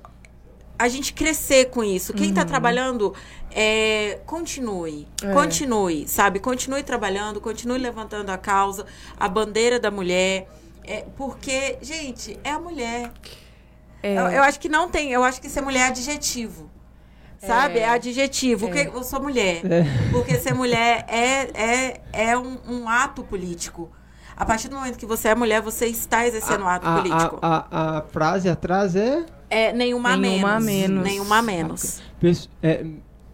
a 0.82 0.88
gente 0.88 1.12
crescer 1.12 1.66
com 1.66 1.84
isso. 1.84 2.12
Quem 2.12 2.34
tá 2.34 2.44
trabalhando, 2.44 3.14
é, 3.52 4.18
continue. 4.26 5.06
É. 5.22 5.32
Continue, 5.32 6.08
sabe? 6.08 6.40
Continue 6.40 6.82
trabalhando, 6.82 7.40
continue 7.40 7.78
levantando 7.78 8.30
a 8.30 8.36
causa, 8.36 8.84
a 9.18 9.28
bandeira 9.28 9.78
da 9.78 9.92
mulher. 9.92 10.48
É, 10.82 11.04
porque, 11.16 11.78
gente, 11.80 12.36
é 12.42 12.50
a 12.50 12.58
mulher. 12.58 13.12
É. 14.02 14.18
Eu, 14.18 14.26
eu 14.26 14.42
acho 14.42 14.58
que 14.58 14.68
não 14.68 14.90
tem. 14.90 15.12
Eu 15.12 15.22
acho 15.22 15.40
que 15.40 15.48
ser 15.48 15.60
mulher 15.60 15.82
é 15.82 15.88
adjetivo. 15.90 16.68
Sabe? 17.38 17.78
É, 17.78 17.88
adjetivo. 17.88 18.66
Porque 18.66 18.90
eu 18.92 19.04
sou 19.04 19.22
mulher. 19.22 19.62
É. 19.64 19.84
Porque 20.10 20.34
ser 20.34 20.52
mulher 20.52 21.04
é, 21.08 21.50
é, 21.54 22.00
é 22.12 22.38
um, 22.38 22.58
um 22.68 22.88
ato 22.88 23.22
político. 23.22 23.88
A 24.36 24.44
partir 24.44 24.68
do 24.68 24.76
momento 24.76 24.96
que 24.98 25.06
você 25.06 25.28
é 25.28 25.34
mulher, 25.34 25.60
você 25.60 25.86
está 25.86 26.26
exercendo 26.26 26.64
um 26.64 26.68
ato 26.68 26.86
a, 26.88 26.96
político. 26.96 27.38
A, 27.42 27.66
a, 27.70 27.98
a 27.98 28.02
frase 28.02 28.48
atrás 28.48 28.96
é, 28.96 29.24
É 29.50 29.72
nenhuma, 29.72 30.16
Nenhuma 30.16 30.54
a 30.56 30.60
menos. 30.60 30.64
menos. 30.64 31.04
Nenhuma 31.04 31.38
a 31.38 31.42
menos. 31.42 32.02
pesso- 32.20 32.48
é, 32.62 32.84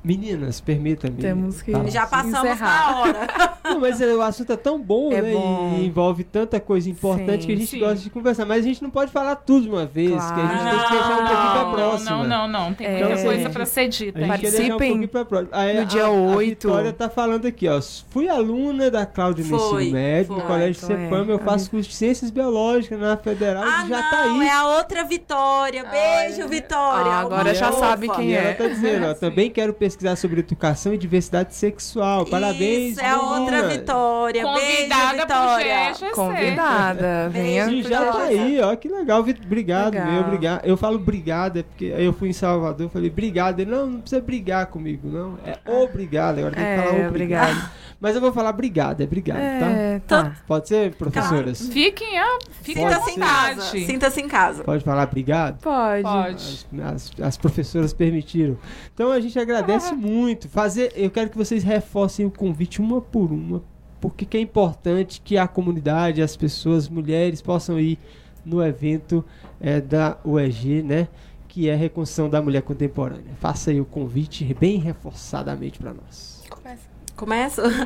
Meninas, 0.03 0.61
permita-me. 0.61 1.17
Temos 1.17 1.61
que- 1.61 1.73
falar. 1.73 1.91
Já 1.91 2.07
passamos 2.07 2.39
Encerrar. 2.39 2.93
da 2.93 2.99
hora. 3.01 3.29
Não, 3.65 3.81
mas 3.81 4.01
é, 4.01 4.15
o 4.15 4.23
assunto 4.23 4.53
é 4.53 4.57
tão 4.57 4.81
bom, 4.81 5.13
É 5.13 5.21
né? 5.21 5.33
bom. 5.33 5.75
E 5.79 5.87
envolve 5.87 6.25
tanta 6.25 6.59
coisa 6.61 6.89
importante 6.89 7.41
Sim. 7.43 7.47
que 7.47 7.53
a 7.53 7.57
gente 7.57 7.67
Sim. 7.69 7.79
gosta 7.81 7.97
de 7.97 8.09
conversar. 8.11 8.47
Mas 8.47 8.65
a 8.65 8.69
gente 8.69 8.83
não 8.83 8.91
pode 8.91 9.11
falar 9.13 9.37
tudo 9.37 9.63
de 9.65 9.69
uma 9.69 9.85
vez, 9.85 10.11
que 10.11 10.17
a 10.41 10.47
gente 10.47 10.61
Claro. 10.63 10.79
tem 10.79 10.87
que 10.87 10.93
deixar 10.93 11.13
um 11.13 11.17
pouquinho 11.27 11.51
pra 11.53 11.65
não, 11.65 11.73
próxima. 11.73 12.11
não, 12.11 12.27
não, 12.27 12.49
não. 12.49 12.75
Tem 12.75 12.87
É. 12.87 12.91
muita 13.05 13.23
coisa 13.23 13.41
Então, 13.41 13.53
pra 13.53 13.67
ser 13.67 13.89
dita. 13.89 14.19
A 14.19 14.23
gente 14.23 14.31
quer 14.41 14.51
deixar 14.51 14.65
um 14.65 14.69
Participem 14.69 14.71
pouquinho 14.89 15.09
pra 15.09 15.25
próxima. 15.25 15.51
Aí, 15.53 15.75
no 15.75 15.81
a- 15.83 15.85
dia 15.85 16.05
a, 16.05 16.11
8. 16.11 16.69
A 16.69 16.71
Vitória 16.71 16.93
tá 16.93 17.11
falando 17.11 17.47
aqui, 17.47 17.69
ó. 17.69 17.81
Fui 18.11 18.29
aluna 18.29 18.91
da 18.91 19.05
Cláudia 19.05 19.45
no 19.45 19.57
ensino 19.57 19.93
médio, 19.93 20.35
no. 20.37 20.41
Colégio 20.43 20.81
Então 20.85 20.97
é. 20.97 21.05
Cepam. 21.05 21.25
Eu 21.29 21.39
faço 21.41 21.71
curso 21.71 21.89
de 21.91 21.95
Ciências 21.97 22.31
Biológicas 22.31 22.99
na 22.99 23.17
Federal 23.17 23.65
Ah, 23.65 23.85
e 23.85 23.89
já 23.89 24.01
não, 24.03 24.11
tá 24.11 24.23
aí. 24.23 24.47
é 24.47 24.53
a 24.53 24.67
outra 24.79 25.05
Vitória. 25.05 25.85
Beijo, 25.85 26.49
Vitória. 26.49 27.11
Ah, 27.13 27.21
agora 27.21 27.55
já 27.55 27.73
sabe 27.73 28.09
quem 28.09 28.31
E 28.31 28.35
ela 28.35 28.49
é. 28.51 28.55
tá 28.55 28.67
dizendo, 28.69 29.07
ó, 29.07 29.15
também 29.15 29.51
quero 29.51 29.73
pesquisar 29.89 30.17
sobre 30.17 30.41
educação 30.41 30.93
e 30.95 30.99
diversidade 30.99 31.55
sexual. 31.55 32.25
Parabéns, 32.27 32.93
Isso, 32.93 33.01
é 33.01 33.17
outra. 33.17 33.69
Vitória. 33.69 34.43
Beijo, 34.43 34.59
Convidada 34.61 35.27
pro 35.27 35.37
Vitória. 35.37 35.93
GGC. 35.93 36.11
Convidada. 36.13 37.29
Venha. 37.31 37.65
Sim, 37.67 37.83
já 37.83 38.13
tá 38.13 38.23
aí, 38.23 38.61
ó, 38.61 38.77
que 38.77 38.89
legal, 38.89 39.21
obrigado, 39.21 39.95
Legal. 39.95 40.07
meu, 40.13 40.21
obrigado. 40.23 40.65
Eu 40.65 40.77
falo 40.77 40.97
obrigado, 40.97 41.59
é 41.59 41.63
porque 41.63 41.93
aí 41.97 42.05
eu 42.05 42.13
fui 42.13 42.29
em 42.29 42.33
Salvador, 42.33 42.89
falei 42.91 43.11
obrigado. 43.11 43.61
Ele, 43.61 43.71
não, 43.71 43.87
não 43.87 44.01
precisa 44.01 44.21
brigar 44.21 44.67
comigo, 44.67 45.09
não, 45.09 45.39
é 45.45 45.59
obrigado, 45.83 46.39
agora 46.39 46.55
tem 46.55 46.65
que 46.65 46.83
falar 46.83 46.99
É, 46.99 47.09
obrigado. 47.09 47.49
obrigado. 47.51 47.71
Mas 48.01 48.15
eu 48.15 48.21
vou 48.21 48.33
falar 48.33 48.51
obrigado, 48.51 49.01
é 49.01 49.05
obrigado, 49.05 49.39
É, 49.39 49.97
Então, 49.97 50.23
tá. 50.23 50.31
tá? 50.31 50.37
Pode 50.47 50.69
ser, 50.69 50.95
professoras? 50.95 51.69
Fiquem, 51.69 52.17
ah, 52.17 52.39
fiquem 52.63 52.87
à 52.87 52.91
Sinta-se 52.93 53.11
em 53.11 53.19
casa. 53.19 53.63
Sinta-se 53.71 54.21
em 54.21 54.29
casa. 54.29 54.63
Pode 54.65 54.85
falar 54.85 55.09
obrigado? 55.09 55.61
Pode. 55.61 56.03
Pode. 56.03 56.67
As, 56.81 56.95
as- 56.95 57.13
as 57.21 57.37
professoras 57.37 57.93
permitiram. 57.93 58.57
Então 58.95 59.11
a 59.11 59.19
gente 59.19 59.37
agradece 59.39 59.93
muito. 59.95 60.49
Fazer, 60.49 60.93
eu 60.95 61.11
quero 61.11 61.29
que 61.29 61.37
vocês 61.37 61.65
reforcem 61.65 62.25
o 62.25 62.31
convite 62.31 62.81
uma 62.81 63.01
por 63.01 63.33
uma, 63.33 63.63
porque 64.01 64.25
que 64.25 64.37
é 64.37 64.41
importante 64.41 65.21
que 65.21 65.37
a 65.37 65.49
comunidade, 65.49 66.23
as 66.23 66.37
pessoas, 66.37 66.89
mulheres 66.89 67.43
possam 67.43 67.81
ir 67.81 67.99
no 68.45 68.65
evento 68.65 69.25
é, 69.61 69.81
da 69.81 70.17
UEG, 70.25 70.83
né? 70.85 71.09
Que 71.49 71.69
é 71.69 71.75
a 71.75 71.77
Reconstrução 71.77 72.31
da 72.31 72.41
Mulher 72.41 72.63
Contemporânea. 72.63 73.35
Faça 73.41 73.73
aí 73.73 73.81
o 73.81 73.85
convite 73.85 74.45
bem 74.61 74.79
reforçadamente 74.79 75.81
para 75.81 75.93
nós. 75.95 76.45
Começa? 76.49 76.88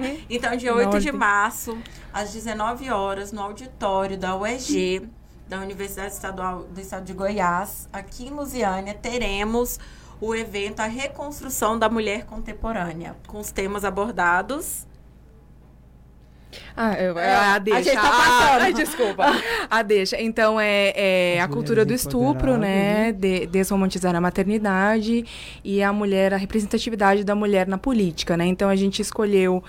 Então, 0.28 0.56
dia 0.56 0.72
Na 0.72 0.78
8 0.78 1.00
de 1.00 1.12
março, 1.12 1.78
às 2.12 2.32
19 2.32 2.90
horas, 2.90 3.32
no 3.32 3.40
auditório 3.40 4.18
da 4.18 4.36
UEG, 4.36 5.08
da 5.48 5.60
Universidade 5.60 6.12
Estadual 6.12 6.64
do 6.64 6.80
Estado 6.80 7.04
de 7.04 7.12
Goiás, 7.12 7.88
aqui 7.92 8.26
em 8.26 8.30
Lusiânia, 8.30 8.94
teremos 8.94 9.78
o 10.20 10.34
evento 10.34 10.80
A 10.80 10.86
Reconstrução 10.86 11.78
da 11.78 11.88
Mulher 11.88 12.24
Contemporânea, 12.26 13.16
com 13.26 13.40
os 13.40 13.50
temas 13.50 13.84
abordados. 13.84 14.86
Ah, 16.76 16.94
eu, 16.94 17.18
É, 17.18 17.34
a 17.34 17.54
a 17.54 17.58
deixa. 17.58 17.82
gente 17.84 17.94
tá 17.94 18.02
Ah, 18.02 18.10
passando. 18.48 18.62
ai, 18.62 18.72
desculpa. 18.72 19.24
A 19.70 19.82
deixa. 19.82 20.20
Então, 20.20 20.60
é, 20.60 20.92
é 21.36 21.40
a 21.40 21.48
cultura 21.48 21.84
do 21.84 21.92
estupro, 21.94 22.56
né? 22.58 23.12
De, 23.12 23.46
desromantizar 23.46 24.14
a 24.14 24.20
maternidade 24.20 25.24
e 25.64 25.82
a 25.82 25.92
mulher, 25.92 26.34
a 26.34 26.36
representatividade 26.36 27.24
da 27.24 27.34
mulher 27.34 27.66
na 27.66 27.78
política, 27.78 28.36
né? 28.36 28.44
Então, 28.46 28.68
a 28.68 28.76
gente 28.76 29.00
escolheu 29.00 29.62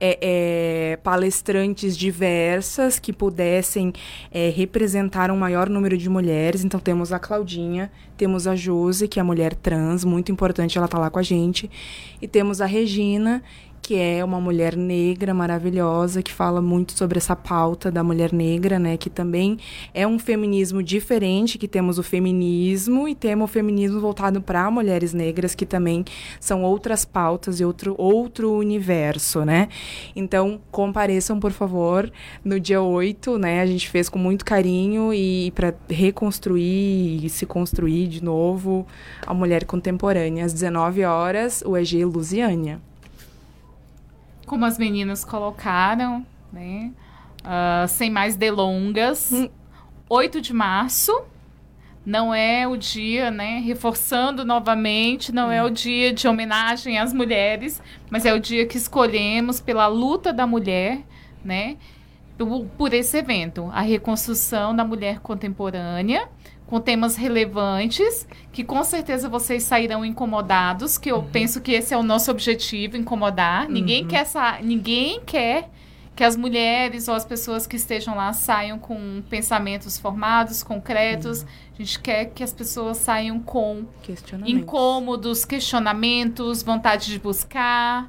é, 0.00 0.18
é, 0.20 0.96
palestrantes 1.02 1.96
diversas 1.96 2.98
que 2.98 3.12
pudessem 3.12 3.92
é, 4.32 4.48
representar 4.50 5.30
um 5.30 5.36
maior 5.36 5.68
número 5.68 5.96
de 5.98 6.08
mulheres. 6.08 6.64
Então, 6.64 6.80
temos 6.80 7.12
a 7.12 7.18
Claudinha, 7.18 7.90
temos 8.16 8.46
a 8.46 8.54
Josi, 8.56 9.06
que 9.08 9.18
é 9.18 9.22
a 9.22 9.24
mulher 9.24 9.54
trans, 9.54 10.04
muito 10.04 10.32
importante 10.32 10.78
ela 10.78 10.88
tá 10.88 10.98
lá 10.98 11.10
com 11.10 11.18
a 11.18 11.22
gente. 11.22 11.70
E 12.20 12.26
temos 12.28 12.60
a 12.60 12.66
Regina, 12.66 13.42
que 13.90 13.96
é 13.96 14.24
uma 14.24 14.40
mulher 14.40 14.76
negra 14.76 15.34
maravilhosa 15.34 16.22
que 16.22 16.32
fala 16.32 16.62
muito 16.62 16.96
sobre 16.96 17.18
essa 17.18 17.34
pauta 17.34 17.90
da 17.90 18.04
mulher 18.04 18.32
negra, 18.32 18.78
né, 18.78 18.96
que 18.96 19.10
também 19.10 19.58
é 19.92 20.06
um 20.06 20.16
feminismo 20.16 20.80
diferente, 20.80 21.58
que 21.58 21.66
temos 21.66 21.98
o 21.98 22.02
feminismo 22.04 23.08
e 23.08 23.16
temos 23.16 23.50
o 23.50 23.52
feminismo 23.52 23.98
voltado 23.98 24.40
para 24.40 24.70
mulheres 24.70 25.12
negras, 25.12 25.56
que 25.56 25.66
também 25.66 26.04
são 26.38 26.62
outras 26.62 27.04
pautas 27.04 27.58
e 27.58 27.64
outro 27.64 27.96
outro 27.98 28.52
universo, 28.52 29.44
né? 29.44 29.66
Então, 30.14 30.60
compareçam, 30.70 31.40
por 31.40 31.50
favor, 31.50 32.12
no 32.44 32.60
dia 32.60 32.80
8, 32.80 33.38
né? 33.38 33.60
A 33.60 33.66
gente 33.66 33.90
fez 33.90 34.08
com 34.08 34.20
muito 34.20 34.44
carinho 34.44 35.12
e 35.12 35.50
para 35.50 35.74
reconstruir 35.88 37.24
e 37.24 37.28
se 37.28 37.44
construir 37.44 38.06
de 38.06 38.22
novo 38.22 38.86
a 39.26 39.34
mulher 39.34 39.64
contemporânea 39.64 40.44
às 40.44 40.52
19 40.52 41.02
horas, 41.02 41.60
o 41.66 41.76
EG 41.76 42.04
Lusiânia. 42.04 42.80
Como 44.50 44.64
as 44.64 44.76
meninas 44.76 45.24
colocaram, 45.24 46.26
né? 46.52 46.90
Ah, 47.44 47.86
sem 47.86 48.10
mais 48.10 48.34
delongas. 48.34 49.30
Hum. 49.30 49.48
8 50.08 50.40
de 50.40 50.52
março. 50.52 51.22
Não 52.04 52.34
é 52.34 52.66
o 52.66 52.76
dia, 52.76 53.30
né? 53.30 53.60
Reforçando 53.60 54.44
novamente, 54.44 55.30
não 55.30 55.52
é 55.52 55.62
o 55.62 55.70
dia 55.70 56.12
de 56.12 56.26
homenagem 56.26 56.98
às 56.98 57.12
mulheres, 57.12 57.80
mas 58.10 58.26
é 58.26 58.34
o 58.34 58.40
dia 58.40 58.66
que 58.66 58.76
escolhemos 58.76 59.60
pela 59.60 59.86
luta 59.86 60.32
da 60.32 60.48
mulher, 60.48 61.04
né? 61.44 61.76
Por, 62.36 62.66
por 62.76 62.92
esse 62.92 63.18
evento, 63.18 63.70
a 63.72 63.82
reconstrução 63.82 64.74
da 64.74 64.84
mulher 64.84 65.20
contemporânea, 65.20 66.28
com 66.70 66.80
temas 66.80 67.16
relevantes, 67.16 68.26
que 68.52 68.62
com 68.62 68.82
certeza 68.84 69.28
vocês 69.28 69.64
sairão 69.64 70.04
incomodados, 70.04 70.96
que 70.96 71.10
eu 71.10 71.20
penso 71.24 71.60
que 71.60 71.72
esse 71.72 71.92
é 71.92 71.96
o 71.96 72.02
nosso 72.02 72.30
objetivo, 72.30 72.96
incomodar. 72.96 73.68
Ninguém 73.68 74.06
quer 74.06 74.24
sa 74.24 74.58
ninguém 74.62 75.20
quer 75.26 75.68
que 76.14 76.22
as 76.22 76.36
mulheres 76.36 77.08
ou 77.08 77.14
as 77.14 77.24
pessoas 77.24 77.66
que 77.66 77.74
estejam 77.76 78.14
lá 78.14 78.32
saiam 78.32 78.78
com 78.78 79.20
pensamentos 79.28 79.98
formados, 79.98 80.62
concretos. 80.62 81.44
A 81.74 81.82
gente 81.82 81.98
quer 81.98 82.26
que 82.26 82.44
as 82.44 82.52
pessoas 82.52 82.98
saiam 82.98 83.40
com 83.40 83.84
Questionamento. 84.02 84.50
incômodos, 84.56 85.44
questionamentos, 85.44 86.62
vontade 86.62 87.06
de 87.06 87.18
buscar, 87.18 88.08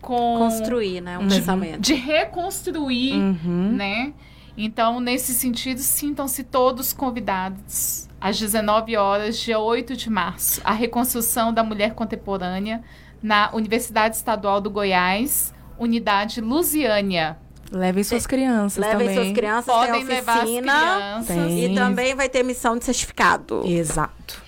com 0.00 0.36
Construir, 0.38 1.00
né? 1.00 1.18
Um 1.18 1.22
Uhum. 1.22 1.28
pensamento. 1.28 1.80
de 1.80 1.94
reconstruir, 1.94 3.14
Uhum. 3.14 3.72
né? 3.72 4.12
Então, 4.56 5.00
nesse 5.00 5.34
sentido, 5.34 5.78
sintam-se 5.80 6.42
todos 6.42 6.92
convidados 6.92 8.08
às 8.20 8.38
19 8.38 8.96
horas, 8.96 9.38
dia 9.38 9.58
8 9.58 9.94
de 9.96 10.08
março, 10.08 10.60
a 10.64 10.72
reconstrução 10.72 11.52
da 11.52 11.62
mulher 11.62 11.94
contemporânea 11.94 12.82
na 13.22 13.50
Universidade 13.52 14.16
Estadual 14.16 14.60
do 14.60 14.70
Goiás, 14.70 15.52
Unidade 15.78 16.40
Lusiânia. 16.40 17.36
Levem 17.70 18.04
suas 18.04 18.26
crianças 18.26 18.78
Levem 18.78 19.08
também. 19.08 19.14
suas 19.14 19.32
crianças, 19.36 19.74
Podem 19.74 19.92
tem 19.92 20.04
levar 20.04 20.36
as 20.36 20.42
oficina. 20.44 20.72
crianças. 20.72 21.26
Tem. 21.26 21.64
E 21.64 21.74
também 21.74 22.14
vai 22.14 22.28
ter 22.28 22.42
missão 22.42 22.78
de 22.78 22.84
certificado. 22.84 23.62
Exato. 23.66 24.42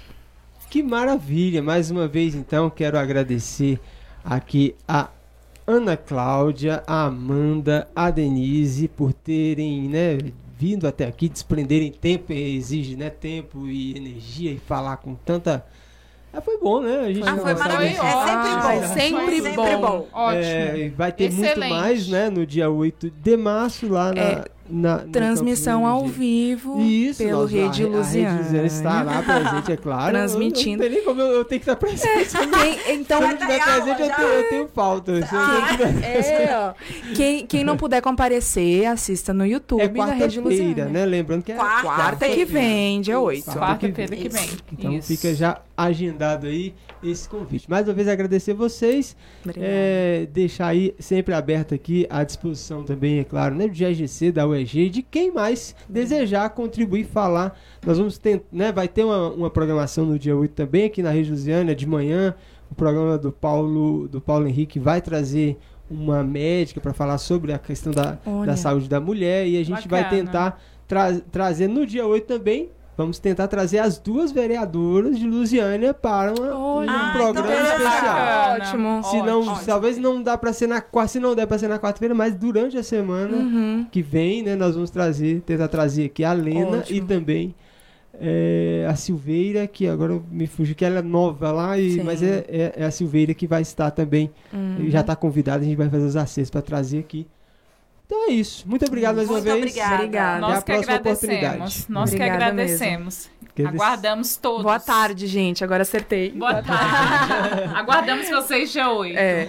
Que 0.70 0.82
maravilha! 0.82 1.62
Mais 1.62 1.90
uma 1.90 2.06
vez, 2.06 2.34
então, 2.34 2.70
quero 2.70 2.98
agradecer 2.98 3.80
aqui 4.24 4.76
a 4.86 5.08
Ana 5.70 5.98
Cláudia, 5.98 6.82
a 6.86 7.04
Amanda, 7.04 7.86
a 7.94 8.10
Denise 8.10 8.88
por 8.88 9.12
terem, 9.12 9.82
né, 9.88 10.16
vindo 10.58 10.88
até 10.88 11.06
aqui, 11.06 11.28
desprenderem 11.28 11.92
tempo, 11.92 12.32
exige, 12.32 12.96
né, 12.96 13.10
tempo 13.10 13.66
e 13.66 13.94
energia 13.94 14.50
e 14.50 14.58
falar 14.58 14.96
com 14.96 15.14
tanta. 15.14 15.64
Ah, 16.32 16.40
foi 16.40 16.58
bom, 16.58 16.80
né? 16.80 17.00
A 17.00 17.12
gente 17.12 17.26
Ah, 17.28 17.36
foi 17.36 17.54
maravilhoso. 17.54 18.00
É 18.02 18.86
sempre 18.88 19.40
bom. 19.40 19.46
é 19.48 19.50
sempre 19.52 19.76
bom. 19.76 20.06
Ótimo. 20.12 20.42
É, 20.42 20.88
vai 20.96 21.12
ter 21.12 21.30
muito 21.30 21.44
Excelente. 21.44 21.70
mais, 21.70 22.08
né, 22.08 22.30
no 22.30 22.46
dia 22.46 22.70
8 22.70 23.10
de 23.10 23.36
março 23.36 23.88
lá 23.88 24.12
na, 24.12 24.20
É, 24.20 24.44
na- 24.70 24.98
Transmissão 24.98 25.86
ao 25.86 26.06
vivo 26.06 26.80
Isso, 26.80 27.22
pelo 27.22 27.42
nós- 27.42 27.50
Rede 27.50 27.62
a, 27.64 27.66
a 27.66 27.70
Rede 27.70 27.84
Lusiana. 27.86 28.38
Lusiana 28.42 28.66
estará 28.66 29.22
presente, 29.22 29.72
é 29.72 29.76
claro. 29.76 30.10
Transmitindo. 30.12 30.82
Eu, 30.82 30.86
eu, 30.86 30.88
não 30.88 30.88
tem 30.88 30.90
nem 30.90 31.04
como 31.04 31.20
eu, 31.20 31.26
eu 31.38 31.44
tenho 31.44 31.60
que 31.60 31.70
estar 31.70 31.76
presente. 31.76 32.36
Quem- 32.36 32.94
então, 32.96 33.18
Se 33.18 33.24
eu 33.24 33.28
não 33.30 33.36
Vai 33.38 33.46
tiver 33.46 33.64
presente, 33.64 34.02
eu 34.02 34.16
tenho, 34.16 34.28
eu 34.28 34.48
tenho 34.48 34.68
falta. 34.74 35.12
Não 35.12 35.20
tiver- 35.22 36.04
é. 36.04 36.74
Quem, 37.14 37.46
quem 37.46 37.64
não 37.64 37.76
puder 37.76 38.00
comparecer, 38.02 38.86
assista 38.86 39.32
no 39.32 39.44
YouTube 39.46 39.80
É 39.82 39.88
da 39.88 40.04
Rede 40.06 40.40
Lusiana. 40.40 40.84
né? 40.86 41.04
Lembrando 41.06 41.42
que 41.42 41.52
é 41.52 41.56
Quarta- 41.56 41.82
Quarta 41.82 42.28
que 42.28 42.44
vem, 42.44 43.00
dia 43.00 43.18
8. 43.18 43.44
Quarta 43.44 43.60
Quarta-feira 43.60 44.16
que 44.16 44.28
vem. 44.28 44.48
Então 44.72 44.92
Isso. 44.92 45.08
fica 45.08 45.34
já 45.34 45.60
agendado 45.76 46.46
aí 46.46 46.74
esse 47.02 47.28
convite. 47.28 47.70
Mais 47.70 47.86
uma 47.86 47.94
vez 47.94 48.08
agradecer 48.08 48.52
vocês. 48.52 49.16
É, 49.56 50.26
deixar 50.32 50.66
aí 50.68 50.94
sempre 50.98 51.32
aberto 51.34 51.74
aqui 51.74 52.06
à 52.10 52.24
disposição 52.24 52.82
também, 52.82 53.18
é 53.20 53.24
claro, 53.24 53.54
né, 53.54 53.68
do 53.68 53.74
GRGC, 53.74 54.32
da 54.32 54.46
E 54.60 54.88
de 54.90 55.02
quem 55.02 55.32
mais 55.32 55.74
desejar 55.88 56.48
contribuir, 56.50 57.04
falar. 57.04 57.58
Nós 57.86 57.98
vamos 57.98 58.18
ter, 58.18 58.42
né, 58.52 58.72
vai 58.72 58.88
ter 58.88 59.04
uma, 59.04 59.28
uma 59.30 59.50
programação 59.50 60.04
no 60.04 60.18
dia 60.18 60.36
8 60.36 60.52
também 60.52 60.84
aqui 60.86 61.02
na 61.02 61.10
Rede 61.10 61.30
Lusiana, 61.30 61.74
de 61.74 61.86
manhã, 61.86 62.34
o 62.70 62.74
programa 62.74 63.16
do 63.18 63.32
Paulo, 63.32 64.08
do 64.08 64.20
Paulo 64.20 64.46
Henrique 64.46 64.78
vai 64.78 65.00
trazer 65.00 65.56
uma 65.90 66.22
médica 66.22 66.80
para 66.80 66.92
falar 66.92 67.16
sobre 67.18 67.52
a 67.52 67.58
questão 67.58 67.92
da, 67.92 68.18
Olha. 68.26 68.46
da 68.46 68.56
saúde 68.56 68.88
da 68.88 69.00
mulher 69.00 69.46
e 69.46 69.56
a 69.58 69.64
gente 69.64 69.88
vai 69.88 70.02
Bacana. 70.02 70.22
tentar 70.22 70.62
tra- 70.86 71.18
trazer 71.32 71.66
no 71.66 71.86
dia 71.86 72.06
8 72.06 72.26
também 72.26 72.68
vamos 72.98 73.18
tentar 73.20 73.46
trazer 73.48 73.78
as 73.78 73.96
duas 73.96 74.32
vereadoras 74.32 75.18
de 75.18 75.24
Lusiânia 75.26 75.94
para 75.94 76.34
uma- 76.34 76.54
um 76.54 76.62
Olha, 76.78 76.90
Ah, 76.90 77.12
programa 77.16 77.48
então 77.48 77.62
especial. 77.70 78.56
Ótimo. 78.56 79.04
Se 79.04 79.22
não, 79.22 79.40
Ótimo. 79.40 79.66
talvez 79.66 79.98
não 79.98 80.22
dá 80.22 80.36
para 80.36 80.52
ser 80.52 80.66
na 80.66 80.80
quarta, 80.80 81.12
se 81.12 81.20
não 81.20 81.34
der 81.34 81.46
para 81.46 81.58
ser 81.58 81.68
na 81.68 81.78
quarta-feira, 81.78 82.14
mas 82.14 82.34
durante 82.34 82.76
a 82.76 82.82
semana 82.82 83.36
Uhum. 83.36 83.86
que 83.90 84.02
vem, 84.02 84.42
né, 84.42 84.56
nós 84.56 84.74
vamos 84.74 84.90
trazer, 84.90 85.40
tentar 85.42 85.68
trazer 85.68 86.06
aqui 86.06 86.24
a 86.24 86.32
Lena 86.32 86.78
Ótimo. 86.78 86.98
e 86.98 87.00
também 87.02 87.54
é, 88.20 88.84
a 88.90 88.96
Silveira, 88.96 89.64
que 89.68 89.86
agora 89.86 90.20
me 90.28 90.48
fugiu, 90.48 90.74
que 90.74 90.84
ela 90.84 90.98
é 90.98 91.02
nova 91.02 91.52
lá, 91.52 91.78
e, 91.78 91.92
Sim. 91.92 92.02
mas 92.02 92.20
é, 92.20 92.44
é- 92.48 92.72
é 92.78 92.84
a 92.84 92.90
Silveira 92.90 93.32
que 93.32 93.46
vai 93.46 93.62
estar 93.62 93.92
também, 93.92 94.28
Uhum. 94.52 94.86
já 94.90 95.02
está 95.02 95.14
convidada, 95.14 95.62
a 95.62 95.64
gente 95.64 95.76
vai 95.76 95.88
fazer 95.88 96.04
os 96.04 96.16
acessos 96.16 96.50
para 96.50 96.60
trazer 96.62 96.98
aqui. 96.98 97.28
Então 98.10 98.30
é 98.30 98.32
isso. 98.32 98.66
Muito 98.66 98.86
obrigado 98.86 99.16
mais 99.16 99.28
uma 99.28 99.34
Muito 99.34 99.44
vez. 99.44 99.58
obrigada. 99.58 99.94
Obrigada. 99.96 100.40
Nós 100.40 100.58
a 100.58 100.62
que 100.62 100.72
próxima 100.72 100.94
agradecemos. 100.94 101.34
oportunidade. 101.34 101.84
Nós 101.90 102.08
que 102.10 102.16
Obrigada 102.16 102.44
agradecemos. 102.46 103.30
Quer- 103.54 103.66
Aguardamos 103.66 104.36
todos. 104.38 104.62
Boa 104.62 104.80
tarde, 104.80 105.26
gente. 105.26 105.62
Agora 105.62 105.82
acertei. 105.82 106.30
Boa 106.30 106.62
tarde. 106.62 107.64
Aguardamos 107.76 108.26
vocês 108.30 108.72
dia 108.72 108.90
8. 108.90 109.14
É. 109.18 109.48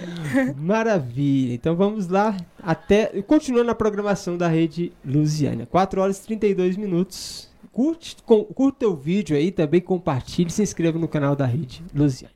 Maravilha. 0.58 1.54
Então 1.54 1.74
vamos 1.74 2.06
lá. 2.08 2.36
Até. 2.62 3.06
Continuando 3.22 3.70
a 3.70 3.74
programação 3.74 4.36
da 4.36 4.46
rede 4.46 4.92
Lusiana. 5.02 5.64
4 5.64 5.98
horas 6.02 6.18
e 6.18 6.26
32 6.26 6.76
minutos. 6.76 7.48
Curte, 7.72 8.16
com, 8.26 8.44
curta 8.44 8.86
o 8.86 8.94
vídeo 8.94 9.34
aí, 9.36 9.50
também 9.50 9.80
compartilhe, 9.80 10.50
se 10.50 10.60
inscreva 10.62 10.98
no 10.98 11.08
canal 11.08 11.34
da 11.34 11.46
rede 11.46 11.82
Lusiana. 11.94 12.34